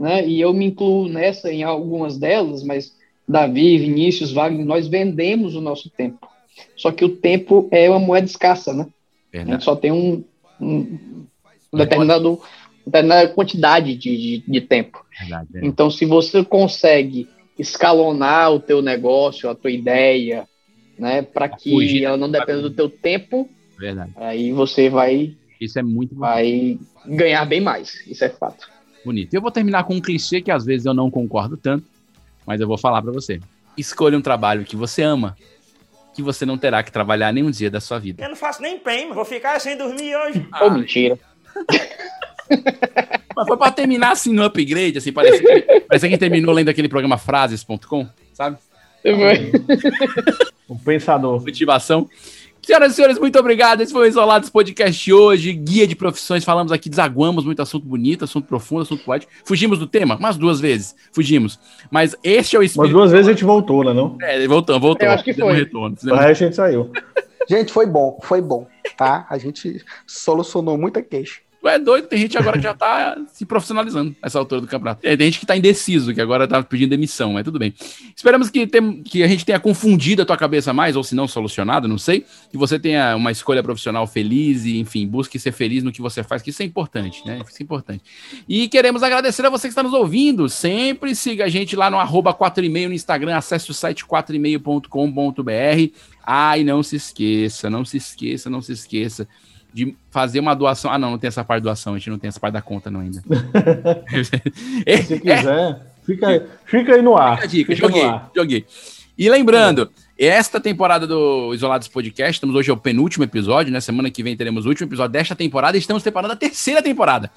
né? 0.00 0.26
E 0.26 0.40
eu 0.40 0.52
me 0.54 0.64
incluo 0.64 1.08
nessa 1.08 1.52
em 1.52 1.62
algumas 1.62 2.16
delas, 2.16 2.64
mas 2.64 2.96
Davi, 3.28 3.76
Vinícius, 3.76 4.32
Wagner, 4.32 4.64
nós 4.64 4.88
vendemos 4.88 5.54
o 5.54 5.60
nosso 5.60 5.90
tempo. 5.90 6.26
Só 6.74 6.90
que 6.90 7.04
o 7.04 7.16
tempo 7.16 7.68
é 7.70 7.88
uma 7.90 7.98
moeda 7.98 8.26
escassa, 8.26 8.72
né? 8.72 8.86
A 9.34 9.44
gente 9.44 9.62
só 9.64 9.76
tem 9.76 9.92
um, 9.92 10.24
um 10.58 10.98
determinado, 11.70 12.40
determinada 12.86 13.28
quantidade 13.28 13.94
de, 13.94 14.16
de, 14.16 14.44
de 14.48 14.60
tempo. 14.62 15.04
Verdade, 15.20 15.48
é. 15.56 15.66
Então, 15.66 15.90
se 15.90 16.06
você 16.06 16.42
consegue 16.42 17.28
escalonar 17.58 18.54
o 18.54 18.60
teu 18.60 18.80
negócio, 18.80 19.50
a 19.50 19.54
tua 19.54 19.70
ideia, 19.70 20.48
né, 20.98 21.20
para 21.20 21.50
que 21.50 21.70
fugir 21.70 22.04
ela 22.04 22.16
não 22.16 22.30
dependa 22.30 22.62
do 22.62 22.70
teu 22.70 22.88
tempo, 22.88 23.46
Verdade. 23.78 24.12
aí 24.16 24.50
você 24.52 24.88
vai 24.88 25.36
Isso 25.60 25.78
é 25.78 25.82
muito 25.82 26.14
vai 26.14 26.78
ganhar 27.06 27.44
bem 27.44 27.60
mais. 27.60 28.02
Isso 28.06 28.24
é 28.24 28.28
fato. 28.28 28.68
bonito. 29.04 29.32
Eu 29.34 29.40
vou 29.40 29.50
terminar 29.50 29.84
com 29.84 29.94
um 29.94 30.00
clichê 30.00 30.40
que 30.40 30.50
às 30.50 30.64
vezes 30.64 30.86
eu 30.86 30.94
não 30.94 31.10
concordo 31.10 31.56
tanto, 31.56 31.86
mas 32.46 32.60
eu 32.60 32.66
vou 32.66 32.78
falar 32.78 33.02
pra 33.02 33.12
você. 33.12 33.40
Escolha 33.76 34.16
um 34.18 34.22
trabalho 34.22 34.64
que 34.64 34.76
você 34.76 35.02
ama, 35.02 35.36
que 36.14 36.22
você 36.22 36.46
não 36.46 36.56
terá 36.56 36.82
que 36.82 36.90
trabalhar 36.90 37.32
nenhum 37.32 37.50
dia 37.50 37.70
da 37.70 37.80
sua 37.80 37.98
vida. 37.98 38.22
Eu 38.22 38.28
não 38.30 38.36
faço 38.36 38.62
nem 38.62 38.78
PEM, 38.78 39.12
vou 39.12 39.24
ficar 39.24 39.60
sem 39.60 39.76
dormir 39.76 40.16
hoje. 40.16 40.48
Ô, 40.60 40.70
mentira. 40.70 41.18
Mas 43.36 43.46
foi 43.46 43.56
pra 43.56 43.70
terminar 43.70 44.12
assim 44.12 44.32
no 44.32 44.42
upgrade, 44.44 44.96
assim, 44.96 45.12
parece 45.12 45.42
que, 45.42 45.80
parece 45.80 46.08
que 46.08 46.16
terminou 46.16 46.54
lendo 46.54 46.70
aquele 46.70 46.88
programa 46.88 47.18
frases.com, 47.18 48.08
sabe? 48.32 48.56
O 50.66 50.78
pensador. 50.80 51.42
Motivação. 51.42 52.08
Senhoras 52.66 52.94
e 52.94 52.96
senhores, 52.96 53.16
muito 53.20 53.38
obrigado. 53.38 53.80
Esse 53.80 53.92
foi 53.92 54.08
o 54.08 54.08
Isolados 54.08 54.50
Podcast 54.50 55.12
hoje. 55.12 55.52
Guia 55.52 55.86
de 55.86 55.94
profissões. 55.94 56.42
Falamos 56.44 56.72
aqui, 56.72 56.90
desaguamos 56.90 57.44
muito 57.44 57.62
assunto 57.62 57.86
bonito, 57.86 58.24
assunto 58.24 58.48
profundo, 58.48 58.82
assunto 58.82 59.04
poético. 59.04 59.30
Fugimos 59.44 59.78
do 59.78 59.86
tema? 59.86 60.16
Umas 60.16 60.36
duas 60.36 60.58
vezes. 60.58 60.96
Fugimos. 61.12 61.60
Mas 61.92 62.16
este 62.24 62.56
é 62.56 62.58
o 62.58 62.62
Umas 62.62 62.72
espírito. 62.72 62.92
duas 62.92 63.12
vezes 63.12 63.28
a 63.28 63.30
gente 63.30 63.44
voltou, 63.44 63.84
né? 63.84 63.92
Não? 63.92 64.18
É, 64.20 64.44
voltamos, 64.48 64.82
voltou. 64.82 65.06
Eu 65.06 65.12
acho 65.12 65.22
que 65.22 65.32
Fizemos 65.32 65.52
foi. 65.54 65.62
retorno, 65.62 65.96
O 66.10 66.14
resto 66.16 66.42
a 66.42 66.46
gente 66.46 66.56
saiu. 66.56 66.90
Gente, 67.48 67.72
foi 67.72 67.86
bom, 67.86 68.18
foi 68.24 68.40
bom, 68.40 68.66
tá? 68.96 69.28
A 69.30 69.38
gente 69.38 69.80
solucionou 70.04 70.76
muita 70.76 71.00
queixa. 71.00 71.42
É 71.68 71.78
doido, 71.78 72.06
tem 72.06 72.18
gente 72.18 72.36
agora 72.36 72.56
que 72.56 72.64
já 72.64 72.74
tá 72.74 73.16
se 73.32 73.44
profissionalizando 73.44 74.14
nessa 74.22 74.38
altura 74.38 74.60
do 74.60 74.66
campeonato. 74.66 75.00
É, 75.06 75.16
tem 75.16 75.26
gente 75.26 75.40
que 75.40 75.46
tá 75.46 75.56
indeciso, 75.56 76.14
que 76.14 76.20
agora 76.20 76.46
tá 76.46 76.62
pedindo 76.62 76.90
demissão, 76.90 77.32
mas 77.32 77.44
tudo 77.44 77.58
bem. 77.58 77.74
Esperamos 78.14 78.50
que, 78.50 78.66
tem, 78.66 79.02
que 79.02 79.22
a 79.22 79.28
gente 79.28 79.44
tenha 79.44 79.58
confundido 79.58 80.22
a 80.22 80.24
tua 80.24 80.36
cabeça 80.36 80.72
mais, 80.72 80.96
ou 80.96 81.04
se 81.04 81.14
não 81.14 81.26
solucionado, 81.26 81.88
não 81.88 81.98
sei. 81.98 82.24
Que 82.50 82.56
você 82.56 82.78
tenha 82.78 83.16
uma 83.16 83.30
escolha 83.30 83.62
profissional 83.62 84.06
feliz 84.06 84.64
e, 84.64 84.78
enfim, 84.78 85.06
busque 85.06 85.38
ser 85.38 85.52
feliz 85.52 85.82
no 85.82 85.92
que 85.92 86.00
você 86.00 86.22
faz, 86.22 86.42
que 86.42 86.50
isso 86.50 86.62
é 86.62 86.64
importante, 86.64 87.22
né? 87.26 87.40
Isso 87.46 87.56
é 87.60 87.62
importante. 87.62 88.02
E 88.48 88.68
queremos 88.68 89.02
agradecer 89.02 89.44
a 89.44 89.50
você 89.50 89.68
que 89.68 89.72
está 89.72 89.82
nos 89.82 89.92
ouvindo. 89.92 90.48
Sempre 90.48 91.14
siga 91.14 91.44
a 91.44 91.48
gente 91.48 91.76
lá 91.76 91.90
no 91.90 91.98
arroba 91.98 92.32
4,5 92.34 92.88
no 92.88 92.94
Instagram, 92.94 93.36
acesse 93.36 93.70
o 93.70 93.74
site 93.74 94.04
4,5.com.br. 94.04 95.92
Ah, 96.24 96.58
e 96.58 96.64
não 96.64 96.82
se 96.82 96.96
esqueça, 96.96 97.70
não 97.70 97.84
se 97.84 97.96
esqueça, 97.96 98.50
não 98.50 98.60
se 98.60 98.72
esqueça 98.72 99.28
de 99.76 99.94
fazer 100.10 100.40
uma 100.40 100.54
doação. 100.56 100.90
Ah, 100.90 100.96
não, 100.98 101.10
não 101.10 101.18
tem 101.18 101.28
essa 101.28 101.44
parte 101.44 101.60
de 101.60 101.64
doação, 101.64 101.92
a 101.92 101.98
gente 101.98 102.08
não 102.08 102.18
tem 102.18 102.28
essa 102.28 102.40
parte 102.40 102.54
da 102.54 102.62
conta, 102.62 102.90
não 102.90 103.00
ainda. 103.00 103.22
Se 105.06 105.20
quiser, 105.20 105.82
fica, 106.06 106.28
aí- 106.28 106.42
fica 106.64 106.94
aí 106.94 107.02
no 107.02 107.14
ar. 107.14 107.34
Fica 107.36 107.44
a 107.44 107.50
dica, 107.50 107.74
Fica 107.76 107.86
joguei, 107.86 108.20
joguei. 108.34 108.66
E 109.18 109.28
lembrando, 109.28 109.90
esta 110.18 110.58
temporada 110.58 111.06
do 111.06 111.52
Isolados 111.52 111.88
Podcast, 111.88 112.36
estamos 112.36 112.56
hoje 112.56 112.70
é 112.70 112.72
o 112.72 112.76
penúltimo 112.78 113.22
episódio, 113.22 113.70
né? 113.70 113.78
Semana 113.80 114.10
que 114.10 114.22
vem 114.22 114.34
teremos 114.34 114.64
o 114.64 114.68
último 114.70 114.88
episódio 114.88 115.12
desta 115.12 115.36
temporada 115.36 115.76
e 115.76 115.80
estamos 115.80 116.02
preparando 116.02 116.30
a 116.32 116.36
terceira 116.36 116.82
temporada. 116.82 117.30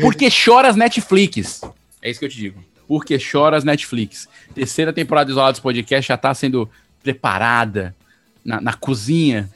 Porque 0.00 0.28
choras 0.28 0.74
Netflix. 0.74 1.60
É 2.02 2.10
isso 2.10 2.18
que 2.18 2.26
eu 2.26 2.30
te 2.30 2.36
digo. 2.36 2.64
Porque 2.88 3.16
choras 3.16 3.62
Netflix. 3.62 4.28
Terceira 4.54 4.92
temporada 4.92 5.26
do 5.26 5.32
Isolados 5.32 5.60
Podcast 5.60 6.08
já 6.08 6.14
está 6.16 6.34
sendo 6.34 6.68
preparada 7.00 7.94
na, 8.44 8.60
na 8.60 8.72
cozinha 8.74 9.48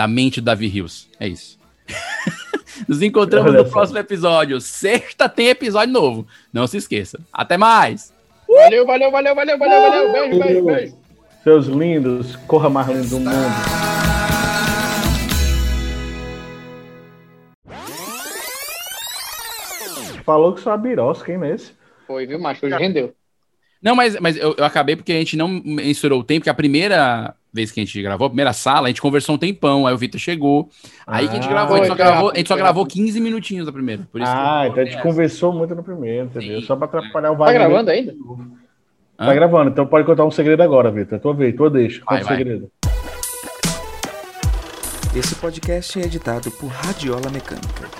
da 0.00 0.08
mente 0.08 0.40
do 0.40 0.46
Davi 0.46 0.66
Rios. 0.66 1.06
É 1.20 1.28
isso. 1.28 1.58
Nos 2.88 3.02
encontramos 3.02 3.50
Olha 3.50 3.58
no 3.58 3.66
só. 3.66 3.72
próximo 3.72 3.98
episódio. 3.98 4.58
Sexta 4.58 5.28
tem 5.28 5.48
episódio 5.48 5.92
novo. 5.92 6.26
Não 6.50 6.66
se 6.66 6.78
esqueça. 6.78 7.20
Até 7.30 7.58
mais! 7.58 8.10
Valeu, 8.48 8.86
valeu, 8.86 9.10
valeu, 9.10 9.34
valeu, 9.34 9.58
valeu, 9.58 9.82
valeu. 9.82 10.12
Beijo, 10.12 10.38
beijo, 10.38 10.64
beijo. 10.64 10.96
Seus 11.44 11.66
lindos, 11.66 12.34
corra 12.46 12.70
mais 12.70 12.88
lindo 12.88 13.08
do 13.10 13.20
mundo. 13.20 13.54
Falou 20.24 20.54
que 20.54 20.62
só 20.62 20.72
a 20.72 20.78
birosca, 20.78 21.30
hein, 21.30 21.38
nesse? 21.38 21.72
Foi, 22.06 22.26
viu, 22.26 22.38
macho? 22.38 22.64
Hoje 22.64 22.74
rendeu. 22.76 23.14
Não, 23.82 23.94
mas, 23.96 24.18
mas 24.20 24.36
eu, 24.36 24.54
eu 24.58 24.64
acabei 24.64 24.94
porque 24.94 25.12
a 25.12 25.16
gente 25.18 25.36
não 25.36 25.48
mensurou 25.48 26.20
o 26.20 26.24
tempo, 26.24 26.40
porque 26.40 26.50
a 26.50 26.54
primeira 26.54 27.34
vez 27.52 27.72
que 27.72 27.80
a 27.80 27.84
gente 27.84 28.00
gravou, 28.02 28.26
a 28.26 28.30
primeira 28.30 28.52
sala, 28.52 28.86
a 28.86 28.90
gente 28.90 29.00
conversou 29.00 29.34
um 29.34 29.38
tempão, 29.38 29.86
aí 29.86 29.94
o 29.94 29.98
Vitor 29.98 30.20
chegou. 30.20 30.68
Aí 31.06 31.26
que 31.26 31.32
a 31.32 31.34
gente 31.36 31.46
Ah, 31.46 31.50
gravou, 31.50 31.76
a 31.76 31.78
gente 31.78 31.88
só 31.88 31.94
gravou, 31.94 32.30
a 32.30 32.36
gente 32.36 32.48
só 32.48 32.56
gravou 32.56 32.86
15 32.86 33.20
minutinhos 33.20 33.66
da 33.66 33.72
primeira. 33.72 34.06
Por 34.12 34.20
isso 34.20 34.30
que 34.30 34.36
Ah, 34.38 34.66
então 34.68 34.82
a 34.82 34.86
gente 34.86 35.02
conversou 35.02 35.52
muito 35.52 35.74
no 35.74 35.82
primeiro, 35.82 36.26
entendeu? 36.26 36.60
Só 36.62 36.76
pra 36.76 36.84
atrapalhar 36.86 37.30
o 37.32 37.36
Tá 37.36 37.44
Wagner. 37.44 37.60
gravando 37.68 37.90
ainda? 37.90 38.14
Tá 39.16 39.34
gravando, 39.34 39.70
então 39.70 39.86
pode 39.86 40.06
contar 40.06 40.24
um 40.24 40.30
segredo 40.30 40.62
agora, 40.62 40.90
Vitor. 40.90 41.18
Tua 41.18 41.34
vez, 41.34 41.54
tua 41.56 41.70
deixa. 41.70 42.00
Conta 42.04 42.22
o 42.22 42.24
vai. 42.24 42.36
segredo. 42.36 42.70
Esse 45.16 45.34
podcast 45.34 45.98
é 46.00 46.04
editado 46.04 46.50
por 46.52 46.68
Radiola 46.68 47.28
Mecânica. 47.30 47.99